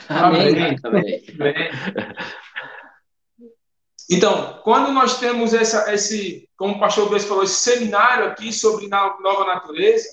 Amém. 0.08 0.76
amém. 0.84 1.24
amém. 1.40 1.70
Então, 4.10 4.60
quando 4.62 4.92
nós 4.92 5.18
temos 5.18 5.52
essa, 5.52 5.92
esse, 5.92 6.48
como 6.56 6.74
o 6.74 6.80
pastor 6.80 7.08
Gleison 7.08 7.28
falou, 7.28 7.44
esse 7.44 7.60
seminário 7.60 8.26
aqui 8.26 8.52
sobre 8.52 8.88
nova 8.88 9.44
natureza, 9.44 10.08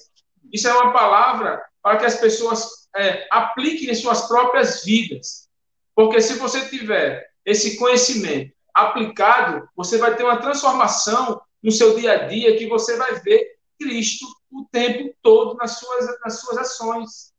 isso 0.51 0.67
é 0.67 0.73
uma 0.73 0.91
palavra 0.91 1.63
para 1.81 1.97
que 1.97 2.05
as 2.05 2.15
pessoas 2.15 2.87
é, 2.95 3.27
apliquem 3.29 3.89
em 3.89 3.95
suas 3.95 4.27
próprias 4.27 4.83
vidas. 4.83 5.47
Porque 5.95 6.21
se 6.21 6.33
você 6.35 6.67
tiver 6.69 7.29
esse 7.45 7.77
conhecimento 7.77 8.53
aplicado, 8.73 9.67
você 9.75 9.97
vai 9.97 10.15
ter 10.15 10.23
uma 10.23 10.41
transformação 10.41 11.39
no 11.61 11.71
seu 11.71 11.95
dia 11.95 12.13
a 12.13 12.27
dia 12.27 12.57
que 12.57 12.67
você 12.67 12.97
vai 12.97 13.19
ver 13.19 13.57
Cristo 13.79 14.25
o 14.51 14.65
tempo 14.71 15.13
todo 15.21 15.55
nas 15.55 15.77
suas, 15.77 16.19
nas 16.23 16.39
suas 16.39 16.57
ações. 16.57 17.33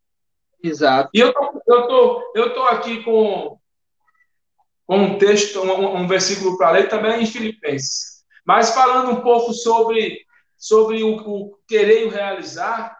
Exato. 0.62 1.10
E 1.12 1.20
eu 1.20 1.32
tô, 1.32 1.62
eu 1.66 1.88
tô, 1.88 2.32
eu 2.34 2.54
tô 2.54 2.62
aqui 2.62 3.02
com, 3.02 3.58
com 4.86 4.98
um 4.98 5.18
texto, 5.18 5.60
um, 5.60 5.96
um 5.96 6.06
versículo 6.06 6.56
para 6.56 6.72
ler 6.72 6.88
também 6.88 7.22
em 7.22 7.26
Filipenses. 7.26 8.24
Mas 8.44 8.74
falando 8.74 9.12
um 9.12 9.20
pouco 9.22 9.52
sobre, 9.52 10.20
sobre 10.56 11.02
o, 11.02 11.16
o 11.16 11.58
querer 11.66 12.02
e 12.02 12.04
o 12.06 12.10
realizar, 12.10 12.96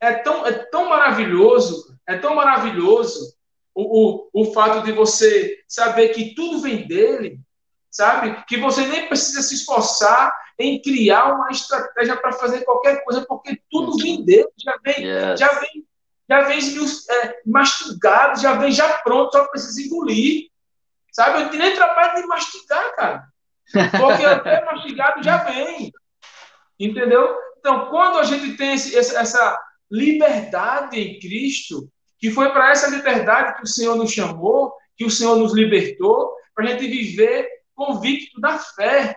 é 0.00 0.14
tão, 0.14 0.46
é 0.46 0.52
tão 0.52 0.88
maravilhoso, 0.88 1.96
é 2.06 2.16
tão 2.16 2.34
maravilhoso 2.34 3.34
o, 3.74 4.28
o, 4.32 4.42
o 4.42 4.52
fato 4.52 4.84
de 4.84 4.92
você 4.92 5.58
saber 5.68 6.08
que 6.08 6.34
tudo 6.34 6.60
vem 6.60 6.86
dele, 6.86 7.38
sabe? 7.90 8.42
Que 8.48 8.56
você 8.56 8.86
nem 8.86 9.06
precisa 9.06 9.42
se 9.42 9.54
esforçar 9.54 10.34
em 10.58 10.80
criar 10.80 11.34
uma 11.34 11.50
estratégia 11.50 12.16
para 12.16 12.32
fazer 12.32 12.64
qualquer 12.64 13.02
coisa, 13.04 13.24
porque 13.26 13.60
tudo 13.70 13.96
vem 13.98 14.24
dele, 14.24 14.48
já 14.58 14.74
vem, 14.84 15.04
yes. 15.04 15.40
já 15.40 15.48
vem, 15.48 15.86
já 16.28 16.40
vem 16.42 16.58
é, 17.10 17.40
mastigado, 17.46 18.40
já 18.40 18.54
vem 18.54 18.70
já 18.70 18.88
pronto, 18.98 19.32
só 19.32 19.46
precisa 19.46 19.82
engolir. 19.82 20.49
Sabe? 21.12 21.42
Eu 21.42 21.58
nem 21.58 21.74
trabalho 21.74 22.20
de 22.20 22.26
mastigar, 22.26 22.96
cara. 22.96 23.24
Porque 23.98 24.24
até 24.24 24.64
mastigado 24.64 25.22
já 25.22 25.38
vem. 25.38 25.92
Entendeu? 26.78 27.36
Então, 27.58 27.86
quando 27.90 28.18
a 28.18 28.24
gente 28.24 28.56
tem 28.56 28.74
esse, 28.74 28.96
essa 28.96 29.58
liberdade 29.90 30.98
em 30.98 31.18
Cristo, 31.18 31.88
que 32.18 32.30
foi 32.30 32.50
para 32.52 32.70
essa 32.70 32.88
liberdade 32.88 33.56
que 33.56 33.64
o 33.64 33.66
Senhor 33.66 33.96
nos 33.96 34.12
chamou, 34.12 34.74
que 34.96 35.04
o 35.04 35.10
Senhor 35.10 35.36
nos 35.36 35.54
libertou, 35.54 36.34
para 36.54 36.64
a 36.64 36.68
gente 36.68 36.86
viver 36.86 37.48
convicto 37.74 38.38
da 38.40 38.58
fé. 38.58 39.16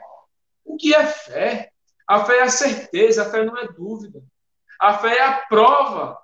O 0.63 0.77
que 0.77 0.95
é 0.95 1.05
fé? 1.05 1.69
A 2.07 2.23
fé 2.23 2.37
é 2.37 2.43
a 2.43 2.49
certeza, 2.49 3.23
a 3.23 3.29
fé 3.29 3.43
não 3.43 3.57
é 3.57 3.67
dúvida. 3.67 4.23
A 4.79 4.97
fé 4.97 5.17
é 5.17 5.23
a 5.23 5.37
prova 5.47 6.17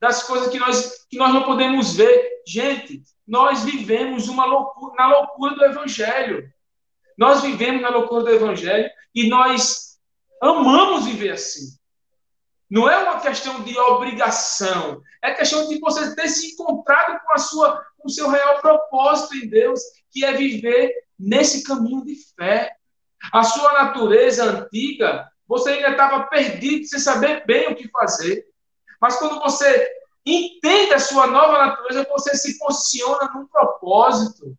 das 0.00 0.22
coisas 0.22 0.48
que 0.48 0.58
nós, 0.58 1.06
que 1.10 1.18
nós 1.18 1.32
não 1.32 1.44
podemos 1.44 1.94
ver. 1.94 2.42
Gente, 2.46 3.02
nós 3.26 3.64
vivemos 3.64 4.28
uma 4.28 4.44
loucura, 4.44 4.94
na 4.96 5.08
loucura 5.08 5.54
do 5.54 5.64
Evangelho. 5.64 6.48
Nós 7.18 7.42
vivemos 7.42 7.82
na 7.82 7.88
loucura 7.88 8.22
do 8.22 8.30
Evangelho 8.30 8.88
e 9.14 9.28
nós 9.28 9.98
amamos 10.40 11.06
viver 11.06 11.32
assim. 11.32 11.76
Não 12.70 12.88
é 12.88 12.98
uma 12.98 13.20
questão 13.20 13.62
de 13.62 13.78
obrigação, 13.78 15.00
é 15.22 15.32
questão 15.32 15.68
de 15.68 15.78
você 15.78 16.14
ter 16.14 16.28
se 16.28 16.52
encontrado 16.52 17.20
com 17.24 17.32
a 17.32 17.38
sua, 17.38 17.84
com 17.98 18.08
o 18.08 18.10
seu 18.10 18.28
real 18.28 18.60
propósito 18.60 19.36
em 19.36 19.48
Deus, 19.48 19.80
que 20.10 20.24
é 20.24 20.32
viver 20.32 20.92
nesse 21.18 21.62
caminho 21.62 22.04
de 22.04 22.16
fé. 22.36 22.72
A 23.32 23.42
sua 23.42 23.72
natureza 23.72 24.44
antiga, 24.44 25.28
você 25.46 25.70
ainda 25.70 25.90
estava 25.90 26.24
perdido 26.24 26.86
sem 26.86 26.98
saber 26.98 27.44
bem 27.46 27.68
o 27.68 27.76
que 27.76 27.88
fazer. 27.88 28.44
Mas 29.00 29.16
quando 29.16 29.38
você 29.40 29.95
entende 30.26 30.92
a 30.92 30.98
sua 30.98 31.28
nova 31.28 31.66
natureza, 31.66 32.06
você 32.10 32.36
se 32.36 32.58
posiciona 32.58 33.30
num 33.32 33.46
propósito, 33.46 34.56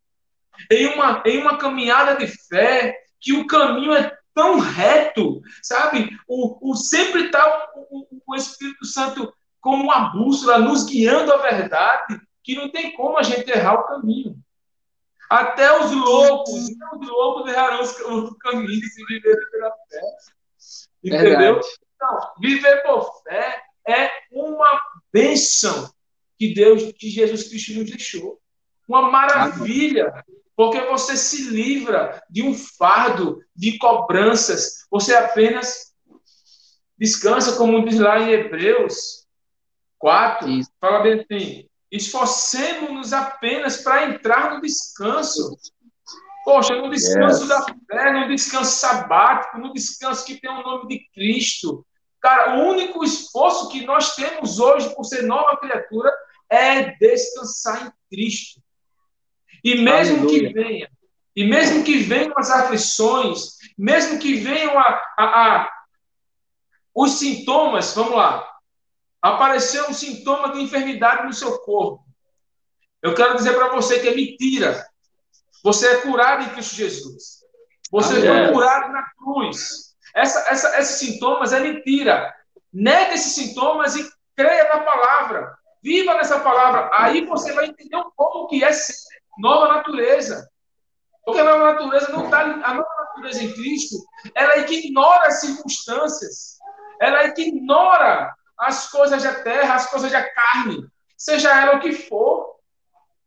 em 0.72 0.88
uma, 0.88 1.22
em 1.26 1.42
uma 1.42 1.58
caminhada 1.58 2.16
de 2.16 2.28
fé, 2.48 2.98
que 3.20 3.34
o 3.34 3.46
caminho 3.46 3.94
é 3.94 4.18
tão 4.34 4.60
reto, 4.60 5.42
sabe? 5.62 6.18
O, 6.28 6.72
o 6.72 6.76
sempre 6.76 7.26
está 7.26 7.70
o, 7.76 8.08
o, 8.26 8.36
Espírito 8.36 8.86
Santo 8.86 9.34
como 9.60 9.84
uma 9.84 10.12
bússola 10.12 10.60
nos 10.60 10.86
guiando 10.86 11.34
à 11.34 11.38
verdade, 11.38 12.22
que 12.44 12.56
não 12.56 12.70
tem 12.70 12.94
como 12.94 13.18
a 13.18 13.24
gente 13.24 13.50
errar 13.50 13.74
o 13.74 13.88
caminho. 13.88 14.38
Até 15.30 15.78
os 15.84 15.92
loucos, 15.92 16.70
os 16.70 17.08
loucos 17.10 17.52
errarão 17.52 17.84
o 17.84 18.36
caminho 18.36 18.86
se 18.86 19.06
viverem 19.06 19.50
pela 19.52 19.72
fé. 19.72 20.02
Entendeu? 21.04 21.54
Verdade. 21.56 21.68
Então, 21.96 22.34
viver 22.40 22.84
por 22.84 23.24
fé 23.24 23.64
é 23.88 24.12
uma 24.32 24.82
bênção 25.18 25.92
que 26.38 26.54
Deus, 26.54 26.92
que 26.94 27.10
Jesus 27.10 27.48
Cristo 27.48 27.74
nos 27.74 27.90
deixou. 27.90 28.40
Uma 28.88 29.10
maravilha 29.10 30.24
porque 30.56 30.80
você 30.82 31.16
se 31.16 31.50
livra 31.50 32.22
de 32.30 32.42
um 32.42 32.54
fardo 32.54 33.40
de 33.56 33.78
cobranças. 33.78 34.86
Você 34.90 35.16
apenas 35.16 35.94
descansa, 36.98 37.58
como 37.58 37.86
diz 37.86 38.00
lá 38.00 38.20
em 38.20 38.32
Hebreus 38.32 39.28
4, 40.00 40.50
Isso. 40.50 40.72
fala 40.80 41.00
bem 41.02 41.26
assim: 41.30 41.68
esforcemos-nos 41.92 43.14
apenas 43.14 43.78
para 43.78 44.10
entrar 44.10 44.56
no 44.56 44.62
descanso. 44.62 45.58
Poxa, 46.44 46.76
no 46.76 46.90
descanso 46.90 47.42
yes. 47.42 47.50
da 47.50 47.66
fé, 47.92 48.14
no 48.14 48.28
descanso 48.30 48.80
sabático, 48.80 49.58
no 49.58 49.74
descanso 49.74 50.26
que 50.26 50.40
tem 50.40 50.50
o 50.50 50.64
nome 50.64 50.88
de 50.88 51.08
Cristo. 51.14 51.86
Cara, 52.22 52.58
o 52.58 52.68
único 52.68 53.04
esforço 53.04 53.70
que 53.70 53.86
nós 53.86 54.16
temos 54.16 54.60
hoje 54.60 54.94
por 54.96 55.04
ser 55.04 55.24
nova 55.24 55.58
criatura 55.58 56.12
é 56.50 56.96
descansar 56.98 57.88
em 57.88 57.92
Cristo. 58.10 58.62
E 59.64 59.82
mesmo 59.82 60.20
Aleluia. 60.20 60.48
que 60.48 60.54
venha, 60.54 60.92
e 61.36 61.44
mesmo 61.44 61.84
que 61.84 61.98
venham 61.98 62.34
as 62.38 62.50
aflições, 62.50 63.58
mesmo 63.78 64.20
que 64.20 64.36
venham 64.36 64.78
a, 64.78 65.02
a, 65.18 65.24
a 65.24 65.70
os 66.96 67.12
sintomas, 67.20 67.94
vamos 67.94 68.16
lá, 68.16 68.50
apareceu 69.22 69.88
um 69.88 69.94
sintoma 69.94 70.52
de 70.52 70.62
enfermidade 70.62 71.28
no 71.28 71.34
seu 71.34 71.60
corpo. 71.60 72.04
Eu 73.02 73.14
quero 73.14 73.36
dizer 73.36 73.54
para 73.54 73.70
você 73.70 74.00
que 74.00 74.08
é 74.08 74.16
mentira. 74.16 74.84
Você 75.64 75.88
é 75.88 76.02
curado 76.02 76.44
em 76.44 76.50
Cristo 76.50 76.76
Jesus. 76.76 77.44
Você 77.92 78.16
Amém. 78.16 78.46
foi 78.46 78.54
curado 78.54 78.92
na 78.92 79.04
cruz. 79.16 79.87
Essa, 80.18 80.52
essa, 80.52 80.80
esses 80.80 80.98
sintomas 80.98 81.54
é 81.54 81.60
mentira. 81.60 82.34
Nega 82.74 83.14
esses 83.14 83.36
sintomas 83.36 83.96
e 83.96 84.10
creia 84.36 84.64
na 84.64 84.80
palavra. 84.80 85.56
Viva 85.84 86.16
nessa 86.16 86.40
palavra. 86.40 86.90
Aí 86.96 87.24
você 87.24 87.54
vai 87.54 87.68
entender 87.68 87.98
um 87.98 88.10
pouco 88.18 88.40
o 88.40 88.48
que 88.48 88.64
é 88.64 88.74
ser 88.74 88.96
nova 89.38 89.76
natureza. 89.76 90.50
Porque 91.24 91.40
a 91.40 91.44
nova 91.44 91.74
natureza 91.74 92.12
não 92.12 92.26
está. 92.26 92.42
A 92.42 92.74
nova 92.74 92.90
natureza 93.00 93.44
em 93.44 93.54
Cristo, 93.54 93.96
ela 94.34 94.58
ignora 94.58 95.28
as 95.28 95.40
circunstâncias, 95.40 96.58
ela 97.00 97.26
ignora 97.26 98.34
as 98.58 98.90
coisas 98.90 99.22
da 99.22 99.44
terra, 99.44 99.76
as 99.76 99.88
coisas 99.88 100.12
da 100.12 100.28
carne, 100.34 100.84
seja 101.16 101.56
ela 101.62 101.76
o 101.76 101.80
que 101.80 101.92
for, 101.92 102.56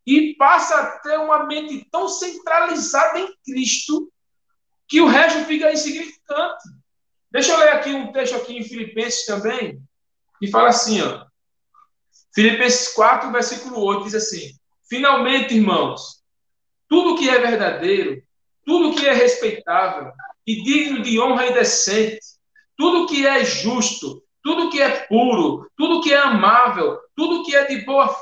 e 0.05 0.35
passa 0.35 0.75
a 0.75 0.99
ter 0.99 1.19
uma 1.21 1.45
mente 1.45 1.89
tão 1.89 2.09
centralizada 2.09 3.21
em 3.21 3.33
Cristo 3.45 4.11
que 4.89 5.01
o 5.01 5.07
resto 5.07 5.45
fica 5.45 5.73
insignificante. 5.73 6.80
Deixa 7.31 7.53
eu 7.53 7.59
ler 7.59 7.71
aqui 7.71 7.91
um 7.91 8.13
texto 8.13 8.35
aqui 8.37 8.59
em 8.59 8.65
Filipenses 8.65 9.25
também, 9.25 9.81
que 10.39 10.49
fala 10.49 10.69
assim, 10.69 11.01
ó. 11.01 11.25
Filipenses 12.35 12.89
4, 12.95 13.31
versículo 13.31 13.81
8, 13.81 14.05
diz 14.05 14.15
assim: 14.15 14.53
Finalmente, 14.89 15.55
irmãos, 15.55 16.23
tudo 16.89 17.17
que 17.17 17.29
é 17.29 17.39
verdadeiro, 17.39 18.23
tudo 18.65 18.97
que 18.97 19.07
é 19.07 19.13
respeitável 19.13 20.13
e 20.47 20.63
digno 20.63 21.03
de 21.03 21.21
honra 21.21 21.47
e 21.47 21.55
decente, 21.55 22.21
tudo 22.77 23.07
que 23.07 23.27
é 23.27 23.45
justo, 23.45 24.23
tudo 24.43 24.71
que 24.71 24.81
é 24.81 25.07
puro, 25.07 25.71
tudo 25.77 26.01
que 26.01 26.13
é 26.13 26.19
amável, 26.19 26.99
tudo 27.15 27.45
que 27.45 27.55
é 27.55 27.67
de 27.67 27.85
boa 27.85 28.15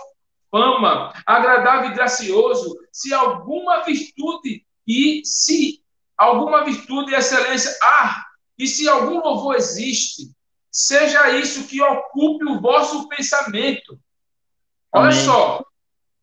fama, 0.50 1.12
agradável 1.24 1.90
e 1.90 1.94
gracioso, 1.94 2.76
se 2.92 3.14
alguma 3.14 3.84
virtude 3.84 4.66
e 4.86 5.22
se 5.24 5.82
alguma 6.16 6.64
virtude 6.64 7.12
e 7.12 7.14
excelência 7.14 7.76
há, 7.82 8.27
e 8.58 8.66
se 8.66 8.88
algum 8.88 9.20
louvor 9.20 9.56
existe, 9.56 10.32
seja 10.70 11.30
isso 11.30 11.66
que 11.66 11.80
ocupe 11.80 12.44
o 12.44 12.60
vosso 12.60 13.08
pensamento. 13.08 13.98
Olha 14.92 15.10
Amém. 15.10 15.24
só, 15.24 15.62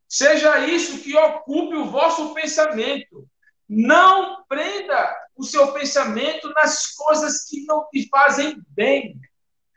Seja 0.08 0.60
isso 0.60 1.00
que 1.00 1.14
ocupe 1.14 1.76
o 1.76 1.90
vosso 1.90 2.34
pensamento. 2.34 3.28
Não 3.68 4.46
prenda 4.48 5.14
o 5.36 5.44
seu 5.44 5.74
pensamento 5.74 6.48
nas 6.54 6.94
coisas 6.96 7.46
que 7.50 7.66
não 7.66 7.88
te 7.90 8.08
fazem 8.08 8.62
bem. 8.70 9.20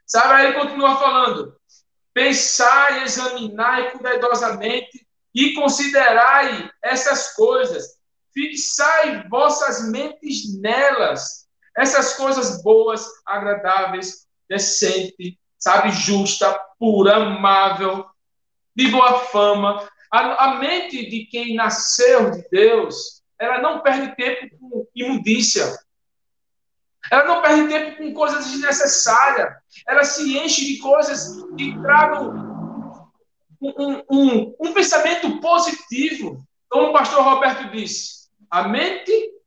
Sabe? 0.06 0.34
Aí 0.34 0.46
ele 0.46 0.60
continua 0.60 0.96
falando: 0.96 1.56
pensai, 2.12 3.02
examinai 3.02 3.90
cuidadosamente 3.90 5.04
e 5.34 5.54
considerai 5.54 6.70
essas 6.82 7.34
coisas. 7.34 7.98
Fixai 8.32 9.26
vossas 9.28 9.90
mentes 9.90 10.56
nelas. 10.60 11.47
Essas 11.78 12.14
coisas 12.14 12.60
boas, 12.62 13.06
agradáveis, 13.24 14.26
decente, 14.48 15.38
sabe, 15.56 15.92
justa, 15.92 16.58
pura, 16.78 17.16
amável, 17.16 18.04
de 18.74 18.88
boa 18.88 19.20
fama, 19.20 19.88
a, 20.10 20.44
a 20.44 20.54
mente 20.58 21.08
de 21.08 21.26
quem 21.26 21.54
nasceu 21.54 22.32
de 22.32 22.48
Deus, 22.50 23.22
ela 23.38 23.60
não 23.60 23.80
perde 23.80 24.16
tempo 24.16 24.58
com 24.58 24.86
imundícia. 24.94 25.78
Ela 27.12 27.24
não 27.24 27.42
perde 27.42 27.68
tempo 27.68 27.98
com 27.98 28.12
coisas 28.12 28.50
desnecessárias. 28.50 29.54
Ela 29.86 30.02
se 30.02 30.36
enche 30.36 30.64
de 30.64 30.78
coisas 30.78 31.44
que 31.56 31.80
tragam 31.80 33.12
um, 33.60 34.02
um, 34.10 34.56
um 34.60 34.72
pensamento 34.72 35.40
positivo. 35.40 36.44
Como 36.68 36.88
o 36.88 36.92
pastor 36.92 37.22
Roberto 37.22 37.70
disse, 37.70 38.28
a 38.50 38.66
mente 38.66 39.37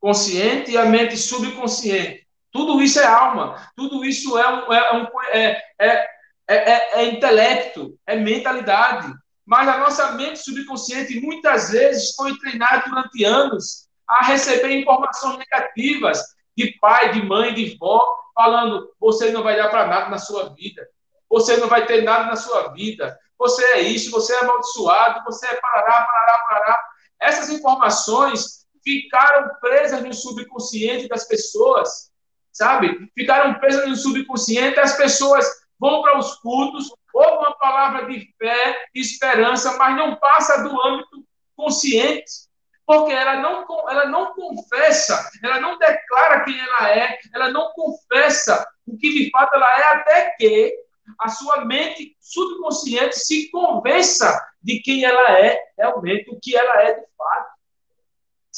consciente 0.00 0.70
e 0.70 0.78
a 0.78 0.84
mente 0.84 1.16
subconsciente. 1.16 2.26
Tudo 2.52 2.80
isso 2.80 2.98
é 2.98 3.06
alma, 3.06 3.70
tudo 3.76 4.04
isso 4.04 4.38
é, 4.38 4.48
um, 4.48 4.72
é, 4.72 4.96
um, 4.96 5.06
é, 5.30 5.62
é, 5.78 6.08
é, 6.48 7.00
é 7.00 7.04
intelecto, 7.06 7.98
é 8.06 8.16
mentalidade. 8.16 9.12
Mas 9.44 9.68
a 9.68 9.78
nossa 9.78 10.12
mente 10.12 10.38
subconsciente 10.38 11.20
muitas 11.20 11.70
vezes 11.70 12.14
foi 12.14 12.36
treinada 12.38 12.84
durante 12.86 13.24
anos 13.24 13.88
a 14.06 14.24
receber 14.24 14.78
informações 14.78 15.38
negativas 15.38 16.22
de 16.56 16.72
pai, 16.80 17.12
de 17.12 17.22
mãe, 17.22 17.54
de 17.54 17.76
vó, 17.78 18.04
falando: 18.34 18.90
você 18.98 19.30
não 19.30 19.42
vai 19.42 19.56
dar 19.56 19.68
para 19.68 19.86
nada 19.86 20.08
na 20.10 20.18
sua 20.18 20.54
vida, 20.54 20.86
você 21.28 21.56
não 21.56 21.68
vai 21.68 21.86
ter 21.86 22.02
nada 22.02 22.26
na 22.26 22.36
sua 22.36 22.72
vida, 22.72 23.18
você 23.38 23.64
é 23.64 23.80
isso, 23.80 24.10
você 24.10 24.34
é 24.34 24.40
amaldiçoado, 24.40 25.22
você 25.24 25.46
é 25.46 25.54
parará, 25.54 26.06
parará, 26.06 26.38
parará. 26.48 26.84
Essas 27.20 27.50
informações 27.50 28.57
ficaram 28.82 29.50
presas 29.60 30.02
no 30.02 30.12
subconsciente 30.12 31.08
das 31.08 31.26
pessoas, 31.26 32.10
sabe? 32.52 33.10
Ficaram 33.14 33.58
presas 33.58 33.88
no 33.88 33.96
subconsciente, 33.96 34.78
as 34.78 34.96
pessoas 34.96 35.46
vão 35.78 36.02
para 36.02 36.18
os 36.18 36.36
cultos, 36.36 36.92
ouvem 37.14 37.38
uma 37.38 37.58
palavra 37.58 38.06
de 38.06 38.34
fé, 38.38 38.76
de 38.94 39.00
esperança, 39.00 39.76
mas 39.76 39.96
não 39.96 40.16
passa 40.16 40.62
do 40.62 40.80
âmbito 40.82 41.24
consciente 41.56 42.48
porque 42.88 43.12
ela 43.12 43.36
não, 43.36 43.66
ela 43.90 44.06
não 44.06 44.32
confessa, 44.32 45.30
ela 45.44 45.60
não 45.60 45.76
declara 45.76 46.42
quem 46.42 46.58
ela 46.58 46.90
é, 46.90 47.18
ela 47.34 47.50
não 47.50 47.70
confessa 47.72 48.66
o 48.86 48.96
que 48.96 49.12
de 49.12 49.30
fato 49.30 49.54
ela 49.54 49.78
é, 49.78 49.84
até 49.92 50.30
que 50.38 50.74
a 51.20 51.28
sua 51.28 51.66
mente 51.66 52.16
subconsciente 52.18 53.18
se 53.18 53.50
convença 53.50 54.42
de 54.62 54.80
quem 54.80 55.04
ela 55.04 55.38
é 55.38 55.60
realmente, 55.76 56.30
o 56.30 56.40
que 56.40 56.56
ela 56.56 56.82
é 56.82 56.94
de 56.94 57.06
fato. 57.14 57.57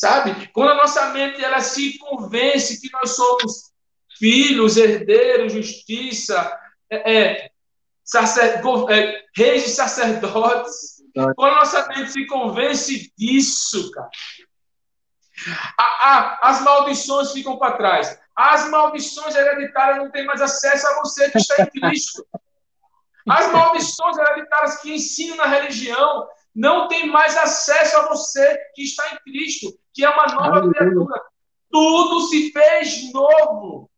Sabe? 0.00 0.48
Quando 0.54 0.70
a 0.70 0.76
nossa 0.76 1.10
mente 1.10 1.44
ela 1.44 1.60
se 1.60 1.98
convence 1.98 2.80
que 2.80 2.90
nós 2.90 3.10
somos 3.10 3.70
filhos, 4.18 4.78
herdeiros, 4.78 5.52
justiça, 5.52 6.58
é, 6.88 7.16
é, 7.16 7.50
sacer, 8.02 8.62
é, 8.88 9.24
reis 9.36 9.66
e 9.66 9.68
sacerdotes, 9.68 11.02
quando 11.36 11.52
a 11.52 11.56
nossa 11.56 11.86
mente 11.88 12.12
se 12.12 12.24
convence 12.24 13.12
disso, 13.14 13.90
cara, 13.90 14.08
a, 15.76 15.82
a, 15.82 16.48
as 16.48 16.62
maldições 16.62 17.32
ficam 17.32 17.58
para 17.58 17.76
trás. 17.76 18.18
As 18.34 18.70
maldições 18.70 19.34
hereditárias 19.34 19.98
não 19.98 20.10
têm 20.10 20.24
mais 20.24 20.40
acesso 20.40 20.86
a 20.86 21.00
você 21.00 21.30
que 21.30 21.36
está 21.36 21.62
em 21.62 21.66
Cristo. 21.66 22.26
As 23.28 23.52
maldições 23.52 24.16
hereditárias 24.16 24.80
que 24.80 24.94
ensinam 24.94 25.36
na 25.36 25.46
religião 25.46 26.26
não 26.54 26.88
têm 26.88 27.06
mais 27.06 27.36
acesso 27.36 27.96
a 27.96 28.08
você 28.08 28.58
que 28.74 28.82
está 28.82 29.04
em 29.12 29.18
Cristo, 29.30 29.72
que 29.92 30.04
é 30.04 30.08
uma 30.10 30.26
nova 30.26 30.58
Aleluia. 30.58 30.74
criatura. 30.74 31.22
Tudo 31.70 32.20
se 32.28 32.52
fez 32.52 33.12
novo. 33.12 33.90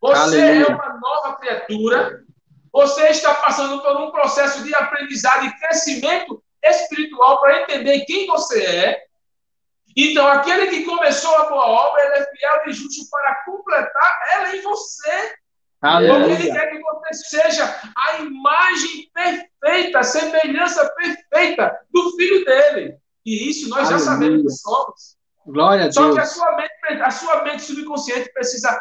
Você 0.00 0.40
Aleluia. 0.40 0.66
é 0.66 0.74
uma 0.74 1.00
nova 1.00 1.36
criatura. 1.36 2.24
Você 2.72 3.08
está 3.08 3.34
passando 3.34 3.80
por 3.80 3.96
um 3.96 4.10
processo 4.10 4.62
de 4.64 4.74
aprendizado 4.74 5.46
e 5.46 5.58
crescimento 5.58 6.42
espiritual 6.62 7.40
para 7.40 7.62
entender 7.62 8.04
quem 8.04 8.26
você 8.26 8.64
é. 8.64 9.04
Então, 9.96 10.26
aquele 10.26 10.66
que 10.66 10.84
começou 10.84 11.34
a 11.36 11.48
boa 11.48 11.66
obra, 11.66 12.02
ele 12.02 12.14
é 12.16 12.26
fiel 12.26 12.62
e 12.66 12.72
justo 12.72 13.08
para 13.08 13.44
completar 13.44 14.20
ela 14.34 14.56
em 14.56 14.60
você. 14.60 15.34
Porque 15.84 16.32
ele 16.32 16.52
quer 16.52 16.70
que 16.70 16.80
você 16.80 17.14
seja 17.14 17.80
a 17.96 18.18
imagem 18.18 19.10
perfeita, 19.12 19.98
a 19.98 20.02
semelhança 20.02 20.88
perfeita 20.96 21.78
do 21.92 22.16
filho 22.16 22.44
dele. 22.44 22.96
E 23.24 23.50
isso 23.50 23.68
nós 23.68 23.80
Aleluia. 23.80 23.98
já 23.98 24.04
sabemos 24.04 24.42
que 24.42 24.50
somos. 24.50 25.16
Glória 25.46 25.86
a 25.86 25.92
Só 25.92 26.02
Deus. 26.04 26.14
que 26.14 26.20
a 26.20 26.26
sua, 26.26 26.56
mente, 26.56 27.02
a 27.02 27.10
sua 27.10 27.42
mente 27.42 27.62
subconsciente 27.62 28.32
precisa 28.32 28.80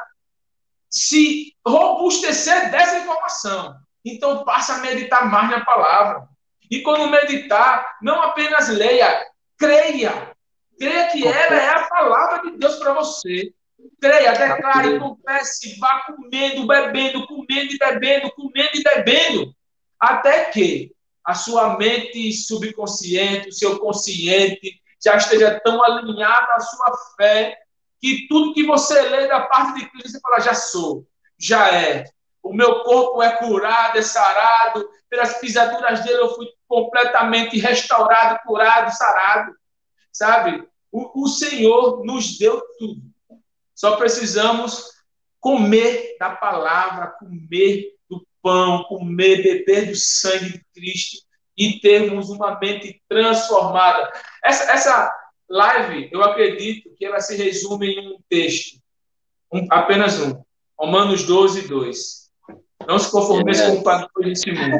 se 0.89 1.53
robustecer 1.65 2.71
dessa 2.71 2.99
informação. 2.99 3.75
Então, 4.05 4.43
passa 4.43 4.75
a 4.75 4.77
meditar 4.80 5.30
mais 5.30 5.49
na 5.49 5.65
palavra. 5.65 6.27
E 6.69 6.81
quando 6.81 7.09
meditar, 7.09 7.97
não 8.01 8.21
apenas 8.21 8.69
leia, 8.69 9.27
creia. 9.57 10.31
Creia 10.77 11.07
que 11.07 11.25
ela 11.27 11.55
é 11.55 11.69
a 11.69 11.88
palavra 11.88 12.49
de 12.49 12.57
Deus 12.57 12.75
para 12.75 12.93
você. 12.93 13.53
Creia, 14.01 14.34
declare, 14.34 14.99
confesse, 14.99 15.77
vá 15.80 16.03
comendo, 16.05 16.68
bebendo, 16.68 17.26
comendo 17.27 17.73
e 17.73 17.77
bebendo, 17.77 18.31
comendo 18.31 18.69
e 18.73 18.84
bebendo, 18.84 19.55
até 19.99 20.45
que 20.45 20.91
a 21.23 21.34
sua 21.34 21.77
mente 21.77 22.31
subconsciente, 22.34 23.49
o 23.49 23.53
seu 23.53 23.80
consciente, 23.80 24.81
já 25.03 25.15
esteja 25.15 25.60
tão 25.64 25.84
alinhado 25.84 26.51
à 26.51 26.60
sua 26.60 26.97
fé, 27.18 27.57
que 28.01 28.27
tudo 28.27 28.53
que 28.53 28.65
você 28.65 29.01
lê 29.03 29.27
da 29.27 29.41
parte 29.41 29.80
de 29.80 29.89
Cristo, 29.89 30.11
você 30.11 30.19
fala, 30.19 30.39
já 30.39 30.53
sou, 30.53 31.07
já 31.38 31.73
é. 31.73 32.05
O 32.41 32.53
meu 32.53 32.84
corpo 32.84 33.23
é 33.23 33.31
curado, 33.38 33.97
é 33.97 34.01
sarado, 34.01 34.89
pelas 35.10 35.39
pisaduras 35.39 36.03
dele 36.03 36.19
eu 36.19 36.35
fui 36.35 36.47
completamente 36.68 37.57
restaurado, 37.57 38.39
curado, 38.45 38.91
sarado. 38.91 39.55
Sabe? 40.11 40.68
O, 40.91 41.23
o 41.23 41.27
Senhor 41.27 42.03
nos 42.03 42.38
deu 42.38 42.61
tudo. 42.77 43.12
Só 43.75 43.95
precisamos 43.97 44.91
comer 45.39 46.15
da 46.19 46.31
palavra, 46.31 47.07
comer 47.19 47.93
do 48.10 48.26
pão, 48.41 48.84
comer, 48.85 49.43
beber 49.43 49.87
do 49.87 49.95
sangue 49.95 50.53
de 50.53 50.65
Cristo 50.73 51.23
e 51.57 51.79
termos 51.79 52.29
uma 52.29 52.60
mente 52.60 53.02
transformada. 53.07 54.11
Essa, 54.43 54.71
essa 54.71 55.15
live, 55.49 56.10
eu 56.11 56.23
acredito 56.23 56.93
que 56.95 57.05
ela 57.05 57.19
se 57.19 57.35
resume 57.35 57.93
em 57.93 58.15
um 58.15 58.19
texto, 58.29 58.79
um, 59.52 59.68
apenas 59.69 60.19
um. 60.19 60.43
Romanos 60.77 61.23
12, 61.23 61.68
2. 61.68 62.23
Não 62.87 62.99
se 62.99 63.11
conformeis 63.11 63.61
com 63.61 63.73
o 63.73 63.84
padrão 63.84 64.10
desse 64.18 64.52
mundo, 64.52 64.79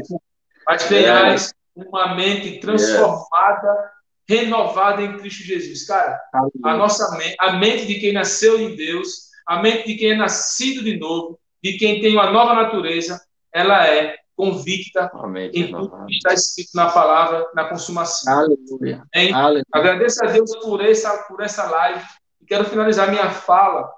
mas 0.67 0.88
tenhais 0.88 1.53
uma 1.75 2.15
mente 2.15 2.59
transformada, 2.59 3.92
renovada 4.27 5.02
em 5.02 5.18
Cristo 5.18 5.43
Jesus. 5.43 5.85
Cara, 5.85 6.19
a 6.64 6.77
nossa 6.77 7.18
mente, 7.18 7.35
a 7.40 7.53
mente 7.53 7.85
de 7.85 7.95
quem 7.95 8.14
nasceu 8.14 8.60
em 8.60 8.76
Deus, 8.76 9.30
a 9.48 9.61
mente 9.61 9.88
de 9.88 9.95
quem 9.95 10.11
é 10.11 10.16
nascido 10.16 10.84
de 10.84 10.98
novo, 10.98 11.40
de 11.61 11.77
quem 11.77 12.02
tem 12.02 12.14
uma 12.14 12.32
nova 12.32 12.53
natureza, 12.53 13.22
ela 13.53 13.88
é 13.88 14.18
convicta 14.35 15.11
Amém. 15.14 15.52
em 15.53 15.72
tudo 15.72 16.06
que 16.08 16.16
está 16.16 16.34
escrito 16.34 16.72
na 16.74 16.90
palavra, 16.90 17.45
na 17.53 17.66
consumação. 17.66 18.34
Aleluia. 18.34 19.03
Aleluia. 19.34 19.66
Agradeço 19.72 20.24
a 20.24 20.27
Deus 20.27 20.56
por 20.58 20.84
essa, 20.84 21.16
por 21.24 21.42
essa 21.42 21.69
live 21.69 22.03
e 22.42 22.45
quero 22.45 22.66
finalizar 22.66 23.10
minha 23.10 23.30
fala 23.30 23.90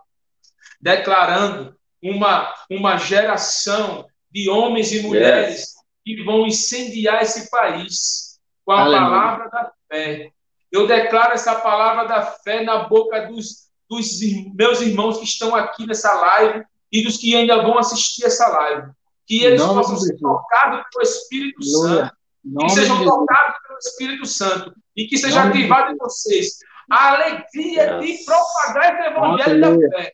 declarando 0.81 1.75
uma, 2.03 2.53
uma 2.69 2.97
geração 2.97 4.05
de 4.29 4.49
homens 4.49 4.91
e 4.91 5.01
mulheres 5.01 5.59
yes 5.59 5.75
que 6.05 6.23
vão 6.23 6.45
incendiar 6.45 7.23
esse 7.23 7.49
país 7.49 8.24
com 8.65 8.71
a 8.71 8.81
Aleluia. 8.81 9.09
palavra 9.09 9.49
da 9.49 9.71
fé. 9.87 10.31
Eu 10.71 10.87
declaro 10.87 11.33
essa 11.33 11.55
palavra 11.55 12.07
da 12.07 12.21
fé 12.23 12.63
na 12.63 12.79
boca 12.85 13.27
dos, 13.27 13.69
dos 13.89 14.19
meus 14.55 14.81
irmãos 14.81 15.19
que 15.19 15.23
estão 15.23 15.55
aqui 15.55 15.85
nessa 15.85 16.13
live 16.13 16.65
e 16.91 17.03
dos 17.03 17.17
que 17.17 17.35
ainda 17.35 17.61
vão 17.61 17.77
assistir 17.77 18.25
essa 18.25 18.47
live. 18.47 18.91
Que 19.27 19.43
eles 19.43 19.61
possam 19.61 19.97
ser 19.97 20.17
tocados 20.17 20.83
pelo 20.91 21.03
Espírito 21.03 21.59
Aleluia. 21.61 22.03
Santo. 22.03 22.15
Que 22.59 22.69
sejam 22.69 23.03
tocados 23.03 23.55
pelo 23.67 23.79
Espírito 23.79 24.25
Santo. 24.25 24.73
E 24.95 25.07
que 25.07 25.17
seja 25.17 25.43
ativado 25.43 25.93
em 25.93 25.97
vocês 25.97 26.57
a 26.89 27.13
alegria 27.13 27.99
de 27.99 28.19
propagar 28.25 28.93
esse 28.93 29.09
evangelho 29.09 29.65
Aleluia. 29.65 29.89
da 29.89 29.97
fé. 29.97 30.13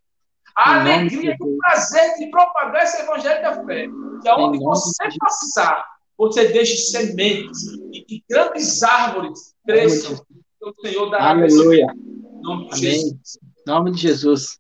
A 0.56 0.80
alegria 0.80 1.36
e 1.40 1.44
o 1.44 1.58
prazer 1.58 2.16
de 2.18 2.28
propagar 2.30 2.84
esse 2.84 3.02
evangelho 3.02 3.42
da 3.42 3.66
fé. 3.66 3.88
Que 4.22 4.30
aonde 4.30 4.60
você 4.60 5.04
passar, 5.20 5.86
você 6.22 6.50
deixe 6.50 6.78
sementes 6.78 7.64
e 7.92 8.04
que 8.04 8.24
grandes 8.30 8.84
árvores 8.84 9.56
cresçam. 9.66 10.24
O 10.62 10.72
Senhor 10.80 11.10
dará 11.10 11.32
Aleluia. 11.32 11.88
Em 11.96 12.42
nome 12.44 12.70
de 12.70 12.74
Amém. 12.76 12.92
Jesus. 12.92 13.40
Em 13.42 13.72
nome 13.72 13.92
de 13.92 13.98
Jesus. 13.98 14.60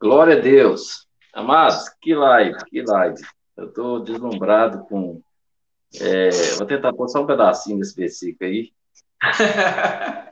Glória 0.00 0.36
a 0.36 0.40
Deus. 0.40 1.06
Amados, 1.32 1.88
que 2.02 2.16
live, 2.16 2.58
que 2.64 2.82
live. 2.82 3.22
Eu 3.56 3.66
estou 3.66 4.00
deslumbrado 4.00 4.84
com. 4.88 5.22
É, 6.00 6.30
vou 6.56 6.66
tentar 6.66 6.94
pôr 6.94 7.08
só 7.08 7.22
um 7.22 7.26
pedacinho 7.26 7.78
desse 7.78 7.94
versículo 7.94 8.50
aí. 8.50 8.72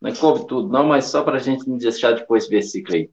Não 0.00 0.14
coube 0.14 0.46
tudo, 0.46 0.68
não, 0.68 0.84
mas 0.84 1.06
só 1.06 1.22
para 1.22 1.36
a 1.36 1.40
gente 1.40 1.66
não 1.68 1.78
deixar 1.78 2.12
depois 2.12 2.44
esse 2.44 2.52
versículo 2.52 2.96
aí. 2.96 3.10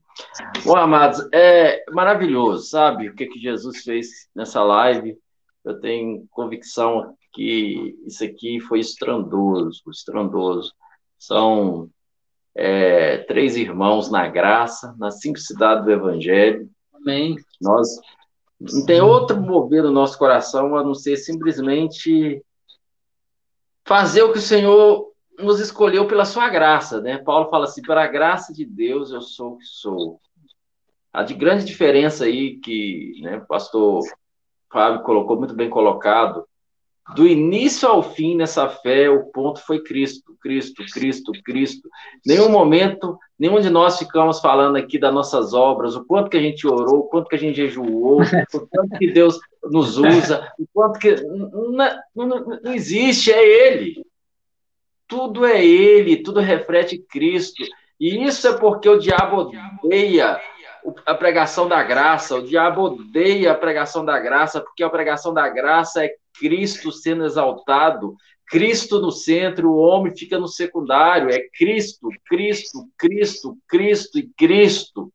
Bom, 0.66 0.76
amados, 0.76 1.26
é 1.34 1.84
maravilhoso, 1.92 2.68
sabe? 2.68 3.08
O 3.08 3.16
que, 3.16 3.26
que 3.26 3.40
Jesus 3.40 3.84
fez 3.84 4.28
nessa 4.36 4.62
live. 4.64 5.18
Eu 5.64 5.80
tenho 5.80 6.28
convicção 6.30 7.16
que 7.32 7.98
isso 8.06 8.24
aqui 8.24 8.60
foi 8.60 8.80
estrondoso, 8.80 9.82
estrondoso. 9.90 10.74
São 11.18 11.90
é, 12.53 13.20
três 13.20 13.56
irmãos 13.56 14.12
na 14.12 14.28
graça, 14.28 14.94
nas 15.00 15.22
cinco 15.22 15.40
cidades 15.40 15.86
do 15.86 15.92
Evangelho. 15.92 16.70
Amém. 16.94 17.38
Nós, 17.62 17.88
Não 18.60 18.86
tem 18.86 19.02
outro 19.02 19.40
mover 19.40 19.84
no 19.84 19.92
nosso 19.92 20.18
coração 20.18 20.76
a 20.76 20.84
não 20.84 20.94
ser 20.94 21.16
simplesmente 21.16 22.44
fazer 23.86 24.24
o 24.24 24.32
que 24.32 24.40
o 24.40 24.42
Senhor 24.42 25.12
nos 25.40 25.60
escolheu 25.60 26.08
pela 26.08 26.26
sua 26.26 26.50
graça, 26.50 27.02
né? 27.02 27.18
Paulo 27.18 27.50
fala 27.50 27.66
assim: 27.66 27.82
pela 27.82 28.08
graça 28.08 28.53
de 28.53 28.66
Deus 28.66 29.12
eu 29.12 29.22
sou 29.22 29.53
o 29.53 29.58
que 29.58 29.66
sou. 29.66 30.20
A 31.12 31.24
de 31.24 31.34
grande 31.34 31.66
diferença 31.66 32.26
aí 32.26 32.58
que 32.58 33.20
né, 33.22 33.38
o 33.38 33.45
pastor 33.45 34.02
Fábio 34.72 35.03
colocou 35.03 35.38
muito 35.38 35.53
bem 35.53 35.70
colocado 35.70 36.45
do 37.16 37.28
início 37.28 37.88
ao 37.88 38.02
fim 38.02 38.36
nessa 38.36 38.68
fé, 38.70 39.10
o 39.10 39.26
ponto 39.26 39.60
foi 39.60 39.84
Cristo, 39.84 40.36
Cristo, 40.42 40.84
Cristo, 40.94 41.32
Cristo. 41.44 41.90
Nenhum 42.26 42.50
momento, 42.50 43.18
nenhum 43.38 43.60
de 43.60 43.70
nós 43.70 44.00
ficamos 44.00 44.40
falando 44.40 44.78
aqui 44.78 44.98
das 44.98 45.14
nossas 45.14 45.53
obras, 45.53 45.95
o 45.95 46.06
quanto 46.06 46.30
que 46.30 46.38
a 46.38 46.42
gente 46.42 46.66
orou, 46.66 47.00
o 47.00 47.08
quanto 47.10 47.28
que 47.28 47.36
a 47.36 47.40
gente 47.40 47.58
jejuou, 47.58 48.22
o 48.22 48.68
quanto 48.68 48.98
que 48.98 49.12
Deus 49.12 49.38
nos 49.64 49.98
usa, 49.98 50.50
o 50.58 50.66
quanto 50.74 50.98
que. 50.98 51.14
Não, 51.22 52.02
não, 52.16 52.60
não 52.64 52.74
existe, 52.74 53.32
é 53.32 53.68
Ele. 53.68 54.06
Tudo 55.14 55.45
é 55.45 55.64
Ele, 55.64 56.24
tudo 56.24 56.40
reflete 56.40 56.98
Cristo. 56.98 57.64
E 58.00 58.25
isso 58.25 58.48
é 58.48 58.58
porque 58.58 58.90
o 58.90 58.98
diabo 58.98 59.51
odeia 59.83 60.42
a 61.06 61.14
pregação 61.14 61.67
da 61.67 61.83
graça, 61.83 62.35
o 62.35 62.42
diabo 62.42 62.82
odeia 62.82 63.51
a 63.51 63.56
pregação 63.56 64.03
da 64.03 64.19
graça, 64.19 64.59
porque 64.59 64.83
a 64.83 64.90
pregação 64.90 65.32
da 65.32 65.48
graça 65.48 66.03
é 66.03 66.16
Cristo 66.40 66.92
sendo 66.92 67.25
exaltado, 67.25 68.16
Cristo 68.48 69.00
no 69.00 69.11
centro, 69.11 69.69
o 69.69 69.77
homem 69.77 70.17
fica 70.17 70.40
no 70.40 70.48
secundário, 70.48 71.30
é 71.30 71.42
Cristo, 71.58 72.09
Cristo, 72.25 72.88
Cristo, 72.98 73.56
Cristo 73.67 74.17
e 74.17 74.27
Cristo. 74.35 75.14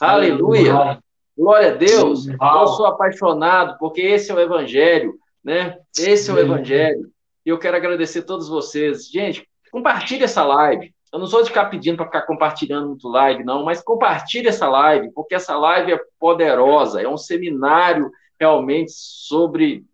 Aleluia! 0.00 0.98
Glória 1.38 1.70
a 1.70 1.74
Deus! 1.74 2.26
Eu 2.26 2.66
sou 2.66 2.86
apaixonado 2.86 3.78
porque 3.78 4.00
esse 4.00 4.32
é 4.32 4.34
o 4.34 4.40
Evangelho, 4.40 5.14
né? 5.44 5.78
Esse 5.96 6.32
é 6.32 6.34
o 6.34 6.38
Evangelho. 6.38 7.12
E 7.46 7.48
eu 7.48 7.58
quero 7.58 7.76
agradecer 7.76 8.18
a 8.18 8.24
todos 8.24 8.48
vocês. 8.48 9.08
Gente, 9.08 9.48
compartilhe 9.70 10.24
essa 10.24 10.44
live. 10.44 10.92
Eu 11.12 11.20
não 11.20 11.28
sou 11.28 11.42
de 11.42 11.48
ficar 11.48 11.66
pedindo 11.66 11.96
para 11.96 12.06
ficar 12.06 12.22
compartilhando 12.22 12.88
muito 12.88 13.08
live, 13.08 13.44
não, 13.44 13.64
mas 13.64 13.80
compartilhe 13.80 14.48
essa 14.48 14.68
live, 14.68 15.12
porque 15.12 15.36
essa 15.36 15.56
live 15.56 15.92
é 15.92 16.00
poderosa, 16.18 17.00
é 17.00 17.08
um 17.08 17.16
seminário 17.16 18.10
realmente 18.38 18.90
sobre 18.92 19.84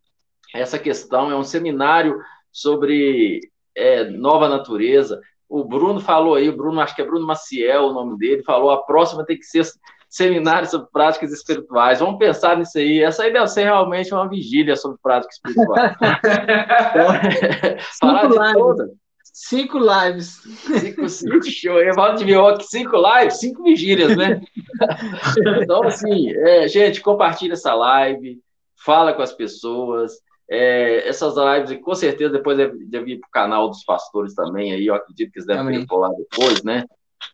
essa 0.54 0.78
questão, 0.78 1.30
é 1.30 1.36
um 1.36 1.44
seminário 1.44 2.18
sobre 2.50 3.40
é, 3.76 4.04
nova 4.04 4.48
natureza. 4.48 5.20
O 5.46 5.62
Bruno 5.62 6.00
falou 6.00 6.34
aí, 6.34 6.48
o 6.48 6.56
Bruno, 6.56 6.80
acho 6.80 6.96
que 6.96 7.02
é 7.02 7.06
Bruno 7.06 7.26
Maciel 7.26 7.84
o 7.84 7.92
nome 7.92 8.16
dele, 8.16 8.42
falou: 8.42 8.70
a 8.70 8.82
próxima 8.82 9.24
tem 9.26 9.38
que 9.38 9.44
ser 9.44 9.66
seminário 10.12 10.68
sobre 10.68 10.88
práticas 10.92 11.32
espirituais. 11.32 12.00
Vamos 12.00 12.18
pensar 12.18 12.58
nisso 12.58 12.76
aí. 12.76 13.02
Essa 13.02 13.22
aí 13.22 13.32
deve 13.32 13.48
ser 13.48 13.64
realmente 13.64 14.12
uma 14.12 14.28
vigília 14.28 14.76
sobre 14.76 14.98
práticas 15.02 15.36
espirituais. 15.36 15.96
então, 17.96 17.98
falar 17.98 18.28
de 18.28 18.52
todas. 18.52 18.90
Cinco 19.32 19.78
lives. 19.78 20.42
Cinco, 20.80 21.08
cinco 21.08 21.42
show. 21.44 21.80
Evaldo 21.80 22.22
de 22.22 22.34
aqui, 22.34 22.64
cinco 22.64 22.96
lives, 22.96 23.40
cinco 23.40 23.62
vigílias, 23.62 24.14
né? 24.14 24.42
então, 25.62 25.82
assim, 25.84 26.30
é, 26.30 26.68
gente, 26.68 27.00
compartilha 27.00 27.54
essa 27.54 27.74
live, 27.74 28.38
fala 28.84 29.14
com 29.14 29.22
as 29.22 29.32
pessoas. 29.32 30.12
É, 30.50 31.08
essas 31.08 31.36
lives, 31.36 31.82
com 31.82 31.94
certeza, 31.94 32.34
depois 32.34 32.58
deve, 32.58 32.84
deve 32.84 33.12
ir 33.12 33.20
para 33.20 33.28
o 33.28 33.30
canal 33.30 33.70
dos 33.70 33.82
pastores 33.84 34.34
também, 34.34 34.74
aí 34.74 34.86
eu 34.86 34.94
acredito 34.94 35.32
que 35.32 35.38
eles 35.38 35.46
devem 35.46 35.80
ir 35.80 35.86
lá 35.90 36.10
depois, 36.10 36.62
né? 36.62 36.84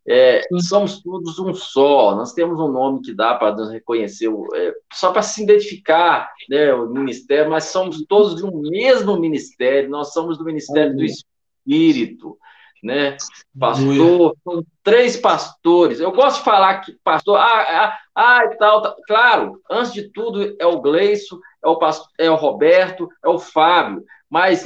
É, 0.07 0.43
somos 0.61 1.03
todos 1.03 1.39
um 1.39 1.53
só, 1.55 2.15
nós 2.15 2.33
temos 2.33 2.59
um 2.59 2.71
nome 2.71 3.03
que 3.03 3.15
dá 3.15 3.35
para 3.35 3.55
nos 3.55 3.71
reconhecer, 3.71 4.31
é, 4.55 4.75
só 4.93 5.13
para 5.13 5.23
se 5.23 5.43
identificar 5.43 6.33
né, 6.49 6.73
o 6.75 6.89
ministério, 6.89 7.51
mas 7.51 7.65
somos 7.65 8.05
todos 8.07 8.37
de 8.37 8.45
um 8.45 8.61
mesmo 8.61 9.19
ministério, 9.19 9.91
nós 9.91 10.13
somos 10.13 10.39
do 10.39 10.45
ministério 10.45 10.97
do 10.97 11.05
Espírito, 11.05 12.39
né? 12.83 13.17
Pastor, 13.59 14.37
são 14.45 14.65
três 14.83 15.17
pastores. 15.17 16.01
Eu 16.01 16.13
gosto 16.13 16.39
de 16.39 16.45
falar 16.45 16.81
que 16.81 16.93
pastor, 17.03 17.37
ah, 17.37 17.67
ah, 17.69 17.99
ah 18.15 18.45
e 18.45 18.57
tal, 18.57 18.83
tal, 18.83 18.97
Claro, 19.07 19.61
antes 19.71 19.93
de 19.93 20.11
tudo 20.11 20.57
é 20.59 20.67
o 20.67 20.81
Gleison, 20.81 21.39
é 21.65 21.69
o, 21.69 21.77
pastor, 21.77 22.09
é 22.19 22.31
o 22.31 22.37
Roberto, 22.37 23.09
é 23.25 23.29
o 23.29 23.39
Fábio, 23.39 24.05
mas 24.31 24.63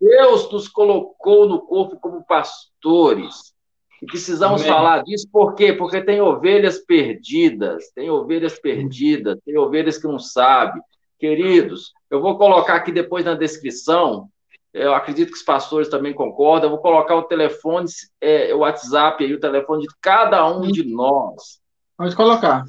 Deus 0.00 0.50
nos 0.52 0.68
colocou 0.68 1.48
no 1.48 1.60
corpo 1.60 1.98
como 1.98 2.24
pastores. 2.26 3.55
E 4.02 4.06
precisamos 4.06 4.60
Amém. 4.60 4.72
falar 4.72 5.02
disso, 5.02 5.26
por 5.32 5.54
quê? 5.54 5.72
Porque 5.72 6.02
tem 6.02 6.20
ovelhas 6.20 6.78
perdidas, 6.78 7.90
tem 7.94 8.10
ovelhas 8.10 8.58
perdidas, 8.58 9.38
tem 9.44 9.56
ovelhas 9.56 9.98
que 9.98 10.06
não 10.06 10.18
sabem. 10.18 10.82
Queridos, 11.18 11.92
eu 12.10 12.20
vou 12.20 12.36
colocar 12.36 12.74
aqui 12.74 12.92
depois 12.92 13.24
na 13.24 13.34
descrição, 13.34 14.28
eu 14.72 14.94
acredito 14.94 15.30
que 15.30 15.38
os 15.38 15.42
pastores 15.42 15.88
também 15.88 16.12
concordam, 16.12 16.66
eu 16.66 16.74
vou 16.74 16.82
colocar 16.82 17.16
o 17.16 17.22
telefone, 17.22 17.86
é, 18.20 18.54
o 18.54 18.58
WhatsApp 18.58 19.24
aí, 19.24 19.32
o 19.32 19.40
telefone 19.40 19.82
de 19.82 19.94
cada 20.00 20.46
um 20.46 20.70
de 20.70 20.84
nós. 20.84 21.58
Pode 21.96 22.14
colocar 22.14 22.64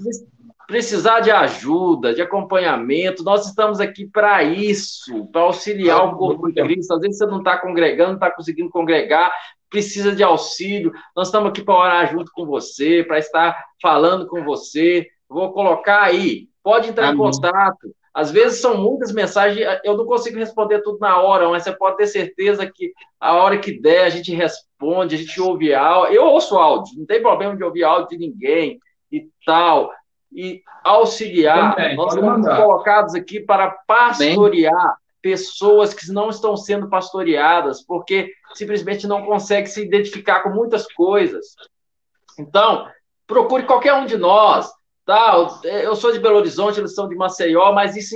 precisar 0.67 1.21
de 1.21 1.31
ajuda, 1.31 2.13
de 2.13 2.21
acompanhamento, 2.21 3.23
nós 3.23 3.47
estamos 3.47 3.79
aqui 3.79 4.05
para 4.05 4.43
isso, 4.43 5.25
para 5.27 5.41
auxiliar 5.41 6.05
o 6.05 6.17
corpo 6.17 6.51
de 6.51 6.61
Cristo. 6.61 6.93
Às 6.93 6.99
vezes 6.99 7.17
você 7.17 7.25
não 7.25 7.37
está 7.37 7.57
congregando, 7.57 8.09
não 8.09 8.15
está 8.15 8.29
conseguindo 8.29 8.69
congregar, 8.69 9.31
precisa 9.69 10.13
de 10.13 10.21
auxílio. 10.21 10.91
Nós 11.15 11.29
estamos 11.29 11.49
aqui 11.49 11.63
para 11.63 11.73
orar 11.73 12.11
junto 12.11 12.29
com 12.33 12.45
você, 12.45 13.01
para 13.01 13.17
estar 13.17 13.57
falando 13.81 14.27
com 14.27 14.43
você. 14.43 15.07
Vou 15.29 15.53
colocar 15.53 16.03
aí, 16.03 16.49
pode 16.61 16.89
entrar 16.89 17.09
Amém. 17.09 17.15
em 17.15 17.31
contato. 17.31 17.95
Às 18.13 18.29
vezes 18.31 18.59
são 18.59 18.75
muitas 18.75 19.13
mensagens, 19.13 19.65
eu 19.85 19.95
não 19.95 20.05
consigo 20.05 20.37
responder 20.37 20.81
tudo 20.81 20.97
na 20.99 21.21
hora, 21.21 21.47
mas 21.47 21.63
você 21.63 21.71
pode 21.71 21.97
ter 21.97 22.07
certeza 22.07 22.69
que 22.69 22.91
a 23.21 23.35
hora 23.35 23.57
que 23.57 23.79
der 23.79 24.05
a 24.05 24.09
gente 24.09 24.33
responde, 24.33 25.15
a 25.15 25.17
gente 25.17 25.39
ouve 25.39 25.73
áudio. 25.73 26.15
Eu 26.15 26.25
ouço 26.25 26.57
áudio, 26.57 26.97
não 26.97 27.05
tem 27.05 27.21
problema 27.21 27.55
de 27.55 27.63
ouvir 27.63 27.83
áudio 27.85 28.09
de 28.09 28.17
ninguém 28.17 28.79
e 29.09 29.29
tal 29.45 29.91
e 30.37 30.61
auxiliar. 30.83 31.75
Também, 31.75 31.95
Nós 31.95 32.13
estamos 32.13 32.47
colocados 32.47 33.15
aqui 33.15 33.39
para 33.39 33.71
pastorear 33.87 34.71
Bem. 34.71 34.95
pessoas 35.19 35.95
que 35.95 36.11
não 36.11 36.29
estão 36.29 36.55
sendo 36.55 36.87
pastoreadas, 36.87 37.83
porque 37.83 38.31
simplesmente 38.53 39.07
não 39.07 39.25
conseguem 39.25 39.65
se 39.65 39.83
identificar 39.83 40.41
com 40.43 40.49
muitas 40.49 40.85
coisas. 40.93 41.55
Então, 42.37 42.87
procure 43.25 43.63
qualquer 43.63 43.95
um 43.95 44.05
de 44.05 44.15
nós. 44.15 44.71
Tá? 45.03 45.33
Eu 45.63 45.95
sou 45.95 46.11
de 46.11 46.19
Belo 46.19 46.37
Horizonte, 46.37 46.79
eles 46.79 46.93
são 46.93 47.09
de 47.09 47.15
Maceió, 47.15 47.71
mas 47.71 47.95
isso 47.95 48.15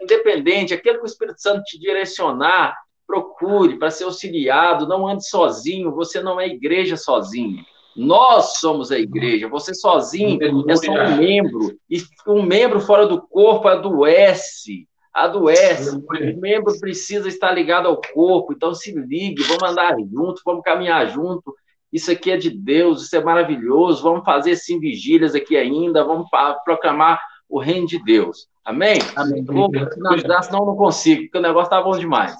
independente, 0.00 0.74
aquele 0.74 0.98
que 0.98 1.04
o 1.04 1.06
Espírito 1.06 1.40
Santo 1.40 1.64
te 1.64 1.78
direcionar, 1.78 2.76
procure 3.04 3.78
para 3.78 3.90
ser 3.90 4.04
auxiliado, 4.04 4.86
não 4.86 5.08
ande 5.08 5.26
sozinho, 5.26 5.94
você 5.94 6.20
não 6.20 6.40
é 6.40 6.46
igreja 6.46 6.96
sozinho. 6.96 7.64
Nós 7.96 8.58
somos 8.58 8.92
a 8.92 8.98
igreja. 8.98 9.48
Você 9.48 9.74
sozinho 9.74 10.38
é 10.68 10.76
só 10.76 10.92
um 10.92 11.16
membro. 11.16 11.78
E 11.88 12.02
um 12.26 12.42
membro 12.42 12.80
fora 12.80 13.06
do 13.06 13.20
corpo 13.20 13.68
adoece. 13.68 14.86
Adoece. 15.12 15.96
O 15.96 16.40
membro 16.40 16.78
precisa 16.78 17.28
estar 17.28 17.52
ligado 17.52 17.88
ao 17.88 18.00
corpo. 18.00 18.52
Então 18.52 18.74
se 18.74 18.92
ligue, 18.92 19.42
vamos 19.44 19.62
andar 19.62 19.96
junto, 19.98 20.42
vamos 20.44 20.62
caminhar 20.62 21.08
junto. 21.08 21.54
Isso 21.92 22.10
aqui 22.10 22.30
é 22.30 22.36
de 22.36 22.50
Deus, 22.50 23.02
isso 23.04 23.16
é 23.16 23.24
maravilhoso. 23.24 24.02
Vamos 24.02 24.24
fazer 24.24 24.56
sim 24.56 24.78
vigílias 24.78 25.34
aqui 25.34 25.56
ainda, 25.56 26.04
vamos 26.04 26.28
proclamar 26.64 27.20
o 27.48 27.58
reino 27.58 27.86
de 27.86 28.02
Deus. 28.02 28.48
Amém? 28.64 28.98
Amém. 29.14 29.44
Vou 29.44 29.70
finalizar, 29.70 30.42
senão 30.42 30.60
eu 30.60 30.66
não 30.66 30.76
consigo, 30.76 31.22
porque 31.22 31.38
o 31.38 31.42
negócio 31.42 31.66
está 31.66 31.80
bom 31.80 31.96
demais. 31.96 32.34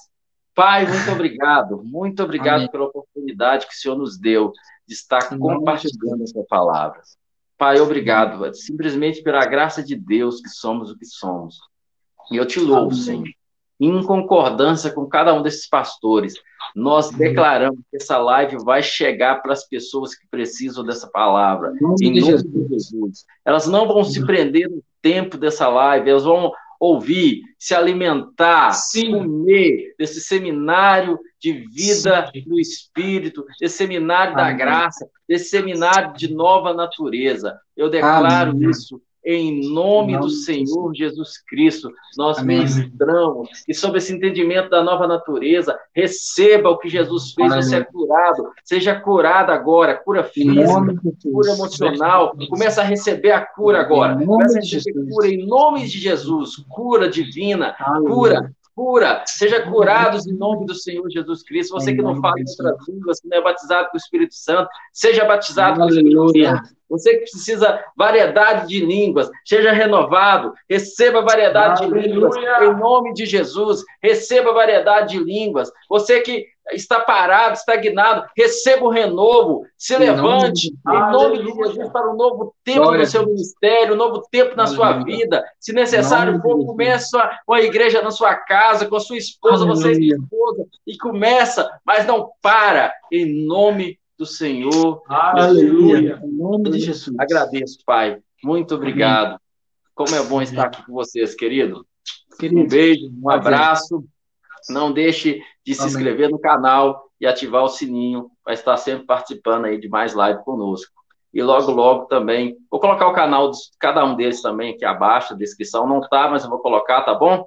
Pai, 0.54 0.86
muito 0.86 1.12
obrigado. 1.12 1.82
Muito 1.84 2.22
obrigado 2.22 2.56
Amém. 2.56 2.70
pela 2.70 2.86
oportunidade 2.86 3.66
que 3.66 3.74
o 3.74 3.76
Senhor 3.76 3.96
nos 3.96 4.18
deu 4.18 4.52
de 4.86 4.94
estar 4.94 5.28
compartilhando 5.38 6.22
essa 6.22 6.42
palavra. 6.48 7.00
Pai, 7.58 7.80
obrigado, 7.80 8.54
simplesmente 8.54 9.22
pela 9.22 9.44
graça 9.46 9.82
de 9.82 9.96
Deus 9.96 10.40
que 10.40 10.48
somos 10.48 10.90
o 10.90 10.98
que 10.98 11.06
somos. 11.06 11.58
E 12.30 12.36
eu 12.36 12.46
te 12.46 12.60
louvo, 12.60 12.92
Amém. 12.92 13.02
Senhor. 13.02 13.28
Em 13.78 14.02
concordância 14.04 14.90
com 14.90 15.06
cada 15.06 15.34
um 15.34 15.42
desses 15.42 15.68
pastores, 15.68 16.34
nós 16.74 17.10
declaramos 17.10 17.78
que 17.90 17.96
essa 17.96 18.16
live 18.18 18.56
vai 18.64 18.82
chegar 18.82 19.42
para 19.42 19.52
as 19.52 19.66
pessoas 19.66 20.14
que 20.14 20.26
precisam 20.30 20.84
dessa 20.84 21.08
palavra. 21.08 21.74
Em 21.74 21.82
nome 21.82 21.96
de 21.96 22.20
Jesus. 22.20 23.24
Elas 23.44 23.66
não 23.66 23.86
vão 23.86 24.02
se 24.02 24.24
prender 24.24 24.68
no 24.70 24.82
tempo 25.02 25.36
dessa 25.36 25.68
live, 25.68 26.08
elas 26.08 26.24
vão 26.24 26.52
ouvir, 26.80 27.42
se 27.58 27.74
alimentar, 27.74 28.72
Sim. 28.72 29.12
comer 29.12 29.94
desse 29.98 30.20
seminário 30.20 31.18
de 31.40 31.52
vida 31.52 32.30
Sim. 32.32 32.44
no 32.46 32.58
Espírito, 32.58 33.44
desse 33.60 33.76
seminário 33.76 34.34
Amém. 34.34 34.44
da 34.44 34.52
graça, 34.52 35.08
desse 35.28 35.50
seminário 35.50 36.12
de 36.14 36.32
nova 36.32 36.72
natureza. 36.74 37.58
Eu 37.76 37.88
declaro 37.90 38.50
Amém. 38.50 38.70
isso 38.70 39.00
em 39.26 39.68
nome 39.68 40.16
do 40.16 40.30
Senhor 40.30 40.94
Jesus 40.94 41.38
Cristo. 41.38 41.90
Nós 42.16 42.38
Amém. 42.38 42.58
ministramos 42.58 43.48
e 43.66 43.74
sobre 43.74 43.98
esse 43.98 44.14
entendimento 44.14 44.70
da 44.70 44.84
nova 44.84 45.08
natureza, 45.08 45.76
receba 45.92 46.70
o 46.70 46.78
que 46.78 46.88
Jesus 46.88 47.32
fez, 47.32 47.50
Amém. 47.50 47.62
você 47.62 47.76
é 47.76 47.84
curado, 47.84 48.50
seja 48.64 48.98
curado 48.98 49.50
agora, 49.50 49.96
cura 49.96 50.22
física, 50.22 50.94
cura 51.24 51.50
emocional, 51.50 52.36
começa 52.48 52.82
a 52.82 52.84
receber 52.84 53.32
a 53.32 53.44
cura 53.44 53.80
agora, 53.80 54.24
começa 54.24 54.58
a 54.58 54.62
receber 54.62 55.10
cura 55.10 55.26
em 55.26 55.44
nome 55.44 55.86
de 55.88 55.98
Jesus, 55.98 56.64
cura 56.68 57.08
divina, 57.08 57.74
cura 58.06 58.54
cura, 58.76 59.24
seja 59.26 59.62
curados 59.62 60.26
em 60.26 60.34
nome 60.34 60.66
do 60.66 60.74
Senhor 60.74 61.08
Jesus 61.10 61.42
Cristo. 61.42 61.72
Você 61.72 61.94
que 61.94 62.02
não 62.02 62.20
fala 62.20 62.38
em 62.38 62.44
outras 62.46 62.86
línguas, 62.86 63.20
que 63.20 63.26
não 63.26 63.38
é 63.38 63.40
batizado 63.40 63.88
com 63.88 63.96
o 63.96 63.96
Espírito 63.96 64.34
Santo, 64.34 64.68
seja 64.92 65.24
batizado 65.24 65.80
com 65.80 65.86
o 65.86 65.88
Espírito 65.88 66.38
Santo. 66.44 66.76
Você 66.88 67.14
que 67.14 67.30
precisa 67.30 67.82
variedade 67.96 68.68
de 68.68 68.84
línguas, 68.84 69.30
seja 69.44 69.72
renovado, 69.72 70.52
receba 70.68 71.22
variedade 71.22 71.82
Aleluia. 71.82 72.02
de 72.02 72.08
línguas, 72.08 72.36
em 72.36 72.78
nome 72.78 73.14
de 73.14 73.24
Jesus, 73.24 73.82
receba 74.00 74.52
variedade 74.52 75.18
de 75.18 75.24
línguas. 75.24 75.72
Você 75.88 76.20
que 76.20 76.46
está 76.72 77.00
parado, 77.00 77.54
estagnado, 77.54 78.26
receba 78.36 78.84
o 78.84 78.90
renovo, 78.90 79.66
se 79.76 79.96
levante 79.96 80.68
em 80.68 81.12
nome 81.12 81.38
de 81.38 81.52
Jesus 81.52 81.88
para 81.90 82.10
um 82.10 82.16
novo 82.16 82.54
tempo 82.64 82.82
Glória. 82.82 83.00
no 83.00 83.06
seu 83.06 83.26
ministério, 83.26 83.94
um 83.94 83.96
novo 83.96 84.22
tempo 84.30 84.56
na 84.56 84.64
Aleluia. 84.64 84.76
sua 84.76 85.04
vida. 85.04 85.44
Se 85.60 85.72
necessário 85.72 86.40
for, 86.40 86.64
começa 86.64 87.38
com 87.46 87.52
a 87.52 87.62
igreja 87.62 88.02
na 88.02 88.10
sua 88.10 88.34
casa, 88.34 88.86
com 88.86 88.96
a 88.96 89.00
sua 89.00 89.16
esposa, 89.16 89.64
Aleluia. 89.64 89.76
você 89.76 90.00
e 90.00 90.08
esposa, 90.08 90.66
e 90.86 90.98
começa, 90.98 91.70
mas 91.84 92.06
não 92.06 92.30
para, 92.42 92.92
em 93.12 93.46
nome 93.46 93.98
do 94.18 94.26
Senhor. 94.26 95.02
Aleluia. 95.08 96.20
Em 96.22 96.32
nome 96.32 96.70
de 96.70 96.80
Jesus. 96.80 97.14
Agradeço, 97.18 97.78
Pai. 97.84 98.18
Muito 98.42 98.74
obrigado. 98.74 99.38
Como 99.94 100.14
é 100.14 100.22
bom 100.22 100.42
estar 100.42 100.66
aqui 100.66 100.84
com 100.84 100.92
vocês, 100.92 101.34
querido. 101.34 101.86
querido. 102.38 102.60
Um 102.60 102.68
beijo, 102.68 103.10
um 103.22 103.30
abraço. 103.30 104.04
Não 104.70 104.92
deixe 104.92 105.42
de 105.64 105.74
se 105.74 105.80
Amém. 105.80 105.92
inscrever 105.92 106.30
no 106.30 106.38
canal 106.38 107.10
e 107.20 107.26
ativar 107.26 107.64
o 107.64 107.68
sininho 107.68 108.30
para 108.44 108.54
estar 108.54 108.76
sempre 108.76 109.06
participando 109.06 109.66
aí 109.66 109.78
de 109.78 109.88
mais 109.88 110.14
live 110.14 110.42
conosco. 110.44 110.92
E 111.32 111.42
logo, 111.42 111.70
logo 111.70 112.06
também, 112.06 112.56
vou 112.70 112.80
colocar 112.80 113.08
o 113.08 113.12
canal 113.12 113.50
de 113.50 113.58
cada 113.78 114.04
um 114.04 114.16
deles 114.16 114.40
também 114.40 114.74
aqui 114.74 114.84
abaixo, 114.84 115.34
a 115.34 115.36
descrição 115.36 115.86
não 115.86 116.00
tá, 116.00 116.28
mas 116.28 116.44
eu 116.44 116.50
vou 116.50 116.60
colocar, 116.60 117.02
tá 117.02 117.14
bom? 117.14 117.44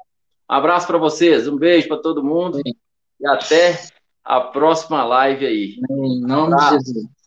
Um 0.50 0.54
abraço 0.54 0.86
para 0.86 0.98
vocês, 0.98 1.48
um 1.48 1.58
beijo 1.58 1.88
para 1.88 1.98
todo 1.98 2.24
mundo 2.24 2.62
e 2.66 3.28
até 3.28 3.80
a 4.24 4.42
próxima 4.42 5.04
live 5.04 5.46
aí. 5.46 5.76
Em 5.90 6.22
nome 6.22 6.56
de 6.56 6.70
Jesus. 6.70 7.19